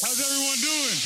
How's 0.00 0.20
everyone 0.20 0.58
doing? 0.60 0.96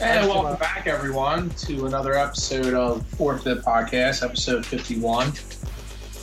And 0.00 0.28
welcome 0.28 0.56
back, 0.60 0.86
everyone, 0.86 1.50
to 1.50 1.86
another 1.86 2.14
episode 2.14 2.74
of 2.74 3.04
Fourth 3.04 3.42
Fifth 3.42 3.64
Podcast, 3.64 4.24
episode 4.24 4.64
51. 4.64 5.32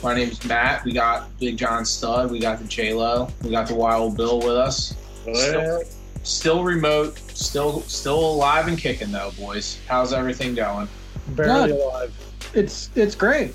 My 0.02 0.14
name 0.14 0.30
is 0.30 0.42
Matt. 0.46 0.84
We 0.84 0.94
got 0.94 1.28
Big 1.38 1.58
John 1.58 1.84
Stud. 1.84 2.30
We 2.30 2.40
got 2.40 2.58
the 2.58 2.64
J 2.64 2.94
Lo. 2.94 3.28
We 3.42 3.50
got 3.50 3.68
the 3.68 3.74
Wild 3.74 4.16
Bill 4.16 4.38
with 4.38 4.56
us. 4.56 4.94
Still, 5.34 5.82
still 6.22 6.64
remote. 6.64 7.18
Still, 7.36 7.82
still 7.82 8.18
alive 8.18 8.68
and 8.68 8.78
kicking 8.78 9.12
though, 9.12 9.32
boys. 9.38 9.78
How's 9.86 10.14
everything 10.14 10.54
going? 10.54 10.88
Barely 11.34 11.72
Good. 11.72 11.80
alive. 11.80 12.34
It's 12.54 12.90
it's 12.94 13.14
great. 13.14 13.54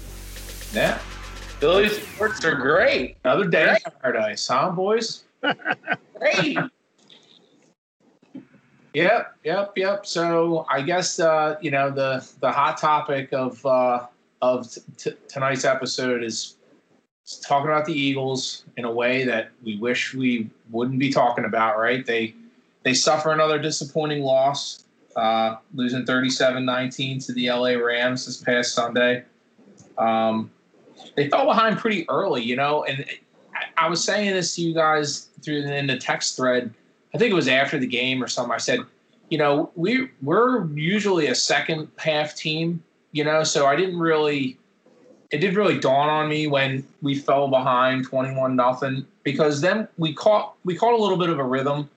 Yeah, 0.73 0.97
Philly 1.59 1.89
sports 1.89 2.43
are 2.45 2.55
great. 2.55 3.17
another 3.23 3.47
day 3.47 3.77
in 3.85 3.91
paradise, 4.01 4.47
huh, 4.47 4.71
boys? 4.71 5.23
Great. 6.19 6.57
Yep, 8.93 9.35
yep, 9.43 9.73
yep. 9.75 10.05
So 10.05 10.65
I 10.69 10.81
guess 10.81 11.19
uh, 11.19 11.57
you 11.61 11.69
know 11.69 11.91
the 11.91 12.27
the 12.39 12.51
hot 12.51 12.77
topic 12.77 13.31
of 13.31 13.63
uh, 13.65 14.07
of 14.41 14.71
t- 14.71 14.81
t- 14.97 15.13
tonight's 15.27 15.65
episode 15.65 16.23
is 16.23 16.55
talking 17.43 17.69
about 17.69 17.85
the 17.85 17.93
Eagles 17.93 18.65
in 18.77 18.85
a 18.85 18.91
way 18.91 19.23
that 19.25 19.51
we 19.63 19.77
wish 19.77 20.15
we 20.15 20.49
wouldn't 20.71 20.97
be 20.97 21.11
talking 21.11 21.45
about. 21.45 21.77
Right? 21.77 22.03
They 22.05 22.33
they 22.81 22.95
suffer 22.95 23.31
another 23.31 23.59
disappointing 23.59 24.23
loss, 24.23 24.85
uh, 25.17 25.57
losing 25.73 26.05
37-19 26.05 27.25
to 27.25 27.33
the 27.33 27.49
LA 27.49 27.71
Rams 27.71 28.25
this 28.25 28.37
past 28.37 28.73
Sunday. 28.73 29.23
Um, 29.97 30.51
they 31.15 31.27
fell 31.27 31.45
behind 31.45 31.79
pretty 31.79 32.07
early, 32.07 32.43
you 32.43 32.55
know, 32.55 32.83
and 32.83 33.03
I, 33.53 33.85
I 33.85 33.89
was 33.89 34.03
saying 34.03 34.31
this 34.31 34.55
to 34.55 34.61
you 34.61 34.73
guys 34.73 35.29
through 35.41 35.63
the, 35.63 35.75
in 35.75 35.87
the 35.87 35.97
text 35.97 36.37
thread. 36.37 36.71
I 37.13 37.17
think 37.17 37.31
it 37.31 37.35
was 37.35 37.47
after 37.47 37.79
the 37.79 37.87
game 37.87 38.23
or 38.23 38.27
something. 38.27 38.53
I 38.53 38.57
said, 38.57 38.81
you 39.29 39.37
know, 39.37 39.71
we 39.75 40.09
we're 40.21 40.67
usually 40.67 41.27
a 41.27 41.35
second 41.35 41.89
half 41.97 42.35
team, 42.35 42.83
you 43.11 43.23
know, 43.23 43.43
so 43.43 43.65
I 43.65 43.75
didn't 43.75 43.99
really 43.99 44.57
it 45.31 45.39
didn't 45.39 45.57
really 45.57 45.79
dawn 45.79 46.09
on 46.09 46.29
me 46.29 46.47
when 46.47 46.85
we 47.01 47.15
fell 47.15 47.49
behind 47.49 48.05
21 48.05 48.55
nothing 48.55 49.05
because 49.23 49.59
then 49.61 49.87
we 49.97 50.13
caught 50.13 50.55
we 50.63 50.75
caught 50.75 50.93
a 50.93 50.97
little 50.97 51.17
bit 51.17 51.29
of 51.29 51.39
a 51.39 51.43
rhythm. 51.43 51.89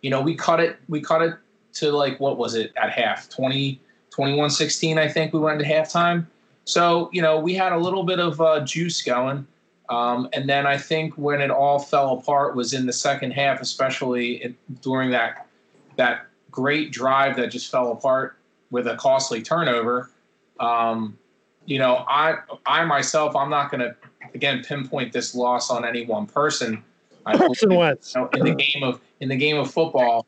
You 0.00 0.10
know, 0.10 0.22
we 0.22 0.34
cut 0.34 0.60
it 0.60 0.76
we 0.88 1.00
cut 1.00 1.22
it 1.22 1.34
to 1.74 1.92
like 1.92 2.18
what 2.20 2.38
was 2.38 2.54
it 2.54 2.72
at 2.76 2.90
half 2.90 3.28
20 3.28 3.80
21 4.10 4.50
16 4.50 4.98
I 4.98 5.08
think 5.08 5.32
we 5.32 5.38
went 5.38 5.60
into 5.60 5.72
halftime. 5.72 6.26
So, 6.64 7.08
you 7.12 7.22
know, 7.22 7.38
we 7.38 7.54
had 7.54 7.72
a 7.72 7.78
little 7.78 8.02
bit 8.02 8.18
of 8.18 8.40
uh, 8.40 8.60
juice 8.60 9.00
going. 9.00 9.46
Um, 9.88 10.28
and 10.32 10.48
then 10.48 10.66
I 10.66 10.76
think 10.76 11.14
when 11.14 11.40
it 11.40 11.50
all 11.50 11.78
fell 11.78 12.18
apart 12.18 12.54
was 12.54 12.74
in 12.74 12.84
the 12.84 12.92
second 12.92 13.30
half, 13.30 13.60
especially 13.60 14.42
in, 14.42 14.56
during 14.82 15.10
that 15.12 15.46
that 15.96 16.26
great 16.50 16.92
drive 16.92 17.36
that 17.36 17.50
just 17.50 17.70
fell 17.70 17.92
apart 17.92 18.36
with 18.70 18.86
a 18.86 18.96
costly 18.96 19.40
turnover. 19.40 20.10
Um, 20.60 21.16
you 21.64 21.78
know, 21.78 22.04
I 22.08 22.38
I 22.66 22.84
myself, 22.84 23.34
I'm 23.34 23.50
not 23.50 23.70
going 23.70 23.80
to 23.80 23.96
again 24.34 24.62
pinpoint 24.62 25.12
this 25.12 25.34
loss 25.34 25.70
on 25.70 25.84
any 25.84 26.04
one 26.04 26.26
person. 26.26 26.82
I 27.24 27.36
Carson 27.36 27.74
Wentz. 27.74 28.14
you 28.14 28.20
know, 28.20 28.28
in 28.34 28.44
the 28.44 28.54
game 28.54 28.82
of 28.82 29.00
in 29.20 29.28
the 29.28 29.36
game 29.36 29.56
of 29.56 29.70
football, 29.70 30.26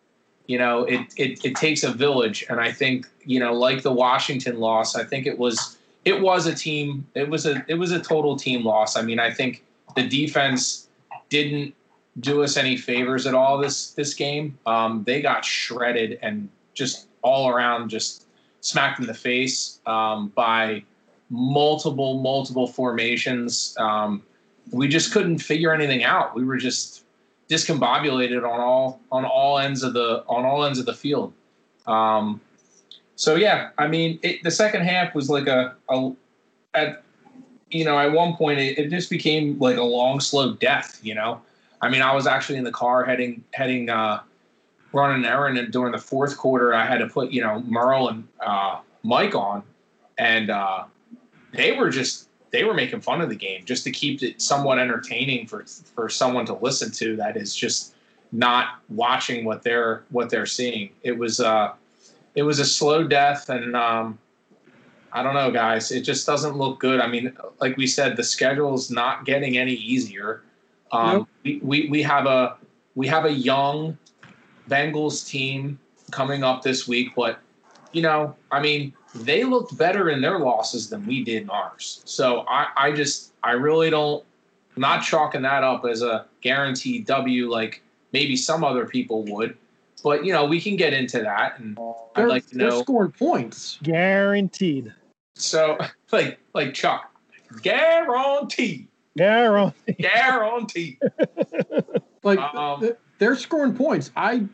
you 0.51 0.59
know, 0.59 0.83
it, 0.83 1.01
it 1.17 1.45
it 1.45 1.55
takes 1.55 1.85
a 1.85 1.93
village, 1.93 2.45
and 2.51 2.59
I 2.59 2.73
think 2.73 3.07
you 3.25 3.39
know, 3.39 3.55
like 3.55 3.83
the 3.83 3.93
Washington 3.93 4.59
loss, 4.59 4.97
I 4.97 5.05
think 5.05 5.29
it 5.29 5.39
was 5.39 5.79
it 6.05 6.21
was 6.21 6.47
a 6.47 6.55
team. 6.57 7.07
It 7.15 7.31
was 7.31 7.47
a 7.47 7.65
it 7.69 7.75
was 7.75 7.93
a 7.93 8.01
total 8.01 8.35
team 8.35 8.65
loss. 8.65 8.97
I 8.97 9.03
mean, 9.03 9.21
I 9.21 9.31
think 9.31 9.63
the 9.95 10.09
defense 10.09 10.89
didn't 11.29 11.73
do 12.19 12.43
us 12.43 12.57
any 12.57 12.77
favors 12.77 13.29
at 13.29 13.35
all 13.35 13.59
this 13.59 13.93
this 13.93 14.13
game. 14.13 14.59
Um, 14.67 15.05
they 15.07 15.23
got 15.23 15.45
shredded 15.45 16.19
and 16.21 16.49
just 16.75 17.07
all 17.23 17.49
around 17.49 17.89
just 17.89 18.27
smacked 18.61 18.99
in 18.99 19.07
the 19.07 19.15
face 19.15 19.79
um, 19.87 20.33
by 20.35 20.83
multiple 21.29 22.21
multiple 22.23 22.67
formations. 22.67 23.77
Um, 23.79 24.21
we 24.73 24.89
just 24.89 25.13
couldn't 25.13 25.39
figure 25.39 25.73
anything 25.73 26.03
out. 26.03 26.35
We 26.35 26.45
were 26.45 26.57
just 26.57 27.05
discombobulated 27.51 28.49
on 28.49 28.61
all 28.61 29.01
on 29.11 29.25
all 29.25 29.59
ends 29.59 29.83
of 29.83 29.93
the 29.93 30.25
on 30.29 30.45
all 30.45 30.65
ends 30.65 30.79
of 30.79 30.87
the 30.87 30.95
field. 30.95 31.33
Um, 31.87 32.41
so 33.17 33.35
yeah, 33.35 33.71
I 33.77 33.87
mean, 33.89 34.19
it, 34.23 34.43
the 34.43 34.51
second 34.51 34.83
half 34.83 35.15
was 35.15 35.29
like 35.29 35.47
a, 35.47 35.75
a 35.91 36.13
at 36.73 37.03
you 37.71 37.85
know 37.85 37.99
at 37.99 38.13
one 38.13 38.35
point 38.37 38.61
it, 38.61 38.79
it 38.79 38.89
just 38.89 39.11
became 39.11 39.59
like 39.59 39.77
a 39.77 39.83
long 39.83 40.21
slow 40.21 40.55
death. 40.55 41.01
You 41.03 41.17
know, 41.17 41.43
I 41.83 41.91
mean, 41.91 42.01
I 42.01 42.15
was 42.15 42.27
actually 42.27 42.57
in 42.57 42.65
the 42.65 42.73
car 42.73 43.05
heading 43.05 43.45
heading 43.53 43.91
uh, 43.91 44.21
running 44.93 45.25
an 45.25 45.31
errand, 45.31 45.59
and 45.59 45.71
during 45.73 45.93
the 45.93 45.99
fourth 45.99 46.39
quarter, 46.39 46.73
I 46.73 46.87
had 46.87 46.99
to 46.99 47.09
put 47.09 47.31
you 47.31 47.43
know 47.43 47.61
Merle 47.67 48.09
and 48.09 48.29
uh, 48.41 48.79
Mike 49.03 49.35
on, 49.35 49.65
and 50.17 50.49
uh, 50.49 50.85
they 51.53 51.73
were 51.73 51.91
just 51.91 52.30
they 52.51 52.65
were 52.65 52.75
making 52.75 53.01
fun 53.01 53.21
of 53.21 53.29
the 53.29 53.37
game 53.37 53.65
just 53.65 53.85
to 53.85 53.91
keep 53.91 54.23
it 54.23 54.41
somewhat 54.41 54.79
entertaining 54.79 55.47
for 55.47 55.65
for 55.95 56.09
someone 56.09 56.45
to 56.47 56.55
listen 56.55 56.91
to 56.93 57.17
that 57.17 57.37
is 57.37 57.55
just 57.55 57.95
not 58.33 58.81
watching 58.89 59.45
what 59.45 59.63
they're 59.63 60.05
what 60.11 60.31
they're 60.31 60.47
seeing. 60.47 60.91
It 61.03 61.17
was 61.17 61.41
uh 61.41 61.73
it 62.35 62.43
was 62.43 62.59
a 62.59 62.65
slow 62.65 63.07
death 63.07 63.49
and 63.49 63.77
um 63.77 64.19
I 65.13 65.23
don't 65.23 65.35
know 65.35 65.51
guys, 65.51 65.91
it 65.91 66.03
just 66.03 66.27
doesn't 66.27 66.57
look 66.57 66.79
good. 66.79 67.01
I 67.01 67.09
mean, 67.09 67.37
like 67.61 67.77
we 67.77 67.87
said 67.87 68.17
the 68.17 68.25
schedule's 68.25 68.91
not 68.91 69.25
getting 69.25 69.59
any 69.59 69.75
easier. 69.75 70.43
Um 70.93 71.19
Nope. 71.19 71.29
we, 71.45 71.61
we 71.63 71.89
we 71.89 72.03
have 72.03 72.27
a 72.27 72.57
we 72.95 73.07
have 73.07 73.25
a 73.25 73.33
young 73.33 73.97
Bengals 74.69 75.27
team 75.27 75.79
coming 76.11 76.45
up 76.45 76.63
this 76.63 76.87
week, 76.87 77.15
but 77.17 77.41
you 77.93 78.03
know, 78.03 78.37
I 78.53 78.61
mean, 78.61 78.93
they 79.15 79.45
looked 79.45 79.77
better 79.77 80.11
in 80.11 80.21
their 80.21 80.39
losses 80.39 80.89
than 80.91 81.07
we 81.07 81.25
did 81.25 81.43
in 81.45 81.51
ours. 81.51 82.03
So 82.05 82.45
I, 82.49 82.69
I 82.77 82.93
just, 82.93 83.33
I 83.43 83.53
really 83.53 83.91
don't, 83.91 84.25
I'm 84.77 84.81
not 84.83 85.03
chalking 85.03 85.43
that 85.43 85.65
up 85.65 85.85
as 85.85 86.03
a 86.03 86.27
guaranteed 86.43 87.07
W 87.07 87.51
like 87.51 87.83
maybe 88.13 88.37
some 88.37 88.63
other 88.65 88.87
people 88.87 89.25
would. 89.25 89.57
But 90.03 90.25
you 90.25 90.33
know, 90.33 90.47
we 90.47 90.61
can 90.61 90.77
get 90.77 90.95
into 90.95 91.21
that, 91.21 91.59
and 91.59 91.77
They're, 92.17 92.25
I'd 92.25 92.29
like 92.29 92.47
to 92.49 92.57
they're 92.57 92.71
know. 92.71 92.81
scoring 92.83 93.13
points. 93.13 93.79
Guaranteed. 93.83 94.95
So, 95.35 95.77
like, 96.13 96.39
like 96.55 96.73
Chuck, 96.73 97.13
guarantee, 97.63 98.89
Guaranteed. 99.17 99.99
guarantee. 99.99 100.99
Like 102.23 102.39
Um, 102.39 102.81
th- 102.83 102.97
they're 103.19 103.35
scoring 103.37 103.75
points. 103.75 104.11
I 104.17 104.45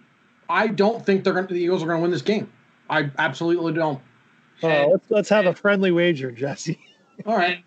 I 0.48 0.68
don't 0.68 1.04
think 1.04 1.24
they're 1.24 1.32
going 1.32 1.48
to 1.48 1.54
the 1.54 1.60
Eagles 1.60 1.82
are 1.82 1.86
going 1.86 1.98
to 1.98 2.02
win 2.02 2.10
this 2.12 2.22
game. 2.22 2.50
I 2.88 3.10
absolutely 3.18 3.72
don't. 3.72 4.00
Oh, 4.62 4.88
let's, 4.92 5.10
let's 5.10 5.28
have 5.28 5.46
a 5.46 5.54
friendly 5.54 5.90
wager, 5.90 6.30
Jesse. 6.30 6.78
All 7.26 7.36
right. 7.36 7.62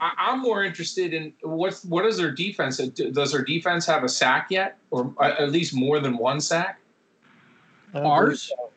I, 0.00 0.12
I'm 0.18 0.40
more 0.40 0.64
interested 0.64 1.14
in 1.14 1.32
what's 1.42 1.84
what 1.84 2.06
is 2.06 2.16
their 2.16 2.30
defense? 2.30 2.78
Does 2.78 3.32
their 3.32 3.44
defense 3.44 3.86
have 3.86 4.02
a 4.02 4.08
sack 4.08 4.48
yet, 4.50 4.78
or 4.90 5.14
at 5.22 5.52
least 5.52 5.74
more 5.74 6.00
than 6.00 6.16
one 6.16 6.40
sack? 6.40 6.80
Ours? 7.94 8.48
believe 8.48 8.68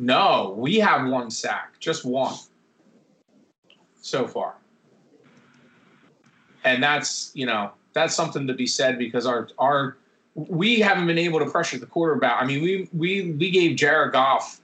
No, 0.00 0.54
we 0.58 0.76
have 0.80 1.08
one 1.08 1.30
sack, 1.30 1.78
just 1.78 2.04
one 2.04 2.34
so 4.02 4.26
far. 4.26 4.54
And 6.64 6.82
that's, 6.82 7.30
you 7.34 7.46
know, 7.46 7.72
that's 7.92 8.14
something 8.14 8.46
to 8.46 8.54
be 8.54 8.66
said 8.66 8.98
because 8.98 9.26
our 9.26 9.48
our 9.58 9.96
we 10.34 10.80
haven't 10.80 11.06
been 11.06 11.18
able 11.18 11.38
to 11.38 11.46
pressure 11.46 11.78
the 11.78 11.86
quarterback. 11.86 12.36
I 12.40 12.44
mean, 12.44 12.62
we 12.62 12.88
we 12.92 13.32
we 13.32 13.50
gave 13.50 13.76
Jared 13.76 14.12
Goff, 14.12 14.60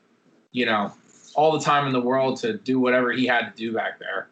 you 0.52 0.66
know, 0.66 0.92
all 1.34 1.52
the 1.56 1.64
time 1.64 1.86
in 1.86 1.92
the 1.92 2.00
world 2.00 2.36
to 2.40 2.58
do 2.58 2.78
whatever 2.78 3.12
he 3.12 3.26
had 3.26 3.50
to 3.50 3.52
do 3.56 3.72
back 3.72 3.98
there. 3.98 4.28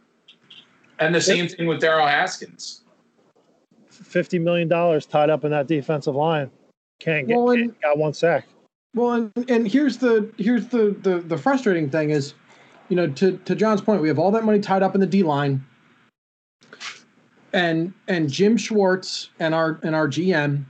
And 0.99 1.14
the 1.14 1.20
same 1.20 1.49
thing 1.49 1.67
with 1.67 1.81
Daryl 1.81 2.08
Haskins. 2.08 2.82
Fifty 3.88 4.38
million 4.38 4.69
dollars 4.69 5.06
tied 5.06 5.31
up 5.31 5.44
in 5.44 5.50
that 5.50 5.67
defensive 5.67 6.14
line. 6.14 6.50
Can't 7.00 7.28
get 7.28 7.37
Well, 7.37 7.50
and- 7.50 7.70
can't- 7.70 7.81
got 7.82 7.99
one 7.99 8.14
sack. 8.14 8.46
Well, 8.94 9.12
and, 9.12 9.50
and 9.50 9.69
here's 9.70 9.99
the 9.99 10.32
here's 10.38 10.67
the, 10.69 10.96
the 11.02 11.19
the 11.20 11.37
frustrating 11.37 11.90
thing 11.90 12.11
is, 12.11 12.34
you 12.88 12.96
know, 12.96 13.06
to 13.06 13.37
to 13.37 13.55
John's 13.55 13.81
point, 13.82 14.00
we 14.00 14.08
have 14.08 14.19
all 14.19 14.31
that 14.32 14.44
money 14.44 14.58
tied 14.61 14.82
up 14.82 14.94
in 14.94 15.00
the 15.00 15.06
D 15.06 15.22
line. 15.22 15.64
And 17.52 17.93
and 18.08 18.31
Jim 18.31 18.56
Schwartz 18.56 19.31
and 19.40 19.55
our 19.55 19.78
and 19.82 19.94
our 19.94 20.08
GM, 20.08 20.64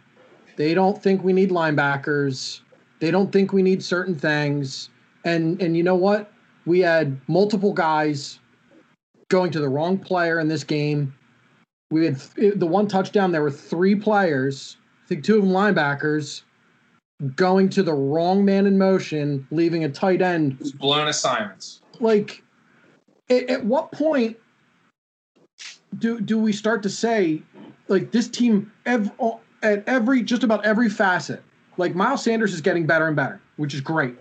they 0.57 0.75
don't 0.75 1.01
think 1.01 1.23
we 1.25 1.33
need 1.33 1.51
linebackers. 1.51 2.61
They 3.01 3.11
don't 3.11 3.33
think 3.33 3.53
we 3.53 3.63
need 3.63 3.83
certain 3.83 4.15
things. 4.17 4.91
And 5.29 5.61
and 5.61 5.77
you 5.77 5.83
know 5.83 5.95
what? 5.95 6.33
We 6.67 6.81
had 6.81 7.21
multiple 7.29 7.73
guys 7.73 8.39
going 9.29 9.51
to 9.53 9.61
the 9.61 9.69
wrong 9.69 9.99
player 9.99 10.41
in 10.41 10.49
this 10.49 10.65
game. 10.65 11.15
We 11.91 12.07
had 12.07 12.17
the 12.57 12.67
one 12.67 12.89
touchdown. 12.89 13.33
There 13.33 13.43
were 13.43 13.51
three 13.51 13.95
players. 13.95 14.77
I 15.05 15.09
think 15.09 15.25
two 15.25 15.37
of 15.39 15.43
them 15.43 15.53
linebackers 15.53 16.43
going 17.35 17.69
to 17.71 17.83
the 17.83 17.93
wrong 17.93 18.45
man 18.45 18.67
in 18.67 18.79
motion, 18.79 19.47
leaving 19.51 19.85
a 19.85 19.89
tight 19.89 20.23
end. 20.23 20.55
Who's 20.59 20.73
blown 20.73 21.09
assignments. 21.09 21.81
Like, 22.01 22.43
at, 23.29 23.51
at 23.51 23.65
what 23.65 23.91
point 23.93 24.37
do 25.99 26.21
do 26.21 26.39
we 26.39 26.53
start 26.53 26.83
to 26.83 26.91
say 26.91 27.43
like 27.89 28.11
this 28.13 28.29
team 28.29 28.71
ev- 28.87 29.11
at 29.63 29.87
every 29.89 30.23
just 30.23 30.43
about 30.43 30.65
every 30.65 30.89
facet 30.89 31.43
like 31.79 31.95
miles 31.95 32.23
sanders 32.23 32.53
is 32.53 32.61
getting 32.61 32.87
better 32.87 33.07
and 33.07 33.17
better 33.17 33.41
which 33.57 33.73
is 33.73 33.81
great 33.81 34.17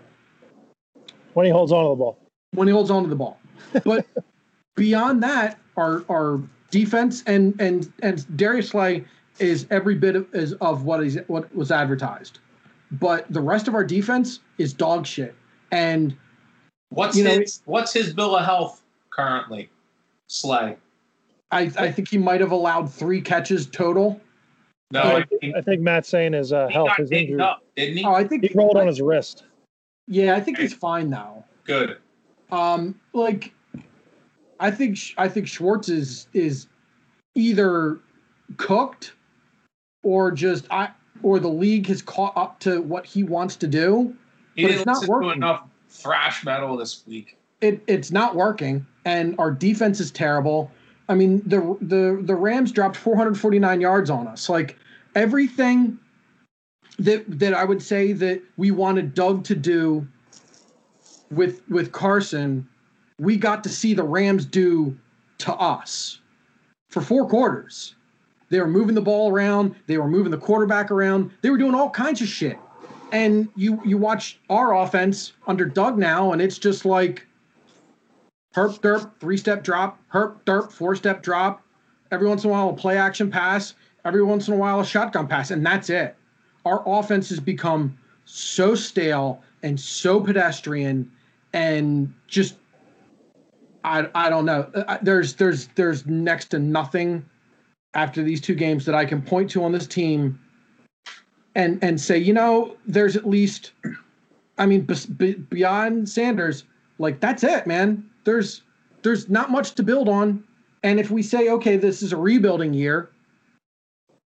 when 1.38 1.46
he 1.46 1.52
holds 1.52 1.70
on 1.70 1.84
to 1.84 1.90
the 1.90 1.94
ball. 1.94 2.18
when 2.52 2.66
he 2.66 2.72
holds 2.72 2.90
on 2.90 3.02
to 3.04 3.08
the 3.08 3.14
ball 3.16 3.38
but 3.84 4.04
beyond 4.74 5.22
that 5.22 5.58
our 5.76 6.04
our 6.10 6.40
defense 6.70 7.22
and 7.26 7.54
and 7.60 7.92
and 8.02 8.36
darius 8.36 8.70
slay 8.70 9.04
is 9.38 9.66
every 9.70 9.94
bit 9.94 10.16
of, 10.16 10.26
is 10.34 10.52
of 10.54 10.82
what 10.82 11.00
is 11.02 11.16
what 11.28 11.54
was 11.54 11.70
advertised 11.70 12.40
but 12.92 13.24
the 13.32 13.40
rest 13.40 13.68
of 13.68 13.74
our 13.74 13.84
defense 13.84 14.40
is 14.58 14.72
dog 14.72 15.06
shit 15.06 15.34
and 15.70 16.16
What's 16.90 17.18
You 17.18 17.24
know, 17.24 17.38
his 17.38 17.60
What's 17.66 17.92
his 17.92 18.14
bill 18.14 18.34
of 18.34 18.44
health 18.46 18.82
currently? 19.10 19.68
Slay. 20.28 20.76
I, 21.50 21.70
I 21.78 21.92
think 21.92 22.08
he 22.08 22.16
might 22.16 22.40
have 22.40 22.50
allowed 22.50 22.90
three 22.90 23.20
catches 23.20 23.66
total. 23.66 24.18
No, 24.90 25.02
I 25.02 25.16
I 25.16 25.22
think, 25.24 25.40
think 25.42 25.56
I 25.56 25.60
think 25.60 25.82
Matt's 25.82 26.08
saying 26.08 26.32
his 26.32 26.50
uh, 26.50 26.66
he 26.68 26.72
health 26.72 26.88
got 26.88 27.00
is 27.00 27.12
injured. 27.12 27.42
up, 27.42 27.62
didn't 27.76 27.98
he? 27.98 28.04
Oh, 28.06 28.14
I 28.14 28.24
think 28.26 28.42
He 28.42 28.54
rolled 28.54 28.78
on 28.78 28.86
his 28.86 29.02
wrist. 29.02 29.44
Yeah, 30.08 30.34
I 30.34 30.40
think 30.40 30.58
he's 30.58 30.74
fine 30.74 31.10
now. 31.10 31.44
Good. 31.64 31.98
Um, 32.50 32.98
like, 33.12 33.52
I 34.58 34.70
think 34.70 34.98
I 35.18 35.28
think 35.28 35.46
Schwartz 35.46 35.88
is 35.88 36.26
is 36.32 36.66
either 37.34 38.00
cooked 38.56 39.12
or 40.02 40.32
just 40.32 40.66
I 40.70 40.90
or 41.22 41.38
the 41.38 41.48
league 41.48 41.86
has 41.88 42.00
caught 42.00 42.36
up 42.36 42.58
to 42.60 42.80
what 42.80 43.04
he 43.04 43.22
wants 43.22 43.56
to 43.56 43.66
do. 43.66 44.16
He 44.54 44.62
But 44.62 44.70
it's 44.72 44.86
not 44.86 45.06
working. 45.06 45.32
enough 45.32 45.68
thrash 45.88 46.44
metal 46.44 46.76
this 46.76 47.06
week. 47.06 47.36
It 47.60 47.82
it's 47.86 48.10
not 48.10 48.34
working, 48.34 48.86
and 49.04 49.34
our 49.38 49.50
defense 49.50 50.00
is 50.00 50.10
terrible. 50.10 50.70
I 51.08 51.14
mean, 51.14 51.42
the 51.46 51.76
the 51.82 52.20
the 52.22 52.34
Rams 52.34 52.72
dropped 52.72 52.96
449 52.96 53.80
yards 53.80 54.10
on 54.10 54.26
us. 54.26 54.48
Like 54.48 54.78
everything 55.14 55.98
that 56.98 57.38
that 57.38 57.54
I 57.54 57.64
would 57.64 57.82
say 57.82 58.12
that 58.12 58.42
we 58.56 58.70
wanted 58.70 59.14
Doug 59.14 59.44
to 59.44 59.54
do 59.54 60.06
with 61.30 61.62
with 61.68 61.92
Carson, 61.92 62.68
we 63.18 63.36
got 63.36 63.62
to 63.64 63.68
see 63.68 63.94
the 63.94 64.02
Rams 64.02 64.44
do 64.44 64.96
to 65.38 65.54
us 65.54 66.20
for 66.88 67.00
four 67.00 67.28
quarters. 67.28 67.94
They 68.50 68.60
were 68.60 68.68
moving 68.68 68.94
the 68.94 69.02
ball 69.02 69.30
around, 69.30 69.74
they 69.86 69.98
were 69.98 70.08
moving 70.08 70.30
the 70.30 70.38
quarterback 70.38 70.90
around, 70.90 71.30
they 71.42 71.50
were 71.50 71.58
doing 71.58 71.74
all 71.74 71.90
kinds 71.90 72.20
of 72.22 72.28
shit. 72.28 72.58
And 73.12 73.48
you 73.56 73.80
you 73.84 73.96
watch 73.96 74.38
our 74.50 74.74
offense 74.74 75.32
under 75.46 75.64
Doug 75.64 75.98
now, 75.98 76.32
and 76.32 76.42
it's 76.42 76.58
just 76.58 76.84
like 76.84 77.26
herp 78.54 78.80
derp, 78.80 79.12
three 79.20 79.36
step 79.36 79.62
drop, 79.62 79.98
herp 80.12 80.42
derp, 80.44 80.72
four 80.72 80.96
step 80.96 81.22
drop. 81.22 81.62
Every 82.10 82.26
once 82.26 82.44
in 82.44 82.50
a 82.50 82.52
while, 82.52 82.70
a 82.70 82.74
play 82.74 82.96
action 82.96 83.30
pass. 83.30 83.74
Every 84.04 84.22
once 84.22 84.48
in 84.48 84.54
a 84.54 84.56
while, 84.56 84.80
a 84.80 84.86
shotgun 84.86 85.26
pass, 85.26 85.50
and 85.50 85.64
that's 85.64 85.90
it. 85.90 86.16
Our 86.64 86.82
offense 86.86 87.28
has 87.30 87.40
become 87.40 87.96
so 88.24 88.74
stale 88.74 89.42
and 89.62 89.78
so 89.78 90.20
pedestrian, 90.20 91.10
and 91.52 92.12
just 92.26 92.56
I 93.84 94.08
I 94.14 94.28
don't 94.28 94.44
know. 94.44 94.70
Uh, 94.74 94.98
There's 95.02 95.34
there's 95.34 95.68
there's 95.68 96.06
next 96.06 96.46
to 96.46 96.58
nothing 96.58 97.24
after 97.94 98.22
these 98.22 98.40
two 98.40 98.54
games 98.54 98.84
that 98.84 98.94
I 98.94 99.04
can 99.04 99.22
point 99.22 99.50
to 99.50 99.64
on 99.64 99.72
this 99.72 99.86
team, 99.86 100.38
and 101.54 101.78
and 101.82 102.00
say 102.00 102.18
you 102.18 102.32
know 102.32 102.76
there's 102.86 103.16
at 103.16 103.26
least, 103.26 103.72
I 104.58 104.66
mean 104.66 104.82
be- 105.16 105.34
beyond 105.34 106.08
Sanders, 106.08 106.64
like 106.98 107.20
that's 107.20 107.44
it, 107.44 107.66
man. 107.66 108.08
There's 108.24 108.62
there's 109.02 109.28
not 109.30 109.50
much 109.50 109.74
to 109.76 109.82
build 109.82 110.08
on, 110.08 110.44
and 110.82 111.00
if 111.00 111.10
we 111.10 111.22
say 111.22 111.48
okay, 111.48 111.76
this 111.76 112.02
is 112.02 112.12
a 112.12 112.16
rebuilding 112.16 112.74
year, 112.74 113.10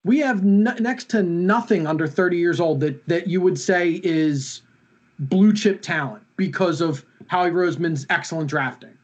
we 0.05 0.19
have 0.19 0.39
n- 0.41 0.77
next 0.81 1.09
to 1.11 1.23
nothing 1.23 1.87
under 1.87 2.07
30 2.07 2.37
years 2.37 2.61
old 2.61 2.81
that 2.81 3.07
that 3.09 3.27
you 3.27 3.41
would 3.41 3.59
say 3.59 4.01
is 4.03 4.63
blue 5.19 5.53
chip 5.53 5.83
talent 5.83 6.25
because 6.37 6.81
of 6.81 7.05
Howie 7.29 7.51
Roseman's 7.51 8.07
excellent 8.11 8.49
drafting. 8.49 8.97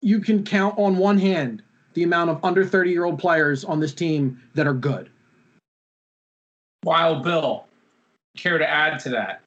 You 0.00 0.20
can 0.20 0.44
count 0.44 0.78
on 0.78 0.96
one 0.96 1.18
hand 1.18 1.62
the 1.94 2.04
amount 2.04 2.30
of 2.30 2.44
under 2.44 2.64
30 2.64 2.90
year 2.90 3.04
old 3.04 3.18
players 3.18 3.64
on 3.64 3.80
this 3.80 3.92
team 3.92 4.40
that 4.54 4.66
are 4.66 4.74
good. 4.74 5.10
Wild 6.84 7.24
Bill, 7.24 7.66
care 8.36 8.58
to 8.58 8.68
add 8.68 9.00
to 9.00 9.08
that? 9.10 9.40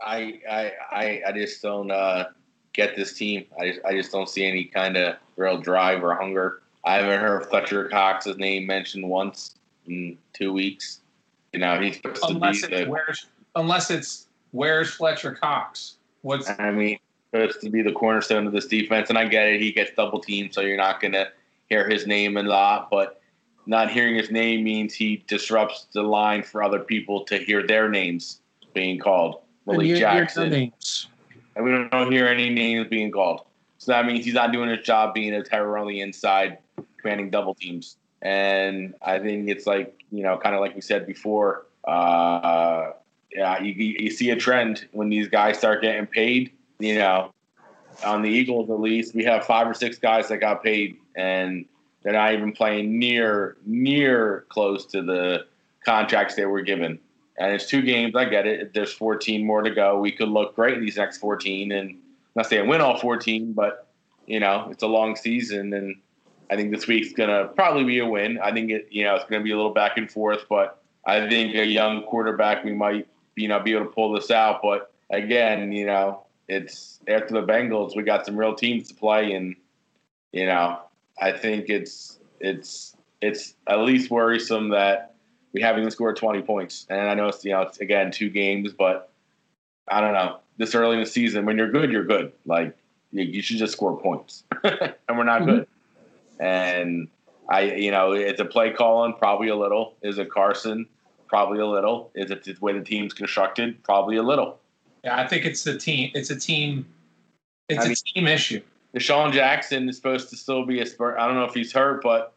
I 0.00 0.40
I 0.48 0.72
I, 0.90 1.22
I 1.28 1.32
just 1.32 1.60
don't 1.62 1.90
uh, 1.90 2.26
get 2.72 2.94
this 2.94 3.12
team. 3.14 3.46
I 3.60 3.68
just 3.68 3.80
I 3.84 3.92
just 3.92 4.12
don't 4.12 4.28
see 4.28 4.44
any 4.44 4.64
kind 4.64 4.96
of 4.96 5.16
real 5.36 5.58
drive 5.58 6.04
or 6.04 6.14
hunger. 6.14 6.61
I 6.84 6.96
haven't 6.96 7.20
heard 7.20 7.46
Fletcher 7.46 7.88
Cox's 7.88 8.36
name 8.38 8.66
mentioned 8.66 9.08
once 9.08 9.54
in 9.86 10.18
two 10.32 10.52
weeks. 10.52 11.00
You 11.52 11.60
know, 11.60 11.80
he's 11.80 11.96
supposed 11.96 12.24
Unless 12.30 12.62
to 12.62 12.68
be 12.68 12.74
it's 12.74 12.84
the. 12.84 12.90
where's 12.90 13.26
unless 13.54 13.90
it's 13.90 14.26
where's 14.52 14.90
Fletcher 14.94 15.32
Cox? 15.32 15.96
What's 16.22 16.48
I 16.58 16.70
mean, 16.70 16.98
supposed 17.30 17.60
to 17.60 17.70
be 17.70 17.82
the 17.82 17.92
cornerstone 17.92 18.46
of 18.46 18.52
this 18.52 18.66
defense, 18.66 19.10
and 19.10 19.18
I 19.18 19.26
get 19.26 19.48
it. 19.48 19.60
He 19.60 19.72
gets 19.72 19.90
double 19.96 20.20
teamed, 20.20 20.54
so 20.54 20.60
you're 20.60 20.76
not 20.76 21.00
going 21.00 21.12
to 21.12 21.28
hear 21.68 21.88
his 21.88 22.06
name 22.06 22.36
a 22.36 22.42
lot. 22.42 22.88
But 22.90 23.20
not 23.66 23.90
hearing 23.90 24.14
his 24.16 24.30
name 24.30 24.64
means 24.64 24.94
he 24.94 25.24
disrupts 25.28 25.86
the 25.92 26.02
line 26.02 26.42
for 26.42 26.62
other 26.62 26.80
people 26.80 27.24
to 27.24 27.38
hear 27.38 27.64
their 27.66 27.88
names 27.88 28.40
being 28.74 28.98
called. 28.98 29.40
And 29.66 29.76
Malik 29.76 29.86
you- 29.88 29.96
Jackson. 29.98 30.50
names. 30.50 31.08
and 31.54 31.64
we 31.64 31.70
don't 31.70 32.10
hear 32.10 32.26
any 32.26 32.48
names 32.48 32.88
being 32.88 33.10
called. 33.10 33.42
So 33.78 33.92
that 33.92 34.06
means 34.06 34.24
he's 34.24 34.34
not 34.34 34.52
doing 34.52 34.70
his 34.70 34.80
job 34.86 35.12
being 35.12 35.34
a 35.34 35.42
terror 35.42 35.76
on 35.76 35.86
the 35.88 36.00
inside, 36.00 36.58
commanding 37.02 37.30
double 37.30 37.54
teams. 37.54 37.96
And 38.22 38.94
I 39.02 39.18
think 39.18 39.48
it's 39.48 39.66
like 39.66 40.02
you 40.12 40.22
know, 40.22 40.38
kind 40.38 40.54
of 40.54 40.60
like 40.60 40.74
we 40.74 40.80
said 40.80 41.06
before. 41.06 41.66
Uh, 41.84 42.92
yeah, 43.34 43.60
you, 43.60 43.72
you 43.72 44.10
see 44.10 44.30
a 44.30 44.36
trend 44.36 44.86
when 44.92 45.08
these 45.08 45.28
guys 45.28 45.58
start 45.58 45.82
getting 45.82 46.06
paid. 46.06 46.52
You 46.78 46.98
know, 46.98 47.32
on 48.04 48.22
the 48.22 48.28
Eagles 48.28 48.70
at 48.70 48.78
least, 48.78 49.14
we 49.14 49.24
have 49.24 49.44
five 49.44 49.66
or 49.66 49.74
six 49.74 49.98
guys 49.98 50.28
that 50.28 50.38
got 50.38 50.62
paid, 50.62 50.96
and 51.16 51.64
they're 52.02 52.12
not 52.12 52.34
even 52.34 52.52
playing 52.52 52.98
near 52.98 53.56
near 53.64 54.44
close 54.50 54.86
to 54.86 55.02
the 55.02 55.46
contracts 55.84 56.34
they 56.34 56.46
were 56.46 56.62
given. 56.62 56.98
And 57.38 57.52
it's 57.52 57.66
two 57.66 57.82
games. 57.82 58.14
I 58.14 58.26
get 58.26 58.46
it. 58.46 58.74
There's 58.74 58.92
14 58.92 59.44
more 59.44 59.62
to 59.62 59.70
go. 59.70 59.98
We 59.98 60.12
could 60.12 60.28
look 60.28 60.54
great 60.54 60.74
in 60.74 60.84
these 60.84 60.98
next 60.98 61.18
14, 61.18 61.72
and 61.72 61.98
not 62.36 62.46
saying 62.46 62.68
win 62.68 62.80
all 62.80 62.98
14, 62.98 63.54
but 63.54 63.88
you 64.26 64.40
know 64.40 64.68
it's 64.70 64.82
a 64.82 64.88
long 64.88 65.16
season, 65.16 65.72
and 65.72 65.96
I 66.52 66.56
think 66.56 66.70
this 66.70 66.86
week's 66.86 67.14
gonna 67.14 67.46
probably 67.46 67.84
be 67.84 67.98
a 68.00 68.06
win. 68.06 68.38
I 68.38 68.52
think 68.52 68.70
it, 68.70 68.88
you 68.90 69.04
know, 69.04 69.14
it's 69.14 69.24
gonna 69.24 69.42
be 69.42 69.52
a 69.52 69.56
little 69.56 69.72
back 69.72 69.96
and 69.96 70.10
forth, 70.10 70.44
but 70.50 70.82
I 71.06 71.26
think 71.26 71.54
a 71.54 71.64
young 71.64 72.02
quarterback 72.02 72.62
we 72.62 72.74
might, 72.74 73.08
you 73.36 73.48
know, 73.48 73.58
be 73.58 73.72
able 73.72 73.86
to 73.86 73.90
pull 73.90 74.12
this 74.12 74.30
out. 74.30 74.60
But 74.62 74.92
again, 75.08 75.72
you 75.72 75.86
know, 75.86 76.24
it's 76.48 77.00
after 77.08 77.32
the 77.32 77.42
Bengals, 77.42 77.96
we 77.96 78.02
got 78.02 78.26
some 78.26 78.36
real 78.36 78.54
teams 78.54 78.88
to 78.88 78.94
play, 78.94 79.32
and 79.32 79.56
you 80.32 80.44
know, 80.44 80.78
I 81.18 81.32
think 81.32 81.70
it's 81.70 82.18
it's 82.38 82.94
it's 83.22 83.54
at 83.66 83.78
least 83.80 84.10
worrisome 84.10 84.68
that 84.70 85.14
we 85.54 85.62
haven't 85.62 85.80
even 85.80 85.90
scored 85.90 86.16
20 86.16 86.42
points. 86.42 86.86
And 86.90 87.00
I 87.00 87.14
know 87.14 87.28
it's 87.28 87.42
you 87.46 87.52
know 87.52 87.62
it's 87.62 87.78
again 87.80 88.10
two 88.10 88.28
games, 88.28 88.74
but 88.74 89.10
I 89.88 90.02
don't 90.02 90.12
know. 90.12 90.36
This 90.58 90.74
early 90.74 90.96
in 90.98 91.00
the 91.02 91.08
season, 91.08 91.46
when 91.46 91.56
you're 91.56 91.70
good, 91.70 91.90
you're 91.90 92.04
good. 92.04 92.30
Like 92.44 92.76
you, 93.10 93.24
you 93.24 93.40
should 93.40 93.56
just 93.56 93.72
score 93.72 93.98
points, 93.98 94.44
and 94.64 95.16
we're 95.16 95.24
not 95.24 95.40
Mhm. 95.42 95.46
good. 95.46 95.66
And 96.40 97.08
I, 97.48 97.62
you 97.62 97.90
know, 97.90 98.12
it's 98.12 98.40
a 98.40 98.44
play 98.44 98.72
calling, 98.72 99.14
probably 99.14 99.48
a 99.48 99.56
little. 99.56 99.94
Is 100.02 100.18
it 100.18 100.30
Carson? 100.30 100.86
Probably 101.28 101.60
a 101.60 101.66
little. 101.66 102.10
Is 102.14 102.30
it 102.30 102.44
the 102.44 102.56
way 102.60 102.72
the 102.72 102.84
team's 102.84 103.14
constructed? 103.14 103.82
Probably 103.84 104.16
a 104.16 104.22
little. 104.22 104.58
yeah, 105.04 105.16
I 105.18 105.26
think 105.26 105.44
it's 105.46 105.64
the 105.64 105.76
team. 105.78 106.10
It's 106.14 106.30
a 106.30 106.36
team. 106.38 106.86
It's 107.68 107.80
I 107.80 107.84
a 107.84 107.88
mean- 107.88 107.96
team 108.14 108.26
issue. 108.26 108.60
DeSean 108.94 109.32
Jackson 109.32 109.88
is 109.88 109.96
supposed 109.96 110.28
to 110.30 110.36
still 110.36 110.66
be 110.66 110.80
a 110.80 110.86
spur. 110.86 111.16
I 111.16 111.26
don't 111.26 111.36
know 111.36 111.44
if 111.44 111.54
he's 111.54 111.72
hurt, 111.72 112.02
but 112.02 112.34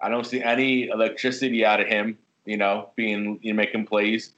I 0.00 0.08
don't 0.08 0.24
see 0.24 0.42
any 0.42 0.88
electricity 0.88 1.66
out 1.66 1.80
of 1.80 1.86
him. 1.86 2.16
You 2.46 2.56
know, 2.56 2.88
being 2.96 3.38
you 3.42 3.52
know, 3.52 3.56
making 3.58 3.84
plays. 3.86 4.30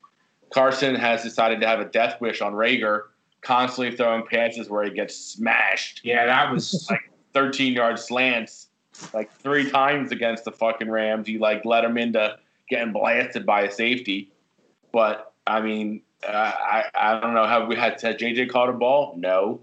Carson 0.52 0.97
has 0.97 1.23
decided 1.23 1.61
to 1.61 1.67
have 1.69 1.79
a 1.79 1.85
death 1.85 2.21
wish 2.21 2.40
on 2.43 2.55
Reagor, 2.55 3.02
constantly 3.40 3.97
throwing 3.97 4.26
passes 4.26 4.69
where 4.69 4.83
he 4.83 4.90
gets 4.90 5.17
smashed, 5.17 6.00
Yeah, 6.02 6.26
that 6.26 6.52
was 6.52 6.87
like 6.90 7.09
13 7.35 7.73
yard 7.73 8.00
slants, 8.00 8.67
like 9.12 9.32
three 9.32 9.70
times 9.70 10.12
against 10.12 10.44
the 10.44 10.52
fucking 10.52 10.90
Rams. 10.90 11.26
He 11.26 11.38
like 11.38 11.64
let 11.64 11.85
him 11.85 11.97
into 11.97 12.37
getting 12.68 12.92
blasted 12.92 13.47
by 13.47 13.62
a 13.62 13.70
safety. 13.70 14.30
But 14.92 15.32
I 15.47 15.61
mean, 15.61 16.02
uh, 16.26 16.32
I 16.32 16.85
I 16.94 17.20
don't 17.20 17.35
know. 17.35 17.47
Have 17.47 17.68
we 17.68 17.76
had 17.76 18.00
has 18.00 18.16
JJ 18.16 18.50
caught 18.50 18.68
a 18.68 18.73
ball? 18.73 19.14
No. 19.16 19.61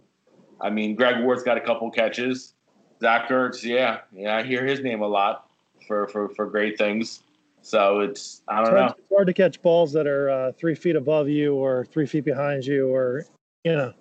I 0.60 0.70
mean, 0.70 0.96
Greg 0.96 1.24
Ward's 1.24 1.44
got 1.44 1.58
a 1.58 1.62
couple 1.62 1.90
catches. 1.92 2.54
Zach 3.00 3.30
Ertz, 3.30 3.64
yeah, 3.64 4.00
yeah, 4.12 4.38
I 4.38 4.44
hear 4.44 4.66
his 4.66 4.82
name 4.82 5.02
a 5.02 5.08
lot 5.08 5.50
for 5.88 6.08
for 6.08 6.30
for 6.30 6.48
great 6.48 6.78
things. 6.78 7.22
So 7.62 8.00
it's 8.00 8.42
I 8.48 8.64
don't 8.64 8.74
know. 8.74 8.80
hard, 8.80 8.94
it's 8.98 9.14
hard 9.14 9.28
to 9.28 9.34
catch 9.34 9.62
balls 9.62 9.94
that 9.94 10.08
are 10.08 10.30
uh, 10.30 10.52
three 10.54 10.74
feet 10.74 10.96
above 10.96 11.30
you 11.30 11.56
or 11.56 11.86
three 11.86 12.06
feet 12.06 12.26
behind 12.26 12.66
you, 12.66 12.88
or 12.88 13.26
you 13.64 13.74
know. 13.74 13.94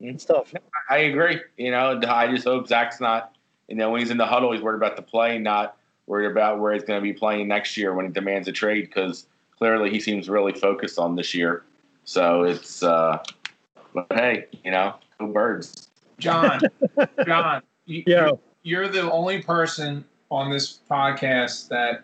and 0.00 0.20
stuff. 0.20 0.52
I 0.88 0.98
agree. 0.98 1.40
You 1.56 1.70
know, 1.70 2.00
I 2.08 2.32
just 2.32 2.44
hope 2.44 2.66
Zach's 2.66 3.00
not. 3.00 3.36
You 3.70 3.76
know, 3.76 3.90
when 3.90 4.00
he's 4.00 4.10
in 4.10 4.18
the 4.18 4.26
huddle, 4.26 4.52
he's 4.52 4.60
worried 4.60 4.76
about 4.76 4.96
the 4.96 5.02
play, 5.02 5.38
not 5.38 5.76
worried 6.06 6.30
about 6.30 6.58
where 6.58 6.72
he's 6.74 6.82
going 6.82 6.98
to 6.98 7.02
be 7.02 7.12
playing 7.12 7.46
next 7.48 7.76
year 7.76 7.94
when 7.94 8.04
he 8.06 8.12
demands 8.12 8.48
a 8.48 8.52
trade. 8.52 8.82
Because 8.82 9.26
clearly, 9.56 9.90
he 9.90 10.00
seems 10.00 10.28
really 10.28 10.52
focused 10.52 10.98
on 10.98 11.14
this 11.16 11.34
year. 11.34 11.64
So 12.04 12.42
it's. 12.42 12.82
uh 12.82 13.22
But 13.94 14.06
hey, 14.12 14.46
you 14.64 14.70
know, 14.72 14.96
go 15.18 15.28
birds. 15.28 15.88
John, 16.18 16.60
John, 17.26 17.62
you, 17.86 18.02
Yeah. 18.06 18.32
you're 18.62 18.88
the 18.88 19.10
only 19.10 19.40
person 19.42 20.04
on 20.30 20.50
this 20.50 20.80
podcast 20.90 21.68
that 21.68 22.02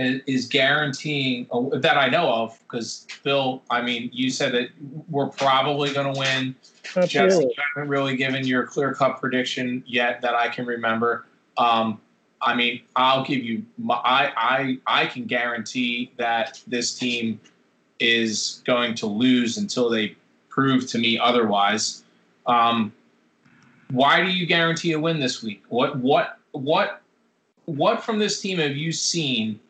is 0.00 0.46
guaranteeing 0.46 1.46
uh, 1.52 1.78
that 1.78 1.96
I 1.96 2.08
know 2.08 2.32
of. 2.32 2.58
Because 2.62 3.06
Bill, 3.22 3.62
I 3.70 3.82
mean, 3.82 4.10
you 4.12 4.30
said 4.30 4.52
that 4.52 4.68
we're 5.08 5.28
probably 5.28 5.92
going 5.92 6.12
to 6.12 6.18
win. 6.18 6.54
Jesse, 6.82 7.18
Absolutely. 7.18 7.54
you 7.56 7.62
haven't 7.74 7.88
really 7.88 8.16
given 8.16 8.46
your 8.46 8.66
clear 8.66 8.94
cut 8.94 9.20
prediction 9.20 9.82
yet 9.86 10.20
that 10.22 10.34
I 10.34 10.48
can 10.48 10.66
remember. 10.66 11.26
Um, 11.58 12.00
I 12.42 12.54
mean, 12.54 12.82
I'll 12.96 13.24
give 13.24 13.44
you. 13.44 13.64
My, 13.78 13.96
I 13.96 14.32
I 14.86 15.02
I 15.02 15.06
can 15.06 15.26
guarantee 15.26 16.12
that 16.16 16.60
this 16.66 16.98
team 16.98 17.40
is 17.98 18.62
going 18.64 18.94
to 18.94 19.06
lose 19.06 19.58
until 19.58 19.90
they 19.90 20.16
prove 20.48 20.88
to 20.88 20.98
me 20.98 21.18
otherwise. 21.18 22.02
Um, 22.46 22.92
why 23.90 24.22
do 24.22 24.30
you 24.30 24.46
guarantee 24.46 24.92
a 24.92 24.98
win 24.98 25.20
this 25.20 25.42
week? 25.42 25.62
What 25.68 25.96
what 25.98 26.38
what 26.52 27.02
what 27.66 28.02
from 28.02 28.18
this 28.18 28.40
team 28.40 28.58
have 28.58 28.76
you 28.76 28.92
seen 28.92 29.60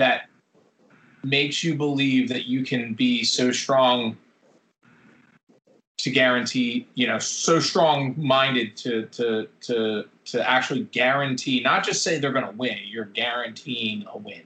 that 0.00 0.30
makes 1.22 1.62
you 1.62 1.74
believe 1.74 2.30
that 2.30 2.46
you 2.46 2.64
can 2.64 2.94
be 2.94 3.22
so 3.22 3.52
strong 3.52 4.16
to 5.98 6.10
guarantee, 6.10 6.88
you 6.94 7.06
know, 7.06 7.18
so 7.18 7.60
strong 7.60 8.14
minded 8.16 8.74
to 8.78 9.04
to 9.06 9.46
to 9.60 10.04
to 10.24 10.50
actually 10.50 10.84
guarantee, 10.84 11.60
not 11.60 11.84
just 11.84 12.02
say 12.02 12.18
they're 12.18 12.32
going 12.32 12.46
to 12.46 12.56
win, 12.56 12.78
you're 12.86 13.04
guaranteeing 13.04 14.06
a 14.10 14.16
win. 14.16 14.42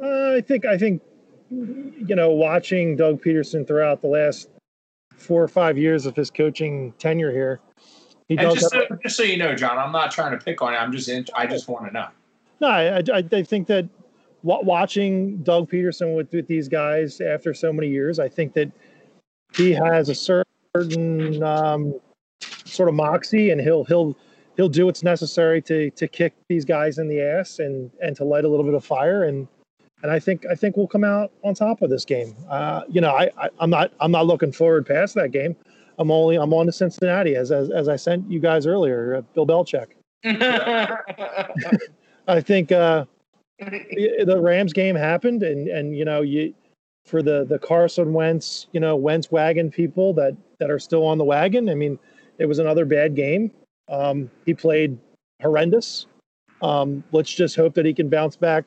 Uh, 0.00 0.34
I 0.36 0.40
think 0.40 0.64
I 0.64 0.78
think 0.78 1.02
you 1.50 2.14
know 2.14 2.30
watching 2.30 2.94
Doug 2.96 3.20
Pederson 3.20 3.66
throughout 3.66 4.00
the 4.00 4.06
last 4.08 4.48
four 5.16 5.42
or 5.42 5.48
five 5.48 5.76
years 5.76 6.06
of 6.06 6.14
his 6.14 6.30
coaching 6.30 6.92
tenure 7.00 7.32
here, 7.32 7.58
he 8.28 8.36
And 8.36 8.46
does. 8.46 8.54
just 8.54 8.72
Have, 8.72 8.84
so, 8.88 8.98
just 9.02 9.16
so 9.16 9.24
you 9.24 9.38
know, 9.38 9.56
John, 9.56 9.76
I'm 9.76 9.90
not 9.90 10.12
trying 10.12 10.38
to 10.38 10.44
pick 10.44 10.62
on 10.62 10.74
it. 10.74 10.76
I'm 10.76 10.92
just 10.92 11.08
in, 11.08 11.26
I 11.34 11.48
just 11.48 11.66
want 11.68 11.86
to 11.86 11.92
know. 11.92 12.06
no, 12.60 12.68
I, 12.68 12.98
I, 12.98 13.24
I 13.32 13.42
think 13.42 13.66
that 13.66 13.88
watching 14.46 15.38
Doug 15.38 15.70
Pederson 15.70 16.14
with, 16.14 16.32
with 16.32 16.46
these 16.46 16.68
guys 16.68 17.20
after 17.20 17.52
so 17.52 17.72
many 17.72 17.88
years, 17.88 18.18
I 18.18 18.28
think 18.28 18.54
that 18.54 18.70
he 19.54 19.72
has 19.72 20.08
a 20.08 20.14
certain 20.14 21.42
um, 21.42 21.94
sort 22.64 22.88
of 22.88 22.94
moxie, 22.94 23.50
and 23.50 23.60
he'll 23.60 23.84
he'll 23.84 24.16
he'll 24.56 24.68
do 24.68 24.86
what's 24.86 25.02
necessary 25.02 25.60
to 25.62 25.90
to 25.90 26.08
kick 26.08 26.34
these 26.48 26.64
guys 26.64 26.98
in 26.98 27.08
the 27.08 27.20
ass 27.20 27.58
and 27.58 27.90
and 28.00 28.16
to 28.16 28.24
light 28.24 28.44
a 28.44 28.48
little 28.48 28.64
bit 28.64 28.74
of 28.74 28.84
fire 28.84 29.24
and 29.24 29.48
and 30.02 30.12
I 30.12 30.18
think 30.18 30.44
I 30.46 30.54
think 30.54 30.76
we'll 30.76 30.86
come 30.86 31.04
out 31.04 31.32
on 31.42 31.54
top 31.54 31.82
of 31.82 31.90
this 31.90 32.04
game. 32.04 32.34
Uh, 32.48 32.82
you 32.88 33.00
know, 33.00 33.10
I, 33.10 33.30
I 33.38 33.48
I'm 33.58 33.70
not 33.70 33.92
I'm 34.00 34.10
not 34.10 34.26
looking 34.26 34.52
forward 34.52 34.86
past 34.86 35.14
that 35.14 35.32
game. 35.32 35.56
I'm 35.98 36.10
only 36.10 36.36
I'm 36.36 36.52
on 36.52 36.66
to 36.66 36.72
Cincinnati 36.72 37.34
as 37.34 37.50
as, 37.50 37.70
as 37.70 37.88
I 37.88 37.96
sent 37.96 38.30
you 38.30 38.38
guys 38.38 38.66
earlier, 38.66 39.16
uh, 39.16 39.20
Bill 39.34 39.46
Belichick. 39.46 39.88
I 42.28 42.40
think 42.40 42.72
uh, 42.72 43.06
the 43.58 44.38
Rams 44.40 44.72
game 44.72 44.96
happened, 44.96 45.42
and 45.42 45.68
and 45.68 45.96
you 45.96 46.04
know 46.04 46.22
you 46.22 46.54
for 47.04 47.22
the 47.22 47.44
the 47.44 47.58
Carson 47.58 48.12
Wentz 48.12 48.66
you 48.72 48.80
know 48.80 48.96
Wentz 48.96 49.30
wagon 49.30 49.70
people 49.70 50.12
that 50.14 50.36
that 50.58 50.70
are 50.70 50.78
still 50.78 51.06
on 51.06 51.18
the 51.18 51.24
wagon. 51.24 51.68
I 51.68 51.74
mean, 51.74 51.98
it 52.38 52.46
was 52.46 52.58
another 52.58 52.84
bad 52.84 53.14
game. 53.14 53.50
Um, 53.88 54.30
he 54.44 54.54
played 54.54 54.98
horrendous. 55.40 56.06
Um, 56.62 57.04
let's 57.12 57.32
just 57.32 57.56
hope 57.56 57.74
that 57.74 57.84
he 57.84 57.94
can 57.94 58.08
bounce 58.08 58.36
back 58.36 58.66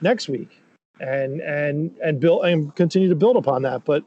next 0.00 0.28
week 0.28 0.60
and 1.00 1.40
and 1.40 1.90
and 2.02 2.20
build 2.20 2.44
and 2.44 2.74
continue 2.74 3.08
to 3.08 3.14
build 3.14 3.36
upon 3.36 3.62
that. 3.62 3.84
But 3.84 4.04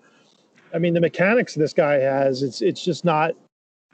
I 0.73 0.79
mean, 0.79 0.93
the 0.93 1.01
mechanics 1.01 1.55
this 1.55 1.73
guy 1.73 1.95
has, 1.95 2.43
it's 2.43 2.61
it's 2.61 2.83
just 2.83 3.05
not. 3.05 3.35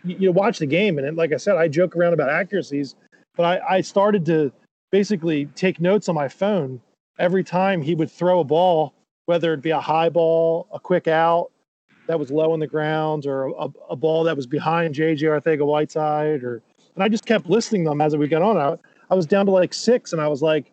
You, 0.03 0.15
you 0.17 0.31
watch 0.31 0.59
the 0.59 0.65
game, 0.65 0.97
and 0.97 1.05
it, 1.05 1.15
like 1.15 1.33
I 1.33 1.37
said, 1.37 1.57
I 1.57 1.67
joke 1.67 1.95
around 1.95 2.13
about 2.13 2.29
accuracies, 2.29 2.95
but 3.35 3.43
I, 3.43 3.77
I 3.77 3.81
started 3.81 4.25
to 4.27 4.51
basically 4.91 5.45
take 5.55 5.79
notes 5.79 6.09
on 6.09 6.15
my 6.15 6.27
phone 6.27 6.81
every 7.17 7.43
time 7.43 7.81
he 7.81 7.95
would 7.95 8.09
throw 8.09 8.39
a 8.39 8.43
ball, 8.43 8.93
whether 9.25 9.53
it 9.53 9.61
be 9.61 9.69
a 9.69 9.79
high 9.79 10.09
ball, 10.09 10.67
a 10.71 10.79
quick 10.79 11.07
out 11.07 11.51
that 12.07 12.19
was 12.19 12.31
low 12.31 12.51
on 12.53 12.59
the 12.59 12.67
ground, 12.67 13.27
or 13.27 13.49
a, 13.49 13.67
a 13.91 13.95
ball 13.95 14.23
that 14.23 14.35
was 14.35 14.47
behind 14.47 14.95
JJ 14.95 15.21
Arcega-Whiteside, 15.21 16.43
or 16.43 16.63
and 16.95 17.03
I 17.03 17.07
just 17.07 17.25
kept 17.25 17.47
listing 17.47 17.83
them 17.83 18.01
as 18.01 18.17
we 18.17 18.27
got 18.27 18.41
on. 18.41 18.57
I, 18.57 18.75
I 19.11 19.15
was 19.15 19.27
down 19.27 19.45
to 19.45 19.51
like 19.51 19.73
six, 19.73 20.11
and 20.11 20.21
I 20.21 20.27
was 20.27 20.41
like, 20.41 20.71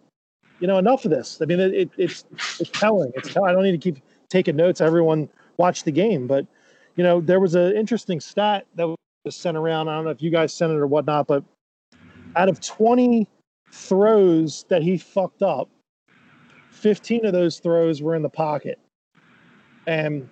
you 0.61 0.67
know, 0.67 0.79
enough 0.79 1.05
of 1.05 1.11
this. 1.11 1.39
I 1.43 1.45
mean, 1.45 1.61
it, 1.61 1.75
it, 1.75 1.91
it's 1.99 2.25
it's 2.59 2.71
telling. 2.71 3.13
It's. 3.15 3.37
I 3.37 3.53
don't 3.53 3.65
need 3.65 3.73
to 3.73 3.79
keep 3.79 4.03
taking 4.31 4.57
notes. 4.57 4.81
Everyone 4.81 5.29
watch 5.59 5.85
the 5.85 5.93
game, 5.93 6.27
but 6.27 6.47
you 6.97 7.05
know, 7.05 7.21
there 7.21 7.41
was 7.41 7.55
an 7.55 7.77
interesting 7.77 8.21
stat 8.21 8.67
that 8.77 8.87
was 9.25 9.37
sent 9.37 9.59
around. 9.59 9.89
I 9.89 9.95
don't 9.97 10.05
know 10.05 10.11
if 10.11 10.23
you 10.23 10.31
guys 10.31 10.55
sent 10.55 10.73
it 10.73 10.77
or 10.77 10.87
whatnot, 10.87 11.27
but 11.27 11.45
out 12.35 12.49
of 12.49 12.61
20 12.61 13.29
throws 13.77 14.65
that 14.69 14.83
he 14.83 14.97
fucked 14.97 15.43
up, 15.43 15.69
15 16.71 17.27
of 17.27 17.33
those 17.33 17.59
throws 17.59 18.03
were 18.03 18.15
in 18.15 18.23
the 18.23 18.29
pocket. 18.29 18.79
And 19.87 20.29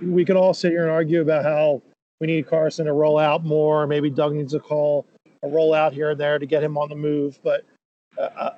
we 0.00 0.24
can 0.24 0.36
all 0.36 0.54
sit 0.54 0.70
here 0.70 0.82
and 0.82 0.90
argue 0.90 1.20
about 1.20 1.44
how 1.44 1.82
we 2.20 2.26
need 2.26 2.46
Carson 2.46 2.86
to 2.86 2.92
roll 2.92 3.18
out 3.18 3.44
more. 3.44 3.86
Maybe 3.86 4.10
Doug 4.10 4.34
needs 4.34 4.52
to 4.52 4.60
call 4.60 5.06
a 5.42 5.48
rollout 5.48 5.92
here 5.92 6.10
and 6.10 6.20
there 6.20 6.38
to 6.38 6.46
get 6.46 6.62
him 6.62 6.78
on 6.78 6.88
the 6.88 6.94
move. 6.94 7.38
But 7.42 7.64
uh, 8.18 8.50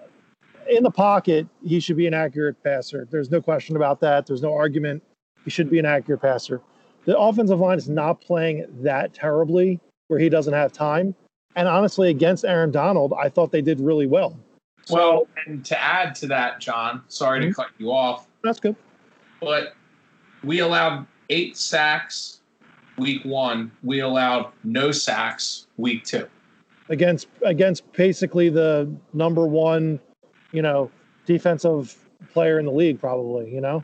in 0.69 0.83
the 0.83 0.91
pocket, 0.91 1.47
he 1.65 1.81
should 1.81 1.97
be 1.97 2.07
an 2.07 2.15
accurate 2.15 2.63
passer. 2.63 3.07
There's 3.11 3.31
no 3.31 3.41
question 3.41 3.77
about 3.77 4.01
that. 4.01 4.27
There's 4.27 4.43
no 4.43 4.55
argument. 4.55 5.03
He 5.45 5.51
should 5.51 5.71
be 5.71 5.79
an 5.79 5.87
accurate 5.87 6.21
passer. 6.21 6.61
The 7.07 7.19
offensive 7.19 7.61
line 7.61 7.79
is 7.79 7.89
not 7.89 8.21
playing 8.21 8.67
that 8.83 9.15
terribly 9.15 9.81
where 10.09 10.19
he 10.19 10.29
doesn't 10.29 10.55
have 10.55 10.73
time. 10.73 11.15
And 11.57 11.69
honestly, 11.69 12.11
against 12.11 12.45
Aaron 12.45 12.71
Donald, 12.71 13.13
I 13.19 13.29
thought 13.29 13.53
they 13.53 13.63
did 13.63 13.81
really 13.81 14.07
well. 14.07 14.37
So 14.85 14.95
Well, 14.95 15.29
and 15.47 15.65
to 15.67 15.81
add 15.83 16.15
to 16.17 16.27
that, 16.29 16.61
John, 16.61 17.03
sorry 17.09 17.41
to 17.41 17.47
Mhm. 17.49 17.55
cut 17.55 17.69
you 17.79 17.91
off, 17.93 18.27
that's 18.43 18.61
good. 18.61 18.77
but 19.41 19.75
we 20.43 20.59
allowed 20.61 21.07
eight 21.31 21.57
sacks 21.57 22.41
week 22.99 23.25
one. 23.25 23.71
We 23.83 24.01
allowed 24.01 24.53
no 24.63 24.91
sacks 24.91 25.67
week 25.79 26.05
two. 26.05 26.27
Against 26.91 27.29
against 27.43 27.91
basically 27.93 28.51
the 28.51 28.91
number 29.15 29.47
one, 29.47 29.99
you 30.53 30.61
know, 30.61 30.91
defensive 31.25 31.97
player 32.33 32.59
in 32.59 32.67
the 32.67 32.73
league, 32.73 33.01
probably. 33.01 33.53
You 33.55 33.61
know, 33.63 33.83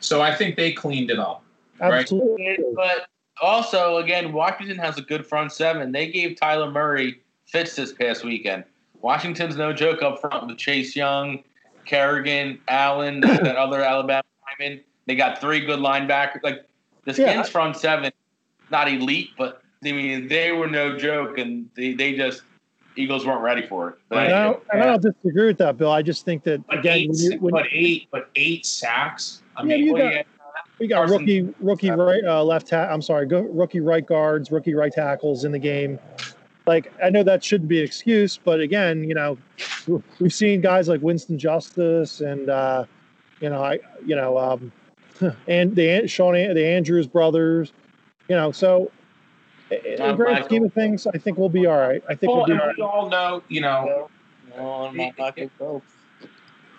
So 0.00 0.20
I 0.20 0.34
think 0.34 0.56
they 0.56 0.72
cleaned 0.72 1.10
it 1.10 1.18
up. 1.18 1.42
Right. 1.80 2.00
absolutely. 2.00 2.58
but 2.74 3.06
also, 3.40 3.96
again, 3.98 4.32
Washington 4.32 4.78
has 4.78 4.98
a 4.98 5.02
good 5.02 5.26
front 5.26 5.52
seven. 5.52 5.92
They 5.92 6.10
gave 6.10 6.36
Kyler 6.36 6.72
Murray 6.72 7.20
fits 7.46 7.74
this 7.76 7.92
past 7.92 8.24
weekend. 8.24 8.64
Washington's 9.00 9.56
no 9.56 9.72
joke 9.72 10.02
up 10.02 10.20
front 10.20 10.46
with 10.46 10.58
Chase 10.58 10.94
Young, 10.94 11.42
Kerrigan, 11.84 12.60
Allen, 12.68 13.20
that 13.22 13.56
other 13.56 13.82
Alabama 13.82 14.22
lineman. 14.60 14.80
They 15.06 15.16
got 15.16 15.40
three 15.40 15.60
good 15.60 15.80
linebackers. 15.80 16.42
Like 16.42 16.66
the 17.04 17.12
Yeah. 17.12 17.32
Skins 17.32 17.48
front 17.48 17.76
seven, 17.76 18.12
not 18.70 18.88
elite, 18.88 19.30
but 19.36 19.62
I 19.84 19.90
mean 19.92 20.28
they 20.28 20.52
were 20.52 20.68
no 20.68 20.96
joke, 20.96 21.38
and 21.38 21.68
they, 21.76 21.94
they 21.94 22.14
just 22.14 22.42
Eagles 22.94 23.26
weren't 23.26 23.40
ready 23.40 23.66
for 23.66 23.88
it. 23.88 23.94
But 24.08 24.26
And 24.26 24.34
I, 24.34 24.44
don't, 24.44 24.62
and 24.72 24.82
I 24.82 24.86
don't 24.86 25.02
disagree 25.02 25.46
with 25.46 25.58
that, 25.58 25.76
Bill. 25.78 25.90
I 25.90 26.02
just 26.02 26.24
think 26.24 26.44
that 26.44 26.64
But 26.68 26.78
again, 26.80 26.98
eight, 26.98 27.08
when 27.10 27.18
you, 27.18 27.38
when 27.40 27.50
but 27.52 27.64
eight, 27.72 28.06
but 28.12 28.30
eight 28.36 28.64
sacks. 28.66 29.42
I 29.56 29.62
Yeah, 29.62 29.66
mean, 29.76 29.84
you 29.86 29.92
well, 29.94 30.02
got- 30.04 30.14
yeah, 30.14 30.22
we 30.82 30.88
got 30.88 31.06
Carson- 31.06 31.18
rookie 31.18 31.54
rookie 31.60 31.90
right 31.92 32.24
uh, 32.24 32.42
left 32.42 32.66
ta- 32.66 32.88
I'm 32.90 33.00
sorry, 33.00 33.24
go, 33.24 33.42
rookie 33.42 33.78
right 33.78 34.04
guards, 34.04 34.50
rookie 34.50 34.74
right 34.74 34.92
tackles 34.92 35.44
in 35.44 35.52
the 35.52 35.58
game. 35.58 35.96
Like 36.66 36.92
I 37.00 37.08
know 37.08 37.22
that 37.22 37.44
shouldn't 37.44 37.68
be 37.68 37.78
an 37.78 37.84
excuse, 37.84 38.36
but 38.36 38.58
again, 38.58 39.04
you 39.04 39.14
know, 39.14 39.38
we've 40.18 40.34
seen 40.34 40.60
guys 40.60 40.88
like 40.88 41.00
Winston 41.00 41.38
Justice 41.38 42.20
and 42.20 42.50
uh, 42.50 42.84
you 43.40 43.48
know, 43.48 43.62
I 43.62 43.78
you 44.04 44.16
know, 44.16 44.36
um, 44.36 44.72
and 45.46 45.76
the 45.76 46.08
Sean 46.08 46.34
the 46.34 46.66
Andrews 46.66 47.06
brothers, 47.06 47.72
you 48.28 48.34
know, 48.34 48.50
so 48.50 48.90
in 49.70 50.04
the 50.04 50.14
grand 50.14 50.32
Michael. 50.32 50.44
scheme 50.46 50.64
of 50.64 50.72
things, 50.72 51.06
I 51.06 51.16
think 51.16 51.38
we'll 51.38 51.48
be 51.48 51.66
all 51.66 51.78
right. 51.78 52.02
I 52.08 52.16
think 52.16 52.32
well, 52.32 52.38
we'll 52.38 52.46
be 52.46 52.52
and 52.52 52.60
all 52.60 52.66
right. 52.66 52.76
we 52.76 52.82
all 52.82 53.08
know, 53.08 53.42
you 53.48 53.60
know, 53.60 54.10
not 54.58 55.16
Michael 55.16 55.48
Phelps. 55.60 55.86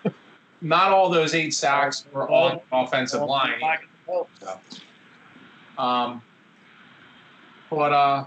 not 0.60 0.92
all 0.92 1.08
those 1.08 1.34
eight 1.34 1.54
sacks 1.54 2.04
were 2.12 2.30
on 2.30 2.60
offensive 2.70 3.22
line. 3.22 3.54
Michael 4.06 4.28
Phelps. 4.40 4.80
Um, 5.78 6.22
but 7.70 7.92
uh, 7.92 8.24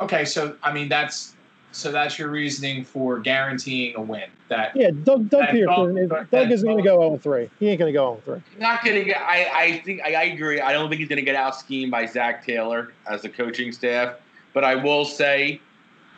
okay, 0.00 0.24
so 0.24 0.56
I 0.62 0.72
mean 0.72 0.88
that's 0.88 1.34
so 1.72 1.92
that's 1.92 2.18
your 2.18 2.30
reasoning 2.30 2.84
for 2.84 3.18
guaranteeing 3.18 3.96
a 3.96 4.00
win. 4.00 4.30
That 4.48 4.76
Yeah, 4.76 4.90
Doug, 4.90 5.28
Doug 5.28 5.48
And 5.48 5.58
Pederson. 5.58 5.66
Doug- 5.66 5.98
is- 5.98 6.08
Doug- 6.08 6.30
Doug 6.30 6.50
isn't 6.52 6.66
going 6.68 6.82
to 6.82 6.88
Doug- 6.88 6.98
go 7.00 7.08
0 7.08 7.18
3. 7.18 7.50
He 7.58 7.68
ain't 7.68 7.78
going 7.80 7.92
to 7.92 7.96
go 7.98 8.20
0 8.24 8.40
3. 8.54 8.60
Not 8.60 8.84
gonna 8.84 9.02
get. 9.02 9.20
I, 9.20 9.50
I 9.52 9.78
think 9.80 10.00
I, 10.02 10.14
I 10.14 10.22
agree. 10.24 10.60
I 10.60 10.72
don't 10.72 10.88
think 10.88 11.00
he's 11.00 11.08
gonna 11.08 11.22
get 11.22 11.34
out 11.34 11.56
schemed 11.56 11.90
by 11.90 12.06
Zac 12.06 12.46
Taylor 12.46 12.92
as 13.10 13.22
the 13.22 13.28
coaching 13.28 13.72
staff. 13.72 14.14
But 14.54 14.62
I 14.64 14.76
will 14.76 15.04
say, 15.04 15.60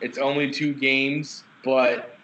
it's 0.01 0.17
only 0.19 0.51
two 0.51 0.73
games. 0.73 1.43
But 1.65 2.15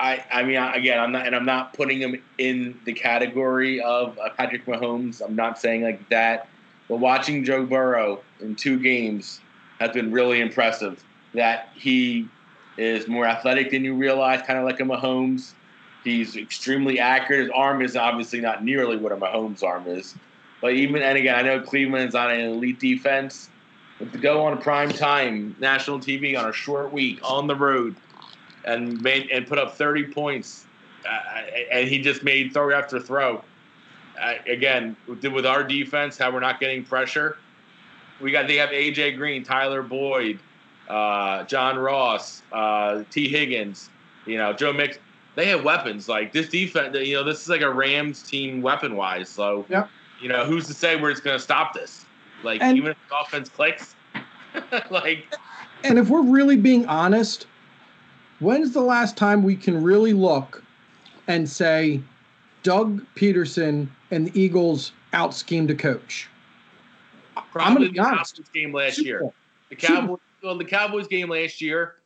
I, 0.00 0.24
I 0.32 0.42
mean, 0.42 0.56
again, 0.56 0.98
I'm 0.98 1.12
not, 1.12 1.26
and 1.26 1.36
I'm 1.36 1.44
not 1.44 1.74
putting 1.74 2.00
him 2.00 2.22
in 2.38 2.80
the 2.86 2.92
category 2.94 3.82
of 3.82 4.18
Patrick 4.38 4.64
Mahomes. 4.64 5.20
I'm 5.22 5.36
not 5.36 5.58
saying 5.58 5.82
like 5.82 6.08
that. 6.08 6.48
But 6.88 6.96
watching 6.98 7.44
Joe 7.44 7.66
Burrow 7.66 8.20
in 8.40 8.56
two 8.56 8.78
games 8.78 9.40
has 9.78 9.90
been 9.90 10.10
really 10.10 10.40
impressive. 10.40 11.04
That 11.34 11.68
he 11.74 12.28
is 12.78 13.06
more 13.06 13.26
athletic 13.26 13.70
than 13.70 13.84
you 13.84 13.94
realize, 13.94 14.40
kind 14.42 14.58
of 14.58 14.64
like 14.64 14.80
a 14.80 14.84
Mahomes. 14.84 15.52
He's 16.02 16.34
extremely 16.34 16.98
accurate. 16.98 17.42
His 17.42 17.50
arm 17.50 17.82
is 17.82 17.94
obviously 17.94 18.40
not 18.40 18.64
nearly 18.64 18.96
what 18.96 19.12
a 19.12 19.16
Mahomes' 19.16 19.62
arm 19.62 19.86
is. 19.86 20.14
But 20.62 20.72
even 20.72 21.02
and 21.02 21.18
again, 21.18 21.34
I 21.34 21.42
know 21.42 21.60
Cleveland's 21.60 22.14
on 22.14 22.30
an 22.30 22.40
elite 22.40 22.80
defense. 22.80 23.50
But 23.98 24.12
to 24.12 24.18
go 24.18 24.46
on 24.46 24.56
prime 24.62 24.90
time 24.90 25.54
national 25.60 26.00
TV 26.00 26.38
on 26.38 26.48
a 26.48 26.52
short 26.54 26.90
week 26.90 27.20
on 27.22 27.46
the 27.46 27.54
road 27.54 27.94
and 28.64 29.00
made 29.02 29.30
and 29.30 29.46
put 29.46 29.58
up 29.58 29.76
30 29.76 30.04
points, 30.08 30.66
uh, 31.08 31.40
and 31.72 31.88
he 31.88 31.98
just 32.00 32.22
made 32.22 32.52
throw 32.52 32.72
after 32.76 33.00
throw. 33.00 33.42
Uh, 34.20 34.34
again, 34.46 34.96
with, 35.06 35.24
with 35.26 35.46
our 35.46 35.64
defense, 35.64 36.18
how 36.18 36.30
we're 36.30 36.40
not 36.40 36.60
getting 36.60 36.84
pressure. 36.84 37.38
We 38.20 38.30
got 38.32 38.46
they 38.48 38.56
have 38.56 38.68
AJ 38.70 39.16
Green, 39.16 39.42
Tyler 39.42 39.82
Boyd, 39.82 40.38
uh, 40.88 41.44
John 41.44 41.78
Ross, 41.78 42.42
uh, 42.52 43.02
Tee 43.10 43.28
Higgins, 43.28 43.88
you 44.26 44.36
know 44.36 44.52
Joe 44.52 44.72
Mix. 44.72 44.98
They 45.36 45.46
have 45.46 45.64
weapons 45.64 46.08
like 46.08 46.32
this 46.32 46.48
defense. 46.50 46.94
You 46.98 47.14
know 47.14 47.24
this 47.24 47.40
is 47.40 47.48
like 47.48 47.62
a 47.62 47.70
Rams 47.72 48.22
team 48.22 48.60
weapon 48.60 48.94
wise. 48.96 49.28
So 49.30 49.64
Yep. 49.70 49.88
you 50.20 50.28
know 50.28 50.44
who's 50.44 50.66
to 50.66 50.74
say 50.74 50.96
where 50.96 51.10
it's 51.10 51.20
going 51.20 51.38
to 51.38 51.42
stop 51.42 51.72
this? 51.72 52.04
Like 52.42 52.60
And- 52.62 52.76
even 52.76 52.90
if 52.90 52.98
the 53.08 53.16
offense 53.18 53.48
clicks, 53.48 53.94
like 54.90 55.26
And 55.84 55.98
if 55.98 56.10
we're 56.10 56.22
really 56.22 56.56
being 56.58 56.84
honest, 56.86 57.46
when's 58.40 58.72
the 58.72 58.80
last 58.80 59.16
time 59.16 59.42
we 59.42 59.56
can 59.56 59.82
really 59.82 60.12
look 60.12 60.62
and 61.28 61.48
say 61.48 62.00
Doug 62.62 63.02
Pederson 63.14 63.88
and 64.10 64.26
the 64.26 64.40
Eagles 64.40 64.92
out 65.12 65.32
schemed 65.34 65.70
a 65.70 65.74
coach? 65.74 66.28
I'm 67.36 67.44
probably 67.52 67.74
gonna 67.74 67.90
be 67.92 67.98
the 67.98 68.04
honest. 68.04 68.36
Cowboys 68.36 68.48
game 68.52 68.72
last 68.74 68.96
Super 68.96 69.06
year. 69.08 69.32
The 69.70 69.76
Cowboys, 69.76 70.18
well, 70.42 70.58
the 70.58 70.64
Cowboys 70.64 71.06
game 71.06 71.28
last 71.30 71.60
year, 71.60 71.96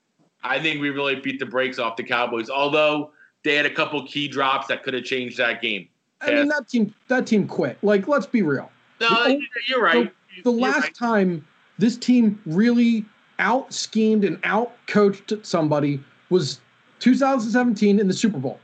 I 0.42 0.60
think 0.60 0.80
we 0.80 0.90
really 0.90 1.16
beat 1.16 1.38
the 1.38 1.46
brakes 1.46 1.78
off 1.78 1.96
the 1.96 2.02
Cowboys. 2.04 2.50
Although 2.50 3.10
they 3.42 3.54
had 3.56 3.66
a 3.66 3.70
couple 3.74 4.04
key 4.06 4.28
drops 4.28 4.66
that 4.68 4.82
could 4.82 4.94
have 4.94 5.04
changed 5.04 5.38
that 5.38 5.62
game. 5.62 5.88
I 6.20 6.30
mean 6.32 6.48
that 6.48 6.68
team 6.68 6.94
that 7.08 7.26
team 7.26 7.46
quit. 7.46 7.78
Like, 7.82 8.08
let's 8.08 8.26
be 8.26 8.42
real. 8.42 8.70
No, 9.00 9.08
The- 9.24 9.40
you're 9.66 9.82
right. 9.82 10.12
The 10.42 10.50
You're 10.50 10.60
last 10.60 10.82
right. 10.82 10.94
time 10.94 11.46
this 11.78 11.96
team 11.96 12.40
really 12.46 13.04
out 13.38 13.72
schemed 13.72 14.24
and 14.24 14.38
out 14.44 14.72
coached 14.86 15.32
somebody 15.42 16.00
was 16.34 16.60
2017 16.98 18.00
in 18.00 18.08
the 18.08 18.12
Super 18.12 18.38
Bowl. 18.38 18.58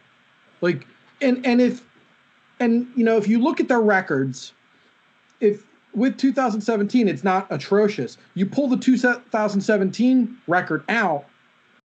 Like, 0.61 0.87
and 1.23 1.47
and 1.47 1.61
if 1.61 1.83
and 2.59 2.89
you 2.97 3.05
know 3.05 3.17
if 3.17 3.29
you 3.29 3.39
look 3.39 3.61
at 3.61 3.69
their 3.69 3.81
records, 3.81 4.53
if 5.41 5.65
with 5.95 6.19
2017 6.19 7.09
it's 7.09 7.25
not 7.25 7.47
atrocious. 7.51 8.19
You 8.35 8.45
pull 8.45 8.69
the 8.69 8.77
2017 8.77 10.39
record 10.49 10.85
out, 10.89 11.25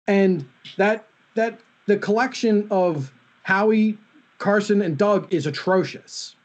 and 0.07 0.47
that 0.77 1.07
that 1.35 1.59
the 1.85 1.97
collection 1.97 2.67
of 2.71 3.13
Howie, 3.43 3.97
Carson, 4.39 4.81
and 4.81 4.97
Doug 4.97 5.31
is 5.31 5.45
atrocious. 5.45 6.35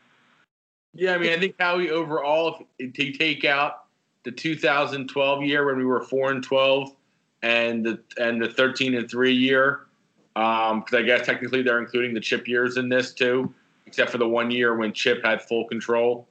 Yeah, 0.93 1.15
I 1.15 1.19
mean, 1.19 1.33
I 1.33 1.39
think 1.39 1.55
Howie 1.59 1.91
overall, 1.91 2.67
if 2.79 2.99
you 2.99 3.13
take 3.13 3.45
out 3.45 3.85
the 4.25 4.33
2012 4.33 5.45
year 5.45 5.65
when 5.65 5.79
we 5.79 5.85
were 5.85 6.03
four 6.03 6.31
and 6.31 6.43
12, 6.43 6.95
and 7.43 7.85
the 7.85 8.01
and 8.19 8.41
the 8.41 8.49
13 8.49 8.95
and 8.95 9.11
three 9.11 9.35
year, 9.35 9.87
because 10.35 10.95
I 10.95 11.03
guess 11.03 11.27
technically 11.27 11.63
they're 11.63 11.79
including 11.79 12.15
the 12.15 12.21
chip 12.21 12.47
years 12.49 12.77
in 12.77 12.89
this 12.89 13.13
too, 13.13 13.53
except 13.87 14.11
for 14.11 14.19
the 14.19 14.29
one 14.29 14.51
year 14.51 14.77
when 14.77 14.93
Chip 14.93 15.25
had 15.25 15.43
full 15.43 15.67
control. 15.67 16.27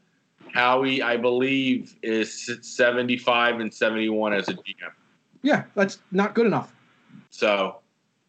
Howie, 0.54 1.02
I 1.02 1.18
believe, 1.18 1.96
is 2.02 2.58
75 2.62 3.60
and 3.60 3.74
71 3.74 4.34
as 4.34 4.50
a 4.50 4.54
GM. 4.54 4.92
Yeah, 5.42 5.64
that's 5.76 6.00
not 6.12 6.34
good 6.34 6.48
enough. 6.48 6.74
So, 7.30 7.80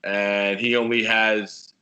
and 0.05 0.61
he 0.61 0.77
only 0.77 1.03
has 1.05 1.73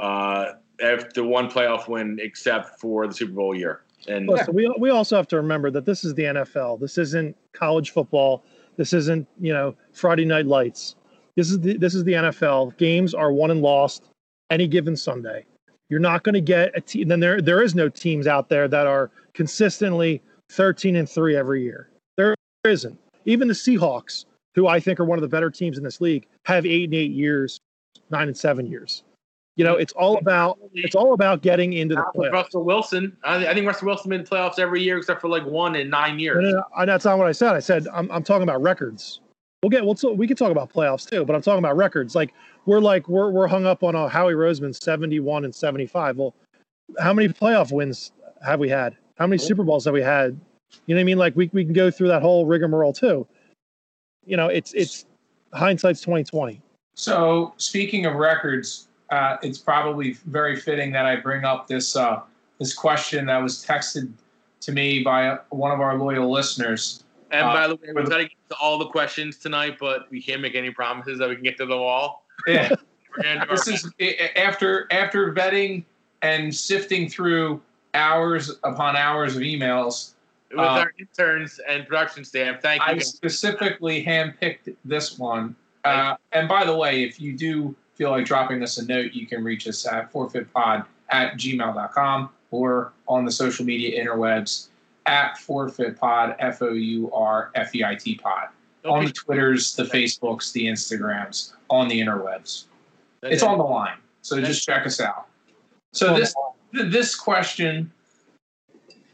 uh, 0.00 0.52
the 0.78 1.24
one 1.24 1.48
playoff 1.48 1.88
win 1.88 2.18
except 2.20 2.80
for 2.80 3.06
the 3.06 3.14
Super 3.14 3.32
Bowl 3.32 3.54
year. 3.54 3.82
And 4.08 4.28
Listen, 4.28 4.54
we, 4.54 4.72
we 4.78 4.90
also 4.90 5.16
have 5.16 5.28
to 5.28 5.36
remember 5.36 5.70
that 5.70 5.84
this 5.84 6.04
is 6.04 6.14
the 6.14 6.24
NFL. 6.24 6.80
This 6.80 6.98
isn't 6.98 7.36
college 7.52 7.90
football. 7.90 8.44
This 8.76 8.92
isn't, 8.92 9.26
you 9.40 9.52
know, 9.52 9.74
Friday 9.92 10.24
night 10.24 10.46
lights. 10.46 10.96
This 11.36 11.50
is 11.50 11.60
the, 11.60 11.76
this 11.76 11.94
is 11.94 12.04
the 12.04 12.12
NFL. 12.12 12.76
Games 12.78 13.14
are 13.14 13.32
won 13.32 13.50
and 13.50 13.62
lost 13.62 14.04
any 14.50 14.66
given 14.66 14.96
Sunday. 14.96 15.44
You're 15.88 16.00
not 16.00 16.22
going 16.24 16.34
to 16.34 16.40
get 16.40 16.72
a 16.74 16.80
team. 16.80 17.08
Then 17.08 17.20
there 17.20 17.40
there 17.40 17.62
is 17.62 17.74
no 17.74 17.88
teams 17.88 18.26
out 18.26 18.48
there 18.48 18.66
that 18.68 18.86
are 18.86 19.10
consistently 19.34 20.22
13 20.50 20.96
and 20.96 21.08
three 21.08 21.36
every 21.36 21.62
year. 21.62 21.90
There 22.16 22.34
isn't. 22.64 22.98
Even 23.24 23.48
the 23.48 23.54
Seahawks, 23.54 24.24
who 24.54 24.66
I 24.66 24.80
think 24.80 24.98
are 24.98 25.04
one 25.04 25.18
of 25.18 25.22
the 25.22 25.28
better 25.28 25.50
teams 25.50 25.78
in 25.78 25.84
this 25.84 26.00
league, 26.00 26.26
have 26.44 26.66
eight 26.66 26.84
and 26.84 26.94
eight 26.94 27.12
years, 27.12 27.58
nine 28.10 28.28
and 28.28 28.36
seven 28.36 28.66
years. 28.66 29.02
You 29.56 29.64
know, 29.64 29.76
it's 29.76 29.94
all 29.94 30.18
about 30.18 30.58
it's 30.74 30.94
all 30.94 31.14
about 31.14 31.40
getting 31.40 31.72
into 31.72 31.94
the 31.94 32.04
playoffs. 32.14 32.32
Russell 32.32 32.64
Wilson. 32.64 33.16
I, 33.24 33.46
I 33.46 33.54
think 33.54 33.66
Russell 33.66 33.86
Wilson 33.86 34.10
been 34.10 34.20
in 34.20 34.26
playoffs 34.26 34.58
every 34.58 34.82
year 34.82 34.98
except 34.98 35.22
for 35.22 35.28
like 35.28 35.44
one 35.46 35.74
in 35.76 35.88
nine 35.88 36.18
years. 36.18 36.42
No, 36.42 36.50
no, 36.50 36.64
no, 36.78 36.86
that's 36.86 37.06
not 37.06 37.16
what 37.16 37.26
I 37.26 37.32
said. 37.32 37.54
I 37.54 37.60
said 37.60 37.88
I'm, 37.92 38.10
I'm 38.10 38.22
talking 38.22 38.42
about 38.42 38.60
records. 38.60 39.20
We'll 39.62 39.70
get 39.70 39.84
we'll 39.84 40.14
we 40.14 40.26
can 40.26 40.36
talk 40.36 40.50
about 40.50 40.70
playoffs 40.70 41.08
too, 41.08 41.24
but 41.24 41.34
I'm 41.34 41.40
talking 41.40 41.58
about 41.58 41.74
records. 41.74 42.14
Like 42.14 42.34
we're 42.66 42.80
like 42.80 43.08
we're 43.08 43.30
we're 43.30 43.46
hung 43.46 43.64
up 43.64 43.82
on 43.82 43.94
a 43.94 44.08
Howie 44.08 44.34
Roseman 44.34 44.78
71 44.78 45.46
and 45.46 45.54
75. 45.54 46.18
Well, 46.18 46.34
how 46.98 47.14
many 47.14 47.28
playoff 47.28 47.72
wins 47.72 48.12
have 48.44 48.60
we 48.60 48.68
had? 48.68 48.94
How 49.16 49.26
many 49.26 49.40
oh. 49.42 49.44
Super 49.44 49.64
Bowls 49.64 49.86
have 49.86 49.94
we 49.94 50.02
had? 50.02 50.38
You 50.86 50.94
know 50.94 50.98
what 50.98 51.00
I 51.00 51.04
mean? 51.04 51.18
Like 51.18 51.34
we 51.34 51.48
we 51.54 51.64
can 51.64 51.72
go 51.72 51.90
through 51.90 52.08
that 52.08 52.20
whole 52.20 52.44
rigmarole 52.44 52.92
too. 52.92 53.26
You 54.26 54.36
know, 54.36 54.48
it's 54.48 54.74
it's 54.74 55.06
hindsight's 55.54 56.02
2020. 56.02 56.60
So, 56.94 57.52
speaking 57.58 58.06
of 58.06 58.14
records, 58.14 58.85
uh, 59.10 59.36
it's 59.42 59.58
probably 59.58 60.12
very 60.26 60.56
fitting 60.56 60.92
that 60.92 61.06
I 61.06 61.16
bring 61.16 61.44
up 61.44 61.66
this 61.68 61.96
uh, 61.96 62.20
this 62.58 62.74
question 62.74 63.26
that 63.26 63.42
was 63.42 63.64
texted 63.64 64.10
to 64.60 64.72
me 64.72 65.02
by 65.02 65.38
one 65.50 65.70
of 65.70 65.80
our 65.80 65.96
loyal 65.96 66.30
listeners. 66.30 67.04
And 67.30 67.46
Uh, 67.46 67.52
by 67.52 67.68
the 67.68 67.74
way, 67.76 67.88
we're 67.92 68.04
trying 68.04 68.24
to 68.24 68.28
get 68.28 68.48
to 68.50 68.56
all 68.60 68.78
the 68.78 68.86
questions 68.86 69.36
tonight, 69.38 69.76
but 69.78 70.10
we 70.10 70.22
can't 70.22 70.40
make 70.40 70.54
any 70.54 70.70
promises 70.70 71.18
that 71.18 71.28
we 71.28 71.34
can 71.34 71.44
get 71.44 71.56
to 71.58 71.66
them 71.66 71.78
all. 71.78 72.24
Yeah, 72.46 72.70
We're 73.16 73.22
gonna 73.22 73.44
do 73.44 73.50
our 73.50 73.56
this 73.56 73.68
is 73.68 73.90
after 74.36 74.86
after 74.90 75.32
vetting 75.32 75.84
and 76.22 76.54
sifting 76.54 77.08
through 77.08 77.60
hours 77.94 78.50
upon 78.64 78.96
hours 78.96 79.36
of 79.36 79.42
emails. 79.42 80.12
with 80.50 80.60
uh, 80.60 80.62
our 80.62 80.92
interns 80.98 81.60
and 81.68 81.86
production 81.86 82.24
staff. 82.24 82.60
Thank 82.62 82.80
you. 82.86 82.94
I 82.94 82.98
specifically 82.98 84.04
handpicked 84.04 84.74
this 84.84 85.18
one. 85.18 85.56
Uh, 85.84 86.16
and 86.32 86.48
by 86.48 86.64
the 86.64 86.74
way, 86.74 87.02
if 87.04 87.20
you 87.20 87.36
do 87.36 87.74
feel 87.96 88.10
like 88.10 88.26
dropping 88.26 88.62
us 88.62 88.78
a 88.78 88.86
note, 88.86 89.12
you 89.12 89.26
can 89.26 89.42
reach 89.42 89.66
us 89.66 89.86
at 89.86 90.12
forfeitpod 90.12 90.86
at 91.10 91.34
gmail.com 91.34 92.30
or 92.50 92.92
on 93.08 93.24
the 93.24 93.32
social 93.32 93.64
media 93.64 94.02
interwebs 94.02 94.68
at 95.06 95.38
forfeitpod, 95.38 96.36
F 96.38 96.62
O 96.62 96.72
U 96.72 97.12
R 97.12 97.50
F 97.54 97.74
E 97.74 97.84
I 97.84 97.94
T 97.94 98.16
pod. 98.16 98.48
On 98.84 99.04
the 99.04 99.12
Twitters, 99.12 99.74
the 99.74 99.82
Facebooks, 99.82 100.52
the 100.52 100.66
Instagrams, 100.66 101.52
on 101.70 101.88
the 101.88 102.00
interwebs. 102.00 102.66
It's 103.22 103.42
on 103.42 103.58
the 103.58 103.64
line. 103.64 103.96
So 104.22 104.40
just 104.40 104.64
check 104.64 104.86
us 104.86 105.00
out. 105.00 105.26
So 105.92 106.14
this 106.14 106.34
this 106.72 107.14
question 107.14 107.90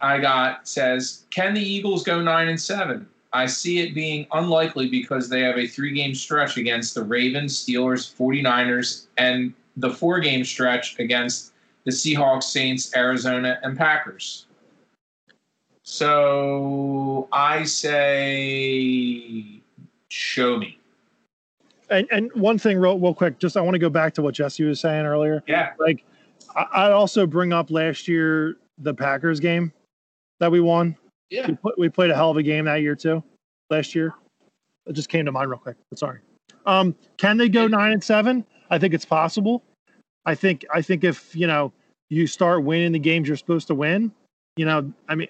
I 0.01 0.19
got 0.19 0.67
says, 0.67 1.25
can 1.31 1.55
the 1.55 1.63
Eagles 1.63 2.03
go 2.03 2.21
nine 2.21 2.49
and 2.49 2.61
seven? 2.61 3.09
I 3.33 3.47
see 3.47 3.81
it 3.81 3.95
being 3.95 4.27
unlikely 4.33 4.89
because 4.89 5.29
they 5.29 5.41
have 5.41 5.57
a 5.57 5.67
three 5.67 5.93
game 5.93 6.15
stretch 6.15 6.57
against 6.59 6.95
the 6.95 7.03
Ravens, 7.03 7.65
Steelers, 7.65 8.15
49ers, 8.15 9.07
and 9.17 9.55
the 9.77 9.91
four 9.91 10.21
game 10.21 10.45
stretch 10.45 10.99
against 10.99 11.53
the 11.85 11.91
Seahawks, 11.91 12.45
Saints, 12.45 12.95
Arizona, 12.95 13.59
and 13.63 13.77
Packers. 13.77 14.47
So 15.83 17.29
I 17.33 17.65
say, 17.65 19.61
show 20.09 20.59
me. 20.59 20.79
And 21.91 22.07
and 22.11 22.33
one 22.35 22.59
thing 22.59 22.79
real 22.79 22.99
real 22.99 23.15
quick, 23.15 23.39
just 23.39 23.57
I 23.57 23.61
want 23.61 23.75
to 23.75 23.79
go 23.79 23.91
back 23.91 24.15
to 24.15 24.23
what 24.23 24.35
Jesse 24.35 24.65
was 24.65 24.81
saying 24.81 25.05
earlier. 25.05 25.43
Yeah. 25.47 25.73
Like 25.79 26.05
I, 26.55 26.67
I'd 26.73 26.93
also 26.93 27.27
bring 27.27 27.53
up 27.53 27.71
last 27.71 28.09
year 28.09 28.57
the 28.79 28.95
Packers 28.95 29.41
game 29.41 29.73
that 30.39 30.51
we 30.51 30.61
won. 30.61 30.97
Yeah. 31.33 31.49
We, 31.49 31.55
put, 31.55 31.79
we 31.79 31.89
played 31.89 32.11
a 32.11 32.15
hell 32.15 32.31
of 32.31 32.37
a 32.37 32.43
game 32.43 32.67
that 32.67 32.83
year 32.83 32.95
too. 32.95 33.25
Last 33.71 33.95
year, 33.95 34.13
it 34.87 34.93
just 34.93 35.09
came 35.09 35.25
to 35.25 35.33
mind 35.33 35.49
real 35.51 35.59
quick. 35.59 35.77
But 35.89 35.99
sorry. 35.99 36.21
Um, 36.67 36.95
can 37.17 37.39
they 37.39 37.49
go 37.49 37.67
nine 37.67 37.93
and 37.93 38.05
seven? 38.05 38.45
I 38.71 38.79
think 38.79 38.93
it's 38.93 39.07
possible. 39.07 39.63
I 40.27 40.35
think 40.35 40.65
I 40.73 40.83
think 40.83 41.05
if 41.05 41.35
you 41.35 41.47
know 41.47 41.73
you 42.11 42.27
start 42.27 42.63
winning 42.65 42.93
the 42.93 42.99
games 42.99 43.27
you're 43.27 43.37
supposed 43.39 43.67
to 43.69 43.75
win, 43.75 44.13
you 44.57 44.67
know, 44.67 44.93
I 45.09 45.15
mean, 45.15 45.29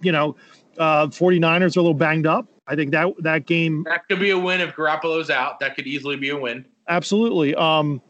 you 0.00 0.12
know, 0.12 0.36
uh, 0.78 1.08
49ers 1.08 1.76
are 1.76 1.80
a 1.80 1.82
little 1.82 1.92
banged 1.92 2.26
up. 2.26 2.46
I 2.68 2.76
think 2.76 2.92
that 2.92 3.12
that 3.18 3.46
game 3.46 3.82
That 3.88 4.06
could 4.08 4.20
be 4.20 4.30
a 4.30 4.38
win 4.38 4.60
if 4.60 4.74
Garoppolo's 4.76 5.28
out. 5.28 5.58
That 5.58 5.74
could 5.74 5.88
easily 5.88 6.16
be 6.16 6.30
a 6.30 6.38
win. 6.38 6.64
absolutely. 6.88 7.54
Um, 7.56 8.00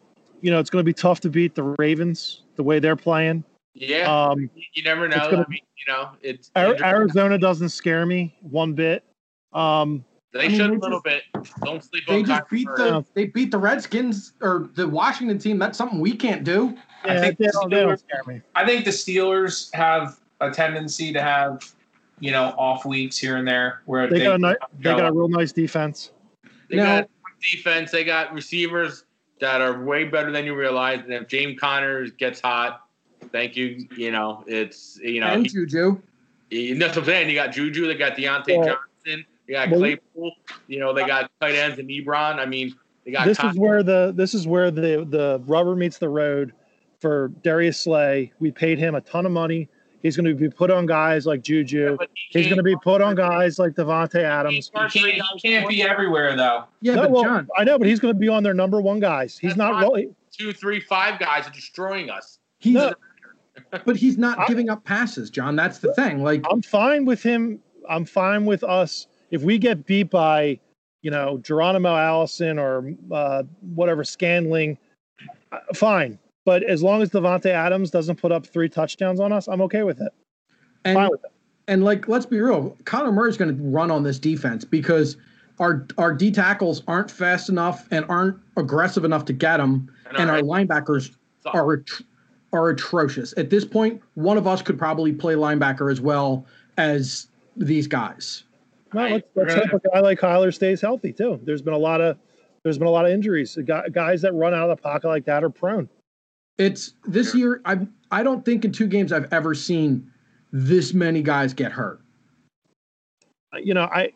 you 0.42 0.50
know, 0.50 0.58
it's 0.58 0.70
going 0.70 0.80
to 0.80 0.86
be 0.86 0.92
tough 0.92 1.20
to 1.20 1.30
beat 1.30 1.54
the 1.54 1.74
Ravens 1.78 2.42
the 2.56 2.62
way 2.62 2.78
they're 2.78 2.96
playing. 2.96 3.44
Yeah, 3.74 4.28
Um, 4.30 4.50
you 4.74 4.82
never 4.82 5.06
know. 5.08 5.16
gonna- 5.30 5.44
I 5.46 5.50
mean, 5.50 5.60
you 5.76 5.92
know, 5.92 6.10
it's 6.22 6.50
Arizona 6.56 7.38
doesn't 7.38 7.68
scare 7.70 8.04
me 8.04 8.36
one 8.40 8.72
bit. 8.74 9.04
Um, 9.52 10.04
they 10.32 10.44
I 10.44 10.48
mean, 10.48 10.56
should 10.56 10.70
a 10.70 10.74
little 10.74 11.00
bit. 11.00 11.22
Don't 11.64 11.82
sleep 11.82 12.04
They 12.06 12.18
on 12.18 12.24
just 12.24 12.42
Kyler 12.44 12.50
beat 12.50 12.66
Murray. 12.68 12.90
the 12.90 13.04
they 13.14 13.26
beat 13.26 13.50
the 13.50 13.58
Redskins 13.58 14.32
or 14.40 14.70
the 14.74 14.86
Washington 14.86 15.38
team. 15.38 15.58
That's 15.58 15.76
something 15.78 16.00
we 16.00 16.14
can't 16.16 16.44
do. 16.44 16.76
I 17.04 17.18
think 17.18 17.38
they, 17.38 17.46
the 17.46 17.52
don't, 17.52 17.70
they 17.70 17.80
don't 17.80 17.92
Steelers- 17.94 17.98
scare 18.00 18.22
me. 18.26 18.40
I 18.54 18.66
think 18.66 18.84
the 18.84 18.90
Steelers 18.90 19.74
have 19.74 20.20
a 20.40 20.50
tendency 20.50 21.12
to 21.12 21.20
have, 21.22 21.62
you 22.20 22.30
know, 22.32 22.54
off 22.58 22.84
weeks 22.84 23.18
here 23.18 23.36
and 23.38 23.46
there 23.48 23.82
where 23.86 24.06
They 24.08 24.18
they, 24.18 24.24
got 24.24 24.34
a 24.34 24.38
ni- 24.38 24.54
they 24.80 24.90
got 24.94 25.08
a 25.10 25.12
real 25.12 25.28
nice 25.28 25.52
defense. 25.52 26.12
They 26.68 26.76
Now- 26.76 27.00
got 27.00 27.10
defense. 27.40 27.90
They 27.90 28.04
got 28.04 28.32
receivers 28.32 29.04
that 29.40 29.60
are 29.60 29.82
way 29.84 30.04
better 30.04 30.30
than 30.30 30.44
you 30.44 30.54
realize. 30.54 31.00
And 31.00 31.12
if 31.12 31.26
James 31.28 31.58
Connors 31.58 32.10
gets 32.12 32.40
hot, 32.40 32.82
thank 33.32 33.56
you. 33.56 33.86
You 33.96 34.10
know, 34.10 34.44
it's 34.46 34.98
you 35.02 35.20
know, 35.20 35.28
and 35.28 35.44
he, 35.46 35.52
Juju. 35.52 36.00
he- 36.50 36.72
that's 36.74 36.96
what 36.96 37.02
I'm 37.02 37.06
saying. 37.06 37.28
You 37.28 37.34
got 37.34 37.52
Juju. 37.52 37.86
They 37.86 37.94
got 37.94 38.16
Deontay 38.16 38.58
Well- 38.58 38.66
Johnson. 39.04 39.24
You 39.46 39.54
got 39.56 39.70
Well- 39.70 39.80
Claypool. 39.80 40.32
You 40.68 40.78
know, 40.80 40.92
they 40.92 41.04
got 41.06 41.30
tight 41.40 41.54
ends 41.54 41.78
and 41.78 41.88
Ebron. 41.88 42.38
I 42.38 42.46
mean, 42.46 42.74
they 43.04 43.10
got. 43.12 43.26
This 43.26 43.38
Con- 43.38 43.50
is 43.50 43.56
where 43.58 43.82
the 43.82 44.12
this 44.14 44.34
is 44.34 44.46
where 44.46 44.70
the 44.70 45.06
the 45.08 45.42
rubber 45.46 45.74
meets 45.74 45.98
the 45.98 46.08
road 46.08 46.52
for 47.00 47.28
Darius 47.42 47.78
Slay. 47.80 48.32
We 48.38 48.50
paid 48.50 48.78
him 48.78 48.94
a 48.94 49.00
ton 49.00 49.26
of 49.26 49.32
money. 49.32 49.68
He's 50.02 50.16
going 50.16 50.24
to 50.24 50.34
be 50.34 50.48
put 50.48 50.70
on 50.70 50.86
guys 50.86 51.26
like 51.26 51.42
Juju. 51.42 51.96
but 51.98 52.08
he 52.14 52.38
He's 52.38 52.46
going 52.46 52.56
to 52.56 52.62
be 52.62 52.74
put 52.82 53.02
on 53.02 53.14
guys 53.16 53.58
like 53.58 53.72
Davante 53.72 54.22
Adams. 54.22 54.70
He 54.72 55.00
can't, 55.00 55.22
he 55.34 55.40
can't 55.50 55.68
be 55.68 55.82
everywhere 55.82 56.34
though. 56.36 56.64
Yeah, 56.80 56.94
No, 56.94 57.02
but 57.02 57.10
well, 57.10 57.22
John, 57.24 57.48
I 57.58 57.64
know, 57.64 57.76
but 57.78 57.86
he's 57.86 58.00
going 58.00 58.14
to 58.14 58.18
be 58.18 58.28
on 58.28 58.42
their 58.42 58.54
number 58.54 58.80
one 58.80 58.98
guys. 58.98 59.36
He's 59.36 59.56
not. 59.56 59.72
fine. 59.74 59.82
Really, 59.82 60.08
two, 60.32 60.54
three, 60.54 60.80
five 60.80 61.18
guys 61.18 61.46
are 61.46 61.50
destroying 61.50 62.08
us. 62.08 62.38
he's 62.60 62.72
No. 62.74 62.94
But 63.84 63.96
he's 63.96 64.18
not 64.18 64.38
I- 64.38 64.46
giving 64.46 64.68
up 64.68 64.84
passes, 64.84 65.30
John. 65.30 65.56
That's 65.56 65.78
the 65.78 65.92
thing. 65.94 66.22
Like 66.22 66.44
I'm 66.50 66.62
fine 66.62 67.04
with 67.04 67.22
him. 67.22 67.60
I'm 67.88 68.04
fine 68.04 68.44
with 68.44 68.62
us 68.64 69.06
if 69.30 69.42
we 69.42 69.58
get 69.58 69.86
beat 69.86 70.10
by, 70.10 70.58
you 71.02 71.10
know, 71.10 71.38
Geronimo 71.38 71.94
Allison 71.96 72.58
or 72.58 72.92
uh, 73.12 73.42
whatever 73.74 74.04
Scantling. 74.04 74.76
uh, 75.52 75.58
Fine, 75.74 76.18
but 76.44 76.62
as 76.64 76.82
long 76.82 77.02
as 77.02 77.10
Davante 77.10 77.46
Adams 77.50 77.90
doesn't 77.90 78.16
put 78.16 78.32
up 78.32 78.46
three 78.46 78.68
touchdowns 78.68 79.20
on 79.20 79.32
us, 79.32 79.46
I'm 79.48 79.60
okay 79.62 79.82
with 79.82 80.00
it. 80.00 80.12
and 80.84 80.96
Fine 80.96 81.10
with 81.10 81.24
it. 81.24 81.32
and 81.68 81.84
like 81.84 82.08
let's 82.08 82.26
be 82.26 82.40
real, 82.40 82.76
Connor 82.84 83.12
Murray's 83.12 83.36
going 83.36 83.56
to 83.56 83.62
run 83.62 83.90
on 83.90 84.02
this 84.02 84.18
defense 84.18 84.64
because 84.64 85.16
our 85.58 85.86
our 85.98 86.12
D 86.14 86.30
tackles 86.30 86.82
aren't 86.88 87.10
fast 87.10 87.48
enough 87.48 87.86
and 87.90 88.04
aren't 88.08 88.36
aggressive 88.56 89.04
enough 89.04 89.24
to 89.26 89.32
get 89.32 89.60
him, 89.60 89.90
and 90.16 90.30
our 90.30 90.40
linebackers 90.40 91.14
are 91.46 91.76
atr- 91.78 92.02
are 92.52 92.70
atrocious. 92.70 93.32
At 93.36 93.50
this 93.50 93.64
point, 93.64 94.00
one 94.14 94.36
of 94.36 94.46
us 94.46 94.62
could 94.62 94.78
probably 94.78 95.12
play 95.12 95.34
linebacker 95.34 95.90
as 95.90 96.00
well 96.00 96.46
as 96.76 97.28
these 97.56 97.86
guys. 97.86 98.44
No, 98.92 99.00
Right. 99.02 99.12
let's, 99.12 99.26
let's 99.36 99.54
gonna- 99.54 99.66
hope 99.68 99.82
a 99.84 99.88
guy 99.90 100.00
like 100.00 100.18
Kyler 100.18 100.52
stays 100.52 100.80
healthy 100.80 101.12
too. 101.12 101.40
There's 101.44 101.62
been 101.62 101.74
a 101.74 101.78
lot 101.78 102.00
of 102.00 102.18
there's 102.62 102.76
been 102.76 102.88
a 102.88 102.90
lot 102.90 103.06
of 103.06 103.12
injuries. 103.12 103.56
Guys 103.92 104.20
that 104.22 104.34
run 104.34 104.52
out 104.52 104.68
of 104.68 104.76
the 104.76 104.82
pocket 104.82 105.08
like 105.08 105.24
that 105.24 105.42
are 105.44 105.48
prone. 105.50 105.88
It's 106.58 106.94
this 107.06 107.34
year. 107.34 107.62
I 107.64 107.86
I 108.10 108.22
don't 108.22 108.44
think 108.44 108.64
in 108.64 108.72
two 108.72 108.86
games 108.86 109.12
I've 109.12 109.32
ever 109.32 109.54
seen 109.54 110.10
this 110.52 110.92
many 110.92 111.22
guys 111.22 111.54
get 111.54 111.70
hurt. 111.72 112.00
Uh, 113.54 113.58
you 113.58 113.74
know, 113.74 113.84
I 113.84 114.12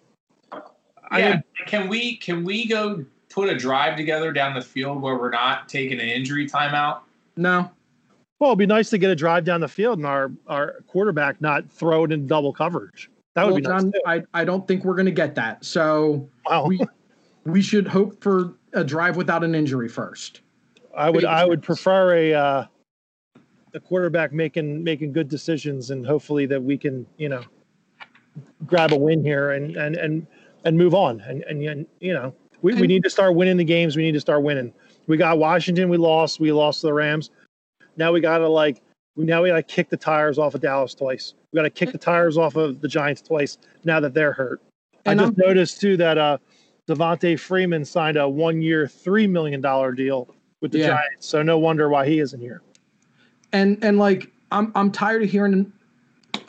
I 1.10 1.18
Yeah. 1.20 1.40
can 1.66 1.88
we 1.88 2.16
can 2.16 2.44
we 2.44 2.66
go 2.66 3.04
put 3.30 3.48
a 3.48 3.56
drive 3.56 3.96
together 3.96 4.32
down 4.32 4.54
the 4.54 4.60
field 4.60 5.00
where 5.00 5.16
we're 5.16 5.30
not 5.30 5.68
taking 5.68 5.98
an 6.00 6.08
injury 6.08 6.46
timeout? 6.48 7.00
No, 7.36 7.70
well, 8.44 8.52
it'd 8.52 8.58
be 8.58 8.66
nice 8.66 8.90
to 8.90 8.98
get 8.98 9.10
a 9.10 9.16
drive 9.16 9.44
down 9.44 9.62
the 9.62 9.68
field 9.68 9.98
and 9.98 10.06
our 10.06 10.30
our 10.46 10.82
quarterback 10.86 11.40
not 11.40 11.70
throw 11.70 12.04
it 12.04 12.12
in 12.12 12.26
double 12.26 12.52
coverage. 12.52 13.10
That 13.32 13.46
would 13.46 13.52
well, 13.52 13.60
be 13.62 13.68
nice. 13.68 13.82
John. 13.84 13.92
I 14.06 14.22
I 14.34 14.44
don't 14.44 14.68
think 14.68 14.84
we're 14.84 14.94
going 14.94 15.06
to 15.06 15.12
get 15.12 15.34
that. 15.36 15.64
So 15.64 16.28
Wow. 16.44 16.66
we 16.66 16.78
we 17.46 17.62
should 17.62 17.88
hope 17.88 18.22
for 18.22 18.52
a 18.74 18.84
drive 18.84 19.16
without 19.16 19.44
an 19.44 19.54
injury 19.54 19.88
first. 19.88 20.42
I 20.94 21.08
would 21.08 21.22
big 21.22 21.24
I 21.24 21.46
would 21.46 21.62
prefer 21.62 22.14
a 22.14 22.34
uh, 22.34 22.64
a 23.72 23.80
quarterback 23.80 24.34
making 24.34 24.84
making 24.84 25.14
good 25.14 25.30
decisions 25.30 25.88
and 25.88 26.06
hopefully 26.06 26.44
that 26.44 26.62
we 26.62 26.76
can 26.76 27.06
you 27.16 27.30
know 27.30 27.40
grab 28.66 28.92
a 28.92 28.96
win 28.96 29.24
here 29.24 29.52
and 29.52 29.74
and 29.74 29.96
and 29.96 30.26
and 30.66 30.76
move 30.76 30.94
on 30.94 31.22
and 31.22 31.42
and, 31.44 31.62
and 31.62 31.86
you 32.00 32.12
know 32.12 32.34
we, 32.60 32.74
we 32.74 32.86
need 32.86 33.02
to 33.04 33.10
start 33.10 33.34
winning 33.34 33.56
the 33.56 33.64
games 33.64 33.96
we 33.96 34.02
need 34.02 34.12
to 34.12 34.20
start 34.20 34.42
winning 34.42 34.72
we 35.06 35.16
got 35.16 35.38
washington 35.38 35.88
we 35.88 35.96
lost 35.96 36.40
we 36.40 36.52
lost 36.52 36.82
to 36.82 36.88
the 36.88 36.92
rams 36.92 37.30
now 37.96 38.12
we 38.12 38.20
gotta 38.20 38.48
like 38.48 38.82
we 39.16 39.24
now 39.24 39.42
we 39.42 39.48
gotta 39.48 39.62
kick 39.62 39.88
the 39.88 39.96
tires 39.96 40.38
off 40.38 40.54
of 40.54 40.60
dallas 40.60 40.94
twice 40.94 41.34
we 41.52 41.56
gotta 41.58 41.70
kick 41.70 41.92
the 41.92 41.98
tires 41.98 42.36
off 42.36 42.56
of 42.56 42.80
the 42.80 42.88
giants 42.88 43.22
twice 43.22 43.58
now 43.84 44.00
that 44.00 44.14
they're 44.14 44.32
hurt 44.32 44.60
And 45.04 45.20
i 45.20 45.24
just 45.26 45.38
I'm- 45.38 45.48
noticed 45.48 45.80
too 45.80 45.96
that 45.98 46.18
uh 46.18 46.38
devonta 46.88 47.38
freeman 47.38 47.84
signed 47.84 48.16
a 48.16 48.28
one 48.28 48.60
year 48.62 48.86
three 48.86 49.26
million 49.26 49.60
dollar 49.60 49.92
deal 49.92 50.34
with 50.60 50.72
the 50.72 50.78
Yeah. 50.78 50.88
giants 50.88 51.26
so 51.26 51.42
no 51.42 51.58
wonder 51.58 51.88
why 51.88 52.06
he 52.06 52.18
isn't 52.20 52.40
here 52.40 52.62
And 53.52 53.82
and 53.82 53.98
like 53.98 54.30
I'm 54.50 54.70
I'm 54.74 54.90
tired 54.92 55.22
of 55.22 55.30
hearing 55.30 55.72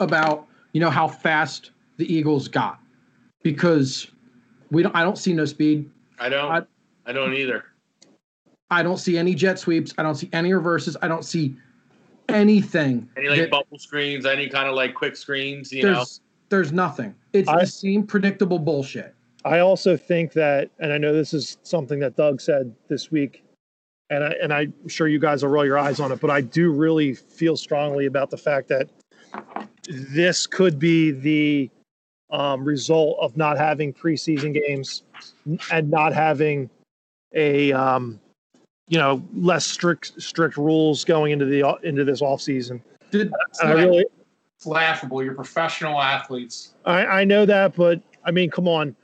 about 0.00 0.46
you 0.72 0.80
know 0.80 0.90
how 0.90 1.08
fast 1.08 1.70
the 1.96 2.12
Eagles 2.12 2.48
got 2.48 2.78
because 3.42 4.08
we 4.70 4.82
don't 4.82 4.94
I 4.94 5.02
don't 5.02 5.16
see 5.16 5.32
no 5.32 5.44
speed. 5.44 5.88
I 6.18 6.28
don't. 6.28 6.50
I- 6.52 6.62
I, 7.08 7.12
don't 7.12 7.32
either. 7.34 7.64
I 8.70 8.82
don't 8.82 8.98
see 8.98 9.16
any 9.16 9.34
jet 9.34 9.58
sweeps. 9.58 9.94
I 9.98 10.02
don't 10.02 10.16
see 10.16 10.28
any 10.32 10.52
reverses. 10.52 10.96
I 11.02 11.08
don't 11.08 11.24
see 11.24 11.56
anything. 12.28 13.08
Any 13.16 13.28
like 13.28 13.38
that- 13.40 13.50
bubble 13.50 13.78
screens, 13.78 14.26
any 14.26 14.48
kind 14.48 14.68
of 14.68 14.74
like 14.74 14.94
quick 14.94 15.16
screens, 15.16 15.72
you 15.72 15.84
know. 15.84 15.94
there's 15.94 16.20
there's 16.48 16.72
nothing. 16.72 17.14
It's 17.32 17.48
I- 17.48 17.60
the 17.60 17.66
same 17.66 18.06
predictable 18.06 18.58
bullshit. 18.58 19.14
I 19.44 19.60
also 19.60 19.96
think 19.96 20.32
that, 20.32 20.70
and 20.80 20.92
I 20.92 20.98
know 20.98 21.12
this 21.12 21.32
is 21.32 21.58
something 21.62 22.00
that 22.00 22.16
Doug 22.16 22.40
said 22.40 22.74
this 22.88 23.12
week, 23.12 23.44
and 24.10 24.24
I 24.24 24.34
and 24.42 24.52
I'm 24.52 24.88
sure 24.88 25.06
you 25.06 25.20
guys 25.20 25.44
will 25.44 25.50
roll 25.50 25.64
your 25.64 25.78
eyes 25.78 26.00
on 26.00 26.10
it, 26.10 26.20
but 26.20 26.30
I 26.30 26.40
do 26.40 26.72
really 26.72 27.14
feel 27.14 27.56
strongly 27.56 28.06
about 28.06 28.30
the 28.30 28.36
fact 28.36 28.66
that 28.68 28.88
this 29.88 30.48
could 30.48 30.80
be 30.80 31.12
the 31.12 31.70
um, 32.30 32.64
result 32.64 33.18
of 33.20 33.36
not 33.36 33.56
having 33.56 33.92
preseason 33.92 34.52
games 34.52 35.04
and 35.70 35.88
not 35.90 36.12
having 36.12 36.68
a 37.32 37.72
um, 37.72 38.18
you 38.88 38.98
know 38.98 39.22
less 39.34 39.66
strict 39.66 40.20
strict 40.20 40.56
rules 40.56 41.04
going 41.04 41.32
into 41.32 41.44
the 41.44 41.76
into 41.82 42.04
this 42.04 42.22
off 42.22 42.40
season. 42.40 42.82
Did 43.10 43.32
And 43.60 43.70
I 43.70 43.72
really 43.72 44.04
It's 44.56 44.66
laughable. 44.66 45.22
You're 45.22 45.34
professional 45.34 46.00
athletes. 46.00 46.74
I, 46.84 47.06
I 47.06 47.24
know 47.24 47.46
that, 47.46 47.74
but 47.76 48.00
I 48.24 48.30
mean, 48.30 48.50
come 48.50 48.68
on. 48.68 48.94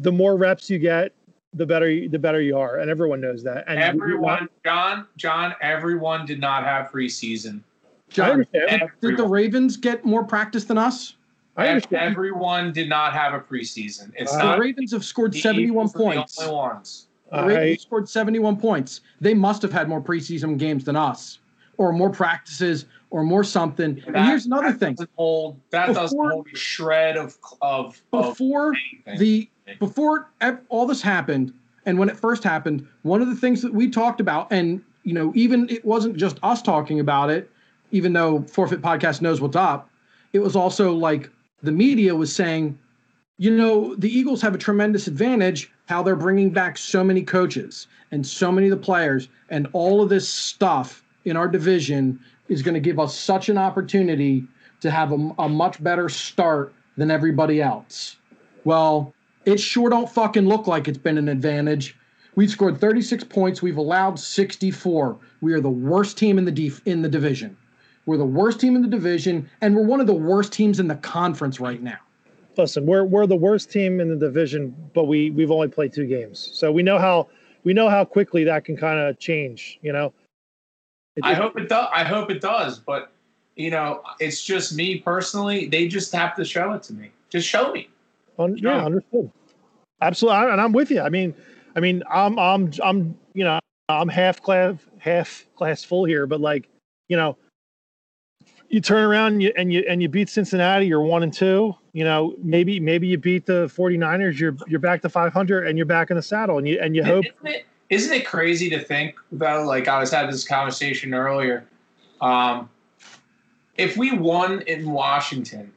The 0.00 0.12
more 0.12 0.36
reps 0.36 0.68
you 0.68 0.78
get, 0.78 1.12
the 1.54 1.64
better 1.64 1.88
you, 1.90 2.08
the 2.08 2.18
better 2.18 2.40
you 2.40 2.58
are, 2.58 2.78
and 2.78 2.90
everyone 2.90 3.20
knows 3.20 3.42
that. 3.44 3.64
And 3.66 3.78
Everyone, 3.78 4.48
John, 4.64 5.06
John, 5.16 5.54
everyone 5.62 6.26
did 6.26 6.40
not 6.40 6.64
have 6.64 6.90
preseason. 6.90 7.62
John, 8.10 8.46
did, 8.52 8.82
did 9.00 9.16
the 9.16 9.26
Ravens 9.26 9.76
get 9.76 10.04
more 10.04 10.24
practice 10.24 10.64
than 10.64 10.78
us? 10.78 11.16
I 11.56 11.68
understand. 11.68 12.10
Everyone 12.12 12.72
did 12.72 12.88
not 12.88 13.12
have 13.12 13.32
a 13.32 13.40
preseason. 13.40 14.12
It's 14.16 14.32
Uh, 14.32 14.38
not 14.38 14.56
the 14.56 14.60
Ravens 14.62 14.92
have 14.92 15.04
scored 15.04 15.32
the 15.32 15.40
71 15.40 15.86
Eagles 15.86 15.94
are 15.94 15.98
the 15.98 16.04
points. 16.04 16.38
only 16.40 16.54
ones. 16.54 17.08
The 17.34 17.40
I, 17.40 17.46
Ravens 17.46 17.82
scored 17.82 18.08
71 18.08 18.56
points. 18.58 19.00
They 19.20 19.34
must 19.34 19.60
have 19.62 19.72
had 19.72 19.88
more 19.88 20.00
preseason 20.00 20.56
games 20.56 20.84
than 20.84 20.94
us, 20.94 21.40
or 21.78 21.92
more 21.92 22.10
practices, 22.10 22.86
or 23.10 23.24
more 23.24 23.42
something. 23.42 24.00
and 24.06 24.16
here's 24.16 24.46
another 24.46 24.70
that 24.70 24.78
thing: 24.78 24.94
Doesn't 24.94 25.10
hold, 25.16 25.60
that 25.70 25.94
doesn't 25.94 26.16
hold 26.16 26.46
a 26.52 26.56
shred 26.56 27.16
of 27.16 27.36
of, 27.60 28.00
of 28.12 28.30
before 28.38 28.74
anything. 29.06 29.18
the 29.18 29.50
before 29.80 30.30
all 30.68 30.86
this 30.86 31.02
happened, 31.02 31.52
and 31.86 31.98
when 31.98 32.08
it 32.08 32.16
first 32.16 32.44
happened, 32.44 32.86
one 33.02 33.20
of 33.20 33.28
the 33.28 33.36
things 33.36 33.62
that 33.62 33.74
we 33.74 33.90
talked 33.90 34.20
about, 34.20 34.46
and 34.52 34.82
you 35.02 35.12
know, 35.12 35.32
even 35.34 35.68
it 35.68 35.84
wasn't 35.84 36.16
just 36.16 36.38
us 36.44 36.62
talking 36.62 37.00
about 37.00 37.30
it, 37.30 37.50
even 37.90 38.12
though 38.12 38.42
Forfeit 38.42 38.80
Podcast 38.80 39.20
knows 39.20 39.40
what's 39.40 39.56
up, 39.56 39.90
it 40.32 40.38
was 40.38 40.54
also 40.54 40.92
like 40.92 41.30
the 41.62 41.72
media 41.72 42.14
was 42.14 42.34
saying, 42.34 42.78
you 43.38 43.56
know, 43.56 43.96
the 43.96 44.08
Eagles 44.08 44.40
have 44.42 44.54
a 44.54 44.58
tremendous 44.58 45.08
advantage 45.08 45.72
how 45.86 46.02
they're 46.02 46.16
bringing 46.16 46.50
back 46.50 46.78
so 46.78 47.04
many 47.04 47.22
coaches 47.22 47.86
and 48.10 48.26
so 48.26 48.50
many 48.50 48.68
of 48.68 48.70
the 48.70 48.84
players, 48.84 49.28
and 49.50 49.68
all 49.72 50.02
of 50.02 50.08
this 50.08 50.28
stuff 50.28 51.04
in 51.24 51.36
our 51.36 51.48
division 51.48 52.18
is 52.48 52.62
going 52.62 52.74
to 52.74 52.80
give 52.80 52.98
us 53.00 53.18
such 53.18 53.48
an 53.48 53.58
opportunity 53.58 54.46
to 54.80 54.90
have 54.90 55.12
a, 55.12 55.30
a 55.38 55.48
much 55.48 55.82
better 55.82 56.08
start 56.08 56.74
than 56.96 57.10
everybody 57.10 57.60
else. 57.60 58.16
Well, 58.64 59.12
It 59.44 59.60
sure 59.60 59.90
don't 59.90 60.08
fucking 60.08 60.46
look 60.46 60.66
like 60.66 60.88
it's 60.88 60.98
been 60.98 61.18
an 61.18 61.28
advantage. 61.28 61.96
We've 62.34 62.50
scored 62.50 62.80
36 62.80 63.24
points. 63.24 63.62
We've 63.62 63.76
allowed 63.76 64.18
64. 64.18 65.18
We 65.40 65.52
are 65.52 65.60
the 65.60 65.70
worst 65.70 66.16
team 66.16 66.38
in 66.38 66.44
the 66.44 66.52
def- 66.52 66.80
in 66.86 67.02
the 67.02 67.08
division. 67.08 67.56
We're 68.06 68.16
the 68.18 68.24
worst 68.24 68.60
team 68.60 68.76
in 68.76 68.82
the 68.82 68.88
division, 68.88 69.48
and 69.60 69.74
we're 69.74 69.82
one 69.82 70.00
of 70.00 70.06
the 70.06 70.14
worst 70.14 70.52
teams 70.52 70.80
in 70.80 70.88
the 70.88 70.96
conference 70.96 71.60
right 71.60 71.82
now. 71.82 71.98
Listen, 72.56 72.86
we're 72.86 73.04
we're 73.04 73.26
the 73.26 73.36
worst 73.36 73.70
team 73.70 74.00
in 74.00 74.08
the 74.08 74.16
division, 74.16 74.74
but 74.94 75.04
we 75.04 75.30
we've 75.30 75.50
only 75.50 75.68
played 75.68 75.92
two 75.92 76.06
games, 76.06 76.50
so 76.52 76.70
we 76.70 76.82
know 76.82 76.98
how 76.98 77.28
we 77.64 77.72
know 77.72 77.88
how 77.88 78.04
quickly 78.04 78.44
that 78.44 78.64
can 78.64 78.76
kind 78.76 78.98
of 78.98 79.18
change. 79.18 79.78
You 79.82 79.92
know. 79.92 80.12
It- 81.16 81.24
I 81.24 81.32
it- 81.32 81.38
hope 81.38 81.58
it 81.58 81.68
does. 81.68 81.88
I 81.92 82.04
hope 82.04 82.30
it 82.30 82.40
does. 82.40 82.78
But 82.78 83.10
you 83.56 83.70
know, 83.70 84.02
it's 84.20 84.42
just 84.44 84.74
me 84.76 84.98
personally. 84.98 85.66
They 85.66 85.88
just 85.88 86.12
have 86.12 86.34
to 86.36 86.44
show 86.44 86.72
it 86.72 86.82
to 86.84 86.92
me. 86.94 87.10
Just 87.30 87.48
show 87.48 87.72
me. 87.72 87.88
Un- 88.38 88.56
Sure. 88.58 88.72
yeah, 88.72 88.84
understood. 88.84 89.30
Absolutely, 90.02 90.36
I- 90.38 90.52
and 90.52 90.60
I'm 90.60 90.72
with 90.72 90.90
you. 90.90 91.00
I 91.00 91.08
mean, 91.08 91.34
I 91.76 91.80
mean, 91.80 92.02
I'm, 92.10 92.36
I'm, 92.38 92.72
I'm, 92.82 93.16
you 93.32 93.44
know, 93.44 93.58
I'm 93.88 94.08
half 94.08 94.42
class, 94.42 94.74
half 94.98 95.46
class 95.56 95.84
full 95.84 96.04
here, 96.04 96.26
but 96.26 96.40
like, 96.40 96.68
you 97.08 97.16
know, 97.16 97.36
you 98.68 98.80
turn 98.80 99.04
around 99.04 99.34
and 99.34 99.42
you, 99.42 99.52
and 99.56 99.72
you 99.72 99.84
and 99.88 100.02
you 100.02 100.08
beat 100.08 100.28
Cincinnati, 100.28 100.86
you're 100.86 101.00
one 101.00 101.22
and 101.22 101.32
two. 101.32 101.74
You 101.94 102.02
know, 102.02 102.34
maybe 102.42 102.80
maybe 102.80 103.06
you 103.06 103.16
beat 103.16 103.46
the 103.46 103.66
49ers, 103.66 104.40
you're 104.40 104.56
you're 104.66 104.80
back 104.80 105.00
to 105.02 105.08
500, 105.08 105.68
and 105.68 105.78
you're 105.78 105.86
back 105.86 106.10
in 106.10 106.16
the 106.16 106.22
saddle, 106.22 106.58
and 106.58 106.66
you 106.66 106.80
and 106.80 106.96
you 106.96 107.04
hope. 107.04 107.24
Isn't 107.24 107.46
it, 107.46 107.66
isn't 107.88 108.12
it 108.12 108.26
crazy 108.26 108.68
to 108.70 108.80
think 108.80 109.14
about? 109.30 109.66
Like 109.66 109.86
I 109.86 110.00
was 110.00 110.10
having 110.10 110.32
this 110.32 110.46
conversation 110.46 111.14
earlier. 111.14 111.64
Um, 112.20 112.68
if 113.76 113.96
we 113.96 114.10
won 114.10 114.62
in 114.62 114.90
Washington 114.90 115.72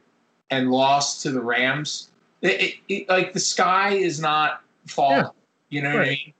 and 0.50 0.72
lost 0.72 1.22
to 1.22 1.30
the 1.30 1.40
Rams, 1.40 2.10
it, 2.42 2.60
it, 2.60 2.74
it, 2.88 3.08
like 3.08 3.32
the 3.32 3.40
sky 3.40 3.90
is 3.90 4.20
not 4.20 4.62
falling. 4.88 5.18
Yeah. 5.18 5.30
You 5.68 5.82
know 5.82 5.94
what 5.94 6.02
I 6.02 6.10
mean? 6.10 6.34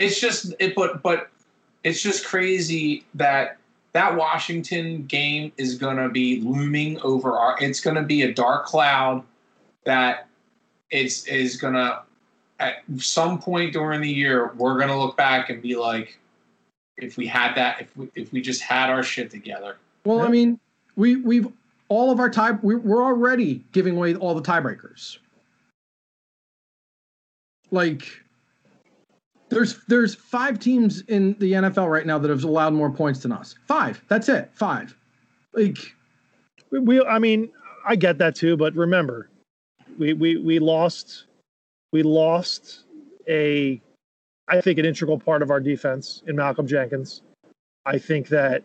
It's 0.00 0.18
just 0.18 0.52
it, 0.58 0.74
but 0.74 1.00
but 1.04 1.30
it's 1.84 2.02
just 2.02 2.26
crazy 2.26 3.04
that 3.14 3.58
that 3.96 4.14
Washington 4.14 5.06
game 5.06 5.52
is 5.56 5.78
going 5.78 5.96
to 5.96 6.10
be 6.10 6.42
looming 6.42 7.00
over 7.00 7.32
our. 7.32 7.56
It's 7.62 7.80
going 7.80 7.96
to 7.96 8.02
be 8.02 8.22
a 8.22 8.32
dark 8.32 8.66
cloud 8.66 9.24
that 9.84 10.28
is 10.90 11.24
is 11.24 11.56
going 11.56 11.72
to 11.72 12.02
at 12.60 12.82
some 12.98 13.38
point 13.38 13.72
during 13.72 14.02
the 14.02 14.10
year 14.10 14.52
we're 14.58 14.76
going 14.76 14.90
to 14.90 14.98
look 14.98 15.16
back 15.16 15.48
and 15.48 15.62
be 15.62 15.76
like, 15.76 16.18
if 16.98 17.16
we 17.16 17.26
had 17.26 17.54
that, 17.54 17.80
if 17.80 17.96
we, 17.96 18.10
if 18.14 18.32
we 18.34 18.42
just 18.42 18.60
had 18.60 18.90
our 18.90 19.02
shit 19.02 19.30
together. 19.30 19.78
Well, 20.04 20.20
I 20.20 20.28
mean, 20.28 20.60
we 20.96 21.16
we've 21.16 21.48
all 21.88 22.10
of 22.10 22.20
our 22.20 22.28
tie 22.28 22.50
we're, 22.50 22.78
we're 22.78 23.02
already 23.02 23.64
giving 23.72 23.96
away 23.96 24.14
all 24.14 24.34
the 24.34 24.42
tiebreakers. 24.42 25.16
Like 27.70 28.22
there's 29.48 29.78
there's 29.86 30.14
five 30.14 30.58
teams 30.58 31.02
in 31.02 31.36
the 31.38 31.52
NFL 31.52 31.90
right 31.90 32.06
now 32.06 32.18
that 32.18 32.30
have 32.30 32.44
allowed 32.44 32.74
more 32.74 32.90
points 32.90 33.20
than 33.20 33.32
us. 33.32 33.54
Five. 33.66 34.02
That's 34.08 34.28
it. 34.28 34.50
Five. 34.52 34.96
Like 35.52 35.78
We, 36.70 37.02
I 37.02 37.18
mean, 37.18 37.50
I 37.86 37.96
get 37.96 38.18
that 38.18 38.34
too, 38.34 38.56
but 38.56 38.74
remember, 38.74 39.30
we 39.98 40.12
we 40.12 40.36
we 40.38 40.58
lost, 40.58 41.26
we 41.92 42.02
lost 42.02 42.84
a, 43.28 43.80
I 44.48 44.60
think 44.60 44.78
an 44.78 44.84
integral 44.84 45.18
part 45.18 45.42
of 45.42 45.50
our 45.50 45.60
defense 45.60 46.22
in 46.26 46.36
Malcolm 46.36 46.66
Jenkins. 46.66 47.22
I 47.84 47.98
think 47.98 48.28
that 48.28 48.64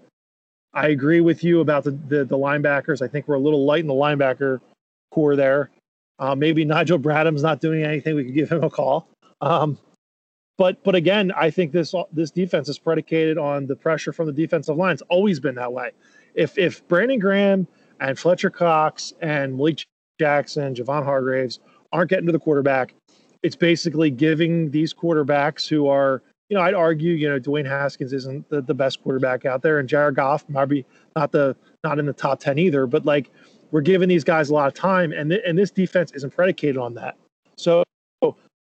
I 0.74 0.88
agree 0.88 1.22
with 1.22 1.44
you 1.44 1.60
about 1.60 1.84
the 1.84 1.92
the, 1.92 2.26
the 2.26 2.38
linebackers. 2.38 3.02
I 3.04 3.08
think 3.08 3.28
we're 3.28 3.36
a 3.36 3.40
little 3.40 3.66
light 3.66 3.82
in 3.82 3.88
the 3.88 3.94
linebacker 3.94 4.60
core 5.12 5.36
there. 5.36 5.70
Uh, 6.18 6.36
maybe 6.36 6.66
Nigel 6.66 7.00
Bradham's 7.00 7.44
not 7.44 7.62
doing 7.62 7.84
anything. 7.84 8.16
We 8.16 8.26
could 8.26 8.34
give 8.34 8.52
him 8.52 8.64
a 8.64 8.70
call. 8.70 9.08
Um, 9.42 9.78
but 10.62 10.84
but 10.84 10.94
again, 10.94 11.32
I 11.36 11.50
think 11.50 11.72
this 11.72 11.96
this 12.14 12.30
defense 12.30 12.70
is 12.70 12.78
predicated 12.78 13.40
on 13.40 13.66
the 13.66 13.76
pressure 13.76 14.14
from 14.14 14.28
the 14.28 14.32
defensive 14.32 14.78
line. 14.78 14.94
It's 14.94 15.02
always 15.10 15.40
been 15.40 15.56
that 15.56 15.74
way. 15.74 15.90
If 16.36 16.56
if 16.56 16.88
Brandon 16.88 17.18
Graham 17.18 17.68
and 18.00 18.20
Fletcher 18.20 18.52
Cox 18.52 19.12
and 19.22 19.58
Malik 19.58 19.84
Jackson, 20.20 20.76
Javon 20.76 21.04
Hargraves 21.04 21.62
aren't 21.92 22.12
getting 22.12 22.28
to 22.28 22.32
the 22.32 22.38
quarterback, 22.38 22.94
it's 23.42 23.56
basically 23.56 24.12
giving 24.12 24.70
these 24.70 24.94
quarterbacks 24.94 25.68
who 25.68 25.88
are, 25.88 26.22
you 26.50 26.56
know, 26.56 26.62
I'd 26.62 26.76
argue, 26.76 27.14
you 27.14 27.28
know, 27.28 27.40
Dwayne 27.40 27.66
Haskins 27.66 28.14
isn't 28.14 28.48
the, 28.52 28.62
the 28.62 28.76
best 28.76 29.02
quarterback 29.02 29.48
out 29.48 29.64
there, 29.64 29.80
and 29.80 29.90
Jared 29.90 30.14
Goff 30.14 30.46
maybe 30.48 30.86
not 31.16 31.32
the 31.32 31.56
not 31.84 31.98
in 31.98 32.06
the 32.06 32.14
top 32.14 32.40
ten 32.40 32.60
either, 32.60 32.86
but 32.86 33.04
like 33.04 33.32
we're 33.72 33.82
giving 33.82 34.10
these 34.10 34.24
guys 34.24 34.52
a 34.52 34.54
lot 34.54 34.68
of 34.68 34.76
time, 34.76 35.12
and 35.12 35.32
th- 35.32 35.42
and 35.44 35.58
this 35.58 35.72
defense 35.72 36.12
isn't 36.12 36.36
predicated 36.36 36.78
on 36.78 36.94
that. 36.94 37.18
So 37.58 37.84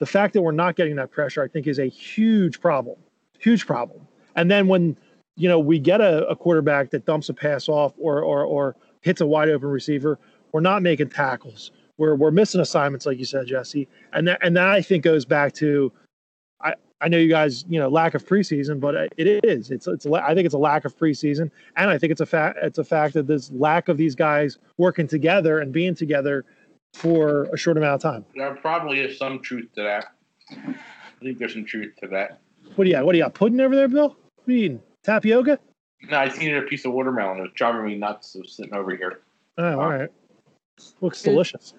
the 0.06 0.12
fact 0.12 0.36
that 0.36 0.44
we're 0.44 0.52
not 0.52 0.76
getting 0.76 0.96
that 0.98 1.10
pressure, 1.10 1.41
I 1.41 1.48
think, 1.48 1.65
is 1.65 1.80
a 1.80 1.88
huge 1.88 2.62
problem, 2.62 2.96
huge 3.39 3.65
problem. 3.65 4.08
And 4.36 4.52
then 4.52 4.68
when 4.68 4.96
you 5.36 5.50
know 5.50 5.58
we 5.58 5.80
get 5.80 6.00
a, 6.00 6.28
a 6.28 6.36
quarterback 6.36 6.91
that 6.91 7.06
dumps 7.06 7.30
a 7.30 7.34
pass 7.34 7.68
off 7.68 7.94
or 7.98 8.22
or 8.22 8.44
or 8.44 8.76
hits 9.02 9.20
a 9.22 9.26
wide 9.26 9.50
open 9.50 9.68
receiver, 9.68 10.20
we're 10.52 10.62
not 10.62 10.84
making 10.84 11.10
tackles. 11.10 11.72
We're 11.98 12.13
we're 12.13 12.30
missing 12.30 12.62
assignments, 12.62 13.08
like 13.08 13.18
you 13.18 13.26
said, 13.26 13.48
Jesse. 13.48 13.88
And 14.13 14.28
that 14.28 14.38
and 14.44 14.56
that 14.58 14.68
I 14.68 14.80
think 14.84 15.04
goes 15.04 15.26
back 15.26 15.54
to, 15.54 15.91
I 16.62 16.76
I 17.02 17.08
know 17.08 17.18
you 17.18 17.30
guys 17.30 17.65
you 17.68 17.80
know 17.80 17.89
lack 17.89 18.13
of 18.13 18.28
preseason, 18.28 18.80
but 18.80 18.94
it 19.18 19.44
is 19.44 19.72
it's 19.72 19.88
it's 19.88 20.06
I 20.06 20.36
think 20.36 20.46
it's 20.46 20.54
a 20.54 20.60
lack 20.60 20.86
of 20.86 20.96
preseason, 20.96 21.50
and 21.78 21.89
I 21.89 21.98
think 21.98 22.12
it's 22.12 22.22
a 22.22 22.28
fact 22.28 22.60
it's 22.62 22.78
a 22.78 22.84
fact 22.84 23.15
that 23.15 23.26
this 23.26 23.50
lack 23.54 23.89
of 23.89 23.98
these 23.98 24.13
guys 24.13 24.60
working 24.78 25.08
together 25.08 25.62
and 25.62 25.74
being 25.74 25.96
together 25.96 26.46
for 26.96 27.44
a 27.54 27.58
short 27.58 27.78
amount 27.78 27.96
of 27.96 28.02
time. 28.02 28.26
There 28.36 28.56
probably 28.56 29.02
is 29.02 29.18
some 29.18 29.42
truth 29.42 29.68
to 29.76 29.84
that. 29.84 30.06
I 30.52 30.76
think 31.22 31.38
there's 31.38 31.54
some 31.54 31.66
truth 31.66 31.94
to 32.02 32.08
that. 32.08 32.40
What 32.76 32.86
do 32.86 32.90
you 32.90 32.96
got? 32.96 33.06
What 33.06 33.12
do 33.12 33.18
you 33.18 33.24
got? 33.24 33.34
Pudding 33.34 33.60
over 33.60 33.76
there, 33.76 33.88
Bill? 33.88 34.10
What 34.10 34.48
are 34.48 34.52
you 34.52 34.58
eating? 34.66 34.82
Tapioca? 35.04 35.60
No, 36.10 36.18
I 36.18 36.30
seen 36.30 36.56
a 36.56 36.62
piece 36.62 36.86
of 36.86 36.94
watermelon. 36.94 37.40
It 37.40 37.42
was 37.42 37.52
driving 37.56 37.86
me 37.86 37.96
nuts. 37.96 38.30
So 38.30 38.42
sitting 38.44 38.74
over 38.74 38.96
here. 38.96 39.22
Oh, 39.58 39.80
all 39.80 39.90
right. 39.90 40.10
Looks 41.02 41.22
delicious. 41.22 41.74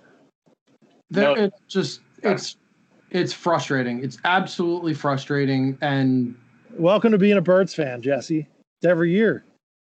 there, 1.10 1.34
No. 1.36 1.44
it's 1.44 1.60
just 1.68 2.00
it's 2.22 2.56
it's 3.10 3.32
frustrating. 3.32 4.02
It's 4.02 4.18
absolutely 4.24 4.94
frustrating 4.94 5.78
and 5.80 6.34
Welcome 6.78 7.12
to 7.12 7.18
being 7.18 7.38
a 7.38 7.40
Birds 7.42 7.74
fan, 7.74 8.02
Jesse. 8.02 8.40
It's 8.80 8.86
every 8.86 9.10
year. 9.10 9.44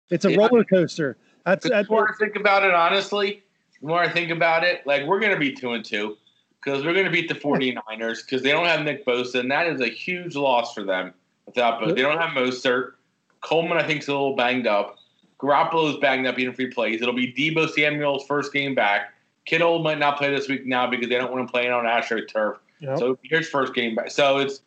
It's 0.09 0.23
a 0.25 0.31
Yeah. 0.31 0.37
roller 0.37 0.63
coaster. 0.63 1.17
That's, 1.45 1.63
The 1.63 1.69
that's 1.69 1.89
more 1.89 2.09
I 2.09 2.13
think 2.17 2.35
about 2.37 2.63
it, 2.63 2.73
honestly, 2.73 3.43
the 3.81 3.87
more 3.87 3.99
I 3.99 4.09
think 4.09 4.31
about 4.31 4.63
it, 4.63 4.85
like 4.85 5.05
we're 5.05 5.19
going 5.19 5.33
to 5.33 5.39
be 5.39 5.53
two 5.53 5.71
and 5.71 5.83
two 5.83 6.17
because 6.63 6.83
we're 6.83 6.93
going 6.93 7.05
to 7.05 7.11
beat 7.11 7.27
the 7.27 7.35
49ers 7.35 8.25
because 8.25 8.41
they 8.41 8.51
don't 8.51 8.65
have 8.65 8.83
Nick 8.83 9.05
Bosa, 9.05 9.39
and 9.39 9.51
that 9.51 9.67
is 9.67 9.81
a 9.81 9.87
huge 9.87 10.35
loss 10.35 10.73
for 10.73 10.83
them. 10.83 11.13
Without 11.45 11.81
Bosa, 11.81 11.95
they 11.95 12.01
don't 12.01 12.17
have 12.17 12.31
Mostert. 12.31 12.93
Coleman, 13.41 13.77
I 13.77 13.83
think, 13.83 14.01
is 14.01 14.07
a 14.07 14.11
little 14.11 14.35
banged 14.35 14.67
up. 14.67 14.97
Garoppolo's 15.39 15.97
banged 15.99 16.25
up, 16.25 16.37
eating 16.39 16.53
free 16.53 16.71
plays. 16.71 17.01
It'll 17.01 17.13
be 17.13 17.31
Deebo 17.31 17.69
Samuel's 17.69 18.25
first 18.25 18.51
game 18.51 18.73
back. 18.73 19.13
Kittle 19.45 19.79
might 19.79 19.99
not 19.99 20.17
play 20.17 20.29
this 20.33 20.49
week 20.49 20.65
now 20.65 20.87
because 20.87 21.07
they 21.09 21.15
don't 21.15 21.31
want 21.31 21.47
to 21.47 21.51
play 21.51 21.69
on 21.69 21.85
Astro 21.85 22.21
turf. 22.21 22.57
know, 22.87 22.97
So 22.97 23.19
here's 23.23 23.47
first 23.47 23.73
game 23.73 23.95
back. 23.95 24.11
So 24.11 24.37
it's 24.39 24.61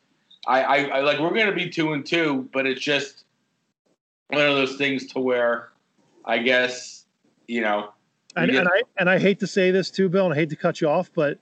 I, 0.46 0.62
I, 0.62 0.77
I 0.77 1.01
like 1.01 1.18
we're 1.18 1.35
gonna 1.35 1.55
be 1.55 1.68
two 1.68 1.92
and 1.92 2.05
two, 2.05 2.49
but 2.53 2.66
it's 2.66 2.81
just 2.81 3.25
one 4.29 4.46
of 4.46 4.55
those 4.55 4.77
things 4.77 5.07
to 5.09 5.20
where 5.20 5.70
I 6.25 6.38
guess 6.38 7.05
you 7.46 7.61
know 7.61 7.90
and, 8.36 8.50
and 8.50 8.68
I 8.68 8.82
and 8.98 9.10
I 9.10 9.18
hate 9.18 9.40
to 9.40 9.46
say 9.46 9.70
this 9.70 9.90
too, 9.90 10.08
Bill, 10.08 10.24
and 10.24 10.34
I 10.34 10.36
hate 10.36 10.50
to 10.50 10.56
cut 10.56 10.80
you 10.80 10.88
off, 10.88 11.10
but 11.14 11.38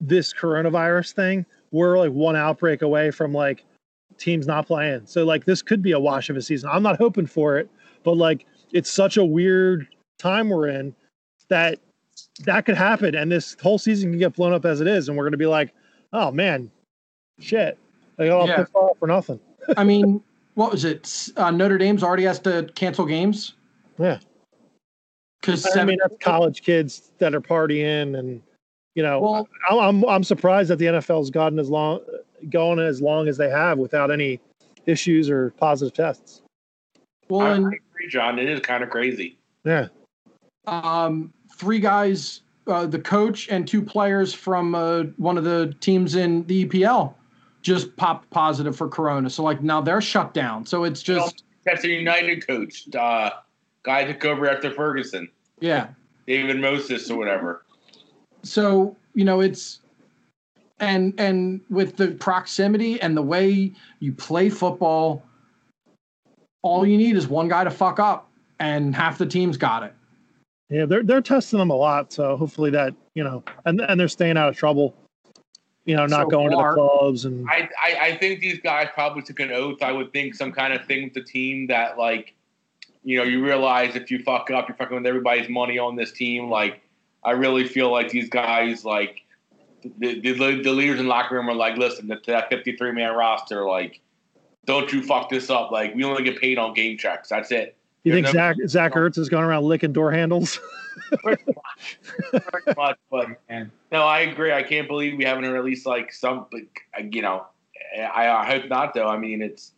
this 0.00 0.32
coronavirus 0.32 1.12
thing, 1.12 1.46
we're 1.70 1.98
like 1.98 2.12
one 2.12 2.36
outbreak 2.36 2.82
away 2.82 3.10
from 3.10 3.32
like 3.32 3.64
teams 4.18 4.46
not 4.46 4.66
playing. 4.66 5.02
So 5.06 5.24
like 5.24 5.44
this 5.44 5.62
could 5.62 5.82
be 5.82 5.92
a 5.92 6.00
wash 6.00 6.30
of 6.30 6.36
a 6.36 6.42
season. 6.42 6.70
I'm 6.72 6.82
not 6.82 6.96
hoping 6.98 7.26
for 7.26 7.58
it, 7.58 7.68
but 8.02 8.16
like 8.16 8.46
it's 8.72 8.90
such 8.90 9.16
a 9.16 9.24
weird 9.24 9.88
time 10.18 10.48
we're 10.48 10.68
in 10.68 10.94
that 11.48 11.78
that 12.44 12.64
could 12.64 12.76
happen, 12.76 13.14
and 13.14 13.30
this 13.30 13.56
whole 13.62 13.78
season 13.78 14.10
can 14.10 14.18
get 14.18 14.34
blown 14.34 14.52
up 14.52 14.64
as 14.64 14.80
it 14.80 14.86
is, 14.86 15.08
and 15.08 15.16
we're 15.16 15.24
gonna 15.24 15.36
be 15.36 15.46
like, 15.46 15.72
oh 16.12 16.30
man, 16.30 16.70
shit, 17.40 17.78
they 18.16 18.30
all 18.30 18.46
Yeah. 18.46 18.64
off 18.74 18.98
for 18.98 19.06
nothing. 19.08 19.40
I 19.76 19.84
mean, 19.84 20.22
what 20.54 20.72
was 20.72 20.84
it? 20.84 21.30
Uh, 21.36 21.50
Notre 21.50 21.78
Dame's 21.78 22.02
already 22.02 22.24
has 22.24 22.38
to 22.40 22.70
cancel 22.74 23.04
games. 23.06 23.54
Yeah. 23.98 24.18
Because 25.40 25.76
I 25.76 25.84
mean, 25.84 25.98
that's 26.02 26.16
college 26.20 26.62
kids 26.62 27.12
that 27.18 27.34
are 27.34 27.40
partying, 27.40 28.18
and 28.18 28.42
you 28.94 29.02
know, 29.02 29.20
well, 29.20 29.48
I'm 29.70 29.78
I'm, 29.78 30.04
I'm 30.08 30.24
surprised 30.24 30.70
that 30.70 30.78
the 30.78 30.86
NFL's 30.86 31.30
gotten 31.30 31.58
as 31.58 31.70
long 31.70 32.00
going 32.50 32.78
as 32.78 33.00
long 33.00 33.28
as 33.28 33.36
they 33.36 33.50
have 33.50 33.78
without 33.78 34.10
any 34.10 34.40
issues 34.86 35.30
or 35.30 35.50
positive 35.52 35.94
tests. 35.94 36.42
well, 37.28 37.46
I, 37.46 37.50
I 37.50 37.54
and 37.54 37.66
agree, 37.66 38.08
John. 38.08 38.38
It 38.38 38.48
is 38.48 38.60
kind 38.60 38.82
of 38.82 38.90
crazy. 38.90 39.38
Yeah, 39.64 39.88
um, 40.66 41.32
three 41.56 41.78
guys, 41.78 42.42
uh, 42.66 42.86
the 42.86 42.98
coach 42.98 43.48
and 43.48 43.66
two 43.66 43.82
players 43.82 44.34
from 44.34 44.74
uh, 44.74 45.04
one 45.16 45.38
of 45.38 45.44
the 45.44 45.74
teams 45.80 46.14
in 46.16 46.44
the 46.46 46.66
EPL, 46.66 47.14
just 47.62 47.96
popped 47.96 48.28
positive 48.30 48.76
for 48.76 48.88
Corona. 48.88 49.30
So 49.30 49.42
like 49.42 49.62
now 49.62 49.80
they're 49.80 50.00
shut 50.00 50.34
down. 50.34 50.66
So 50.66 50.84
it's 50.84 51.02
just 51.02 51.44
That's 51.64 51.82
the 51.82 51.88
United 51.88 52.46
coach, 52.46 52.94
uh, 52.94 53.30
guy 53.86 54.04
took 54.04 54.22
over 54.26 54.50
after 54.50 54.70
Ferguson, 54.70 55.28
yeah. 55.60 55.88
David 56.26 56.60
Moses 56.60 57.10
or 57.10 57.16
whatever. 57.16 57.64
So 58.42 58.94
you 59.14 59.24
know 59.24 59.40
it's 59.40 59.80
And 60.80 61.14
and 61.18 61.60
with 61.70 61.96
the 61.96 62.08
proximity 62.08 63.00
and 63.00 63.16
the 63.16 63.22
way 63.22 63.72
you 64.00 64.12
play 64.12 64.50
football, 64.50 65.22
all 66.62 66.84
you 66.86 66.98
need 66.98 67.16
is 67.16 67.26
one 67.28 67.48
guy 67.48 67.64
to 67.64 67.70
fuck 67.70 67.98
up, 67.98 68.28
and 68.58 68.94
half 68.94 69.16
the 69.16 69.24
team's 69.24 69.56
got 69.56 69.82
it. 69.84 69.94
Yeah, 70.68 70.84
they're 70.84 71.02
they're 71.02 71.22
testing 71.22 71.58
them 71.58 71.70
a 71.70 71.76
lot, 71.76 72.12
so 72.12 72.36
hopefully 72.36 72.70
that 72.72 72.92
you 73.14 73.24
know, 73.24 73.42
and 73.64 73.80
and 73.80 73.98
they're 73.98 74.08
staying 74.08 74.36
out 74.36 74.48
of 74.50 74.56
trouble. 74.56 74.94
You 75.86 75.94
know, 75.96 76.04
not 76.06 76.24
So 76.24 76.30
going 76.30 76.50
far- 76.50 76.74
to 76.74 76.80
the 76.80 76.88
clubs 76.88 77.24
and 77.24 77.48
I, 77.48 77.68
I 77.80 77.98
I 78.08 78.16
think 78.18 78.40
these 78.40 78.58
guys 78.58 78.88
probably 78.92 79.22
took 79.22 79.38
an 79.40 79.52
oath. 79.52 79.80
I 79.82 79.92
would 79.92 80.12
think 80.12 80.34
some 80.34 80.50
kind 80.52 80.72
of 80.74 80.84
thing 80.84 81.04
with 81.04 81.14
the 81.14 81.22
team 81.22 81.68
that 81.68 81.96
like, 81.96 82.34
you 83.06 83.16
know, 83.16 83.22
you 83.22 83.42
realize 83.42 83.94
if 83.94 84.10
you 84.10 84.20
fuck 84.24 84.50
up, 84.50 84.68
you're 84.68 84.76
fucking 84.76 84.96
with 84.96 85.06
everybody's 85.06 85.48
money 85.48 85.78
on 85.78 85.94
this 85.94 86.10
team. 86.10 86.50
Like, 86.50 86.82
I 87.22 87.30
really 87.30 87.64
feel 87.64 87.92
like 87.92 88.08
these 88.10 88.28
guys 88.28 88.84
like 88.84 89.22
the 89.98 90.18
the, 90.18 90.32
the 90.32 90.72
leaders 90.72 90.98
in 90.98 91.06
the 91.06 91.08
locker 91.08 91.36
room 91.36 91.48
are 91.48 91.54
like, 91.54 91.76
listen, 91.76 92.08
to 92.08 92.20
that 92.26 92.48
53 92.50 92.90
man 92.90 93.14
roster, 93.14 93.64
like, 93.64 94.00
don't 94.64 94.92
you 94.92 95.04
fuck 95.04 95.30
this 95.30 95.50
up. 95.50 95.70
Like, 95.70 95.94
we 95.94 96.02
only 96.02 96.24
get 96.24 96.40
paid 96.40 96.58
on 96.58 96.74
game 96.74 96.98
checks. 96.98 97.28
That's 97.28 97.52
it. 97.52 97.76
you 98.02 98.12
think 98.12 98.26
There's 98.26 98.34
Zach 98.34 98.56
Zach 98.66 98.92
Ertz 98.94 99.18
is 99.18 99.28
going 99.28 99.44
around 99.44 99.62
licking 99.62 99.92
door 99.92 100.10
handles? 100.10 100.58
Pretty 101.22 101.44
much. 101.46 102.42
Pretty 102.42 102.74
much, 102.76 102.98
but 103.08 103.28
No, 103.92 104.02
I 104.02 104.22
agree. 104.22 104.52
I 104.52 104.64
can't 104.64 104.88
believe 104.88 105.16
we 105.16 105.24
haven't 105.24 105.48
released 105.48 105.86
like 105.86 106.12
some, 106.12 106.46
like, 106.52 106.82
you 107.14 107.22
know, 107.22 107.46
I, 107.96 108.28
I 108.28 108.44
hope 108.46 108.68
not 108.68 108.94
though. 108.94 109.06
I 109.06 109.16
mean, 109.16 109.42
it's 109.42 109.70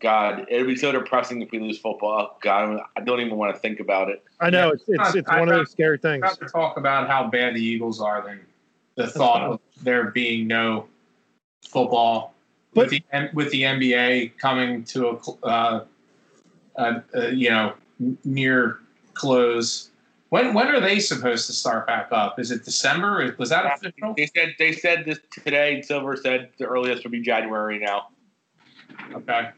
God. 0.00 0.46
It'd 0.48 0.66
be 0.66 0.76
so 0.76 0.92
depressing 0.92 1.42
if 1.42 1.50
we 1.50 1.58
lose 1.60 1.78
football. 1.78 2.38
God, 2.42 2.80
I 2.96 3.00
don't 3.02 3.20
even 3.20 3.36
want 3.36 3.54
to 3.54 3.60
think 3.60 3.80
about 3.80 4.08
it. 4.08 4.24
I 4.40 4.50
know 4.50 4.68
Yeah. 4.68 4.72
it's 4.72 4.84
it's, 4.88 5.14
it's 5.16 5.28
I- 5.28 5.38
one 5.38 5.48
of 5.48 5.54
I- 5.54 5.58
those 5.58 5.70
scary 5.70 5.98
things. 5.98 6.22
rather 6.22 6.46
talk 6.46 6.76
about 6.78 7.08
how 7.08 7.28
bad 7.28 7.54
the 7.54 7.62
Eagles 7.62 8.00
are 8.00 8.22
than 8.26 8.40
the 8.96 9.06
thought 9.06 9.42
of 9.42 9.60
there 9.82 10.10
being 10.10 10.46
no 10.46 10.86
football 11.68 12.34
But- 12.74 12.90
with 12.90 13.02
the 13.10 13.30
with 13.34 13.50
the 13.52 13.62
NBA 13.62 14.38
coming 14.38 14.84
to 14.84 15.08
a 15.08 15.46
uh, 15.46 15.84
uh, 16.76 17.00
uh, 17.14 17.26
you 17.28 17.50
know 17.50 17.74
near 18.24 18.78
close. 19.14 19.90
When 20.30 20.54
when 20.54 20.68
are 20.68 20.80
they 20.80 20.98
supposed 21.00 21.46
to 21.48 21.52
start 21.52 21.86
back 21.86 22.08
up? 22.12 22.38
Is 22.38 22.50
it 22.50 22.64
December? 22.64 23.34
Was 23.38 23.50
that 23.50 23.66
official? 23.66 24.14
They 24.16 24.26
said 24.26 24.54
they 24.58 24.72
said 24.72 25.04
this 25.04 25.18
today. 25.30 25.82
Silver 25.82 26.16
said 26.16 26.50
the 26.58 26.64
earliest 26.66 27.02
would 27.02 27.12
be 27.12 27.20
January 27.20 27.78
now 27.78 28.08
Okay. 29.12 29.50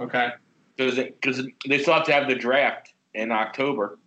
Okay. 0.00 0.30
because 0.76 1.42
they 1.68 1.78
still 1.78 1.94
have 1.94 2.06
to 2.06 2.12
have 2.12 2.28
the 2.28 2.34
draft 2.34 2.94
in 3.14 3.30
October. 3.30 3.98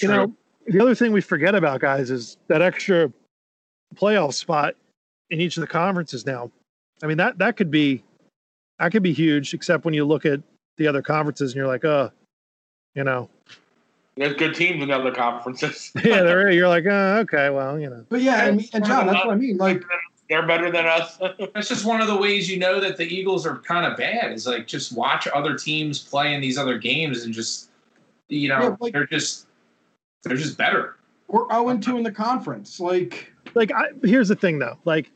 You 0.00 0.08
know, 0.08 0.34
the 0.66 0.80
other 0.80 0.94
thing 0.94 1.12
we 1.12 1.20
forget 1.20 1.54
about 1.54 1.80
guys 1.80 2.10
is 2.10 2.36
that 2.48 2.62
extra 2.62 3.12
playoff 3.94 4.34
spot 4.34 4.74
in 5.30 5.40
each 5.40 5.56
of 5.56 5.60
the 5.60 5.66
conferences 5.66 6.26
now. 6.26 6.50
I 7.02 7.06
mean 7.06 7.18
that 7.18 7.38
that 7.38 7.56
could 7.56 7.70
be 7.70 8.02
that 8.78 8.92
could 8.92 9.02
be 9.02 9.12
huge, 9.12 9.54
except 9.54 9.84
when 9.84 9.94
you 9.94 10.04
look 10.04 10.26
at 10.26 10.40
the 10.76 10.86
other 10.86 11.02
conferences 11.02 11.52
and 11.52 11.56
you're 11.56 11.66
like, 11.66 11.84
uh, 11.84 12.10
you 12.94 13.04
know, 13.04 13.28
There's 14.16 14.34
good 14.34 14.54
teams 14.54 14.82
in 14.82 14.90
other 14.90 15.12
conferences. 15.12 15.92
yeah, 16.04 16.22
they're 16.22 16.50
you're 16.50 16.68
like, 16.68 16.86
uh, 16.86 17.22
okay, 17.22 17.50
well, 17.50 17.78
you 17.78 17.90
know, 17.90 18.04
But 18.08 18.22
yeah, 18.22 18.46
and, 18.46 18.68
and 18.72 18.84
John, 18.84 19.06
that's 19.06 19.24
what 19.24 19.34
I 19.34 19.36
mean. 19.36 19.56
Like, 19.56 19.82
They're 20.30 20.46
better 20.46 20.70
than 20.70 20.86
us. 20.86 21.18
That's 21.54 21.68
just 21.68 21.84
one 21.84 22.00
of 22.00 22.06
the 22.06 22.16
ways 22.16 22.50
you 22.50 22.58
know 22.58 22.80
that 22.80 22.96
the 22.96 23.04
Eagles 23.04 23.46
are 23.46 23.56
kind 23.58 23.84
of 23.90 23.96
bad. 23.98 24.32
Is 24.32 24.46
like 24.46 24.66
just 24.66 24.92
watch 24.96 25.28
other 25.34 25.56
teams 25.56 25.98
play 26.02 26.34
in 26.34 26.40
these 26.40 26.56
other 26.58 26.78
games 26.78 27.24
and 27.24 27.34
just 27.34 27.68
you 28.28 28.48
know 28.48 28.60
Yeah, 28.60 28.76
like- 28.80 28.92
they're 28.92 29.06
just 29.06 29.46
they're 30.22 30.36
just 30.36 30.56
better. 30.56 30.96
we're 31.28 31.46
0 31.50 31.76
2 31.78 31.98
in 31.98 32.02
the 32.02 32.10
conference. 32.12 32.80
Like, 32.80 33.30
like 33.54 33.70
I, 33.72 33.88
here's 34.02 34.28
the 34.28 34.36
thing 34.36 34.58
though, 34.58 34.78
like, 34.86 35.10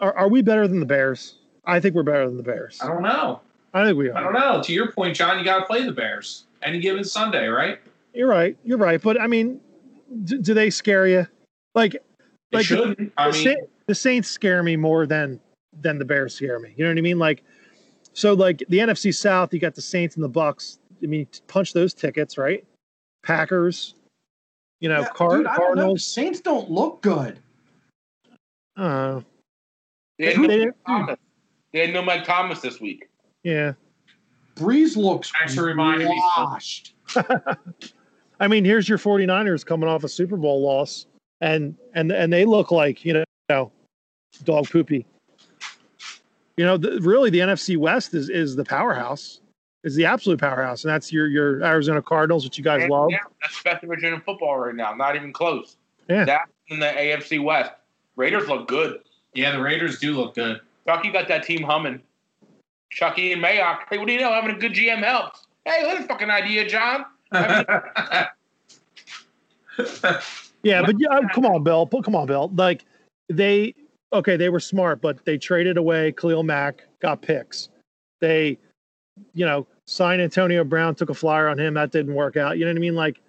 are 0.00 0.14
are 0.14 0.28
we 0.28 0.42
better 0.42 0.68
than 0.68 0.80
the 0.80 0.86
Bears? 0.86 1.36
I 1.64 1.80
think 1.80 1.94
we're 1.94 2.02
better 2.02 2.26
than 2.26 2.36
the 2.36 2.42
Bears. 2.42 2.78
I 2.82 2.86
don't 2.88 3.02
know. 3.02 3.40
I 3.72 3.84
think 3.84 3.96
we 3.96 4.08
are. 4.10 4.16
I 4.16 4.20
don't 4.22 4.32
know. 4.34 4.60
To 4.62 4.72
your 4.72 4.92
point, 4.92 5.14
John, 5.16 5.38
you 5.38 5.44
got 5.44 5.60
to 5.60 5.64
play 5.66 5.84
the 5.84 5.92
Bears 5.92 6.44
any 6.62 6.80
given 6.80 7.04
Sunday, 7.04 7.46
right? 7.46 7.78
You're 8.12 8.28
right. 8.28 8.56
You're 8.64 8.78
right. 8.78 9.00
But 9.00 9.18
I 9.20 9.26
mean, 9.26 9.60
do, 10.24 10.38
do 10.38 10.52
they 10.54 10.68
scare 10.70 11.06
you? 11.06 11.26
Like, 11.74 11.92
They 12.50 12.58
Like, 12.58 12.66
shouldn't. 12.66 13.12
I 13.16 13.30
mean, 13.30 13.44
Sa- 13.44 13.66
the 13.90 13.94
Saints 13.96 14.30
scare 14.30 14.62
me 14.62 14.76
more 14.76 15.04
than 15.04 15.40
than 15.80 15.98
the 15.98 16.04
Bears 16.04 16.32
scare 16.36 16.60
me. 16.60 16.72
You 16.76 16.84
know 16.84 16.92
what 16.92 16.98
I 16.98 17.00
mean? 17.00 17.18
Like, 17.18 17.42
so 18.12 18.34
like 18.34 18.62
the 18.68 18.78
NFC 18.78 19.12
South, 19.12 19.52
you 19.52 19.58
got 19.58 19.74
the 19.74 19.82
Saints 19.82 20.14
and 20.14 20.22
the 20.24 20.28
Bucks. 20.28 20.78
I 21.02 21.06
mean, 21.06 21.26
punch 21.48 21.72
those 21.72 21.92
tickets, 21.92 22.38
right? 22.38 22.64
Packers, 23.24 23.96
you 24.78 24.88
know, 24.88 25.00
yeah, 25.00 25.08
Car- 25.08 25.38
dude, 25.38 25.46
I 25.48 25.56
don't 25.56 25.60
know. 25.60 25.64
The 25.64 25.74
Cardinals. 25.74 26.04
Saints 26.06 26.40
don't 26.40 26.70
look 26.70 27.00
good. 27.02 27.40
Uh, 28.76 29.22
They 30.20 30.26
had 30.26 30.36
Who 30.36 30.42
no 30.42 30.48
they- 30.48 30.70
Thomas. 30.86 31.16
They 31.72 31.80
had 31.80 31.92
no 31.92 32.02
Mike 32.02 32.24
Thomas 32.24 32.60
this 32.60 32.80
week. 32.80 33.08
yeah. 33.42 33.72
Brees 34.54 34.96
looks 34.96 35.32
Thanks 35.36 35.54
for 35.56 35.74
me. 35.74 36.04
washed. 36.36 36.94
I 38.40 38.46
mean, 38.48 38.64
here's 38.64 38.88
your 38.88 38.98
49ers 38.98 39.64
coming 39.66 39.88
off 39.88 40.04
a 40.04 40.08
Super 40.08 40.36
Bowl 40.36 40.60
loss, 40.62 41.06
and 41.40 41.74
and 41.94 42.12
and 42.12 42.30
they 42.32 42.44
look 42.44 42.70
like 42.70 43.04
you 43.04 43.24
know, 43.48 43.72
dog 44.44 44.68
poopy. 44.70 45.06
You 46.56 46.64
know, 46.66 46.76
the, 46.76 47.00
really, 47.00 47.30
the 47.30 47.38
NFC 47.40 47.76
West 47.76 48.12
is 48.14 48.28
is 48.28 48.54
the 48.56 48.64
powerhouse, 48.64 49.40
is 49.84 49.94
the 49.94 50.04
absolute 50.04 50.38
powerhouse, 50.40 50.84
and 50.84 50.92
that's 50.92 51.12
your 51.12 51.26
your 51.28 51.62
Arizona 51.64 52.02
Cardinals, 52.02 52.44
which 52.44 52.58
you 52.58 52.64
guys 52.64 52.82
And, 52.82 52.90
love. 52.90 53.08
yeah, 53.10 53.18
that's 53.40 53.62
best 53.62 53.80
division 53.80 54.12
in 54.14 54.20
football 54.20 54.58
right 54.58 54.74
now. 54.74 54.92
Not 54.94 55.16
even 55.16 55.32
close. 55.32 55.76
Yeah. 56.08 56.24
That 56.24 56.48
in 56.68 56.78
the 56.80 56.86
AFC 56.86 57.42
West. 57.42 57.72
Raiders 58.16 58.48
look 58.48 58.68
good. 58.68 59.00
yeah, 59.34 59.52
the 59.52 59.62
Raiders 59.62 59.98
do 59.98 60.14
look 60.14 60.34
good. 60.34 60.60
Chucky 60.86 61.10
got 61.10 61.28
that 61.28 61.44
team 61.44 61.62
humming. 61.62 62.00
Chucky 62.90 63.32
and 63.32 63.42
Mayock. 63.42 63.78
Hey, 63.88 63.96
what 63.98 64.08
do 64.08 64.12
you 64.12 64.20
know? 64.20 64.32
Having 64.32 64.56
a 64.56 64.58
good 64.58 64.72
GM 64.72 64.98
helps. 65.04 65.46
Hey, 65.64 65.86
what 65.86 65.98
a 66.00 66.02
fucking 66.04 66.28
idea, 66.28 66.68
John. 66.68 67.04
Yeah, 70.62 70.82
but 70.84 70.96
yeah, 70.98 71.20
come 71.34 71.46
on, 71.46 71.62
Bill. 71.64 71.86
But 71.86 72.04
Come 72.04 72.14
on, 72.14 72.26
Bill. 72.26 72.50
Like 72.54 72.84
they 73.30 73.74
okay, 74.12 74.36
they 74.36 74.48
were 74.48 74.60
smart, 74.60 75.00
but 75.00 75.24
they 75.24 75.38
traded 75.38 75.76
away 75.76 76.12
Khalil 76.12 76.42
Mack, 76.42 76.84
got 77.00 77.22
picks. 77.22 77.68
They, 78.20 78.58
you 79.34 79.44
know, 79.46 79.66
signed 79.86 80.22
Antonio 80.22 80.64
Brown, 80.64 80.94
took 80.94 81.10
a 81.10 81.14
flyer 81.14 81.48
on 81.48 81.58
him. 81.58 81.74
That 81.74 81.92
didn't 81.92 82.14
work 82.14 82.36
out. 82.36 82.58
You 82.58 82.64
know 82.64 82.70
what 82.70 82.76
I 82.76 82.80
mean? 82.80 82.94
Like 82.94 83.20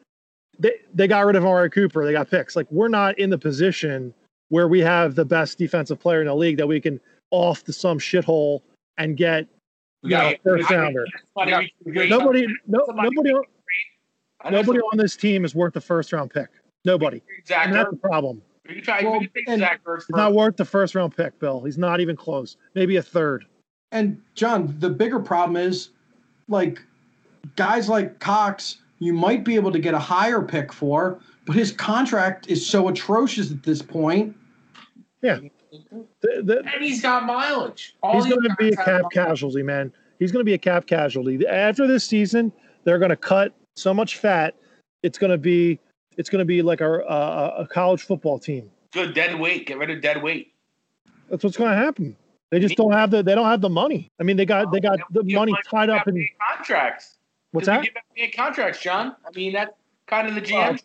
they 0.59 0.73
they 0.93 1.07
got 1.07 1.25
rid 1.25 1.35
of 1.35 1.43
Amari 1.43 1.69
Cooper. 1.69 2.05
They 2.05 2.11
got 2.13 2.29
picks. 2.29 2.55
Like 2.55 2.67
we're 2.71 2.87
not 2.87 3.17
in 3.19 3.29
the 3.29 3.37
position 3.37 4.13
where 4.49 4.67
we 4.67 4.79
have 4.79 5.15
the 5.15 5.25
best 5.25 5.57
defensive 5.57 5.99
player 5.99 6.21
in 6.21 6.27
the 6.27 6.35
league 6.35 6.57
that 6.57 6.67
we 6.67 6.81
can 6.81 6.99
off 7.31 7.63
to 7.63 7.73
some 7.73 7.97
shithole 7.97 8.61
and 8.97 9.15
get 9.15 9.47
we 10.03 10.11
you 10.11 10.17
know, 10.17 10.31
got 10.31 10.41
first 10.43 10.71
I- 10.71 10.75
rounder. 10.75 11.05
Somebody 11.37 11.73
we 11.85 11.93
can 11.93 11.93
trade. 11.93 12.09
Nobody, 12.09 12.47
no, 12.67 12.85
nobody, 12.89 13.31
on- 13.31 13.43
nobody 14.51 14.79
on 14.79 14.97
this 14.97 15.15
team 15.15 15.45
is 15.45 15.55
worth 15.55 15.73
the 15.73 15.81
first 15.81 16.11
round 16.11 16.31
pick. 16.31 16.49
Nobody, 16.83 17.19
can 17.19 17.27
trade 17.27 17.47
Zach 17.47 17.65
and 17.67 17.75
that's 17.75 17.91
the 17.91 17.97
problem. 17.97 18.41
We 18.67 18.75
can 18.75 18.83
try. 18.83 19.01
Well, 19.03 19.19
we 19.19 19.27
can 19.27 19.45
take 19.45 19.59
Zach 19.59 19.83
Ertz 19.83 20.03
He's 20.07 20.15
not 20.15 20.33
worth 20.33 20.57
the 20.57 20.65
first 20.65 20.95
round 20.95 21.15
pick, 21.15 21.37
Bill. 21.39 21.61
He's 21.61 21.77
not 21.77 21.99
even 21.99 22.15
close. 22.15 22.57
Maybe 22.75 22.97
a 22.97 23.01
third. 23.01 23.45
And 23.91 24.21
John, 24.35 24.75
the 24.79 24.89
bigger 24.89 25.19
problem 25.19 25.57
is 25.57 25.89
like 26.47 26.81
guys 27.55 27.89
like 27.89 28.19
Cox, 28.19 28.77
you 28.99 29.13
might 29.13 29.43
be 29.43 29.55
able 29.55 29.71
to 29.71 29.79
get 29.79 29.93
a 29.93 29.99
higher 29.99 30.41
pick 30.41 30.71
for, 30.71 31.19
but 31.45 31.55
his 31.55 31.71
contract 31.71 32.47
is 32.47 32.65
so 32.65 32.87
atrocious 32.87 33.51
at 33.51 33.63
this 33.63 33.81
point. 33.81 34.35
The- 35.21 35.49
the- 36.43 36.59
and 36.59 36.83
he's 36.83 37.01
got 37.01 37.25
mileage. 37.25 37.95
All 38.03 38.13
he's 38.13 38.25
going 38.31 38.43
to 38.43 38.55
be 38.57 38.69
a 38.69 38.75
cap 38.75 38.87
have- 38.87 39.05
casualty, 39.11 39.63
man. 39.63 39.91
He's 40.19 40.31
going 40.31 40.41
to 40.41 40.45
be 40.45 40.53
a 40.53 40.57
cap 40.57 40.85
casualty. 40.85 41.45
After 41.47 41.87
this 41.87 42.03
season, 42.03 42.51
they're 42.83 42.99
going 42.99 43.09
to 43.09 43.15
cut 43.15 43.53
so 43.75 43.93
much 43.93 44.17
fat. 44.17 44.53
It's 45.01 45.17
going 45.17 45.31
to 45.31 45.37
be 45.37 45.79
it's 46.17 46.29
going 46.29 46.39
to 46.39 46.45
be 46.45 46.61
like 46.61 46.81
a, 46.81 46.99
a, 46.99 47.47
a 47.63 47.67
college 47.67 48.01
football 48.03 48.39
team. 48.39 48.69
good 48.93 49.13
dead 49.13 49.39
weight. 49.39 49.67
Get 49.67 49.77
rid 49.77 49.89
of 49.89 50.01
dead 50.01 50.21
weight. 50.21 50.53
That's 51.29 51.43
what's 51.43 51.57
going 51.57 51.71
to 51.71 51.77
happen. 51.77 52.15
They 52.49 52.59
just 52.59 52.75
don't 52.75 52.91
have 52.91 53.11
the 53.11 53.23
they 53.23 53.33
don't 53.33 53.45
have 53.47 53.61
the 53.61 53.69
money. 53.69 54.11
I 54.19 54.23
mean, 54.23 54.35
they 54.35 54.45
got 54.45 54.71
they 54.73 54.81
got 54.81 54.99
the 55.11 55.23
money 55.23 55.51
money 55.51 55.53
tied 55.69 55.89
up 55.89 56.05
in 56.07 56.27
contracts. 56.49 57.17
what's 57.51 57.65
Because 57.67 57.85
that? 57.85 57.93
Give 58.15 58.25
out 58.25 58.33
contracts, 58.35 58.81
John. 58.81 59.15
I 59.25 59.29
mean, 59.33 59.53
that's 59.53 59.71
kind 60.07 60.27
of 60.27 60.35
the 60.35 60.41
GM. 60.41 60.49
job 60.49 60.77
to 60.77 60.83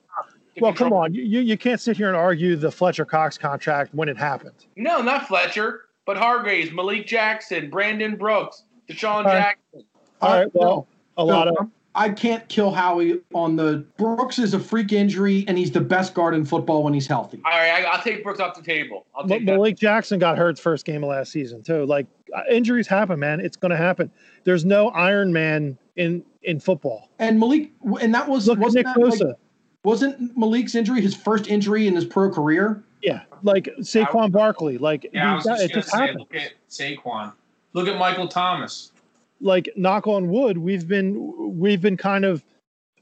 Well, 0.60 0.72
come 0.72 0.92
on, 0.92 1.12
you 1.12 1.22
you 1.22 1.58
can't 1.58 1.80
sit 1.80 1.96
here 1.96 2.06
and 2.06 2.16
argue 2.16 2.54
the 2.54 2.70
Fletcher 2.70 3.04
Cox 3.04 3.36
contract 3.36 3.92
when 3.94 4.08
it 4.08 4.16
happened. 4.16 4.54
No, 4.76 5.02
not 5.02 5.26
Fletcher, 5.26 5.86
but 6.06 6.16
Hargraves, 6.16 6.70
Malik 6.70 7.04
Jackson, 7.08 7.68
Brandon 7.68 8.14
Brooks, 8.14 8.62
DeSean 8.88 9.24
right. 9.24 9.56
Jackson. 9.72 9.84
All 10.20 10.32
Uh, 10.32 10.46
well, 10.54 10.86
a 11.18 11.22
no, 11.22 11.26
lot 11.26 11.48
of 11.48 11.54
no, 11.58 11.70
I 11.96 12.10
can't 12.10 12.46
kill 12.48 12.70
Howie 12.70 13.20
on 13.34 13.56
the 13.56 13.86
Brooks 13.96 14.38
is 14.38 14.52
a 14.52 14.60
freak 14.60 14.92
injury, 14.92 15.46
and 15.48 15.56
he's 15.56 15.70
the 15.70 15.80
best 15.80 16.12
guard 16.12 16.34
in 16.34 16.44
football 16.44 16.82
when 16.84 16.92
he's 16.92 17.06
healthy. 17.06 17.40
All 17.46 17.50
right, 17.52 17.70
I, 17.70 17.88
I'll 17.88 18.02
take 18.02 18.22
Brooks 18.22 18.38
off 18.38 18.54
the 18.54 18.62
table. 18.62 19.06
I'll 19.14 19.26
Ma- 19.26 19.36
take 19.36 19.46
that. 19.46 19.52
Malik 19.54 19.78
Jackson 19.78 20.18
got 20.18 20.36
hurt 20.36 20.58
first 20.58 20.84
game 20.84 21.02
of 21.02 21.08
last 21.08 21.32
season 21.32 21.62
too. 21.62 21.86
Like 21.86 22.06
uh, 22.36 22.42
injuries 22.50 22.86
happen, 22.86 23.18
man. 23.18 23.40
It's 23.40 23.56
going 23.56 23.70
to 23.70 23.78
happen. 23.78 24.10
There's 24.44 24.64
no 24.66 24.90
Iron 24.90 25.32
Man 25.32 25.78
in 25.96 26.22
in 26.42 26.60
football. 26.60 27.08
And 27.18 27.40
Malik, 27.40 27.72
and 28.00 28.14
that 28.14 28.28
was 28.28 28.46
Look 28.46 28.58
wasn't 28.58 28.86
Nick 28.86 28.94
that, 28.94 29.26
like, 29.26 29.36
wasn't 29.82 30.36
Malik's 30.36 30.74
injury 30.74 31.00
his 31.00 31.16
first 31.16 31.48
injury 31.48 31.86
in 31.88 31.96
his 31.96 32.04
pro 32.04 32.30
career? 32.30 32.84
Yeah, 33.02 33.22
like 33.42 33.70
Saquon 33.80 34.30
Barkley. 34.32 34.76
Like 34.76 35.08
Yeah, 35.14 35.32
I 35.32 35.34
was 35.36 35.44
got- 35.44 35.58
just 35.58 35.64
it 35.64 35.68
gonna 35.70 35.80
just 35.82 35.90
say, 35.92 35.98
happened. 35.98 36.18
look 36.18 36.34
at 36.34 36.52
Saquon. 36.68 37.32
Look 37.72 37.88
at 37.88 37.98
Michael 37.98 38.28
Thomas. 38.28 38.92
Like 39.40 39.68
knock 39.76 40.06
on 40.06 40.28
wood, 40.28 40.58
we've 40.58 40.88
been 40.88 41.58
we've 41.58 41.80
been 41.80 41.96
kind 41.96 42.24
of 42.24 42.42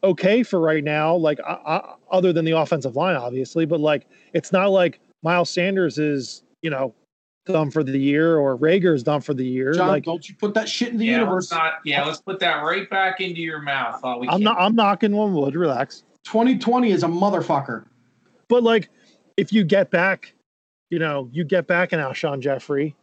okay 0.02 0.42
for 0.42 0.60
right 0.60 0.82
now. 0.82 1.14
Like 1.14 1.38
uh, 1.40 1.58
uh, 1.64 1.94
other 2.10 2.32
than 2.32 2.44
the 2.44 2.52
offensive 2.52 2.96
line, 2.96 3.16
obviously, 3.16 3.66
but 3.66 3.80
like 3.80 4.06
it's 4.32 4.52
not 4.52 4.70
like 4.70 5.00
Miles 5.22 5.50
Sanders 5.50 5.98
is 5.98 6.42
you 6.62 6.70
know 6.70 6.92
done 7.46 7.70
for 7.70 7.84
the 7.84 7.98
year 7.98 8.38
or 8.38 8.56
Reagor 8.56 8.94
is 8.94 9.02
done 9.02 9.20
for 9.20 9.34
the 9.34 9.44
year. 9.44 9.72
John, 9.74 9.88
like 9.88 10.04
don't 10.04 10.28
you 10.28 10.34
put 10.34 10.54
that 10.54 10.68
shit 10.68 10.88
in 10.88 10.96
the 10.98 11.04
yeah, 11.06 11.18
universe. 11.18 11.52
let's 11.52 11.62
not, 11.62 11.72
yeah, 11.84 12.02
let's 12.04 12.20
put 12.20 12.40
that 12.40 12.62
right 12.62 12.88
back 12.90 13.20
into 13.20 13.40
your 13.40 13.60
mouth. 13.60 14.00
Oh, 14.02 14.18
we 14.18 14.26
I'm 14.28 14.32
can't- 14.32 14.42
not 14.44 14.58
I'm 14.58 14.74
knocking 14.74 15.14
on 15.14 15.34
wood. 15.34 15.54
Relax. 15.54 16.02
2020 16.24 16.90
is 16.90 17.02
a 17.02 17.06
motherfucker. 17.06 17.84
But 18.48 18.62
like 18.62 18.88
if 19.36 19.52
you 19.52 19.62
get 19.62 19.90
back, 19.90 20.32
you 20.90 20.98
know, 20.98 21.28
you 21.32 21.44
get 21.44 21.66
back 21.66 21.92
an 21.92 22.00
Alshon 22.00 22.40
Jeffery, 22.40 22.94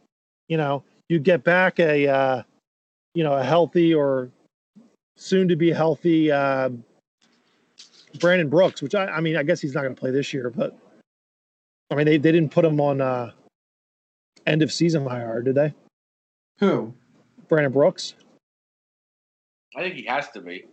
you 0.48 0.56
know, 0.56 0.82
you 1.08 1.18
get 1.18 1.44
back 1.44 1.78
a 1.78 2.08
uh, 2.08 2.42
you 3.14 3.24
know 3.24 3.34
a 3.34 3.42
healthy 3.44 3.94
or 3.94 4.30
soon 5.16 5.48
to 5.48 5.56
be 5.56 5.70
healthy 5.70 6.30
uh, 6.30 6.70
Brandon 8.20 8.48
Brooks, 8.48 8.82
which 8.82 8.94
I, 8.94 9.06
I 9.06 9.20
mean 9.20 9.36
I 9.36 9.42
guess 9.42 9.60
he's 9.60 9.74
not 9.74 9.82
going 9.82 9.94
to 9.94 10.00
play 10.00 10.10
this 10.10 10.32
year, 10.32 10.50
but 10.50 10.76
I 11.90 11.94
mean 11.94 12.06
they, 12.06 12.16
they 12.18 12.32
didn't 12.32 12.50
put 12.50 12.64
him 12.64 12.80
on 12.80 13.00
uh, 13.00 13.32
end 14.46 14.62
of 14.62 14.72
season 14.72 15.06
IR, 15.06 15.42
did 15.42 15.54
they? 15.54 15.74
Who? 16.58 16.94
Brandon 17.48 17.72
Brooks 17.72 18.14
I 19.76 19.80
think 19.82 19.94
he 19.94 20.04
has 20.06 20.28
to 20.30 20.40
be 20.40 20.64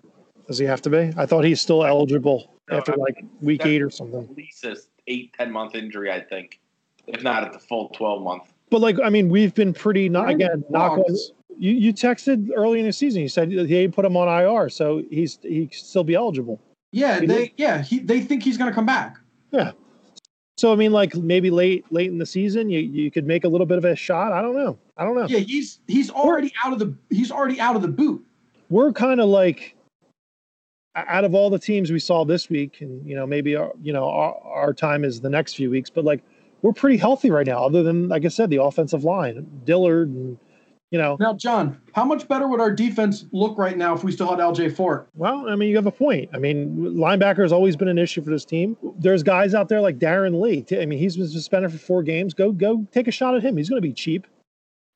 does 0.48 0.58
he 0.58 0.66
have 0.66 0.82
to 0.82 0.90
be? 0.90 1.12
I 1.16 1.28
thought 1.28 1.44
he's 1.46 1.62
still 1.62 1.86
eligible 1.86 2.52
No, 2.72 2.78
after 2.78 2.94
I- 2.94 2.96
like 2.96 3.24
week 3.42 3.66
eight 3.66 3.82
or 3.84 3.90
something. 3.92 4.24
at 4.24 4.36
least 4.36 4.64
a 4.66 4.76
eight 5.08 5.32
ten 5.38 5.52
month 5.52 5.76
injury. 5.76 6.12
I 6.12 6.22
think, 6.22 6.60
if 7.08 7.22
not 7.22 7.44
at 7.44 7.54
the 7.54 7.60
full 7.60 7.90
twelve 7.90 8.24
month. 8.24 8.52
But 8.72 8.82
like 8.82 8.98
I 9.04 9.10
mean 9.10 9.30
we've 9.30 9.54
been 9.54 9.74
pretty 9.74 10.10
not 10.10 10.30
again 10.30 10.64
knock 10.70 10.92
on 10.94 11.04
Brooks- 11.04 11.32
You 11.60 11.74
you 11.74 11.94
texted 11.94 12.50
early 12.56 12.80
in 12.80 12.86
the 12.86 12.94
season. 12.94 13.22
You 13.22 13.28
said 13.30 13.52
they 13.52 13.88
put 13.88 14.06
him 14.06 14.16
on 14.16 14.28
IR, 14.28 14.70
so 14.70 15.04
he's 15.12 15.40
he 15.42 15.70
still 15.72 16.06
be 16.06 16.16
eligible. 16.16 16.62
Yeah, 16.92 17.20
He 17.20 17.26
they 17.28 17.54
yeah 17.58 17.82
he 17.82 18.00
they 18.00 18.22
think 18.22 18.44
he's 18.44 18.58
gonna 18.58 18.74
come 18.74 18.86
back. 18.86 19.18
Yeah. 19.52 19.74
So 20.58 20.72
I 20.72 20.76
mean, 20.76 20.92
like 20.92 21.16
maybe 21.16 21.52
late 21.52 21.86
late 21.92 22.10
in 22.10 22.18
the 22.18 22.26
season, 22.26 22.70
you 22.70 22.80
you 22.80 23.12
could 23.12 23.28
make 23.28 23.44
a 23.44 23.48
little 23.50 23.68
bit 23.68 23.78
of 23.78 23.86
a 23.86 23.96
shot. 23.96 24.32
I 24.32 24.42
don't 24.42 24.56
know. 24.56 24.78
I 24.98 25.04
don't 25.04 25.16
know. 25.16 25.28
Yeah, 25.28 25.40
he's 25.40 25.80
he's 25.88 26.10
already 26.10 26.54
out 26.64 26.74
of 26.74 26.80
the 26.80 26.96
he's 27.10 27.32
already 27.32 27.60
out 27.60 27.76
of 27.76 27.82
the 27.82 27.88
boot. 27.88 28.26
We're 28.70 28.94
kind 28.94 29.20
of 29.20 29.28
like 29.28 29.76
out 30.96 31.24
of 31.24 31.34
all 31.34 31.50
the 31.50 31.60
teams 31.60 31.92
we 31.92 32.00
saw 32.00 32.26
this 32.26 32.50
week, 32.50 32.82
and 32.82 33.06
you 33.08 33.16
know 33.16 33.28
maybe 33.28 33.56
our 33.56 33.74
you 33.82 33.94
know 33.94 34.10
our, 34.10 34.38
our 34.44 34.74
time 34.74 35.04
is 35.04 35.22
the 35.22 35.30
next 35.30 35.56
few 35.56 35.70
weeks, 35.70 35.90
but 35.90 36.06
like 36.06 36.24
we're 36.62 36.74
pretty 36.74 36.98
healthy 36.98 37.32
right 37.32 37.48
now. 37.48 37.66
Other 37.66 37.84
than 37.84 38.08
like 38.08 38.26
I 38.26 38.30
said, 38.30 38.50
the 38.50 38.62
offensive 38.62 39.04
line, 39.04 39.46
Dillard, 39.66 40.10
and 40.10 40.38
you 40.92 40.98
know, 40.98 41.18
Now, 41.20 41.34
John, 41.34 41.80
how 41.94 42.04
much 42.04 42.28
better 42.28 42.48
would 42.48 42.60
our 42.60 42.72
defense 42.72 43.26
look 43.32 43.58
right 43.58 43.78
now 43.78 43.94
if 43.94 44.04
we 44.04 44.12
still 44.12 44.30
had 44.30 44.40
LJ 44.40 44.76
Fort? 44.76 45.08
Well, 45.16 45.48
I 45.48 45.56
mean, 45.56 45.70
you 45.70 45.76
have 45.76 45.86
a 45.86 45.92
point. 45.92 46.30
I 46.34 46.40
mean, 46.40 46.76
linebacker 46.78 47.44
has 47.44 47.52
always 47.52 47.76
been 47.76 47.88
an 47.88 48.00
issue 48.00 48.24
for 48.24 48.32
this 48.32 48.44
team. 48.44 48.76
There's 48.98 49.22
guys 49.22 49.54
out 49.54 49.70
there 49.70 49.82
like 49.82 50.00
Darron 50.00 50.42
Lee. 50.42 50.66
I 50.80 50.86
mean, 50.88 50.98
he's 50.98 51.16
been 51.16 51.28
suspended 51.28 51.72
for 51.72 51.78
four 51.78 52.02
games. 52.02 52.34
Go, 52.34 52.52
go, 52.52 52.88
take 52.92 53.08
a 53.08 53.12
shot 53.12 53.36
at 53.36 53.44
him. 53.44 53.56
He's 53.56 53.70
going 53.70 53.82
to 53.82 53.88
be 53.88 53.94
cheap. 53.94 54.26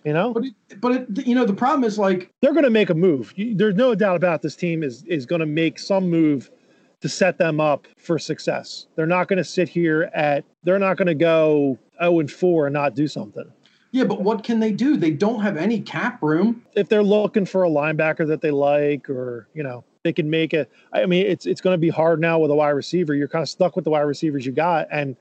You 0.04 0.12
know, 0.12 0.34
But 0.34 0.44
it, 0.44 0.82
but 0.82 0.91
it, 0.91 1.26
you 1.26 1.34
know 1.34 1.46
the 1.46 1.54
problem 1.54 1.86
is 1.86 1.98
like 1.98 2.30
they're 2.41 2.52
going 2.52 2.66
to 2.66 2.70
make 2.70 2.89
a 2.89 2.94
move. 2.94 3.32
You, 3.38 3.56
there's 3.56 3.76
no 3.76 3.96
doubt 3.96 4.18
about 4.18 4.41
this 4.41 4.54
team 4.54 4.84
is 4.84 5.04
is 5.04 5.26
going 5.26 5.39
to 5.39 5.46
make 5.46 5.80
some 5.80 6.10
move 6.10 6.52
to 7.00 7.08
set 7.08 7.38
them 7.38 7.62
up 7.62 7.88
for 7.96 8.20
success. 8.20 8.88
They're 8.98 9.06
not 9.06 9.30
going 9.30 9.38
to 9.38 9.46
sit 9.46 9.70
here 9.70 10.12
at. 10.14 10.44
They're 10.64 10.78
not 10.78 10.98
going 10.98 11.08
to 11.08 11.16
go 11.16 11.80
zero 12.02 12.20
and 12.20 12.30
four 12.30 12.68
and 12.68 12.74
not 12.74 12.96
do 12.96 13.08
something. 13.08 13.50
Yeah, 13.94 14.06
but 14.06 14.22
what 14.22 14.44
can 14.44 14.60
they 14.60 14.72
do? 14.72 14.98
They 14.98 15.12
don't 15.12 15.39
have 15.41 15.56
any 15.56 15.80
cap 15.80 16.22
room. 16.24 16.66
if 16.76 16.89
they're 16.89 17.04
looking 17.04 17.46
for 17.46 17.64
a 17.64 17.70
linebacker 17.70 18.28
that 18.28 18.41
they 18.41 18.50
like, 18.50 19.08
or 19.08 19.48
you 19.54 19.62
know, 19.62 19.86
they 20.04 20.12
can 20.12 20.32
make 20.32 20.52
it. 20.52 20.72
I 20.91 21.06
mean, 21.06 21.28
it's 21.28 21.46
it's 21.46 21.62
going 21.62 21.76
to 21.76 21.78
be 21.78 21.89
hard 21.89 22.20
now 22.20 22.39
with 22.39 22.50
a 22.50 22.56
wide 22.56 22.72
receiver. 22.72 23.14
You're 23.14 23.28
kind 23.28 23.44
of 23.44 23.50
stuck 23.50 23.76
with 23.76 23.86
the 23.86 23.91
wide 23.91 24.02
receivers 24.02 24.48
you 24.48 24.52
got, 24.52 24.88
and 24.91 25.16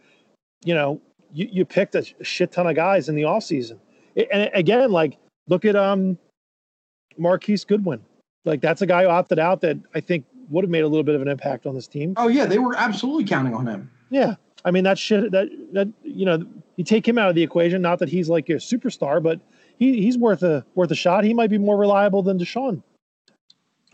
you 0.65 0.75
know, 0.75 1.03
you, 1.35 1.49
you 1.53 1.65
picked 1.67 1.95
a 1.95 2.07
shit 2.23 2.51
ton 2.51 2.67
of 2.67 2.75
guys 2.75 3.11
in 3.11 3.15
the 3.15 3.23
offseason. 3.23 3.79
And 4.17 4.51
again, 4.55 4.91
like 4.91 5.19
look 5.49 5.67
at 5.67 5.77
um, 5.77 6.17
Marquise 7.19 7.65
Goodwin. 7.65 8.01
Like 8.47 8.63
that's 8.63 8.81
a 8.81 8.87
guy 8.87 9.03
who 9.03 9.11
opted 9.11 9.39
out 9.39 9.61
that 9.61 9.77
I 9.95 10.01
think 10.01 10.25
would 10.49 10.65
have 10.65 10.71
made 10.71 10.85
a 10.85 10.89
little 10.89 11.05
bit 11.05 11.15
of 11.15 11.21
an 11.21 11.29
impact 11.29 11.67
on 11.67 11.75
this 11.75 11.87
team. 11.87 12.15
Oh 12.17 12.29
yeah, 12.29 12.47
they 12.47 12.59
were 12.59 12.75
absolutely 12.75 13.25
counting 13.25 13.55
on 13.55 13.67
him. 13.67 13.91
Yeah, 14.09 14.37
I 14.65 14.71
mean 14.71 14.85
that 14.85 14.99
shit. 14.99 15.31
That 15.31 15.49
that 15.73 15.89
you 16.03 16.25
know, 16.25 16.47
you 16.77 16.85
take 16.85 17.07
him 17.07 17.19
out 17.19 17.29
of 17.29 17.35
the 17.35 17.43
equation. 17.43 17.83
Not 17.83 17.99
that 17.99 18.09
he's 18.09 18.29
like 18.29 18.49
a 18.49 18.55
superstar, 18.55 19.23
but 19.23 19.41
he 19.79 20.03
he's 20.03 20.19
worth 20.19 20.43
a 20.43 20.65
worth 20.75 20.91
a 20.91 20.95
shot. 20.95 21.25
He 21.25 21.35
might 21.35 21.51
be 21.51 21.59
more 21.59 21.77
reliable 21.77 22.23
than 22.23 22.39
DeSean. 22.39 22.83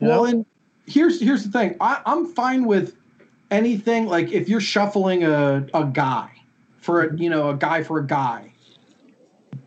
Well, 0.01 0.25
know? 0.25 0.25
and 0.25 0.47
here's 0.87 1.21
here's 1.21 1.45
the 1.45 1.51
thing. 1.51 1.77
I, 1.81 2.01
I'm 2.07 2.27
fine 2.27 2.65
with 2.65 2.97
anything 3.51 4.07
like 4.07 4.31
if 4.33 4.49
you're 4.49 4.61
shuffling 4.61 5.25
a, 5.25 5.67
a 5.75 5.85
guy 5.85 6.31
for 6.81 7.05
a 7.05 7.17
you 7.17 7.31
know 7.31 7.51
a 7.51 7.55
guy 7.55 7.83
for 7.83 7.99
a 7.99 8.07
guy, 8.07 8.53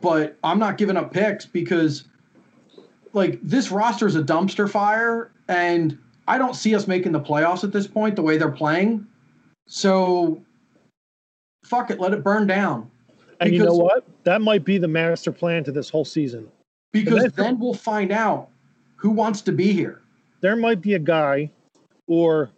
but 0.02 0.38
I'm 0.44 0.60
not 0.60 0.78
giving 0.78 0.98
up 0.98 1.14
picks 1.14 1.46
because 1.46 2.06
like 3.14 3.40
this 3.42 3.72
roster 3.72 4.08
is 4.08 4.16
a 4.16 4.24
dumpster 4.24 4.70
fire, 4.70 5.32
and 5.48 5.98
I 6.28 6.38
don't 6.38 6.56
see 6.56 6.76
us 6.76 6.88
making 6.88 7.12
the 7.12 7.20
playoffs 7.20 7.64
at 7.64 7.74
this 7.74 7.88
point 7.88 8.16
the 8.16 8.22
way 8.22 8.38
they're 8.38 8.52
playing. 8.52 9.08
So 9.68 10.44
fuck 11.64 11.90
it, 11.90 12.00
let 12.00 12.14
it 12.14 12.24
burn 12.24 12.48
down. 12.48 12.91
And 13.42 13.54
you 13.54 13.66
know 13.66 13.74
what? 13.74 14.06
That 14.24 14.42
might 14.42 14.64
be 14.64 14.78
the 14.78 14.88
master 14.88 15.32
plan 15.32 15.64
to 15.64 15.72
this 15.72 15.90
whole 15.90 16.06
season. 16.06 16.50
Because 16.94 17.16
that's- 17.16 17.34
then 17.34 17.60
we'll 17.60 17.74
find 17.74 18.12
out 18.12 18.50
who 18.96 19.10
wants 19.10 19.42
to 19.42 19.52
be 19.52 19.74
here. 19.74 20.02
There 20.42 20.56
might 20.56 20.82
be 20.82 20.94
a 20.94 21.00
guy 21.00 21.52
or 22.08 22.50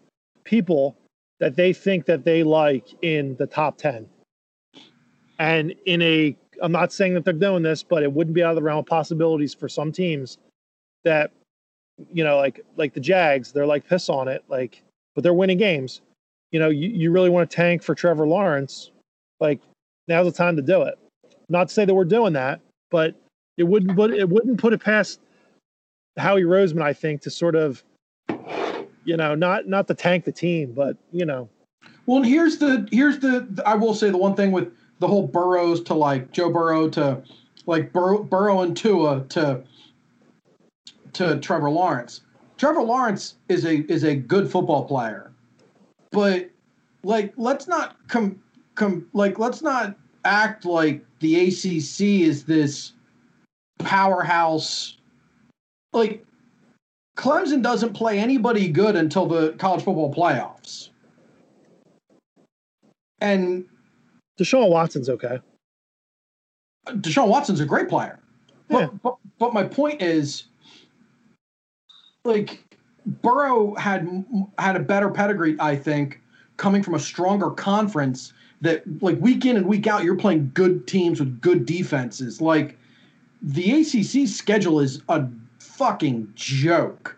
people 0.43 0.95
that 1.39 1.55
they 1.55 1.73
think 1.73 2.05
that 2.05 2.23
they 2.25 2.43
like 2.43 2.95
in 3.01 3.35
the 3.37 3.47
top 3.47 3.77
10. 3.77 4.07
And 5.39 5.73
in 5.85 6.01
a, 6.01 6.35
I'm 6.61 6.71
not 6.71 6.91
saying 6.93 7.13
that 7.15 7.25
they're 7.25 7.33
doing 7.33 7.63
this, 7.63 7.81
but 7.83 8.03
it 8.03 8.11
wouldn't 8.11 8.33
be 8.33 8.43
out 8.43 8.51
of 8.51 8.55
the 8.55 8.61
realm 8.61 8.79
of 8.79 8.85
possibilities 8.85 9.53
for 9.53 9.67
some 9.67 9.91
teams 9.91 10.37
that, 11.03 11.31
you 12.13 12.23
know, 12.23 12.37
like 12.37 12.61
like 12.75 12.93
the 12.93 12.99
Jags, 12.99 13.51
they're 13.51 13.65
like 13.65 13.87
piss 13.87 14.09
on 14.09 14.27
it, 14.27 14.43
like, 14.47 14.81
but 15.15 15.23
they're 15.23 15.33
winning 15.33 15.57
games. 15.57 16.01
You 16.51 16.59
know, 16.59 16.69
you, 16.69 16.89
you 16.89 17.11
really 17.11 17.29
want 17.29 17.49
to 17.49 17.55
tank 17.55 17.83
for 17.83 17.95
Trevor 17.95 18.27
Lawrence, 18.27 18.91
like 19.39 19.59
now's 20.07 20.25
the 20.25 20.31
time 20.31 20.55
to 20.55 20.61
do 20.61 20.81
it. 20.83 20.95
Not 21.49 21.67
to 21.67 21.73
say 21.73 21.85
that 21.85 21.93
we're 21.93 22.05
doing 22.05 22.33
that, 22.33 22.61
but 22.89 23.15
it 23.57 23.63
wouldn't 23.63 23.95
put 23.95 24.11
it 24.11 24.29
wouldn't 24.29 24.59
put 24.59 24.73
it 24.73 24.81
past 24.81 25.19
Howie 26.17 26.43
Roseman, 26.43 26.81
I 26.81 26.93
think, 26.93 27.21
to 27.21 27.29
sort 27.29 27.55
of, 27.55 27.83
you 29.03 29.17
know, 29.17 29.35
not 29.35 29.67
not 29.67 29.87
to 29.87 29.93
tank 29.93 30.25
the 30.25 30.31
team, 30.31 30.73
but 30.73 30.97
you 31.11 31.25
know, 31.25 31.49
Well, 32.05 32.17
and 32.17 32.25
here's 32.25 32.57
the 32.57 32.87
here's 32.91 33.19
the 33.19 33.61
I 33.65 33.75
will 33.75 33.93
say 33.93 34.09
the 34.09 34.17
one 34.17 34.35
thing 34.35 34.51
with 34.51 34.71
the 34.99 35.07
whole 35.07 35.27
Burrows 35.27 35.81
to 35.83 35.93
like 35.93 36.31
Joe 36.31 36.49
Burrow 36.49 36.89
to 36.89 37.21
like 37.65 37.91
Burrow, 37.93 38.23
Burrow 38.23 38.61
and 38.61 38.75
Tua 38.75 39.25
to 39.29 39.63
to 41.13 41.39
Trevor 41.39 41.69
Lawrence. 41.69 42.21
Trevor 42.57 42.83
Lawrence 42.83 43.35
is 43.49 43.65
a 43.65 43.79
is 43.91 44.03
a 44.03 44.15
good 44.15 44.49
football 44.49 44.85
player, 44.85 45.31
but 46.11 46.49
like 47.03 47.33
let's 47.37 47.67
not 47.67 47.97
come 48.07 48.41
come 48.75 49.07
like 49.13 49.39
let's 49.39 49.61
not 49.61 49.95
act 50.25 50.65
like 50.65 51.05
the 51.19 51.47
ACC 51.47 52.01
is 52.01 52.45
this 52.45 52.93
powerhouse. 53.79 54.97
Like 55.91 56.25
Clemson 57.17 57.61
doesn't 57.61 57.93
play 57.93 58.19
anybody 58.19 58.67
good 58.67 58.95
until 58.95 59.25
the 59.25 59.53
college 59.53 59.83
football 59.83 60.13
playoffs. 60.13 60.89
And 63.21 63.65
Deshaun 64.39 64.69
Watson's 64.69 65.09
okay. 65.09 65.39
Deshaun 66.87 67.27
Watson's 67.27 67.59
a 67.59 67.65
great 67.65 67.87
player. 67.87 68.19
But, 68.67 68.79
Yeah. 68.79 68.87
but, 69.01 69.17
but 69.39 69.53
my 69.53 69.63
point 69.63 70.01
is, 70.01 70.45
like, 72.25 72.63
Burrow 73.05 73.75
had 73.75 74.25
had 74.57 74.75
a 74.75 74.79
better 74.79 75.09
pedigree, 75.09 75.55
I 75.59 75.75
think, 75.75 76.21
coming 76.57 76.81
from 76.81 76.95
a 76.95 76.99
stronger 76.99 77.51
conference. 77.51 78.33
That 78.63 78.83
like 79.01 79.19
week 79.19 79.45
in 79.45 79.57
and 79.57 79.65
week 79.67 79.87
out, 79.87 80.03
you're 80.03 80.15
playing 80.15 80.51
good 80.53 80.87
teams 80.87 81.19
with 81.19 81.41
good 81.41 81.65
defenses. 81.65 82.39
Like, 82.39 82.77
the 83.41 83.81
ACC 83.81 84.27
schedule 84.27 84.79
is 84.79 85.01
a 85.09 85.27
fucking 85.59 86.31
joke. 86.35 87.17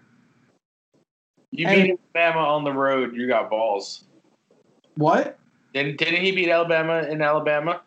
You 1.51 1.67
And- 1.67 1.83
beat 1.83 1.99
Alabama 2.15 2.47
on 2.47 2.63
the 2.63 2.73
road. 2.73 3.15
You 3.15 3.27
got 3.27 3.49
balls. 3.49 4.05
What? 4.95 5.37
Didn't 5.73 5.97
didn't 5.97 6.21
he 6.21 6.31
beat 6.31 6.49
Alabama 6.49 7.03
in 7.03 7.21
Alabama? 7.21 7.81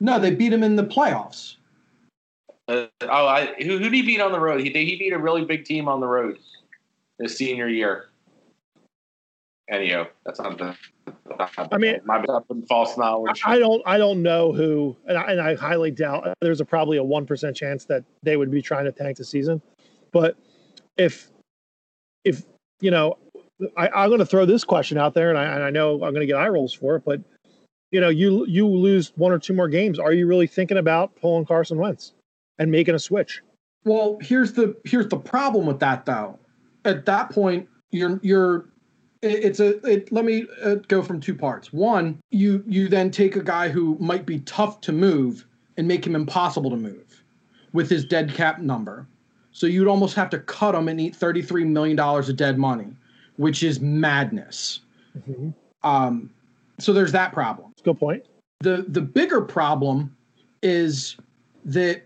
No, 0.00 0.18
they 0.18 0.34
beat 0.34 0.52
him 0.52 0.62
in 0.62 0.74
the 0.74 0.84
playoffs. 0.84 1.56
Uh, 2.66 2.86
oh, 3.02 3.26
I, 3.26 3.54
who 3.62 3.78
who 3.78 3.84
did 3.84 3.92
he 3.94 4.02
beat 4.02 4.20
on 4.20 4.32
the 4.32 4.40
road? 4.40 4.60
He 4.60 4.70
he 4.70 4.96
beat 4.96 5.12
a 5.12 5.18
really 5.18 5.44
big 5.44 5.64
team 5.64 5.86
on 5.86 6.00
the 6.00 6.06
road 6.06 6.38
his 7.20 7.36
senior 7.36 7.68
year. 7.68 8.08
Anyhow, 9.70 10.06
that's 10.24 10.40
not 10.40 10.58
the 10.58 10.74
I 11.72 11.78
mean- 11.78 12.00
my 12.04 12.18
bad, 12.18 12.42
putting 12.48 12.66
false 12.66 12.96
knowledge. 12.96 13.42
I 13.44 13.58
don't 13.58 13.82
I 13.86 13.98
don't 13.98 14.22
know 14.22 14.52
who, 14.52 14.96
and 15.06 15.16
I, 15.18 15.32
and 15.32 15.40
I 15.40 15.54
highly 15.54 15.90
doubt 15.90 16.34
there's 16.40 16.60
a 16.60 16.64
probably 16.64 16.96
a 16.96 17.02
one 17.04 17.26
percent 17.26 17.56
chance 17.56 17.84
that 17.86 18.04
they 18.22 18.36
would 18.36 18.50
be 18.50 18.62
trying 18.62 18.84
to 18.84 18.92
tank 18.92 19.16
the 19.16 19.24
season. 19.24 19.62
But 20.12 20.36
if 20.96 21.30
if 22.24 22.42
you 22.80 22.90
know, 22.90 23.18
I, 23.76 23.88
I'm 23.88 24.08
going 24.08 24.18
to 24.20 24.26
throw 24.26 24.44
this 24.44 24.64
question 24.64 24.98
out 24.98 25.14
there, 25.14 25.30
and 25.30 25.38
I, 25.38 25.44
and 25.44 25.62
I 25.62 25.70
know 25.70 25.94
I'm 25.94 26.12
going 26.12 26.20
to 26.20 26.26
get 26.26 26.36
eye 26.36 26.48
rolls 26.48 26.72
for 26.72 26.96
it, 26.96 27.04
but 27.04 27.20
you 27.90 28.00
know, 28.00 28.08
you 28.08 28.46
you 28.46 28.66
lose 28.66 29.12
one 29.16 29.32
or 29.32 29.38
two 29.38 29.54
more 29.54 29.68
games, 29.68 29.98
are 29.98 30.12
you 30.12 30.26
really 30.26 30.46
thinking 30.46 30.76
about 30.76 31.14
pulling 31.16 31.44
Carson 31.46 31.78
Wentz 31.78 32.12
and 32.58 32.70
making 32.70 32.94
a 32.94 32.98
switch? 32.98 33.42
Well, 33.84 34.18
here's 34.20 34.52
the 34.52 34.76
here's 34.84 35.08
the 35.08 35.16
problem 35.16 35.66
with 35.66 35.80
that 35.80 36.04
though. 36.04 36.38
At 36.84 37.06
that 37.06 37.30
point, 37.30 37.68
you're 37.90 38.20
you're 38.22 38.56
it- 38.56 38.64
it's 39.22 39.60
a 39.60 39.78
it, 39.86 40.12
let 40.12 40.24
me 40.24 40.46
uh, 40.62 40.76
go 40.86 41.02
from 41.02 41.20
two 41.20 41.34
parts. 41.34 41.72
One, 41.72 42.20
you 42.30 42.62
you 42.66 42.88
then 42.88 43.10
take 43.10 43.36
a 43.36 43.42
guy 43.42 43.68
who 43.68 43.96
might 44.00 44.26
be 44.26 44.40
tough 44.40 44.80
to 44.82 44.92
move 44.92 45.44
and 45.76 45.86
make 45.88 46.06
him 46.06 46.14
impossible 46.14 46.70
to 46.70 46.76
move 46.76 47.22
with 47.72 47.90
his 47.90 48.04
dead 48.04 48.32
cap 48.34 48.60
number. 48.60 49.06
So 49.52 49.66
you'd 49.66 49.88
almost 49.88 50.14
have 50.14 50.30
to 50.30 50.38
cut 50.38 50.74
him 50.74 50.88
and 50.88 51.00
eat 51.00 51.16
33 51.16 51.64
million 51.64 51.96
dollars 51.96 52.28
of 52.28 52.36
dead 52.36 52.58
money, 52.58 52.86
which 53.36 53.62
is 53.62 53.80
madness. 53.80 54.80
Mhm. 55.18 55.54
Um, 55.82 56.30
so 56.78 56.92
there's 56.92 57.12
that 57.12 57.32
problem 57.32 57.72
Good 57.84 57.98
point. 57.98 58.24
the 58.60 58.84
the 58.88 59.00
bigger 59.00 59.40
problem 59.40 60.14
is 60.62 61.16
that 61.64 62.02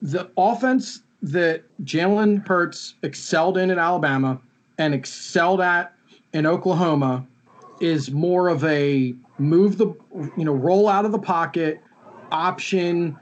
the 0.00 0.30
offense 0.36 1.02
that 1.22 1.64
Jalen 1.84 2.46
Hurts 2.46 2.94
excelled 3.02 3.58
in 3.58 3.70
at 3.70 3.78
Alabama 3.78 4.38
and 4.78 4.92
excelled 4.94 5.60
at 5.60 5.94
in 6.36 6.44
Oklahoma 6.44 7.26
is 7.80 8.10
more 8.10 8.48
of 8.48 8.62
a 8.64 9.14
move 9.38 9.78
the 9.78 9.86
you 10.36 10.44
know 10.44 10.52
roll 10.52 10.88
out 10.88 11.04
of 11.04 11.12
the 11.12 11.18
pocket 11.18 11.80
option 12.30 13.18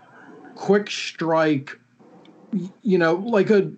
quick 0.54 0.90
strike 0.90 1.78
you 2.82 2.98
know 2.98 3.14
like 3.14 3.50
a 3.50 3.70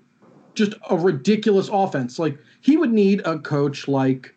just 0.55 0.72
a 0.91 0.97
ridiculous 0.97 1.68
offense. 1.70 2.18
Like 2.18 2.39
he 2.62 2.76
would 2.76 2.93
need 2.93 3.20
a 3.24 3.39
coach 3.39 3.87
like 3.87 4.34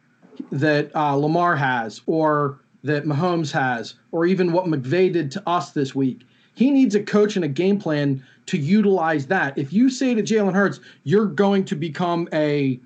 that 0.52 0.94
uh, 0.96 1.16
Lamar 1.16 1.56
has 1.56 2.02
or 2.06 2.60
that 2.84 3.06
Mahomes 3.06 3.52
has 3.52 3.96
or 4.12 4.26
even 4.26 4.52
what 4.52 4.66
McVay 4.66 5.12
did 5.12 5.32
to 5.32 5.44
us 5.48 5.72
this 5.72 5.96
week. 5.96 6.22
He 6.56 6.72
needs 6.72 6.94
a 6.94 7.02
coach 7.02 7.38
and 7.38 7.46
a 7.46 7.50
game 7.50 7.80
plan 7.80 8.24
to 8.48 8.58
utilize 8.58 9.28
that. 9.28 9.58
If 9.58 9.72
you 9.72 9.90
say 9.90 10.14
to 10.14 10.22
Jalen 10.22 10.54
Hurts 10.54 10.82
you're 11.06 11.26
going 11.26 11.64
to 11.66 11.76
become 11.76 12.28
a 12.34 12.80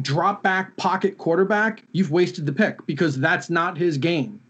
drop 0.00 0.42
back 0.42 0.76
pocket 0.76 1.18
quarterback, 1.18 1.82
you've 1.92 2.10
wasted 2.10 2.46
the 2.46 2.52
pick 2.52 2.84
because 2.86 3.18
that's 3.18 3.50
not 3.50 3.76
his 3.76 3.98
game. 3.98 4.40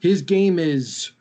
His 0.00 0.22
game 0.22 0.58
is 0.58 1.12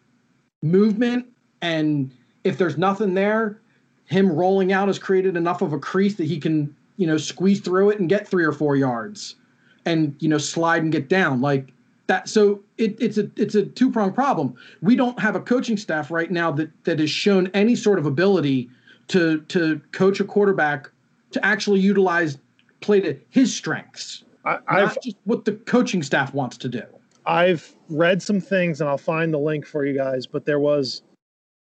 movement, 0.61 1.25
and 1.61 2.11
if 2.43 2.57
there's 2.57 2.77
nothing 2.77 3.13
there, 3.13 3.59
him 4.05 4.31
rolling 4.31 4.71
out 4.71 4.87
has 4.87 4.99
created 4.99 5.35
enough 5.35 5.61
of 5.61 5.73
a 5.73 5.79
crease 5.79 6.15
that 6.15 6.25
he 6.25 6.39
can, 6.39 6.75
you 6.97 7.07
know, 7.07 7.17
squeeze 7.17 7.59
through 7.59 7.89
it 7.89 7.99
and 7.99 8.09
get 8.09 8.27
three 8.27 8.43
or 8.43 8.51
four 8.51 8.75
yards, 8.75 9.35
and 9.85 10.15
you 10.19 10.29
know, 10.29 10.37
slide 10.37 10.83
and 10.83 10.91
get 10.91 11.09
down 11.09 11.41
like 11.41 11.71
that. 12.07 12.29
So 12.29 12.61
it, 12.77 12.95
it's 12.99 13.17
a 13.17 13.29
it's 13.35 13.55
a 13.55 13.65
two 13.65 13.91
pronged 13.91 14.15
problem. 14.15 14.55
We 14.81 14.95
don't 14.95 15.19
have 15.19 15.35
a 15.35 15.41
coaching 15.41 15.77
staff 15.77 16.11
right 16.11 16.29
now 16.29 16.51
that 16.51 16.69
that 16.83 16.99
has 16.99 17.09
shown 17.09 17.47
any 17.53 17.75
sort 17.75 17.99
of 17.99 18.05
ability 18.05 18.69
to 19.09 19.41
to 19.41 19.81
coach 19.91 20.19
a 20.19 20.23
quarterback 20.23 20.89
to 21.31 21.45
actually 21.45 21.79
utilize 21.79 22.37
play 22.85 23.01
to 23.01 23.17
his 23.29 23.55
strengths, 23.55 24.23
I, 24.45 24.59
I've 24.67 24.95
not 24.95 25.03
just 25.03 25.17
what 25.23 25.45
the 25.45 25.53
coaching 25.53 26.03
staff 26.03 26.33
wants 26.33 26.57
to 26.57 26.69
do. 26.69 26.83
I've 27.25 27.75
read 27.89 28.21
some 28.21 28.39
things, 28.39 28.81
and 28.81 28.89
I'll 28.89 28.97
find 28.97 29.33
the 29.33 29.39
link 29.39 29.65
for 29.65 29.85
you 29.85 29.95
guys. 29.95 30.27
But 30.27 30.45
there 30.45 30.59
was, 30.59 31.01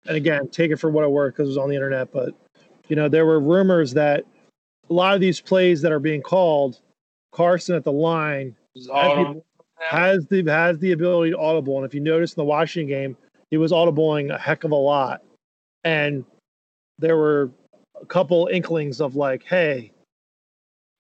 and 0.07 0.17
again, 0.17 0.49
take 0.49 0.71
it 0.71 0.77
for 0.77 0.91
what 0.91 1.05
it 1.05 1.11
were 1.11 1.31
because 1.31 1.47
it 1.47 1.51
was 1.51 1.59
on 1.59 1.69
the 1.69 1.75
internet. 1.75 2.13
But 2.13 2.35
you 2.89 2.97
know, 2.97 3.09
there 3.09 3.27
were 3.27 3.41
rumors 3.41 3.93
that 3.95 4.25
a 4.91 4.93
lot 4.93 5.15
of 5.15 5.21
these 5.21 5.41
plays 5.41 5.81
that 5.83 5.93
are 5.93 6.01
being 6.01 6.23
called, 6.23 6.81
Carson 7.33 7.75
at 7.75 7.85
the 7.85 7.93
line 7.93 8.55
Autumn. 8.91 9.43
has 9.79 10.27
the 10.27 10.45
has 10.51 10.79
the 10.79 10.93
ability 10.93 11.31
to 11.31 11.39
audible. 11.39 11.77
And 11.77 11.87
if 11.87 11.95
you 11.95 12.01
notice 12.01 12.33
in 12.33 12.41
the 12.41 12.45
Washington 12.45 12.89
game, 12.89 13.17
he 13.51 13.57
was 13.57 13.71
audibling 13.71 14.35
a 14.35 14.39
heck 14.39 14.65
of 14.65 14.73
a 14.73 14.77
lot. 14.77 15.23
And 15.85 16.25
there 16.99 17.17
were 17.17 17.51
a 18.01 18.07
couple 18.07 18.49
inklings 18.53 19.01
of 19.01 19.17
like, 19.17 19.45
hey, 19.45 19.92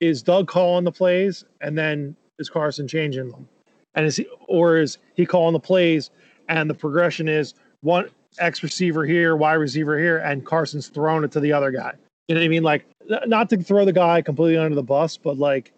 is 0.03 0.22
Doug 0.22 0.48
calling 0.48 0.84
the 0.84 0.92
plays 0.92 1.44
and 1.61 1.78
then 1.78 2.16
is 2.38 2.50
Carson 2.50 2.88
changing 2.88 3.30
them? 3.30 3.48
And 3.94 4.05
is 4.05 4.16
he 4.16 4.26
or 4.48 4.78
is 4.78 4.98
he 5.14 5.24
calling 5.24 5.53
the 5.53 5.61
plays 5.61 6.11
and 6.48 6.68
the 6.68 6.74
progression 6.74 7.28
is 7.28 7.55
one 7.82 8.09
X 8.38 8.62
receiver 8.62 9.05
here, 9.05 9.36
Y 9.36 9.53
receiver 9.53 9.98
here, 9.98 10.18
and 10.18 10.44
Carson's 10.44 10.88
throwing 10.88 11.22
it 11.22 11.30
to 11.32 11.40
the 11.40 11.53
other 11.53 11.70
guy. 11.70 11.92
You 12.26 12.34
know 12.34 12.40
what 12.40 12.46
I 12.46 12.48
mean? 12.48 12.62
Like 12.64 12.84
not 13.26 13.48
to 13.50 13.57
throw 13.59 13.84
the 13.84 13.92
guy 13.92 14.22
completely 14.22 14.59
under 14.59 14.74
the 14.74 14.82
bus, 14.82 15.16
but 15.16 15.38
like 15.38 15.72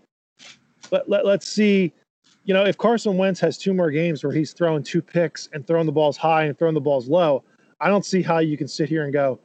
let, 0.91 1.09
let, 1.09 1.27
let's 1.27 1.47
see 1.47 1.93
you 2.45 2.53
know, 2.53 2.65
if 2.65 2.77
Carson 2.77 3.17
Wentz 3.17 3.41
has 3.41 3.57
two 3.57 3.73
more 3.73 3.91
games 3.91 4.23
where 4.23 4.33
he's 4.33 4.53
throwing 4.53 4.83
two 4.83 5.01
picks 5.01 5.49
and 5.53 5.67
throwing 5.67 5.87
the 5.87 5.93
balls 5.93 6.17
high 6.17 6.45
and 6.45 6.59
throwing 6.59 6.75
the 6.75 6.81
balls 6.81 7.09
low, 7.09 7.43
I 7.81 7.89
don't 7.89 8.05
see 8.05 8.23
how 8.23 8.39
you 8.39 8.59
can 8.59 8.69
sit 8.69 8.89
here 8.89 9.05
and 9.05 9.13
go, 9.13 9.41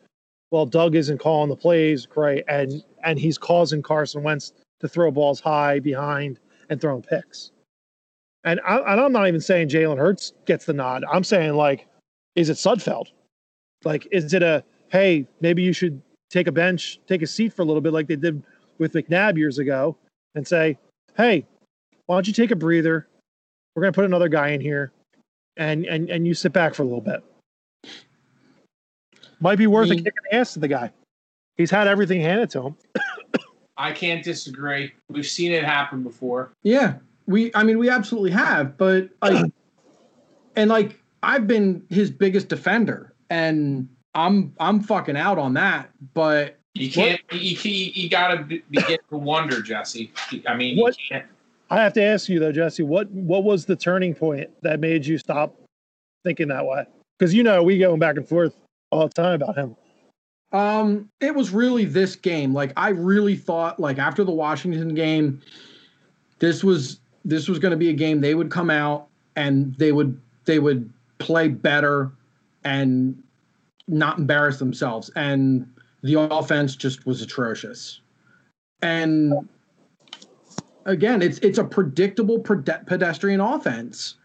well, 0.52 0.66
Doug 0.66 0.96
isn't 0.96 1.18
calling 1.18 1.50
the 1.50 1.56
plays 1.56 2.06
great, 2.06 2.44
and 2.48 2.84
and 3.04 3.20
he's 3.20 3.38
causing 3.38 3.82
Carson 3.82 4.24
Wentz 4.24 4.54
to 4.80 4.88
throw 4.88 5.12
balls 5.12 5.40
high 5.40 5.80
behind 5.80 6.40
and 6.70 6.80
throwing 6.80 7.02
picks. 7.02 7.52
And, 8.44 8.62
I, 8.66 8.78
and 8.78 9.02
I'm 9.02 9.12
not 9.12 9.28
even 9.28 9.42
saying 9.42 9.70
Jalen 9.70 9.98
Hurts 9.98 10.34
gets 10.46 10.66
the 10.66 10.74
nod. 10.74 11.04
I'm 11.12 11.24
saying 11.24 11.54
like, 11.54 11.88
is 12.36 12.50
it 12.50 12.54
Sudfeld? 12.54 13.08
Like, 13.84 14.08
is 14.12 14.34
it 14.34 14.44
a 14.44 14.64
hey, 14.90 15.28
maybe 15.42 15.62
you 15.62 15.74
should 15.74 16.02
take 16.30 16.48
a 16.48 16.52
bench, 16.52 17.00
take 17.08 17.22
a 17.22 17.28
seat 17.28 17.54
for 17.54 17.62
a 17.62 17.66
little 17.66 17.82
bit, 17.82 17.94
like 17.94 18.08
they 18.08 18.16
did 18.16 18.42
with 18.78 18.94
McNabb 18.94 19.38
years 19.38 19.60
ago, 19.60 19.96
and 20.36 20.48
say, 20.48 20.78
hey, 21.16 21.46
why 22.06 22.16
don't 22.16 22.28
you 22.28 22.34
take 22.34 22.52
a 22.52 22.56
breather? 22.56 23.08
We're 23.76 23.84
gonna 23.84 23.94
put 23.94 24.06
another 24.06 24.30
guy 24.30 24.50
in 24.50 24.62
here, 24.62 24.92
and 25.58 25.86
and 25.86 26.10
and 26.10 26.28
you 26.28 26.34
sit 26.34 26.54
back 26.54 26.74
for 26.74 26.84
a 26.84 26.86
little 26.86 27.02
bit. 27.02 27.24
Might 29.40 29.58
be 29.58 29.68
worth 29.68 29.88
a 29.88 29.92
mean- 29.92 30.04
kick 30.04 30.14
in 30.26 30.32
the 30.32 30.38
ass 30.38 30.54
to 30.54 30.60
the 30.60 30.68
guy. 30.68 30.92
He's 31.56 31.72
had 31.72 31.88
everything 31.88 32.22
handed 32.22 32.50
to 32.52 32.64
him. 32.64 32.78
I 33.80 33.94
can't 33.94 34.24
disagree. 34.24 34.92
We've 35.10 35.26
seen 35.26 35.54
it 35.54 35.64
happen 35.64 36.04
before. 36.04 36.52
Yeah, 36.64 36.96
we. 37.26 37.50
I 37.56 37.64
mean, 37.64 37.80
we 37.80 37.90
absolutely 37.90 38.32
have, 38.32 38.78
but 38.78 39.10
like, 39.22 39.52
and 40.58 40.70
like, 40.70 41.00
I've 41.24 41.48
been 41.48 41.84
his 41.90 42.12
biggest 42.12 42.50
defender, 42.50 43.14
and 43.30 43.88
I'm 44.14 44.54
I'm 44.60 44.82
fucking 44.82 45.16
out 45.16 45.38
on 45.38 45.54
that. 45.54 45.90
But 46.14 46.60
You 46.76 46.92
can't. 46.92 47.22
You, 47.32 47.58
you, 47.62 47.92
you 47.96 48.10
got 48.10 48.36
to 48.36 48.62
begin 48.70 48.98
to 49.10 49.18
wonder, 49.18 49.62
Jesse. 49.62 50.12
I 50.46 50.56
mean, 50.56 50.78
What- 50.78 50.98
you 51.00 51.06
can't. 51.10 51.26
I 51.72 51.82
have 51.82 51.94
to 51.94 52.04
ask 52.04 52.28
you 52.30 52.40
though, 52.40 52.52
Jesse, 52.52 52.84
what 52.84 53.10
what 53.12 53.44
was 53.44 53.66
the 53.66 53.76
turning 53.76 54.16
point 54.16 54.50
that 54.64 54.80
made 54.80 55.06
you 55.06 55.20
stop 55.20 55.56
thinking 56.26 56.48
that 56.48 56.66
way? 56.66 56.84
Because 57.18 57.34
you 57.34 57.44
know 57.44 57.62
we 57.64 57.78
going 57.78 58.00
back 58.00 58.18
and 58.18 58.28
forth 58.28 58.56
all 58.92 59.08
the 59.08 59.14
time 59.14 59.42
about 59.42 59.56
him. 59.56 59.76
Um, 60.52 61.10
it 61.20 61.36
was 61.36 61.52
really 61.52 61.86
this 61.86 62.16
game. 62.16 62.54
Like 62.54 62.74
I 62.76 62.90
really 62.90 63.36
thought, 63.36 63.80
like 63.80 64.00
after 64.00 64.24
the 64.24 64.32
Washington 64.32 64.96
game, 64.96 65.42
this 66.40 66.64
was 66.64 67.00
this 67.26 67.48
was 67.48 67.60
going 67.60 67.72
to 67.72 67.78
be 67.78 67.90
a 67.90 67.94
game 67.94 68.22
they 68.22 68.34
would 68.36 68.50
come 68.50 68.70
out 68.70 69.08
and 69.36 69.76
they 69.76 69.92
would 69.92 70.20
they 70.46 70.60
would 70.60 70.92
play 71.20 71.50
better 71.50 72.12
and 72.64 73.22
not 73.88 74.18
embarrass 74.18 74.58
themselves. 74.58 75.12
And 75.16 75.68
the 76.02 76.20
offense 76.20 76.76
just 76.76 77.06
was 77.06 77.22
atrocious. 77.22 78.02
And 78.82 79.34
again, 80.86 81.22
it's 81.22 81.38
it's 81.40 81.60
a 81.60 81.64
predictable 81.64 82.40
pede- 82.40 82.88
pedestrian 82.88 83.40
offense. 83.40 84.16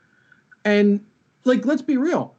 And 0.64 1.04
like, 1.44 1.66
let's 1.66 1.82
be 1.82 1.98
real 1.98 2.34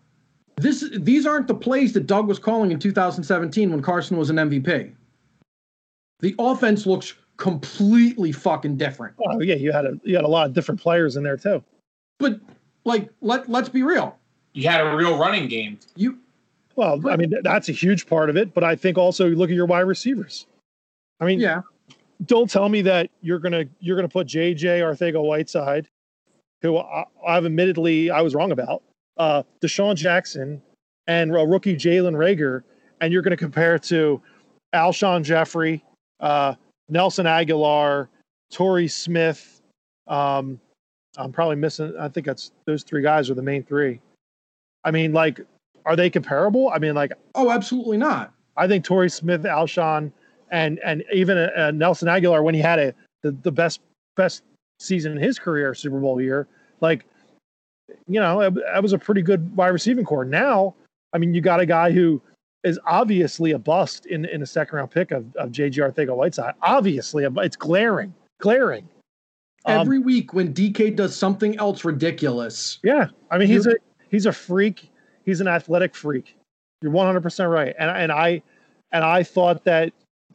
this 0.57 0.89
these 0.99 1.25
aren't 1.25 1.47
the 1.47 1.55
plays 1.55 1.93
that 1.93 2.07
Doug 2.07 2.27
was 2.27 2.39
calling 2.39 2.71
in 2.71 2.79
2017 2.79 3.71
when 3.71 3.81
Carson 3.81 4.17
was 4.17 4.29
an 4.29 4.37
MVP. 4.37 4.93
The 6.19 6.35
offense 6.39 6.85
looks 6.85 7.13
completely 7.37 8.31
fucking 8.31 8.77
different. 8.77 9.15
Oh 9.27 9.41
yeah, 9.41 9.55
you 9.55 9.71
had 9.71 9.85
a 9.85 9.99
you 10.03 10.15
had 10.15 10.23
a 10.23 10.29
lot 10.29 10.47
of 10.47 10.53
different 10.53 10.79
players 10.79 11.17
in 11.17 11.23
there 11.23 11.37
too. 11.37 11.63
But 12.19 12.39
like 12.85 13.09
let 13.21 13.49
let's 13.49 13.69
be 13.69 13.83
real. 13.83 14.17
You 14.53 14.69
had 14.69 14.81
a 14.81 14.95
real 14.95 15.17
running 15.17 15.49
game. 15.49 15.77
You 15.95 16.17
Well, 16.75 17.07
I 17.09 17.17
mean 17.17 17.33
that's 17.43 17.67
a 17.67 17.73
huge 17.73 18.07
part 18.07 18.29
of 18.29 18.37
it, 18.37 18.53
but 18.53 18.63
I 18.63 18.75
think 18.75 18.97
also 18.97 19.27
you 19.27 19.35
look 19.35 19.49
at 19.49 19.55
your 19.55 19.65
wide 19.65 19.81
receivers. 19.81 20.47
I 21.19 21.25
mean, 21.25 21.39
yeah. 21.39 21.61
don't 22.25 22.49
tell 22.49 22.69
me 22.69 22.81
that 22.83 23.09
you're 23.21 23.39
gonna 23.39 23.65
you're 23.79 23.97
gonna 23.97 24.07
put 24.07 24.27
JJ 24.27 24.79
Arcega-Whiteside, 24.79 25.89
who 26.61 26.77
I, 26.77 27.05
I've 27.27 27.45
admittedly 27.45 28.09
I 28.09 28.21
was 28.21 28.33
wrong 28.33 28.51
about, 28.51 28.81
uh, 29.17 29.43
DeSean 29.61 29.95
Jackson, 29.95 30.61
and 31.07 31.33
rookie 31.33 31.75
Jalen 31.75 32.15
Reagor, 32.15 32.63
and 33.01 33.11
you're 33.13 33.21
gonna 33.21 33.37
compare 33.37 33.79
to 33.79 34.21
Alshon 34.73 35.23
Jeffery, 35.23 35.83
uh, 36.19 36.55
Nelson 36.89 37.25
Agholor, 37.25 38.07
Torrey 38.51 38.87
Smith, 38.87 39.61
um, 40.07 40.59
I'm 41.17 41.31
probably 41.31 41.55
missing. 41.55 41.93
I 41.99 42.09
think 42.09 42.25
that's 42.25 42.51
those 42.65 42.83
three 42.83 43.01
guys 43.01 43.29
are 43.29 43.33
the 43.33 43.41
main 43.41 43.63
three. 43.63 43.99
I 44.83 44.91
mean, 44.91 45.13
like, 45.13 45.41
are 45.85 45.95
they 45.95 46.09
comparable? 46.09 46.69
I 46.73 46.79
mean, 46.79 46.95
like, 46.95 47.13
Oh, 47.35 47.49
absolutely 47.49 47.97
not. 47.97 48.33
I 48.57 48.67
think 48.67 48.83
Torrey 48.83 49.09
Smith, 49.09 49.43
Alshon, 49.43 50.11
and 50.51 50.79
and 50.79 51.03
even 51.13 51.37
uh, 51.37 51.71
Nelson 51.71 52.07
Agholor 52.07 52.43
when 52.43 52.55
he 52.55 52.61
had 52.61 52.79
a 52.79 52.93
the, 53.23 53.31
the 53.43 53.51
best 53.51 53.81
best 54.15 54.43
season 54.79 55.13
in 55.13 55.17
his 55.17 55.39
career, 55.39 55.73
Super 55.73 55.99
Bowl 55.99 56.21
year. 56.21 56.47
Like, 56.81 57.05
you 58.07 58.19
know, 58.19 58.49
that, 58.49 58.81
was 58.81 58.93
a 58.93 58.97
pretty 58.97 59.21
good 59.21 59.55
wide 59.55 59.69
receiving 59.69 60.05
core. 60.05 60.25
Now, 60.25 60.75
I 61.13 61.17
mean, 61.17 61.33
you 61.33 61.41
got 61.41 61.59
a 61.59 61.65
guy 61.65 61.91
who 61.91 62.21
is 62.63 62.79
obviously 62.85 63.51
a 63.51 63.59
bust 63.59 64.05
in 64.07 64.25
in 64.25 64.41
a 64.41 64.45
second 64.45 64.77
round 64.77 64.91
pick 64.91 65.11
of, 65.11 65.35
of 65.35 65.51
JG 65.51 65.73
Arcega-Whiteside. 65.73 66.55
Obviously, 66.61 67.25
it's 67.37 67.55
glaring, 67.55 68.13
glaring. 68.39 68.87
Um, 69.65 69.81
Every 69.81 69.99
week 69.99 70.33
when 70.33 70.53
DK 70.53 70.95
does 70.95 71.15
something 71.15 71.57
else 71.57 71.85
ridiculous, 71.85 72.79
Yeah, 72.83 73.07
I 73.31 73.37
mean 73.37 73.47
he's 73.47 73.65
a 73.65 73.75
he's 74.09 74.25
a 74.25 74.33
freak. 74.33 74.91
He's 75.25 75.41
an 75.41 75.47
athletic 75.47 75.95
freak. 75.95 76.35
You're 76.81 76.91
100 76.91 77.21
percent 77.21 77.49
right. 77.49 77.75
And 77.79 77.89
and 77.89 78.11
I 78.11 78.41
and 78.91 79.03
I 79.03 79.23
thought 79.23 79.63
that 79.65 79.93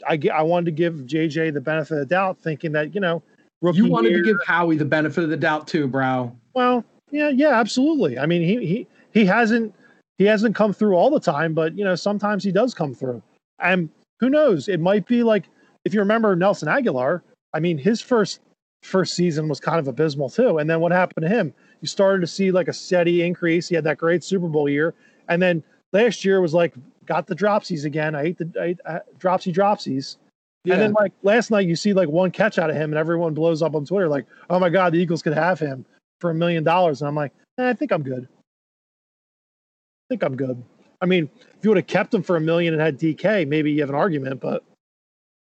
I 0.08 0.18
I 0.32 0.42
wanted 0.42 0.66
to 0.66 0.72
give 0.72 0.94
JJ 0.94 1.54
the 1.54 1.60
benefit 1.60 1.94
of 1.94 2.00
the 2.00 2.06
doubt, 2.06 2.38
thinking 2.38 2.72
that 2.72 2.94
you 2.94 3.00
know 3.00 3.22
you 3.62 3.86
wanted 3.86 4.10
year, 4.10 4.22
to 4.22 4.24
give 4.24 4.36
Howie 4.46 4.76
the 4.76 4.84
benefit 4.84 5.24
of 5.24 5.30
the 5.30 5.36
doubt 5.36 5.68
too, 5.68 5.86
bro. 5.86 6.34
well, 6.54 6.84
yeah, 7.10 7.28
yeah, 7.28 7.58
absolutely. 7.58 8.18
I 8.18 8.26
mean 8.26 8.42
he 8.42 8.66
he 8.66 8.86
he 9.12 9.24
hasn't 9.24 9.74
he 10.18 10.24
hasn't 10.24 10.54
come 10.54 10.72
through 10.72 10.94
all 10.94 11.10
the 11.10 11.20
time, 11.20 11.54
but 11.54 11.76
you 11.76 11.84
know 11.84 11.94
sometimes 11.94 12.44
he 12.44 12.52
does 12.52 12.74
come 12.74 12.94
through. 12.94 13.22
And 13.58 13.88
who 14.20 14.30
knows? 14.30 14.68
It 14.68 14.80
might 14.80 15.06
be 15.06 15.22
like 15.22 15.44
if 15.84 15.94
you 15.94 16.00
remember 16.00 16.34
Nelson 16.36 16.68
Agholor. 16.68 17.22
I 17.52 17.60
mean 17.60 17.78
his 17.78 18.00
first 18.00 18.40
first 18.82 19.14
season 19.14 19.48
was 19.48 19.60
kind 19.60 19.78
of 19.78 19.88
abysmal 19.88 20.30
too. 20.30 20.58
And 20.58 20.68
then 20.68 20.80
what 20.80 20.92
happened 20.92 21.24
to 21.24 21.28
him? 21.28 21.52
You 21.80 21.88
started 21.88 22.20
to 22.20 22.26
see 22.26 22.50
like 22.50 22.68
a 22.68 22.72
steady 22.72 23.22
increase. 23.22 23.68
He 23.68 23.74
had 23.74 23.84
that 23.84 23.98
great 23.98 24.22
Super 24.24 24.48
Bowl 24.48 24.68
year, 24.68 24.94
and 25.28 25.40
then 25.40 25.62
last 25.92 26.24
year 26.24 26.40
was 26.40 26.54
like 26.54 26.74
got 27.06 27.26
the 27.26 27.34
dropsies 27.34 27.84
again. 27.84 28.14
I 28.14 28.22
hate 28.22 28.38
the 28.38 28.52
I, 28.60 28.66
hate, 28.66 28.80
uh, 28.86 29.00
dropsy 29.18 29.52
dropsies. 29.52 30.16
Yeah. 30.64 30.74
And 30.74 30.82
then 30.82 30.92
like 30.92 31.12
last 31.22 31.50
night, 31.50 31.66
you 31.66 31.74
see 31.74 31.94
like 31.94 32.08
one 32.08 32.30
catch 32.30 32.58
out 32.58 32.68
of 32.68 32.76
him, 32.76 32.90
and 32.90 32.98
everyone 32.98 33.32
blows 33.32 33.62
up 33.62 33.74
on 33.74 33.86
Twitter 33.86 34.08
like, 34.08 34.26
"Oh 34.50 34.58
my 34.58 34.68
God, 34.68 34.92
the 34.92 34.98
Eagles 34.98 35.22
could 35.22 35.32
have 35.32 35.58
him 35.58 35.86
for 36.20 36.30
a 36.30 36.34
million 36.34 36.64
dollars." 36.64 37.02
And 37.02 37.08
I'm 37.08 37.14
like, 37.14 37.32
eh, 37.58 37.68
I 37.68 37.74
think 37.74 37.92
I'm 37.92 38.02
good. 38.02 38.28
I 38.30 40.04
think 40.10 40.22
I'm 40.22 40.36
good. 40.36 40.62
I 41.00 41.06
mean, 41.06 41.30
if 41.40 41.64
you 41.64 41.70
would 41.70 41.78
have 41.78 41.86
kept 41.86 42.12
him 42.12 42.22
for 42.22 42.36
a 42.36 42.40
million 42.40 42.74
and 42.74 42.82
had 42.82 42.98
DK, 42.98 43.46
maybe 43.48 43.72
you 43.72 43.80
have 43.80 43.88
an 43.88 43.94
argument. 43.94 44.40
But 44.40 44.62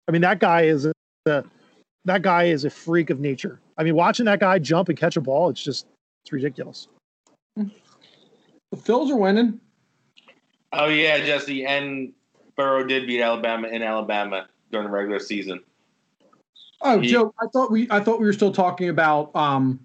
I 0.08 0.12
mean, 0.12 0.22
that 0.22 0.38
guy 0.38 0.62
is 0.62 0.86
a, 0.86 0.92
a 1.26 1.44
that 2.04 2.22
guy 2.22 2.44
is 2.44 2.64
a 2.64 2.70
freak 2.70 3.10
of 3.10 3.20
nature. 3.20 3.60
I 3.78 3.82
mean, 3.84 3.94
watching 3.94 4.26
that 4.26 4.40
guy 4.40 4.58
jump 4.58 4.88
and 4.88 4.98
catch 4.98 5.16
a 5.16 5.20
ball, 5.20 5.48
it's 5.48 5.62
just 5.62 5.86
it's 6.24 6.32
ridiculous. 6.32 6.88
The 7.56 7.70
Phils 8.76 9.10
are 9.10 9.16
winning. 9.16 9.60
Oh 10.72 10.88
yeah, 10.88 11.18
Jesse 11.18 11.66
and 11.66 12.12
Burrow 12.56 12.84
did 12.84 13.06
beat 13.06 13.20
Alabama 13.20 13.68
in 13.68 13.82
Alabama 13.82 14.48
during 14.70 14.86
the 14.86 14.92
regular 14.92 15.18
season. 15.20 15.60
Oh, 16.80 16.98
He- 16.98 17.08
Joe, 17.08 17.34
I 17.40 17.46
thought 17.52 17.70
we 17.70 17.86
I 17.90 18.00
thought 18.00 18.20
we 18.20 18.26
were 18.26 18.32
still 18.32 18.52
talking 18.52 18.88
about 18.88 19.34
um 19.36 19.80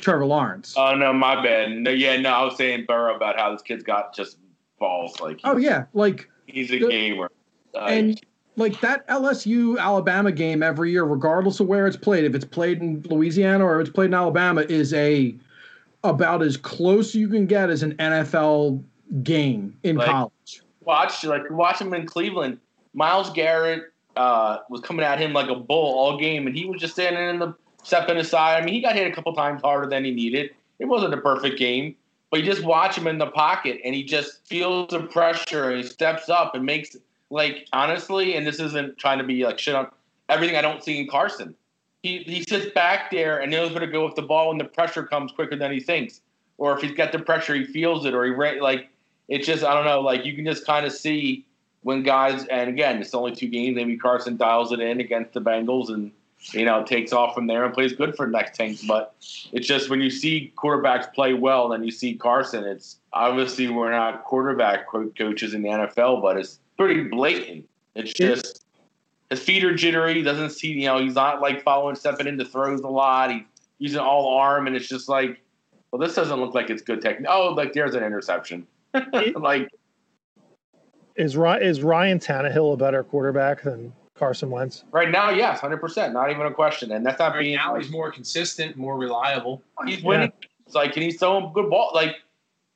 Trevor 0.00 0.26
Lawrence. 0.26 0.74
Oh 0.76 0.94
no, 0.94 1.12
my 1.12 1.42
bad. 1.42 1.70
No, 1.72 1.90
yeah, 1.90 2.20
no, 2.20 2.30
I 2.30 2.44
was 2.44 2.56
saying 2.56 2.84
Burrow 2.86 3.14
about 3.16 3.38
how 3.38 3.52
this 3.52 3.62
kid's 3.62 3.82
got 3.84 4.14
just 4.14 4.38
balls. 4.78 5.20
Like 5.20 5.40
oh 5.44 5.56
yeah, 5.56 5.84
like 5.94 6.28
he's 6.46 6.70
a 6.72 6.78
The- 6.78 6.88
gamer. 6.88 7.30
Uh, 7.74 7.78
and 7.86 8.20
like 8.56 8.80
that 8.80 9.06
LSU 9.08 9.78
Alabama 9.78 10.32
game 10.32 10.62
every 10.62 10.90
year, 10.90 11.04
regardless 11.04 11.60
of 11.60 11.68
where 11.68 11.86
it's 11.86 11.96
played, 11.96 12.24
if 12.24 12.34
it's 12.34 12.44
played 12.44 12.80
in 12.82 13.00
Louisiana 13.08 13.64
or 13.64 13.80
if 13.80 13.86
it's 13.88 13.94
played 13.94 14.06
in 14.06 14.14
Alabama, 14.14 14.62
is 14.62 14.92
a 14.94 15.34
about 16.02 16.42
as 16.42 16.56
close 16.56 17.14
you 17.14 17.28
can 17.28 17.46
get 17.46 17.70
as 17.70 17.82
an 17.82 17.92
NFL 17.96 18.82
game 19.22 19.76
in 19.82 19.96
Like- 19.96 20.08
college. 20.08 20.62
watch 20.80 21.24
like 21.24 21.48
watch 21.50 21.80
him 21.80 21.94
in 21.94 22.06
Cleveland. 22.06 22.58
Myles 22.94 23.30
Garrett 23.30 23.84
uh, 24.16 24.58
was 24.68 24.80
coming 24.80 25.04
at 25.04 25.20
him 25.20 25.32
like 25.32 25.48
a 25.48 25.54
bull 25.54 25.96
all 25.98 26.18
game, 26.18 26.46
and 26.48 26.56
he 26.56 26.64
was 26.66 26.80
just 26.80 26.94
standing 26.94 27.28
in 27.30 27.38
the 27.38 27.54
stepping 27.82 28.16
aside. 28.16 28.62
I 28.62 28.64
mean, 28.64 28.74
he 28.74 28.80
got 28.80 28.94
hit 28.94 29.06
a 29.06 29.14
couple 29.14 29.32
times 29.34 29.62
harder 29.62 29.88
than 29.88 30.04
he 30.04 30.10
needed. 30.10 30.50
It 30.78 30.86
wasn't 30.86 31.14
a 31.14 31.18
perfect 31.18 31.58
game, 31.58 31.94
but 32.30 32.40
you 32.40 32.46
just 32.46 32.64
watch 32.64 32.96
him 32.96 33.06
in 33.06 33.18
the 33.18 33.26
pocket, 33.26 33.80
and 33.84 33.94
he 33.94 34.02
just 34.02 34.46
feels 34.46 34.90
the 34.90 35.00
pressure. 35.00 35.70
And 35.70 35.82
he 35.82 35.88
steps 35.88 36.28
up 36.28 36.54
and 36.54 36.64
makes 36.64 36.96
like 37.30 37.66
honestly, 37.72 38.36
and 38.36 38.46
this 38.46 38.60
isn't 38.60 38.98
trying 38.98 39.18
to 39.18 39.24
be 39.24 39.44
like 39.44 39.58
shit 39.58 39.74
on 39.74 39.88
everything 40.28 40.56
I 40.56 40.62
don't 40.62 40.82
see 40.82 40.98
in 41.00 41.08
Carson. 41.08 41.54
He 42.02 42.18
he 42.18 42.42
sits 42.42 42.72
back 42.72 43.10
there 43.10 43.40
and 43.40 43.50
knows 43.50 43.72
where 43.72 43.80
to 43.80 43.86
go 43.86 44.04
with 44.04 44.14
the 44.14 44.22
ball 44.22 44.48
when 44.48 44.58
the 44.58 44.64
pressure 44.64 45.04
comes 45.04 45.32
quicker 45.32 45.56
than 45.56 45.70
he 45.70 45.80
thinks, 45.80 46.20
or 46.58 46.74
if 46.74 46.82
he's 46.82 46.92
got 46.92 47.12
the 47.12 47.18
pressure, 47.18 47.54
he 47.54 47.64
feels 47.64 48.06
it, 48.06 48.14
or 48.14 48.24
he 48.24 48.60
like 48.60 48.88
it's 49.28 49.46
just 49.46 49.64
I 49.64 49.74
don't 49.74 49.84
know. 49.84 50.00
Like 50.00 50.24
you 50.24 50.34
can 50.34 50.44
just 50.44 50.66
kind 50.66 50.86
of 50.86 50.92
see 50.92 51.44
when 51.82 52.02
guys, 52.02 52.44
and 52.46 52.68
again, 52.68 53.00
it's 53.00 53.14
only 53.14 53.34
two 53.34 53.48
games. 53.48 53.76
Maybe 53.76 53.96
Carson 53.96 54.36
dials 54.36 54.72
it 54.72 54.80
in 54.80 55.00
against 55.00 55.32
the 55.32 55.40
Bengals, 55.40 55.88
and 55.88 56.10
you 56.52 56.64
know 56.64 56.82
takes 56.84 57.12
off 57.12 57.34
from 57.34 57.46
there 57.46 57.64
and 57.64 57.74
plays 57.74 57.92
good 57.92 58.16
for 58.16 58.26
the 58.26 58.32
next 58.32 58.56
ten. 58.56 58.76
But 58.86 59.14
it's 59.52 59.66
just 59.66 59.90
when 59.90 60.00
you 60.00 60.10
see 60.10 60.52
quarterbacks 60.56 61.12
play 61.12 61.34
well, 61.34 61.72
and 61.72 61.84
you 61.84 61.90
see 61.90 62.14
Carson. 62.14 62.64
It's 62.64 62.96
obviously 63.12 63.68
we're 63.68 63.90
not 63.90 64.24
quarterback 64.24 64.88
coaches 64.88 65.54
in 65.54 65.62
the 65.62 65.68
NFL, 65.68 66.22
but 66.22 66.36
it's 66.36 66.58
pretty 66.76 67.04
blatant. 67.04 67.68
It's 67.94 68.12
just 68.12 68.64
his 69.30 69.40
feet 69.40 69.64
are 69.64 69.74
jittery. 69.74 70.14
He 70.14 70.22
doesn't 70.22 70.50
see, 70.50 70.72
you 70.72 70.86
know, 70.86 70.98
he's 70.98 71.14
not 71.14 71.40
like 71.40 71.62
following, 71.62 71.94
stepping 71.94 72.26
into 72.26 72.44
throws 72.44 72.80
a 72.80 72.88
lot. 72.88 73.30
He's 73.30 73.42
using 73.78 74.00
all 74.00 74.36
arm, 74.38 74.66
and 74.66 74.76
it's 74.76 74.88
just 74.88 75.08
like, 75.08 75.40
well, 75.90 76.00
this 76.00 76.14
doesn't 76.14 76.38
look 76.38 76.54
like 76.54 76.70
it's 76.70 76.82
good 76.82 77.00
technique. 77.00 77.28
Oh, 77.30 77.54
like 77.56 77.72
there's 77.72 77.94
an 77.94 78.02
interception. 78.02 78.66
like 79.36 79.68
Is 81.16 81.36
Ryan, 81.36 81.62
is 81.62 81.82
Ryan 81.82 82.18
Tannehill 82.18 82.74
a 82.74 82.76
better 82.76 83.04
quarterback 83.04 83.62
than 83.62 83.92
Carson 84.20 84.50
Wentz? 84.50 84.84
right 84.92 85.10
now, 85.10 85.30
yes, 85.30 85.60
hundred 85.60 85.78
percent, 85.78 86.12
not 86.12 86.30
even 86.30 86.46
a 86.46 86.52
question. 86.52 86.92
And 86.92 87.04
that's 87.04 87.18
not 87.18 87.32
Right 87.32 87.40
being 87.40 87.56
now, 87.56 87.72
like, 87.72 87.82
he's 87.82 87.90
more 87.90 88.12
consistent, 88.12 88.76
more 88.76 88.96
reliable. 88.96 89.62
he's 89.86 90.02
winning. 90.04 90.30
It's 90.66 90.74
like, 90.74 90.94
and 90.94 91.02
he's 91.02 91.18
throwing 91.18 91.52
good 91.54 91.70
ball. 91.70 91.90
Like, 91.94 92.16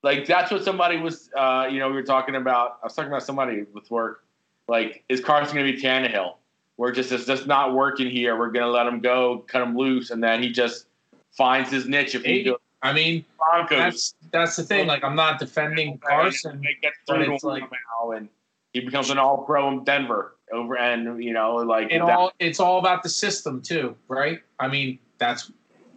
like 0.03 0.27
that's 0.27 0.51
what 0.51 0.65
somebody 0.65 0.97
was. 0.97 1.31
Uh, 1.37 1.69
you 1.71 1.79
know, 1.79 1.89
we 1.89 1.95
were 1.95 2.03
talking 2.03 2.35
about. 2.35 2.79
I 2.83 2.87
was 2.87 2.95
talking 2.95 3.11
about 3.13 3.23
somebody 3.23 3.65
with 3.75 3.89
work. 3.91 4.25
Like, 4.69 5.05
is 5.11 5.21
Carson 5.21 5.55
going 5.55 5.67
to 5.67 5.73
be 5.75 5.81
Tannehill? 5.81 6.37
We're 6.79 6.93
just 6.93 7.13
it's 7.13 7.27
just 7.27 7.47
not 7.47 7.75
working 7.75 8.11
here. 8.11 8.37
We're 8.39 8.51
going 8.51 8.65
to 8.65 8.71
let 8.71 8.87
him 8.87 9.01
go, 9.01 9.45
cut 9.47 9.63
him 9.63 9.77
loose, 9.77 10.11
and 10.11 10.25
then 10.25 10.43
he 10.43 10.51
just 10.51 10.87
finds 11.31 11.71
his 11.71 11.87
niche. 11.87 12.15
If 12.15 12.25
he 12.25 12.43
goes 12.43 12.57
I 12.83 12.93
mean, 12.95 13.25
Broncos, 13.39 13.79
that's 13.79 14.15
that's 14.31 14.57
the 14.57 14.63
thing. 14.63 14.87
Like, 14.87 15.05
I'm 15.05 15.15
not 15.15 15.39
defending 15.39 15.99
Carson. 15.99 16.63
It 16.65 16.81
gets 16.83 16.97
but 17.07 17.17
through 17.17 17.35
it's 17.35 17.45
like- 17.45 17.63
now, 17.63 18.13
and 18.13 18.29
he 18.73 18.81
becomes 18.81 19.11
an 19.11 19.19
All 19.19 19.39
Pro 19.45 19.69
in 19.69 19.85
Denver. 19.85 20.34
Over 20.53 20.77
and 20.77 21.23
you 21.23 21.33
know, 21.33 21.57
like 21.57 21.91
It 21.91 22.01
that- 22.01 22.11
all 22.17 22.33
it's 22.39 22.61
all 22.61 22.79
about 22.79 23.03
the 23.03 23.09
system 23.09 23.63
too, 23.63 23.97
right? 24.09 24.41
I 24.61 24.69
mean, 24.69 24.99
that's 25.19 25.51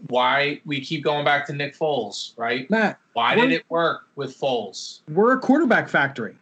why 0.08 0.62
we 0.66 0.80
keep 0.80 1.04
going 1.04 1.26
back 1.26 1.46
to 1.48 1.54
Nick 1.54 1.76
Foles, 1.78 2.34
right? 2.38 2.70
Matt, 2.70 3.00
Why 3.14 3.36
did 3.36 3.52
it 3.52 3.66
work 3.70 4.04
with 4.16 4.40
Foles? 4.40 5.02
we're 5.10 5.34
a 5.34 5.40
quarterback 5.40 5.90
factory. 5.90 6.36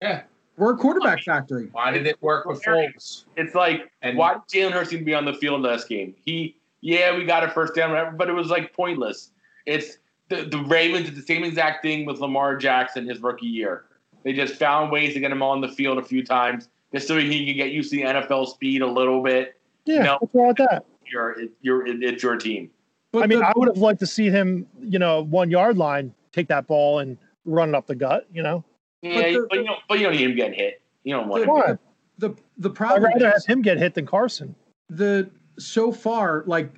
Yeah. 0.00 0.22
We're 0.56 0.74
a 0.74 0.76
quarterback 0.76 1.22
factory. 1.24 1.68
Why 1.72 1.90
did 1.90 2.06
it 2.06 2.20
work 2.22 2.46
with 2.46 2.62
Foles? 2.62 3.24
It's 3.36 3.54
like, 3.54 3.90
And- 4.02 4.16
why 4.16 4.34
did 4.34 4.42
Jalen 4.48 4.72
Hurts 4.72 4.92
need 4.92 4.98
to 4.98 5.04
be 5.04 5.14
on 5.14 5.24
the 5.24 5.34
field 5.34 5.62
last 5.62 5.88
game? 5.88 6.14
He, 6.24 6.56
yeah, 6.82 7.16
we 7.16 7.24
got 7.24 7.42
a 7.44 7.48
first 7.48 7.74
down, 7.74 7.90
whatever, 7.90 8.12
but 8.12 8.28
it 8.28 8.32
was 8.32 8.48
like 8.48 8.72
pointless. 8.72 9.32
It's 9.66 9.98
the, 10.28 10.44
the 10.44 10.58
Ravens 10.58 11.06
did 11.06 11.16
the 11.16 11.22
same 11.22 11.44
exact 11.44 11.82
thing 11.82 12.06
with 12.06 12.20
Lamar 12.20 12.56
Jackson 12.56 13.08
his 13.08 13.20
rookie 13.20 13.46
year. 13.46 13.84
They 14.24 14.32
just 14.32 14.54
found 14.54 14.92
ways 14.92 15.14
to 15.14 15.20
get 15.20 15.32
him 15.32 15.42
on 15.42 15.60
the 15.60 15.68
field 15.68 15.98
a 15.98 16.02
few 16.02 16.24
times 16.24 16.68
just 16.94 17.08
so 17.08 17.16
he 17.18 17.46
can 17.46 17.56
get 17.56 17.70
used 17.72 17.90
to 17.90 17.96
the 17.96 18.02
NFL 18.02 18.46
speed 18.48 18.82
a 18.82 18.86
little 18.86 19.22
bit. 19.22 19.58
Yeah, 19.84 20.02
No. 20.02 20.16
what's 20.20 20.34
wrong 20.34 20.48
with 20.48 20.56
that? 20.58 20.84
You're, 21.10 21.36
you're, 21.60 21.86
it's 21.86 22.22
your 22.22 22.36
team. 22.36 22.70
But 23.12 23.24
I 23.24 23.26
mean, 23.26 23.40
the- 23.40 23.46
I 23.46 23.52
would 23.56 23.68
have 23.68 23.78
liked 23.78 24.00
to 24.00 24.06
see 24.06 24.30
him, 24.30 24.66
you 24.80 24.98
know, 24.98 25.22
one 25.24 25.50
yard 25.50 25.76
line, 25.76 26.14
take 26.32 26.48
that 26.48 26.66
ball 26.66 27.00
and 27.00 27.18
run 27.44 27.70
it 27.70 27.74
up 27.74 27.86
the 27.86 27.94
gut. 27.94 28.26
You 28.32 28.42
know, 28.42 28.64
Yeah, 29.02 29.32
the- 29.32 29.46
but, 29.50 29.58
you 29.58 29.64
don't, 29.64 29.78
but 29.88 29.98
you 29.98 30.04
don't 30.06 30.12
need 30.16 30.22
him 30.30 30.36
getting 30.36 30.54
hit. 30.58 30.80
You 31.04 31.14
don't 31.16 31.28
want 31.28 31.44
the, 31.44 31.50
him. 31.50 31.54
Why? 31.54 31.78
the 32.18 32.34
the 32.58 32.68
I'd 32.68 32.74
problem 32.74 33.02
rather 33.04 33.28
is 33.34 33.44
have 33.46 33.56
him 33.56 33.62
get 33.62 33.78
hit 33.78 33.94
than 33.94 34.06
Carson. 34.06 34.54
the 34.90 35.28
so 35.58 35.90
far 35.90 36.44
like 36.46 36.70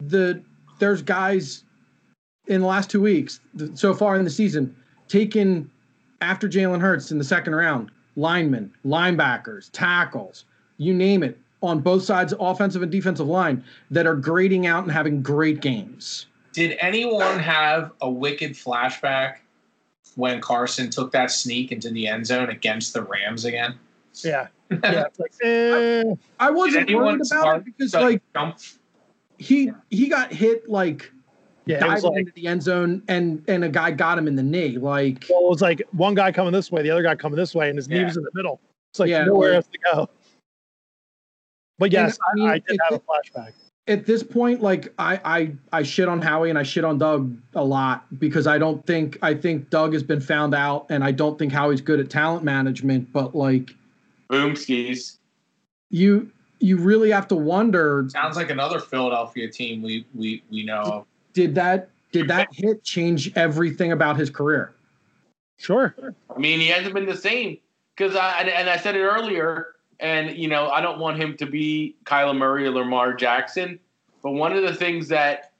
the 0.00 0.42
there's 0.78 1.00
guys 1.00 1.64
in 2.48 2.60
the 2.60 2.66
last 2.66 2.90
two 2.90 3.00
weeks 3.00 3.40
th- 3.56 3.70
so 3.74 3.94
far 3.94 4.16
in 4.16 4.24
the 4.24 4.30
season 4.30 4.76
taken 5.08 5.70
after 6.20 6.48
Jalen 6.48 6.80
Hurts 6.80 7.10
in 7.12 7.18
the 7.18 7.24
second 7.24 7.54
round 7.54 7.90
linemen 8.16 8.72
linebackers 8.84 9.70
tackles 9.72 10.44
you 10.78 10.94
name 10.94 11.22
it 11.22 11.38
on 11.62 11.80
both 11.80 12.02
sides 12.02 12.34
offensive 12.38 12.82
and 12.82 12.92
defensive 12.92 13.26
line 13.26 13.64
that 13.90 14.06
are 14.06 14.16
grading 14.16 14.66
out 14.66 14.82
and 14.82 14.92
having 14.92 15.22
great 15.22 15.60
games 15.60 16.26
Did 16.52 16.76
anyone 16.80 17.38
have 17.38 17.92
a 18.00 18.10
wicked 18.10 18.52
flashback 18.52 19.38
when 20.16 20.40
Carson 20.40 20.90
took 20.90 21.12
that 21.12 21.30
sneak 21.30 21.72
into 21.72 21.90
the 21.90 22.06
end 22.06 22.26
zone 22.26 22.50
against 22.50 22.94
the 22.94 23.02
Rams 23.02 23.44
again? 23.44 23.74
Yeah, 24.22 24.46
yeah. 24.70 25.06
It's 25.06 25.18
like, 25.18 25.32
eh, 25.42 26.14
I 26.38 26.50
wasn't 26.50 26.94
worried 26.94 27.16
about 27.16 27.26
start 27.26 27.56
it 27.58 27.64
because 27.64 27.94
like 27.94 28.22
jump? 28.32 28.58
he 29.38 29.72
he 29.90 30.08
got 30.08 30.32
hit 30.32 30.68
like 30.68 31.10
Yeah, 31.66 31.76
it 31.76 31.80
diving 31.80 31.94
was 31.94 32.04
like 32.04 32.16
into 32.18 32.32
the 32.32 32.46
end 32.46 32.62
zone, 32.62 33.02
and 33.08 33.42
and 33.48 33.64
a 33.64 33.68
guy 33.68 33.90
got 33.90 34.18
him 34.18 34.28
in 34.28 34.36
the 34.36 34.42
knee. 34.42 34.76
Like 34.76 35.26
well, 35.30 35.46
it 35.46 35.50
was 35.50 35.62
like 35.62 35.82
one 35.92 36.14
guy 36.14 36.30
coming 36.30 36.52
this 36.52 36.70
way, 36.70 36.82
the 36.82 36.90
other 36.90 37.02
guy 37.02 37.14
coming 37.14 37.36
this 37.36 37.54
way, 37.54 37.68
and 37.68 37.78
his 37.78 37.88
knee 37.88 38.04
was 38.04 38.16
in 38.16 38.22
the 38.22 38.30
middle. 38.34 38.60
It's 38.92 39.00
like 39.00 39.08
Yeah, 39.08 39.24
nowhere 39.24 39.54
else 39.54 39.66
to 39.68 39.78
go. 39.92 40.08
But 41.78 41.90
yes, 41.90 42.18
I 42.22 42.30
I, 42.30 42.34
mean, 42.34 42.48
I 42.48 42.58
did 42.58 42.78
have 42.88 43.00
a 43.00 43.00
flashback. 43.00 43.52
at 43.88 44.06
this 44.06 44.22
point, 44.22 44.60
like 44.60 44.92
I 44.98 45.20
I 45.24 45.52
I 45.72 45.82
shit 45.82 46.08
on 46.08 46.20
Howie 46.20 46.50
and 46.50 46.58
I 46.58 46.62
shit 46.62 46.84
on 46.84 46.98
Doug 46.98 47.36
a 47.54 47.64
lot 47.64 48.06
because 48.20 48.46
I 48.46 48.58
don't 48.58 48.86
think 48.86 49.18
I 49.22 49.34
think 49.34 49.70
Doug 49.70 49.94
has 49.94 50.02
been 50.02 50.20
found 50.20 50.54
out, 50.54 50.86
and 50.90 51.02
I 51.02 51.12
don't 51.12 51.38
think 51.38 51.52
Howie's 51.52 51.80
good 51.80 51.98
at 51.98 52.10
talent 52.10 52.44
management. 52.44 53.12
But 53.12 53.34
like 53.34 53.74
Boom 54.28 54.54
skis. 54.54 55.18
you 55.90 56.30
you 56.60 56.76
really 56.76 57.10
have 57.10 57.26
to 57.28 57.36
wonder 57.36 58.06
Sounds 58.08 58.36
like 58.36 58.50
another 58.50 58.80
Philadelphia 58.80 59.50
team 59.50 59.82
we 59.82 60.06
we 60.14 60.42
we 60.50 60.64
know 60.64 60.80
of. 60.82 61.06
Did 61.34 61.54
that 61.56 61.90
did 62.12 62.28
that 62.28 62.48
hit 62.52 62.82
change 62.82 63.30
everything 63.36 63.92
about 63.92 64.16
his 64.16 64.30
career? 64.30 64.74
Sure. 65.58 65.94
I 66.34 66.38
mean, 66.38 66.60
he 66.60 66.68
hasn't 66.68 66.94
been 66.94 67.06
the 67.06 67.16
same 67.16 67.58
because 67.96 68.16
I 68.16 68.40
and, 68.40 68.48
and 68.48 68.70
I 68.70 68.76
said 68.78 68.96
it 68.96 69.02
earlier, 69.02 69.74
and 70.00 70.36
you 70.36 70.48
know, 70.48 70.70
I 70.70 70.80
don't 70.80 70.98
want 70.98 71.18
him 71.18 71.36
to 71.36 71.46
be 71.46 71.96
Kyler 72.04 72.36
Murray 72.36 72.66
or 72.66 72.70
Lamar 72.70 73.12
Jackson, 73.12 73.78
but 74.22 74.32
one 74.32 74.52
of 74.52 74.62
the 74.62 74.74
things 74.74 75.08
that 75.08 75.52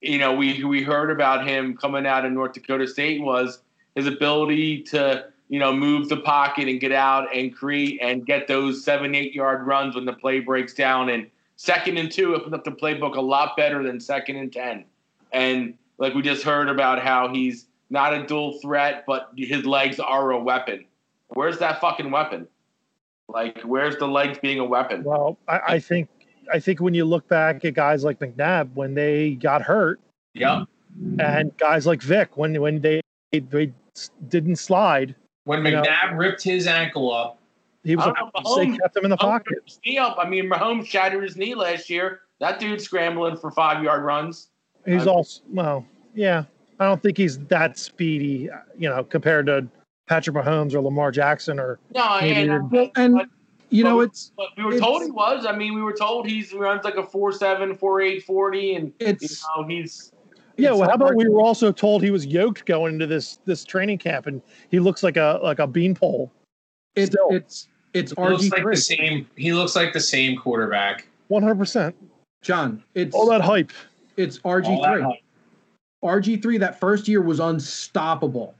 you 0.00 0.18
know 0.18 0.34
we 0.34 0.64
we 0.64 0.82
heard 0.82 1.10
about 1.10 1.46
him 1.46 1.76
coming 1.76 2.06
out 2.06 2.24
of 2.24 2.32
North 2.32 2.52
Dakota 2.54 2.86
State 2.86 3.22
was 3.22 3.60
his 3.94 4.06
ability 4.06 4.82
to 4.84 5.26
you 5.48 5.58
know 5.58 5.72
move 5.72 6.08
the 6.08 6.18
pocket 6.18 6.68
and 6.68 6.80
get 6.80 6.92
out 6.92 7.34
and 7.34 7.54
create 7.54 7.98
and 8.02 8.26
get 8.26 8.46
those 8.48 8.84
seven 8.84 9.14
eight 9.14 9.34
yard 9.34 9.66
runs 9.66 9.94
when 9.94 10.04
the 10.04 10.12
play 10.12 10.40
breaks 10.40 10.74
down 10.74 11.08
and 11.08 11.28
second 11.56 11.96
and 11.96 12.12
two 12.12 12.34
opened 12.34 12.54
up 12.54 12.64
the 12.64 12.70
playbook 12.70 13.16
a 13.16 13.20
lot 13.20 13.56
better 13.56 13.82
than 13.82 13.98
second 13.98 14.36
and 14.36 14.52
ten 14.52 14.84
and 15.32 15.74
like 15.98 16.14
we 16.14 16.22
just 16.22 16.42
heard 16.42 16.68
about 16.68 17.00
how 17.02 17.28
he's 17.28 17.66
not 17.90 18.12
a 18.14 18.24
dual 18.26 18.58
threat, 18.60 19.04
but 19.06 19.30
his 19.36 19.64
legs 19.64 19.98
are 19.98 20.30
a 20.32 20.38
weapon. 20.38 20.84
Where's 21.28 21.58
that 21.58 21.80
fucking 21.80 22.10
weapon? 22.10 22.46
Like, 23.28 23.60
where's 23.62 23.96
the 23.96 24.06
legs 24.08 24.38
being 24.38 24.58
a 24.58 24.64
weapon? 24.64 25.04
Well, 25.04 25.38
I, 25.48 25.60
I 25.68 25.78
think 25.78 26.08
I 26.52 26.58
think 26.60 26.80
when 26.80 26.94
you 26.94 27.04
look 27.04 27.28
back 27.28 27.64
at 27.64 27.74
guys 27.74 28.04
like 28.04 28.18
McNabb 28.20 28.72
when 28.74 28.94
they 28.94 29.32
got 29.32 29.60
hurt, 29.62 30.00
Yep. 30.34 30.64
and 31.18 31.54
guys 31.58 31.86
like 31.86 32.00
Vic 32.02 32.36
when 32.36 32.58
when 32.60 32.80
they 32.80 33.00
they 33.32 33.72
didn't 34.28 34.56
slide, 34.56 35.14
When 35.44 35.64
You 35.64 35.72
know- 35.72 35.82
McNabb 35.82 36.16
ripped 36.16 36.42
his 36.42 36.66
ankle 36.66 37.12
up, 37.12 37.38
he 37.84 37.96
was 37.96 38.06
I 38.06 38.12
don't 38.42 38.72
they 38.72 38.78
kept 38.78 38.96
him 38.96 39.04
in 39.04 39.10
the 39.10 39.16
Mahomes 39.16 39.20
pocket. 39.20 39.78
knee 39.84 39.98
up. 39.98 40.16
I 40.18 40.28
mean, 40.28 40.48
Mahomes 40.48 40.86
shattered 40.86 41.22
his 41.22 41.36
knee 41.36 41.54
last 41.54 41.90
year. 41.90 42.20
That 42.40 42.60
dude's 42.60 42.84
scrambling 42.84 43.36
for 43.36 43.50
five 43.50 43.82
yard 43.82 44.04
runs. 44.04 44.48
He's 44.86 45.06
I- 45.06 45.10
also 45.10 45.42
well, 45.50 45.86
yeah. 46.14 46.44
I 46.80 46.84
don't 46.86 47.02
think 47.02 47.16
he's 47.16 47.38
that 47.46 47.76
speedy, 47.76 48.48
you 48.78 48.88
know, 48.88 49.02
compared 49.02 49.46
to 49.46 49.66
Patrick 50.08 50.36
Mahomes 50.36 50.74
or 50.74 50.80
Lamar 50.80 51.10
Jackson 51.10 51.58
or 51.58 51.80
No, 51.94 52.18
Maybe 52.20 52.36
and, 52.36 52.46
you're- 52.46 52.68
Well, 52.70 52.90
and 52.96 53.20
you 53.70 53.84
know 53.84 54.00
it's 54.00 54.32
but 54.36 54.46
we 54.56 54.62
were 54.64 54.70
it's- 54.70 54.82
told 54.84 55.02
he 55.02 55.10
was. 55.10 55.44
I 55.44 55.52
mean, 55.56 55.74
we 55.74 55.82
were 55.82 55.92
told 55.92 56.26
he's 56.26 56.50
he 56.50 56.56
runs 56.56 56.84
like 56.84 56.96
a 56.96 57.02
4'7", 57.02 57.76
4'8", 57.78 58.22
40, 58.22 58.74
and 58.76 58.86
you 58.86 58.92
it's 59.00 59.44
know 59.56 59.66
he's 59.66 60.12
yeah. 60.56 60.70
Well, 60.70 60.88
how 60.88 60.94
about 60.94 61.14
we 61.16 61.28
were 61.28 61.40
also 61.42 61.70
told 61.72 62.02
he 62.02 62.10
was 62.10 62.24
yoked 62.26 62.64
going 62.66 62.94
into 62.94 63.06
this 63.06 63.38
this 63.44 63.64
training 63.64 63.98
camp, 63.98 64.26
and 64.26 64.40
he 64.70 64.78
looks 64.80 65.02
like 65.02 65.16
a 65.16 65.38
like 65.42 65.58
a 65.58 65.66
beanpole. 65.66 66.32
it's 66.96 67.14
it's 67.30 67.68
it's 67.94 68.12
he 68.12 68.22
looks 68.22 68.44
RG 68.44 68.52
like 68.52 68.64
the 68.64 68.76
same. 68.76 69.28
He 69.36 69.52
looks 69.52 69.74
like 69.76 69.92
the 69.92 70.00
same 70.00 70.36
quarterback. 70.38 71.06
One 71.28 71.42
hundred 71.42 71.58
percent. 71.58 71.94
John, 72.42 72.82
it's 72.94 73.14
All 73.14 73.28
that 73.30 73.40
hype. 73.40 73.72
It's 74.18 74.38
RG3. 74.40 75.16
RG 76.04 76.42
three 76.42 76.58
that 76.58 76.78
first 76.78 77.08
year 77.08 77.22
was 77.22 77.40
unstoppable 77.40 78.54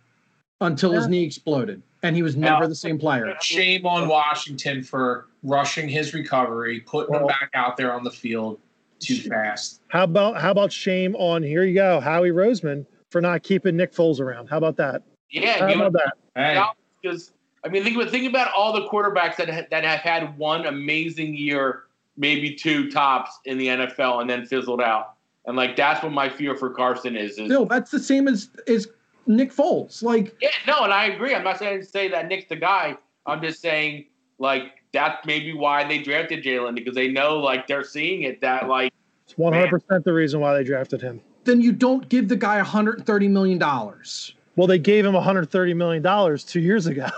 until 0.60 0.90
his 0.92 1.06
knee 1.08 1.22
exploded, 1.24 1.82
and 2.02 2.16
he 2.16 2.22
was 2.22 2.36
never 2.36 2.62
Yeah. 2.64 2.68
the 2.68 2.74
same 2.74 2.98
player. 2.98 3.34
Shame 3.40 3.86
on 3.86 4.08
Washington 4.08 4.82
for 4.82 5.26
rushing 5.42 5.88
his 5.88 6.14
recovery, 6.14 6.80
putting 6.80 7.14
him 7.14 7.26
back 7.26 7.50
out 7.54 7.76
there 7.76 7.92
on 7.92 8.02
the 8.02 8.10
field 8.10 8.58
too 8.98 9.16
fast. 9.16 9.80
How 9.88 10.02
about 10.04 10.40
how 10.40 10.50
about 10.50 10.72
shame 10.72 11.14
on 11.16 11.42
here 11.42 11.62
you 11.64 11.74
go 11.74 12.00
Howie 12.00 12.30
Roseman 12.30 12.84
for 13.10 13.20
not 13.20 13.42
keeping 13.44 13.76
Nick 13.76 13.92
Foles 13.92 14.18
around? 14.20 14.48
How 14.48 14.56
about 14.58 14.76
that? 14.76 15.02
yeah. 15.30 15.58
How 15.58 15.66
give 15.68 15.76
him- 15.76 15.80
about 15.82 15.92
that? 15.92 16.12
Hey, 16.34 16.60
because 17.02 17.32
I 17.64 17.68
mean, 17.68 17.84
think 17.84 17.96
about 17.96 18.10
think 18.10 18.28
about 18.28 18.52
all 18.56 18.72
the 18.72 18.88
quarterbacks 18.88 19.36
that 19.36 19.48
ha- 19.48 19.66
that 19.70 19.84
have 19.84 20.00
had 20.00 20.36
one 20.38 20.66
amazing 20.66 21.36
year, 21.36 21.84
maybe 22.16 22.52
two 22.54 22.90
tops 22.90 23.38
in 23.44 23.58
the 23.58 23.68
NFL, 23.68 24.20
and 24.20 24.28
then 24.30 24.44
fizzled 24.46 24.80
out. 24.80 25.14
And 25.48 25.56
like 25.56 25.76
that's 25.76 26.02
what 26.02 26.12
my 26.12 26.28
fear 26.28 26.54
for 26.54 26.68
Carson 26.68 27.16
is. 27.16 27.38
is 27.38 27.48
No, 27.48 27.64
that's 27.64 27.90
the 27.90 27.98
same 27.98 28.28
as 28.28 28.50
as 28.68 28.86
Nick 29.26 29.50
Foles. 29.50 30.02
Like 30.02 30.36
yeah, 30.42 30.50
no, 30.66 30.84
and 30.84 30.92
I 30.92 31.06
agree. 31.06 31.34
I'm 31.34 31.42
not 31.42 31.58
saying 31.58 31.82
say 31.84 32.06
that 32.08 32.28
Nick's 32.28 32.48
the 32.50 32.56
guy. 32.56 32.98
I'm 33.24 33.40
just 33.40 33.62
saying 33.62 34.04
like 34.38 34.74
that's 34.92 35.24
maybe 35.26 35.54
why 35.54 35.88
they 35.88 35.98
drafted 36.02 36.44
Jalen 36.44 36.74
because 36.74 36.94
they 36.94 37.08
know 37.08 37.38
like 37.38 37.66
they're 37.66 37.82
seeing 37.82 38.22
it 38.24 38.42
that 38.42 38.68
like 38.68 38.92
It's 39.24 39.38
one 39.38 39.54
hundred 39.54 39.70
percent 39.70 40.04
the 40.04 40.12
reason 40.12 40.38
why 40.40 40.52
they 40.52 40.64
drafted 40.64 41.00
him. 41.00 41.22
then 41.44 41.62
you 41.62 41.72
don't 41.72 42.06
give 42.10 42.28
the 42.28 42.36
guy 42.36 42.58
130 42.58 43.28
million 43.28 43.56
dollars. 43.56 44.34
Well, 44.56 44.66
they 44.66 44.78
gave 44.78 45.06
him 45.06 45.14
one 45.14 45.22
hundred 45.22 45.50
thirty 45.50 45.72
million 45.72 46.02
dollars 46.02 46.44
two 46.44 46.60
years 46.60 46.86
ago. 46.86 47.06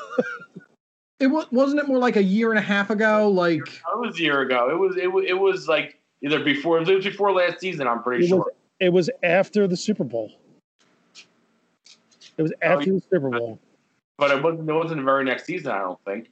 It 1.18 1.26
wa- 1.26 1.44
wasn't 1.50 1.80
it 1.80 1.86
more 1.86 1.98
like 1.98 2.16
a 2.16 2.22
year 2.22 2.48
and 2.48 2.58
a 2.58 2.62
half 2.62 2.88
ago. 2.88 3.28
Like 3.28 3.60
it 3.68 3.82
was 3.98 4.18
a 4.18 4.22
year 4.22 4.40
ago. 4.40 4.70
It 4.70 4.78
was 4.78 4.96
it, 4.96 5.12
wa- 5.12 5.20
it 5.20 5.38
was 5.38 5.68
like 5.68 5.99
either 6.22 6.42
before 6.44 6.78
it 6.80 6.88
was 6.88 7.04
before 7.04 7.32
last 7.32 7.60
season. 7.60 7.86
I'm 7.86 8.02
pretty 8.02 8.24
It 8.24 8.28
sure. 8.28 8.38
was, 8.38 8.48
it 8.80 8.88
was 8.90 9.10
after 9.22 9.66
the 9.66 9.76
Super 9.76 10.04
Bowl. 10.04 10.32
It 12.36 12.42
was 12.42 12.52
after 12.62 12.92
the 12.92 13.02
Super 13.10 13.30
Bowl. 13.30 13.58
but 14.18 14.30
it 14.30 14.42
wasn't. 14.42 14.68
It 14.68 14.72
wasn't 14.72 15.00
the 15.00 15.04
very 15.04 15.24
next 15.24 15.44
season. 15.44 15.72
I 15.72 15.78
don't 15.78 15.98
think. 16.04 16.30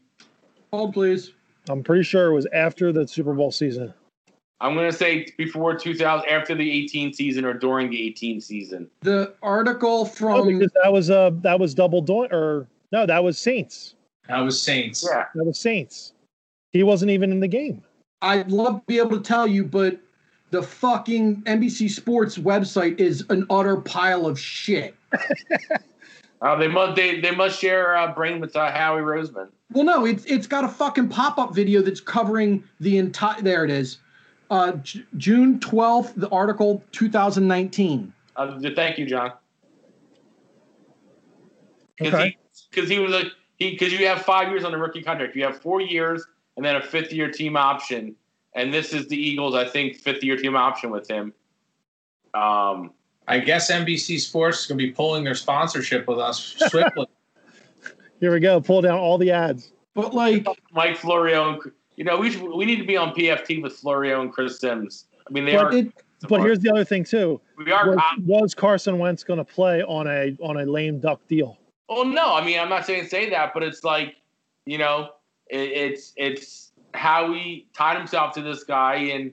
hold 0.73 0.95
please. 0.95 1.33
I'm 1.69 1.83
pretty 1.83 2.03
sure 2.03 2.29
it 2.31 2.35
was 2.35 2.47
after 2.53 2.93
the 2.93 3.07
Super 3.07 3.35
Bowl 3.35 3.51
season. 3.51 3.93
I'm 4.61 4.75
gonna 4.75 4.91
say 4.91 5.27
before 5.37 5.77
2000, 5.79 6.29
after 6.29 6.55
the 6.55 6.69
18 6.69 7.13
season 7.13 7.45
or 7.45 7.53
during 7.53 7.91
the 7.91 8.03
18 8.09 8.41
season. 8.41 8.89
The 9.03 9.35
article 9.43 10.01
Oh, 10.01 10.05
from 10.05 10.47
because 10.59 10.73
that 10.83 10.93
was 10.93 11.11
uh 11.11 11.31
that 11.43 11.61
was 11.61 11.75
double 11.75 12.03
doink 12.03 12.33
or 12.33 12.67
no, 12.91 13.05
that 13.07 13.23
was 13.23 13.39
Saints. 13.39 13.95
that 14.29 14.39
was 14.41 14.61
Saints. 14.61 15.07
Yeah, 15.09 15.27
That 15.35 15.45
was 15.45 15.59
Saints. 15.59 16.15
He 16.73 16.83
wasn't 16.83 17.11
even 17.11 17.31
in 17.31 17.39
the 17.41 17.49
game. 17.49 17.83
I'd 18.21 18.51
love 18.51 18.81
to 18.81 18.83
be 18.87 18.99
able 18.99 19.17
to 19.17 19.21
tell 19.23 19.47
you, 19.47 19.65
but 19.65 19.99
the 20.51 20.63
fucking 20.63 21.43
NBC 21.43 21.91
Sports 21.91 22.39
website 22.39 22.99
is 22.99 23.25
an 23.31 23.47
utter 23.51 23.77
pile 23.77 24.27
of 24.27 24.39
shit. 24.39 24.95
uh, 26.43 26.57
they 26.59 26.69
must 26.69 26.97
they, 26.97 27.21
they 27.21 27.31
must 27.31 27.61
share 27.61 27.97
uh, 27.97 28.13
brain 28.13 28.41
with 28.41 28.57
uh, 28.57 28.71
Howie 28.73 29.03
Roseman. 29.03 29.49
Well, 29.73 29.85
no, 29.85 30.05
it's 30.07 30.25
it's 30.25 30.47
got 30.47 30.65
a 30.65 30.69
fucking 30.69 31.09
pop 31.11 31.39
up 31.39 31.55
video 31.55 31.83
that's 31.83 32.01
covering 32.01 32.65
the 32.81 32.99
entire. 32.99 33.41
There 33.41 33.65
it 33.65 33.71
is. 33.71 33.99
Uh, 34.51 34.73
J- 34.73 35.05
June 35.19 35.61
twelfth, 35.61 36.15
the 36.17 36.29
article, 36.31 36.83
two 36.91 37.11
thousand 37.11 37.47
nineteen. 37.47 38.13
Uh, 38.35 38.59
thank 38.75 38.99
you, 38.99 39.07
John. 39.07 39.33
Because 41.99 42.15
Okay. 42.15 42.37
he, 42.71 42.81
'cause 42.81 42.89
he 42.89 42.99
was 42.99 43.13
like 43.13 43.27
he 43.57 43.73
because 43.73 43.93
you 43.93 44.07
have 44.07 44.23
five 44.23 44.49
years 44.49 44.65
on 44.65 44.73
the 44.73 44.79
rookie 44.79 45.03
contract. 45.03 45.37
You 45.37 45.45
have 45.45 45.61
four 45.61 45.81
years 45.83 46.25
and 46.59 46.67
then 46.67 46.75
a 46.75 46.83
fifth 46.83 47.13
year 47.13 47.31
team 47.31 47.57
option. 47.57 48.17
And 48.55 48.75
this 48.75 48.93
is 48.93 49.07
the 49.07 49.17
Eagles, 49.17 49.55
I 49.55 49.65
think, 49.65 49.97
fifth 49.97 50.25
year 50.25 50.37
team 50.37 50.57
option 50.57 50.91
with 50.91 51.09
him. 51.09 51.33
Um, 52.35 52.91
I 53.29 53.39
guess 53.39 53.71
NBC 53.71 54.19
Sports 54.19 54.61
is 54.63 54.67
going 54.67 54.79
to 54.79 54.85
be 54.85 54.91
pulling 54.91 55.23
their 55.23 55.37
sponsorship 55.37 56.09
with 56.09 56.19
us 56.19 56.57
swiftly. 56.69 57.07
Here 58.19 58.33
we 58.33 58.41
go. 58.41 58.61
Pull 58.61 58.83
down 58.83 58.99
all 58.99 59.19
the 59.19 59.31
ads. 59.31 59.71
But 59.95 60.13
like, 60.15 60.45
Mike 60.73 60.97
Florio, 60.97 61.51
and 61.53 61.73
you 61.95 62.03
know 62.03 62.19
we 62.19 62.33
should, 62.33 62.43
we 62.43 62.65
need 62.65 62.77
to 62.77 62.87
be 62.87 62.97
on 62.97 63.15
PFT 63.15 63.63
with 63.63 63.75
Florio 63.77 64.21
and 64.21 64.33
Chris 64.33 64.59
Sims. 64.59 65.07
I 65.29 65.33
mean 65.33 65.45
they 65.45 65.55
But 65.55 65.65
are. 65.67 65.77
it, 65.77 65.93
But 66.29 66.41
here's 66.41 66.59
the 66.59 66.71
other 66.73 66.85
thing 66.85 67.05
too. 67.05 67.41
we 67.57 67.71
are. 67.71 67.91
Was, 67.91 68.03
was 68.27 68.55
Carson 68.55 68.99
Wentz 68.99 69.23
going 69.23 69.39
to 69.39 69.45
play 69.45 69.83
on 69.85 70.09
a 70.09 70.37
on 70.43 70.57
a 70.57 70.65
lame 70.65 70.99
duck 70.99 71.21
deal? 71.29 71.57
Well, 71.89 72.05
no, 72.05 72.35
I 72.35 72.45
mean 72.45 72.59
I'm 72.59 72.69
not 72.69 72.85
saying 72.85 73.07
say 73.07 73.31
that, 73.31 73.53
but 73.55 73.63
it's 73.63 73.85
like 73.85 74.17
you 74.67 74.79
know 74.79 75.11
it, 75.11 75.11
it's 75.51 76.13
it's 76.17 76.73
how 76.95 77.33
he 77.33 77.67
tied 77.75 77.97
himself 77.97 78.35
to 78.35 78.43
this 78.43 78.65
guy 78.65 78.95
and 78.95 79.33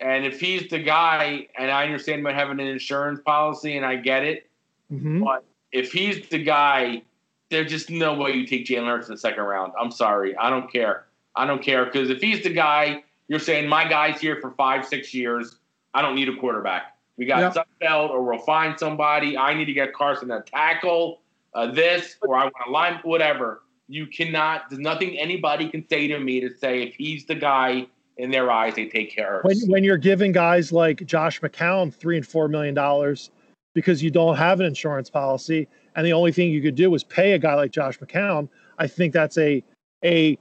and 0.00 0.24
if 0.24 0.40
he's 0.40 0.68
the 0.68 0.78
guy 0.78 1.46
and 1.58 1.70
I 1.70 1.84
understand 1.84 2.20
about 2.20 2.34
having 2.34 2.60
an 2.60 2.66
insurance 2.66 3.20
policy 3.24 3.76
and 3.76 3.86
I 3.86 3.96
get 3.96 4.24
it, 4.24 4.48
hmm 4.88 5.22
but 5.22 5.44
if 5.70 5.92
he's 5.92 6.28
the 6.28 6.42
guy, 6.42 7.02
there's 7.50 7.70
just 7.70 7.88
no 7.88 8.14
way 8.14 8.32
you 8.32 8.46
take 8.46 8.66
Jalen 8.66 8.86
Hurts 8.86 9.08
in 9.08 9.14
the 9.14 9.18
second 9.18 9.44
round. 9.44 9.72
I'm 9.80 9.90
sorry, 9.90 10.36
I 10.36 10.50
don't 10.50 10.70
care. 10.70 11.06
I 11.36 11.46
don't 11.46 11.62
care 11.62 11.84
because 11.86 12.10
if 12.10 12.20
he's 12.20 12.42
the 12.42 12.52
guy, 12.52 13.04
you're 13.28 13.38
saying 13.38 13.68
my 13.68 13.88
guy's 13.88 14.20
here 14.20 14.38
for 14.40 14.50
five 14.52 14.86
six 14.86 15.14
years. 15.14 15.56
I 15.94 16.02
don't 16.02 16.14
need 16.14 16.28
a 16.28 16.36
quarterback. 16.36 16.96
We 17.16 17.26
got 17.26 17.54
Yep. 17.54 17.66
Sudfeld, 17.82 18.10
or 18.10 18.22
we'll 18.22 18.38
find 18.38 18.78
somebody. 18.78 19.36
I 19.36 19.54
need 19.54 19.66
to 19.66 19.72
get 19.72 19.92
Carson 19.92 20.30
a 20.30 20.40
tackle, 20.42 21.20
uh, 21.54 21.70
this, 21.70 22.16
or 22.22 22.36
I 22.36 22.44
want 22.44 22.54
a 22.66 22.70
line, 22.70 23.00
whatever. 23.02 23.62
You 23.92 24.06
cannot. 24.06 24.70
There's 24.70 24.80
nothing 24.80 25.18
anybody 25.18 25.68
can 25.68 25.86
say 25.86 26.08
to 26.08 26.18
me 26.18 26.40
to 26.40 26.48
say 26.56 26.82
if 26.82 26.94
he's 26.94 27.26
the 27.26 27.34
guy 27.34 27.86
in 28.16 28.30
their 28.30 28.50
eyes, 28.50 28.74
they 28.74 28.86
take 28.86 29.14
care 29.14 29.40
of. 29.40 29.44
when 29.44 29.58
when 29.68 29.84
you're 29.84 29.98
giving 29.98 30.32
guys 30.32 30.72
like 30.72 31.04
Josh 31.04 31.42
McCown 31.42 31.92
three 31.92 32.16
and 32.16 32.26
four 32.26 32.48
million 32.48 32.74
dollars 32.74 33.30
because 33.74 34.02
you 34.02 34.10
don't 34.10 34.36
have 34.36 34.60
an 34.60 34.66
insurance 34.66 35.10
policy, 35.10 35.68
and 35.94 36.06
the 36.06 36.12
only 36.14 36.32
thing 36.32 36.50
you 36.50 36.62
could 36.62 36.74
do 36.74 36.94
is 36.94 37.04
pay 37.04 37.32
a 37.32 37.38
guy 37.38 37.54
like 37.54 37.70
Josh 37.70 37.98
McCown, 37.98 38.48
I 38.78 38.86
think 38.86 39.12
that's 39.12 39.36
a 39.36 39.62
a 40.02 40.38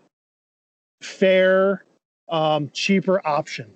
fair, 1.02 1.84
um, 2.30 2.70
cheaper 2.72 3.26
option. 3.28 3.70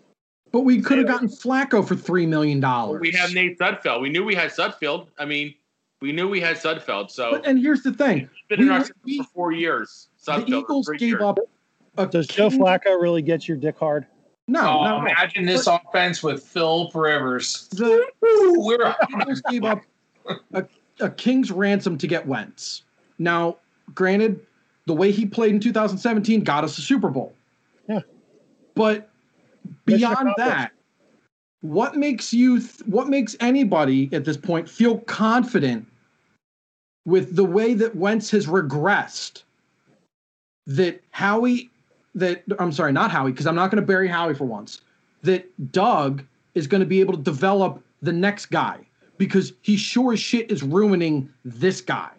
But 0.54 0.62
we 0.62 0.82
could 0.82 1.00
have 1.00 1.08
gotten 1.08 1.28
Flacco 1.28 1.86
for 1.86 1.98
three 1.98 2.26
million 2.26 2.62
dollars. 2.62 3.02
we 3.02 3.12
have 3.12 3.34
Nate 3.34 3.60
Sudfeld. 3.60 4.00
We 4.00 4.08
knew 4.08 4.24
we 4.24 4.36
had 4.36 4.52
Sudfeld. 4.52 5.08
I 5.20 5.26
mean, 5.26 5.54
we 6.02 6.12
knew 6.12 6.28
we 6.28 6.40
had 6.42 6.58
Sudfeld. 6.58 7.10
So 7.12 7.32
But, 7.32 7.48
and 7.48 7.60
here's 7.60 7.84
the 7.84 7.94
thing: 7.94 8.20
he's 8.20 8.30
been 8.50 8.62
in 8.62 8.70
our 8.72 8.80
system 8.82 8.98
we- 9.06 9.18
for 9.20 9.24
four 9.34 9.52
years. 9.52 10.10
the 10.26 10.32
Sudfeld 10.34 10.46
for 10.48 10.56
Eagles 10.58 10.90
gave 10.90 11.02
years. 11.02 11.22
up. 11.22 11.40
A 11.98 12.06
Does 12.06 12.28
Joe 12.28 12.50
Flacco 12.50 13.02
really 13.02 13.22
get 13.22 13.48
your 13.48 13.56
dick 13.56 13.78
hard? 13.78 14.06
No, 14.48 14.60
Oh, 14.60 14.84
no. 14.84 15.00
no. 15.00 15.06
imagine 15.08 15.46
this 15.46 15.66
offense 15.66 16.22
with 16.22 16.44
Phil 16.44 16.92
Rivers. 16.94 17.68
The 17.70 18.06
Ooh, 18.26 18.54
we're 18.58 18.94
Eagles 19.10 19.42
gave 19.50 19.64
up 19.64 19.82
a, 20.54 20.66
a 21.00 21.10
king's 21.10 21.52
ransom 21.52 21.98
to 21.98 22.06
get 22.06 22.28
Wentz. 22.28 22.84
Now, 23.18 23.58
granted, 23.96 24.46
the 24.88 24.94
way 24.94 25.12
he 25.12 25.26
played 25.26 25.54
in 25.54 25.60
2017 25.62 26.44
got 26.44 26.64
us 26.66 26.78
a 26.78 26.82
Super 26.82 27.10
Bowl. 27.10 27.34
Yeah. 27.88 28.02
But 28.76 29.10
beyond 29.86 30.34
that, 30.38 30.74
what 31.66 31.96
makes 31.96 32.34
you 32.34 32.60
th- 32.60 32.82
what 32.86 33.08
makes 33.10 33.36
anybody 33.40 34.10
at 34.14 34.24
this 34.24 34.38
point 34.38 34.70
feel 34.70 35.00
confident 35.00 35.86
with 37.06 37.36
the 37.36 37.44
way 37.44 37.74
that 37.74 37.96
Wentz 37.96 38.30
has 38.32 38.46
regressed 38.46 39.44
that 40.68 41.02
Howie 41.12 41.70
that 42.14 42.44
I'm 42.60 42.72
sorry, 42.72 42.94
not 42.94 43.12
Howie 43.12 43.32
because 43.32 43.48
I'm 43.48 43.56
not 43.56 43.72
going 43.72 43.82
to 43.82 43.86
bury 43.86 44.08
Howie 44.08 44.36
for 44.36 44.46
once. 44.46 44.82
That 45.24 45.72
Doug 45.72 46.24
is 46.54 46.68
going 46.68 46.82
to 46.82 46.86
be 46.88 47.00
able 47.02 47.14
to 47.14 47.22
develop 47.22 47.82
the 48.02 48.14
next 48.14 48.48
guy 48.48 48.80
because 49.18 49.54
he 49.62 49.76
sure 49.76 50.14
as 50.14 50.20
shit 50.20 50.52
is 50.52 50.62
ruining 50.62 51.30
this 51.44 51.82
guy. 51.82 52.12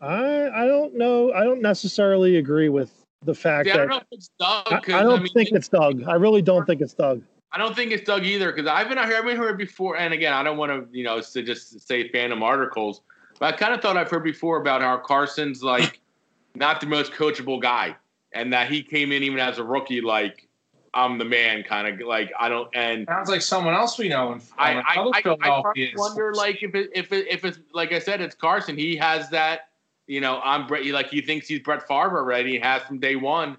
I 0.00 0.50
I 0.50 0.66
don't 0.66 0.96
know. 0.96 1.32
I 1.32 1.44
don't 1.44 1.62
necessarily 1.62 2.36
agree 2.36 2.68
with 2.68 2.92
the 3.24 3.34
fact 3.34 3.68
Yeah, 3.68 3.74
I 3.74 3.76
that 3.78 3.82
don't 3.82 3.90
know 3.90 3.96
if 3.98 4.06
it's 4.12 4.30
Doug. 4.38 4.66
I, 4.66 4.80
'cause, 4.80 4.94
I 4.94 5.02
don't 5.02 5.22
mean, 5.22 5.32
think 5.32 5.50
it's 5.52 5.68
Doug. 5.68 6.02
I 6.06 6.14
really 6.14 6.42
don't 6.42 6.66
think 6.66 6.80
it's 6.82 6.94
Doug. 6.94 7.22
I 7.52 7.58
don't 7.58 7.76
think 7.76 7.92
it's 7.92 8.04
Doug 8.04 8.24
either 8.24 8.50
because 8.50 8.66
I've 8.66 8.88
been 8.88 8.96
out 8.96 9.08
here. 9.08 9.18
I've 9.18 9.24
been 9.24 9.36
heard 9.36 9.58
before, 9.58 9.98
and 9.98 10.14
again, 10.14 10.32
I 10.32 10.42
don't 10.42 10.56
want 10.56 10.72
to, 10.72 10.96
you 10.96 11.04
know, 11.04 11.20
to 11.20 11.42
just 11.42 11.86
say 11.86 12.08
phantom 12.08 12.42
articles, 12.42 13.02
but 13.38 13.54
I 13.54 13.56
kind 13.56 13.74
of 13.74 13.82
thought 13.82 13.96
I've 13.96 14.10
heard 14.10 14.24
before 14.24 14.56
about 14.58 14.80
how 14.80 14.96
Carson's 14.98 15.62
like 15.62 16.00
not 16.54 16.80
the 16.80 16.86
most 16.86 17.12
coachable 17.12 17.60
guy, 17.60 17.94
and 18.32 18.52
that 18.52 18.70
he 18.70 18.82
came 18.82 19.12
in 19.12 19.22
even 19.22 19.38
as 19.38 19.58
a 19.58 19.64
rookie, 19.64 20.00
like 20.00 20.48
I'm 20.94 21.18
the 21.18 21.24
man, 21.24 21.62
kind 21.62 21.88
of 21.88 22.06
like 22.06 22.32
I 22.38 22.48
don't. 22.48 22.68
And 22.74 23.06
sounds 23.06 23.28
like 23.28 23.42
someone 23.42 23.74
else 23.74 23.98
we 23.98 24.08
know. 24.08 24.32
In, 24.32 24.42
I, 24.58 24.74
I, 24.74 24.82
I, 24.96 25.22
I, 25.42 25.48
I 25.50 25.92
wonder, 25.96 26.34
like, 26.34 26.62
if 26.62 26.74
it, 26.74 26.90
if 26.94 27.12
it, 27.12 27.26
if 27.28 27.44
it's 27.44 27.58
like 27.72 27.92
I 27.92 27.98
said, 27.98 28.20
it's 28.20 28.34
Carson. 28.34 28.76
He 28.76 28.96
has 28.96 29.30
that, 29.30 29.68
you 30.06 30.20
know, 30.20 30.40
I'm 30.44 30.66
Brett. 30.66 30.86
Like 30.86 31.08
he 31.08 31.22
thinks 31.22 31.48
he's 31.48 31.60
Brett 31.60 31.86
Favre 31.86 32.18
already. 32.18 32.52
He 32.52 32.58
has 32.60 32.82
from 32.82 32.98
day 32.98 33.16
one, 33.16 33.56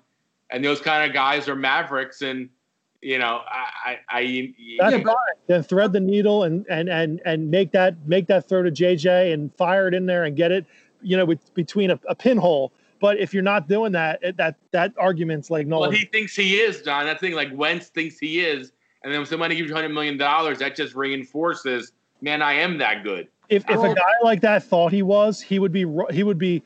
and 0.49 0.63
those 0.63 0.79
kind 0.79 1.07
of 1.07 1.13
guys 1.13 1.47
are 1.47 1.55
Mavericks, 1.55 2.21
and 2.21 2.49
you 3.03 3.19
know, 3.19 3.41
I, 3.47 3.67
I, 3.85 3.99
I 4.09 4.53
That's 4.79 5.05
Yeah. 5.05 5.13
Then 5.47 5.63
thread 5.63 5.91
the 5.91 5.99
needle 5.99 6.43
and 6.43 6.65
and 6.69 6.89
and 6.89 7.21
and 7.25 7.51
make 7.51 7.71
that 7.73 8.07
make 8.07 8.27
that 8.27 8.47
throw 8.47 8.63
to 8.63 8.71
JJ 8.71 9.33
and 9.33 9.53
fire 9.55 9.87
it 9.87 9.93
in 9.93 10.05
there 10.05 10.23
and 10.23 10.35
get 10.35 10.51
it, 10.51 10.65
you 11.01 11.17
know, 11.17 11.25
with, 11.25 11.53
between 11.53 11.91
a, 11.91 11.99
a 12.07 12.15
pinhole. 12.15 12.71
But 13.01 13.19
if 13.19 13.33
you're 13.33 13.43
not 13.43 13.67
doing 13.67 13.91
that, 13.91 14.19
it, 14.23 14.37
that 14.37 14.55
that 14.71 14.93
argument's 14.97 15.51
like 15.51 15.67
no. 15.67 15.81
Well, 15.81 15.91
he 15.91 16.05
thinks 16.05 16.35
he 16.35 16.61
is, 16.61 16.81
John. 16.81 17.05
That 17.05 17.19
thing. 17.19 17.33
Like 17.33 17.49
Wentz 17.53 17.87
thinks 17.87 18.17
he 18.17 18.39
is, 18.39 18.71
and 19.03 19.11
then 19.11 19.19
when 19.19 19.27
somebody 19.27 19.55
gives 19.55 19.69
you 19.69 19.75
hundred 19.75 19.89
million 19.89 20.17
dollars, 20.17 20.59
that 20.59 20.75
just 20.75 20.95
reinforces, 20.95 21.91
man, 22.21 22.41
I 22.41 22.53
am 22.53 22.77
that 22.77 23.03
good. 23.03 23.27
if 23.49 23.69
if 23.69 23.79
a 23.79 23.93
guy 23.93 24.01
like 24.23 24.39
that 24.41 24.63
thought 24.63 24.93
he 24.93 25.03
was, 25.03 25.41
he 25.41 25.59
would 25.59 25.73
be 25.73 25.85
he 26.11 26.23
would 26.23 26.37
be 26.37 26.63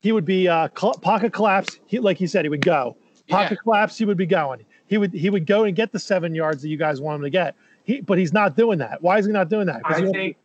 he 0.00 0.12
would 0.12 0.24
be 0.24 0.46
uh, 0.46 0.68
pocket 0.68 1.32
collapse. 1.32 1.80
He, 1.86 1.98
like 1.98 2.18
he 2.18 2.28
said, 2.28 2.44
he 2.44 2.48
would 2.48 2.64
go 2.64 2.96
pocket 3.28 3.58
collapse. 3.62 3.98
He 3.98 4.04
would 4.04 4.16
be 4.16 4.26
going. 4.26 4.64
He 4.86 4.98
would 4.98 5.12
he 5.12 5.30
would 5.30 5.46
go 5.46 5.64
and 5.64 5.74
get 5.74 5.92
the 5.92 5.98
seven 5.98 6.34
yards 6.34 6.62
that 6.62 6.68
you 6.68 6.76
guys 6.76 7.00
want 7.00 7.16
him 7.16 7.22
to 7.22 7.30
get. 7.30 7.54
He, 7.84 8.00
but 8.00 8.18
he's 8.18 8.32
not 8.32 8.56
doing 8.56 8.78
that. 8.78 9.02
Why 9.02 9.18
is 9.18 9.26
he 9.26 9.32
not 9.32 9.48
doing 9.48 9.66
that? 9.66 9.82
I 9.84 10.00
think 10.10 10.36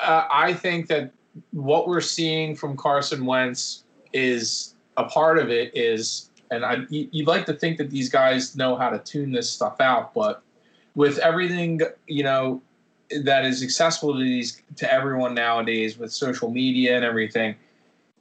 uh, 0.00 0.26
I 0.30 0.52
think 0.54 0.88
that 0.88 1.12
what 1.52 1.88
we're 1.88 2.00
seeing 2.00 2.54
from 2.54 2.76
Carson 2.76 3.24
Wentz 3.24 3.84
is 4.12 4.74
a 4.96 5.04
part 5.04 5.38
of 5.38 5.50
it 5.50 5.70
is, 5.76 6.30
and 6.50 6.64
I 6.64 6.78
you- 6.88 7.08
you'd 7.12 7.28
like 7.28 7.46
to 7.46 7.54
think 7.54 7.78
that 7.78 7.90
these 7.90 8.08
guys 8.08 8.56
know 8.56 8.76
how 8.76 8.90
to 8.90 8.98
tune 8.98 9.32
this 9.32 9.50
stuff 9.50 9.80
out, 9.80 10.12
but 10.14 10.42
with 10.94 11.18
everything 11.18 11.80
you 12.06 12.22
know 12.24 12.60
that 13.22 13.44
is 13.44 13.62
accessible 13.62 14.14
to 14.14 14.20
these 14.20 14.62
to 14.76 14.92
everyone 14.92 15.34
nowadays 15.34 15.98
with 15.98 16.12
social 16.12 16.50
media 16.50 16.96
and 16.96 17.04
everything, 17.04 17.54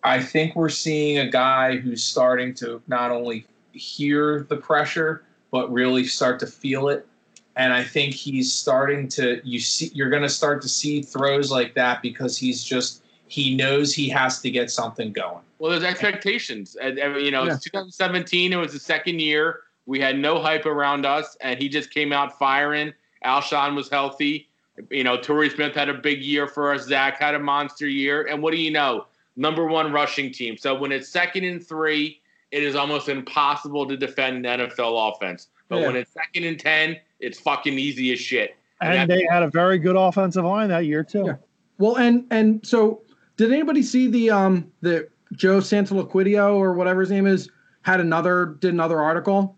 I 0.04 0.22
think 0.22 0.56
we're 0.56 0.70
seeing 0.70 1.20
a 1.20 1.30
guy 1.30 1.78
who's 1.78 2.04
starting 2.04 2.54
to 2.56 2.82
not 2.88 3.12
only 3.12 3.46
hear 3.72 4.46
the 4.50 4.58
pressure 4.58 5.24
but 5.52 5.72
really 5.72 6.06
start 6.06 6.40
to 6.40 6.48
feel 6.48 6.90
it 6.90 7.08
and 7.56 7.74
I 7.74 7.84
think 7.84 8.14
he's 8.14 8.54
starting 8.54 9.08
to 9.10 9.42
you 9.44 9.60
see 9.60 9.92
you're 9.94 10.10
going 10.10 10.24
to 10.24 10.30
start 10.30 10.62
to 10.62 10.70
see 10.70 11.02
throws 11.02 11.52
like 11.52 11.74
that 11.76 12.02
because 12.02 12.38
he's 12.38 12.64
just 12.64 13.04
he 13.30 13.56
knows 13.56 13.94
he 13.94 14.10
has 14.10 14.42
to 14.42 14.50
get 14.50 14.72
something 14.72 15.14
going. 15.14 15.44
Well, 15.60 15.72
there's 15.72 15.84
expectations. 15.84 16.76
And, 16.82 16.98
you 16.98 17.30
know, 17.32 17.44
Yeah. 17.46 17.54
it's 17.54 17.64
2017. 17.64 18.52
It 18.52 18.56
was 18.56 18.74
the 18.74 18.80
second 18.80 19.22
year. 19.22 19.62
We 19.86 20.00
had 20.00 20.18
no 20.18 20.42
hype 20.42 20.66
around 20.66 21.06
us, 21.06 21.38
and 21.42 21.62
he 21.62 21.70
just 21.70 21.92
came 21.92 22.12
out 22.12 22.40
firing. 22.40 22.92
Alshon 23.24 23.76
was 23.76 23.88
healthy. 23.88 24.50
You 24.90 25.04
know, 25.04 25.18
Torrey 25.18 25.50
Smith 25.50 25.76
had 25.76 25.90
a 25.90 25.94
big 25.94 26.24
year 26.24 26.48
for 26.48 26.74
us. 26.74 26.88
Zach 26.88 27.20
had 27.20 27.36
a 27.36 27.40
monster 27.40 27.88
year. 27.88 28.28
And 28.28 28.42
what 28.42 28.52
do 28.52 28.58
you 28.60 28.72
know? 28.72 29.06
Number 29.36 29.66
one 29.66 29.92
rushing 29.92 30.32
team. 30.32 30.58
So 30.58 30.74
when 30.74 30.92
it's 30.92 31.08
second 31.08 31.44
and 31.44 31.66
three, 31.66 32.19
it 32.52 32.64
is 32.64 32.76
almost 32.76 33.10
impossible 33.10 33.88
to 33.88 33.96
defend 33.98 34.46
an 34.46 34.60
NFL 34.60 35.14
offense. 35.16 35.48
But 35.68 35.80
Yeah. 35.82 35.88
when 35.88 35.96
it's 35.98 36.12
second 36.14 36.46
and 36.46 36.60
10, 36.60 36.98
it's 37.20 37.40
fucking 37.40 37.78
easy 37.78 38.12
as 38.12 38.20
shit. 38.20 38.56
and 38.82 39.10
they 39.10 39.28
had 39.30 39.44
a 39.44 39.50
very 39.50 39.78
good 39.78 39.98
offensive 39.98 40.46
line 40.46 40.70
that 40.70 40.86
year 40.86 41.04
too. 41.04 41.24
Yeah. 41.28 41.36
Well, 41.80 41.98
and 41.98 42.26
and 42.32 42.66
so 42.66 43.02
did 43.36 43.52
anybody 43.52 43.84
see 43.84 44.08
the 44.08 44.30
um 44.32 44.72
the 44.82 45.10
Joe 45.34 45.60
Santoliquito 45.60 46.56
or 46.56 46.74
whatever 46.74 47.02
his 47.02 47.12
name 47.12 47.28
is 47.28 47.50
had 47.82 48.00
another 48.00 48.58
did 48.62 48.74
another 48.74 49.02
article? 49.02 49.58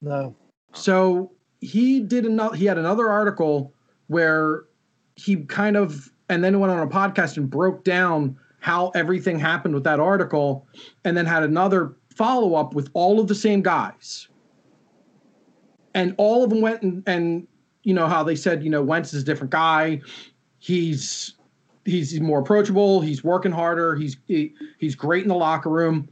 No. 0.00 0.34
So 0.72 1.30
he 1.60 2.00
did 2.00 2.24
another. 2.24 2.56
He 2.56 2.64
had 2.64 2.78
another 2.78 3.08
article 3.10 3.74
where 4.06 4.64
he 5.16 5.36
kind 5.44 5.76
of 5.76 6.10
and 6.30 6.42
then 6.42 6.58
went 6.60 6.72
on 6.72 6.78
a 6.80 6.86
podcast 6.90 7.36
and 7.36 7.50
broke 7.50 7.84
down 7.84 8.36
how 8.60 8.88
everything 8.94 9.38
happened 9.38 9.74
with 9.74 9.84
that 9.84 10.00
article, 10.00 10.66
and 11.04 11.16
then 11.16 11.26
had 11.26 11.42
another 11.42 11.96
follow 12.18 12.54
up 12.56 12.74
with 12.74 12.90
all 12.92 13.20
of 13.20 13.28
the 13.28 13.34
same 13.34 13.62
guys, 13.62 14.28
and 15.94 16.14
all 16.18 16.44
of 16.44 16.50
them 16.50 16.60
went 16.60 16.82
and 16.82 17.02
and 17.06 17.46
you 17.84 17.94
know 17.94 18.08
how 18.08 18.22
they 18.22 18.36
said 18.36 18.62
you 18.62 18.68
know 18.68 18.82
Wentz 18.82 19.14
is 19.14 19.22
a 19.22 19.24
different 19.24 19.50
guy. 19.50 20.00
He's 20.58 21.34
he's 21.88 22.20
more 22.20 22.40
approachable. 22.40 23.00
He's 23.00 23.24
working 23.24 23.52
harder. 23.52 23.96
He's 23.96 24.16
he, 24.26 24.54
he's 24.78 24.94
great 24.94 25.22
in 25.22 25.28
the 25.28 25.34
locker 25.34 25.70
room. 25.70 26.08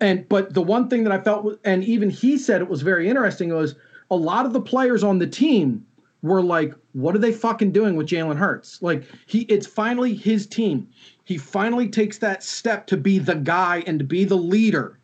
And 0.00 0.28
but 0.28 0.54
the 0.54 0.62
one 0.62 0.88
thing 0.88 1.04
that 1.04 1.12
I 1.12 1.20
felt, 1.20 1.58
and 1.64 1.84
even 1.84 2.10
he 2.10 2.38
said 2.38 2.60
it 2.60 2.68
was 2.68 2.82
very 2.82 3.08
interesting 3.08 3.54
was 3.54 3.74
a 4.10 4.16
lot 4.16 4.46
of 4.46 4.52
the 4.52 4.60
players 4.60 5.02
on 5.02 5.18
the 5.18 5.26
team 5.26 5.84
were 6.22 6.42
like, 6.42 6.74
"What 6.92 7.14
are 7.14 7.18
they 7.18 7.32
fucking 7.32 7.72
doing 7.72 7.96
with 7.96 8.08
Jalen 8.08 8.36
Hurts?" 8.36 8.82
Like 8.82 9.04
he, 9.26 9.42
it's 9.42 9.66
finally 9.66 10.14
his 10.14 10.46
team. 10.46 10.88
He 11.24 11.38
finally 11.38 11.88
takes 11.88 12.18
that 12.18 12.42
step 12.42 12.86
to 12.88 12.96
be 12.96 13.18
the 13.18 13.36
guy 13.36 13.82
and 13.86 13.98
to 13.98 14.04
be 14.04 14.24
the 14.24 14.36
leader. 14.36 14.98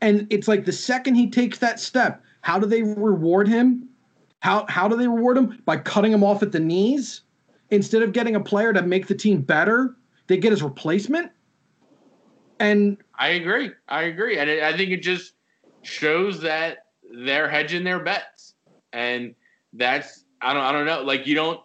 And 0.00 0.26
it's 0.30 0.48
like 0.48 0.64
the 0.64 0.72
second 0.72 1.14
he 1.14 1.28
takes 1.28 1.58
that 1.58 1.78
step, 1.78 2.22
how 2.42 2.58
do 2.58 2.66
they 2.66 2.82
reward 2.82 3.48
him? 3.48 3.88
How 4.40 4.64
how 4.68 4.88
do 4.88 4.96
they 4.96 5.06
reward 5.06 5.36
him? 5.36 5.62
By 5.66 5.76
cutting 5.76 6.12
him 6.12 6.24
off 6.24 6.42
at 6.42 6.52
the 6.52 6.60
knees 6.60 7.22
instead 7.70 8.02
of 8.02 8.12
getting 8.12 8.36
a 8.36 8.40
player 8.40 8.72
to 8.72 8.82
make 8.82 9.06
the 9.06 9.14
team 9.14 9.42
better. 9.42 9.96
They 10.26 10.36
get 10.36 10.52
his 10.52 10.62
replacement. 10.62 11.30
And 12.58 12.98
I 13.18 13.28
agree. 13.28 13.70
I 13.88 14.02
agree, 14.02 14.38
and 14.38 14.48
it, 14.48 14.62
I 14.62 14.76
think 14.76 14.90
it 14.90 15.02
just 15.02 15.32
shows 15.82 16.40
that 16.42 16.86
they're 17.12 17.48
hedging 17.48 17.84
their 17.84 18.00
bets, 18.00 18.54
and 18.92 19.34
that's 19.72 20.24
I 20.42 20.52
don't 20.52 20.62
I 20.62 20.72
don't 20.72 20.86
know. 20.86 21.02
Like 21.02 21.26
you 21.26 21.34
don't 21.34 21.60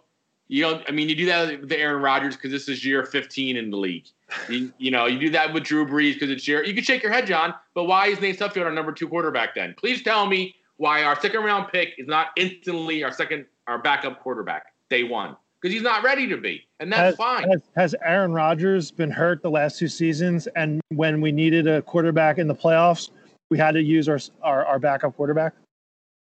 you 0.48 0.62
don't. 0.62 0.82
I 0.88 0.92
mean, 0.92 1.08
you 1.08 1.14
do 1.14 1.26
that 1.26 1.60
with 1.60 1.72
Aaron 1.72 2.02
Rodgers 2.02 2.36
because 2.36 2.50
this 2.50 2.68
is 2.68 2.84
year 2.84 3.04
15 3.04 3.56
in 3.56 3.70
the 3.70 3.76
league. 3.76 4.06
You, 4.48 4.72
you 4.78 4.90
know, 4.90 5.06
you 5.06 5.18
do 5.18 5.30
that 5.30 5.52
with 5.52 5.64
Drew 5.64 5.86
Brees 5.86 6.14
because 6.14 6.30
it's 6.30 6.46
your. 6.48 6.64
You 6.64 6.74
can 6.74 6.82
shake 6.82 7.02
your 7.02 7.12
head, 7.12 7.26
John, 7.26 7.54
but 7.74 7.84
why 7.84 8.08
is 8.08 8.20
Nate 8.20 8.38
Sudfeld 8.38 8.64
our 8.64 8.72
number 8.72 8.92
two 8.92 9.08
quarterback 9.08 9.54
then? 9.54 9.74
Please 9.78 10.02
tell 10.02 10.26
me 10.26 10.54
why 10.78 11.04
our 11.04 11.18
second 11.20 11.44
round 11.44 11.70
pick 11.70 11.94
is 11.98 12.08
not 12.08 12.28
instantly 12.36 13.04
our 13.04 13.12
second 13.12 13.46
our 13.66 13.78
backup 13.78 14.20
quarterback 14.20 14.66
day 14.90 15.04
one 15.04 15.36
because 15.60 15.72
he's 15.72 15.82
not 15.82 16.02
ready 16.02 16.26
to 16.26 16.36
be, 16.36 16.66
and 16.80 16.92
that's 16.92 17.02
has, 17.02 17.16
fine. 17.16 17.48
Has, 17.48 17.62
has 17.76 17.94
Aaron 18.04 18.32
Rodgers 18.32 18.90
been 18.90 19.10
hurt 19.10 19.42
the 19.42 19.50
last 19.50 19.78
two 19.78 19.88
seasons? 19.88 20.48
And 20.56 20.80
when 20.88 21.20
we 21.20 21.30
needed 21.30 21.68
a 21.68 21.82
quarterback 21.82 22.38
in 22.38 22.48
the 22.48 22.54
playoffs, 22.54 23.10
we 23.50 23.58
had 23.58 23.72
to 23.72 23.82
use 23.82 24.08
our 24.08 24.18
our, 24.42 24.64
our 24.66 24.78
backup 24.80 25.16
quarterback. 25.16 25.54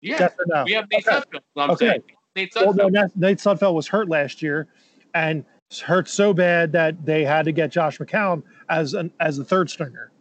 Yeah, 0.01 0.17
Yes 0.19 0.33
no? 0.45 0.63
we 0.65 0.73
have 0.73 0.85
Nate 0.91 1.07
Okay. 1.07 1.17
Sudfeld. 1.17 1.39
I'm 1.57 1.71
Okay. 1.71 1.87
saying 1.87 2.03
Nate 2.35 2.53
Well, 2.55 2.73
no, 2.73 3.07
Nate 3.15 3.39
Sudfeld 3.39 3.73
was 3.73 3.87
hurt 3.87 4.07
last 4.07 4.43
year, 4.43 4.67
and 5.15 5.43
hurt 5.75 6.07
so 6.07 6.33
bad 6.33 6.71
that 6.71 7.05
they 7.05 7.23
had 7.23 7.45
to 7.45 7.51
get 7.51 7.71
Josh 7.71 7.97
McCown 7.97 8.43
as 8.69 8.93
an 8.93 9.11
as 9.19 9.37
the 9.37 9.43
third 9.43 9.69
stringer, 9.69 10.11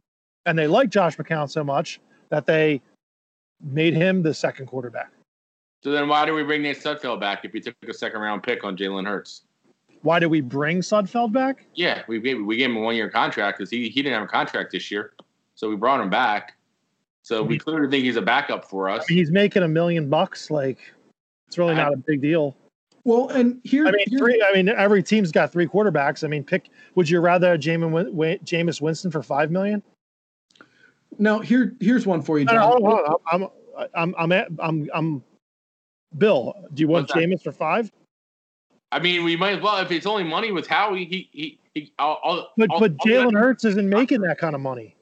and 0.44 0.58
they 0.58 0.66
liked 0.66 0.92
Josh 0.92 1.16
McCown 1.16 1.48
so 1.50 1.62
much 1.62 2.00
that 2.30 2.46
they 2.46 2.80
made 3.62 3.94
him 3.94 4.22
the 4.22 4.34
second 4.34 4.66
quarterback. 4.66 5.12
So 5.82 5.92
then, 5.92 6.08
why 6.08 6.26
do 6.26 6.34
we 6.34 6.42
bring 6.42 6.62
Nate 6.62 6.78
Sudfeld 6.78 7.20
back 7.20 7.44
if 7.44 7.52
we 7.52 7.60
took 7.60 7.74
a 7.88 7.94
second 7.94 8.20
round 8.20 8.42
pick 8.42 8.64
on 8.64 8.76
Jalen 8.76 9.06
Hurts? 9.06 9.42
Why 10.02 10.18
did 10.18 10.26
we 10.26 10.40
bring 10.40 10.80
Sudfeld 10.80 11.32
back? 11.32 11.66
Yeah, 11.74 12.02
we 12.08 12.20
gave 12.20 12.44
we 12.44 12.56
gave 12.56 12.70
him 12.70 12.76
a 12.76 12.80
one 12.80 12.96
year 12.96 13.08
contract 13.08 13.58
because 13.58 13.70
he 13.70 13.88
he 13.88 14.02
didn't 14.02 14.14
have 14.14 14.24
a 14.24 14.30
contract 14.30 14.72
this 14.72 14.90
year, 14.90 15.12
so 15.54 15.68
we 15.68 15.76
brought 15.76 16.00
him 16.00 16.10
back. 16.10 16.56
So 17.22 17.42
we 17.42 17.56
mm-hmm. 17.56 17.68
clearly 17.68 17.90
think 17.90 18.04
he's 18.04 18.16
a 18.16 18.22
backup 18.22 18.64
for 18.64 18.88
us. 18.88 19.04
I 19.08 19.12
mean, 19.12 19.18
he's 19.18 19.32
making 19.32 19.64
a 19.64 19.68
million 19.68 20.08
bucks. 20.08 20.48
Like, 20.48 20.78
it's 21.48 21.58
really 21.58 21.74
not 21.74 21.92
a 21.92 21.96
big 21.96 22.20
deal. 22.20 22.56
Well, 23.06 23.28
and 23.28 23.60
here, 23.62 23.86
I 23.86 23.92
mean, 23.92 24.04
here- 24.08 24.18
three. 24.18 24.44
I 24.46 24.52
mean, 24.52 24.68
every 24.68 25.00
team's 25.00 25.30
got 25.30 25.52
three 25.52 25.68
quarterbacks. 25.68 26.24
I 26.24 26.26
mean, 26.26 26.42
pick. 26.42 26.70
Would 26.96 27.08
you 27.08 27.20
rather 27.20 27.52
have 27.52 27.60
Jameis, 27.60 27.88
Win- 27.92 28.16
Win- 28.16 28.38
Jameis 28.40 28.80
Winston 28.80 29.12
for 29.12 29.22
five 29.22 29.52
million? 29.52 29.80
now 31.18 31.38
here, 31.38 31.74
here's 31.78 32.04
one 32.04 32.20
for 32.20 32.38
you, 32.40 32.44
John. 32.46 32.56
no, 32.56 32.60
hold 32.62 32.82
on, 32.82 32.90
hold 33.06 33.20
on. 33.32 33.42
I'm, 33.76 33.88
I'm, 33.94 34.14
I'm, 34.18 34.32
at, 34.32 34.48
I'm, 34.58 34.90
I'm. 34.92 35.22
Bill, 36.18 36.52
do 36.74 36.80
you 36.80 36.88
want 36.88 37.04
What's 37.04 37.14
that? 37.14 37.20
Jameis 37.20 37.42
for 37.42 37.52
five? 37.52 37.92
I 38.90 38.98
mean, 38.98 39.22
we 39.24 39.36
might 39.36 39.56
as 39.58 39.62
well 39.62 39.76
if 39.78 39.92
it's 39.92 40.06
only 40.06 40.24
money 40.24 40.50
with 40.50 40.66
Howie. 40.66 41.04
He 41.04 41.28
he. 41.30 41.58
he 41.74 41.92
I'll, 42.00 42.18
I'll, 42.24 42.50
But 42.56 42.72
I'll- 42.72 42.80
but 42.80 42.96
Jalen 42.98 43.38
Hurts 43.38 43.64
isn't 43.64 43.88
making 43.88 44.20
that 44.22 44.38
kind 44.38 44.56
of 44.56 44.60
money. 44.60 44.96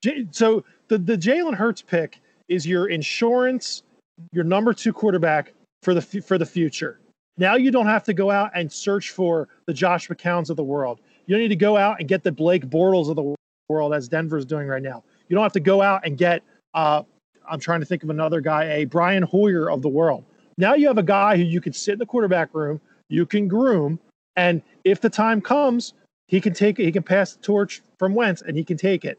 J- 0.00 0.28
so 0.30 0.64
the 0.86 0.98
the 0.98 1.18
Jalen 1.18 1.54
Hurts 1.54 1.82
pick 1.82 2.20
is 2.46 2.64
your 2.64 2.86
insurance, 2.88 3.82
your 4.30 4.44
number 4.44 4.72
two 4.72 4.92
quarterback 4.92 5.54
for 5.82 5.94
the 5.94 6.02
for 6.02 6.38
the 6.38 6.46
future. 6.46 7.00
Now 7.36 7.54
you 7.54 7.70
don't 7.70 7.86
have 7.86 8.04
to 8.04 8.14
go 8.14 8.30
out 8.30 8.50
and 8.54 8.70
search 8.70 9.10
for 9.10 9.48
the 9.66 9.72
Josh 9.72 10.08
McCowns 10.08 10.50
of 10.50 10.56
the 10.56 10.64
world. 10.64 11.00
You 11.26 11.34
don't 11.34 11.42
need 11.42 11.48
to 11.48 11.56
go 11.56 11.76
out 11.76 12.00
and 12.00 12.08
get 12.08 12.24
the 12.24 12.32
Blake 12.32 12.66
Bortles 12.66 13.08
of 13.08 13.16
the 13.16 13.34
world 13.68 13.94
as 13.94 14.08
Denver's 14.08 14.44
doing 14.44 14.66
right 14.66 14.82
now. 14.82 15.04
You 15.28 15.34
don't 15.34 15.42
have 15.42 15.52
to 15.52 15.60
go 15.60 15.82
out 15.82 16.00
and 16.04 16.16
get 16.18 16.42
uh, 16.74 17.02
I'm 17.48 17.60
trying 17.60 17.80
to 17.80 17.86
think 17.86 18.02
of 18.02 18.10
another 18.10 18.40
guy, 18.40 18.64
a 18.64 18.84
Brian 18.84 19.22
Hoyer 19.22 19.70
of 19.70 19.82
the 19.82 19.88
world. 19.88 20.24
Now 20.56 20.74
you 20.74 20.86
have 20.88 20.98
a 20.98 21.02
guy 21.02 21.36
who 21.36 21.44
you 21.44 21.60
can 21.60 21.72
sit 21.72 21.92
in 21.92 21.98
the 21.98 22.06
quarterback 22.06 22.52
room, 22.54 22.80
you 23.08 23.24
can 23.24 23.48
groom, 23.48 23.98
and 24.36 24.62
if 24.84 25.00
the 25.00 25.10
time 25.10 25.40
comes, 25.40 25.94
he 26.26 26.40
can 26.40 26.52
take 26.52 26.78
it. 26.78 26.84
He 26.84 26.92
can 26.92 27.02
pass 27.02 27.34
the 27.34 27.42
torch 27.42 27.82
from 27.98 28.14
Wentz, 28.14 28.42
and 28.42 28.56
he 28.56 28.64
can 28.64 28.76
take 28.76 29.04
it. 29.04 29.18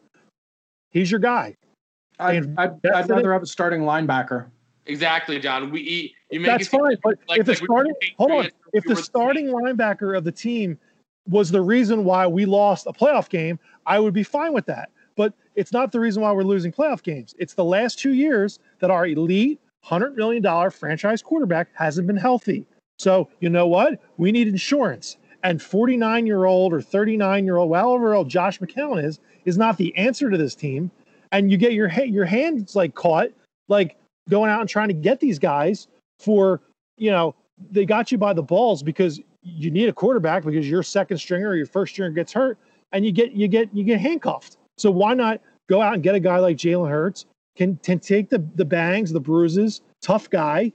He's 0.91 1.09
your 1.09 1.19
guy. 1.19 1.55
I'd, 2.19 2.53
I'd, 2.57 2.85
I'd 2.93 3.09
rather 3.09 3.33
have 3.33 3.43
a 3.43 3.47
starting 3.47 3.81
linebacker. 3.81 4.47
exactly, 4.85 5.39
John. 5.39 5.71
We 5.71 5.81
eat. 5.81 6.13
You 6.31 6.39
make 6.39 6.47
That's 6.47 6.67
fine. 6.67 6.97
But 7.03 7.17
like- 7.27 7.39
if 7.39 7.45
the 7.45 7.53
like 7.53 7.63
starting 7.63 7.93
hold 8.17 8.31
on, 8.31 8.49
if 8.73 8.85
we 8.85 8.93
the 8.93 9.01
starting 9.01 9.47
linebacker 9.47 10.17
of 10.17 10.23
the 10.23 10.31
team 10.31 10.77
was 11.27 11.51
the 11.51 11.61
reason 11.61 12.03
why 12.03 12.27
we 12.27 12.45
lost 12.45 12.87
a 12.87 12.93
playoff 12.93 13.29
game, 13.29 13.59
I 13.85 13.99
would 13.99 14.13
be 14.13 14.23
fine 14.23 14.53
with 14.53 14.65
that. 14.67 14.89
But 15.15 15.33
it's 15.55 15.73
not 15.73 15.91
the 15.91 15.99
reason 15.99 16.23
why 16.23 16.31
we're 16.31 16.43
losing 16.43 16.71
playoff 16.71 17.03
games. 17.03 17.35
It's 17.39 17.53
the 17.53 17.63
last 17.63 17.99
two 17.99 18.13
years 18.13 18.59
that 18.79 18.89
our 18.89 19.05
elite 19.05 19.59
hundred 19.83 20.15
million 20.15 20.41
dollar 20.41 20.71
franchise 20.71 21.21
quarterback 21.21 21.69
hasn't 21.73 22.07
been 22.07 22.17
healthy. 22.17 22.65
So 22.97 23.29
you 23.39 23.49
know 23.49 23.67
what? 23.67 23.99
We 24.17 24.31
need 24.31 24.47
insurance. 24.47 25.17
And 25.43 25.61
49 25.61 26.25
year 26.25 26.45
old 26.45 26.73
or 26.73 26.81
39 26.81 27.45
year 27.45 27.57
old, 27.57 27.73
however 27.73 28.13
old 28.13 28.29
Josh 28.29 28.59
McCown 28.59 29.03
is, 29.03 29.19
is 29.45 29.57
not 29.57 29.77
the 29.77 29.95
answer 29.95 30.29
to 30.29 30.37
this 30.37 30.53
team. 30.53 30.91
And 31.31 31.49
you 31.49 31.57
get 31.57 31.73
your 31.73 31.87
ha- 31.87 32.03
your 32.03 32.25
hands 32.25 32.75
like 32.75 32.93
caught, 32.95 33.29
like 33.67 33.95
going 34.29 34.51
out 34.51 34.59
and 34.59 34.69
trying 34.69 34.89
to 34.89 34.93
get 34.93 35.19
these 35.19 35.39
guys 35.39 35.87
for, 36.19 36.61
you 36.97 37.11
know, 37.11 37.35
they 37.71 37.85
got 37.85 38.11
you 38.11 38.17
by 38.17 38.33
the 38.33 38.43
balls 38.43 38.83
because 38.83 39.19
you 39.43 39.71
need 39.71 39.89
a 39.89 39.93
quarterback 39.93 40.43
because 40.43 40.69
your 40.69 40.83
second 40.83 41.17
stringer 41.17 41.49
or 41.49 41.55
your 41.55 41.65
first 41.65 41.93
stringer 41.93 42.11
gets 42.11 42.31
hurt, 42.31 42.57
and 42.91 43.05
you 43.05 43.11
get 43.11 43.31
you 43.31 43.47
get 43.47 43.73
you 43.73 43.83
get 43.83 43.99
handcuffed. 43.99 44.57
So 44.77 44.91
why 44.91 45.13
not 45.13 45.41
go 45.67 45.81
out 45.81 45.93
and 45.93 46.03
get 46.03 46.15
a 46.15 46.19
guy 46.19 46.37
like 46.39 46.57
Jalen 46.57 46.89
Hurts 46.89 47.25
can 47.55 47.77
can 47.77 47.99
take 47.99 48.29
the 48.29 48.45
the 48.55 48.65
bangs, 48.65 49.11
the 49.11 49.19
bruises, 49.19 49.81
tough 50.01 50.29
guy, 50.29 50.71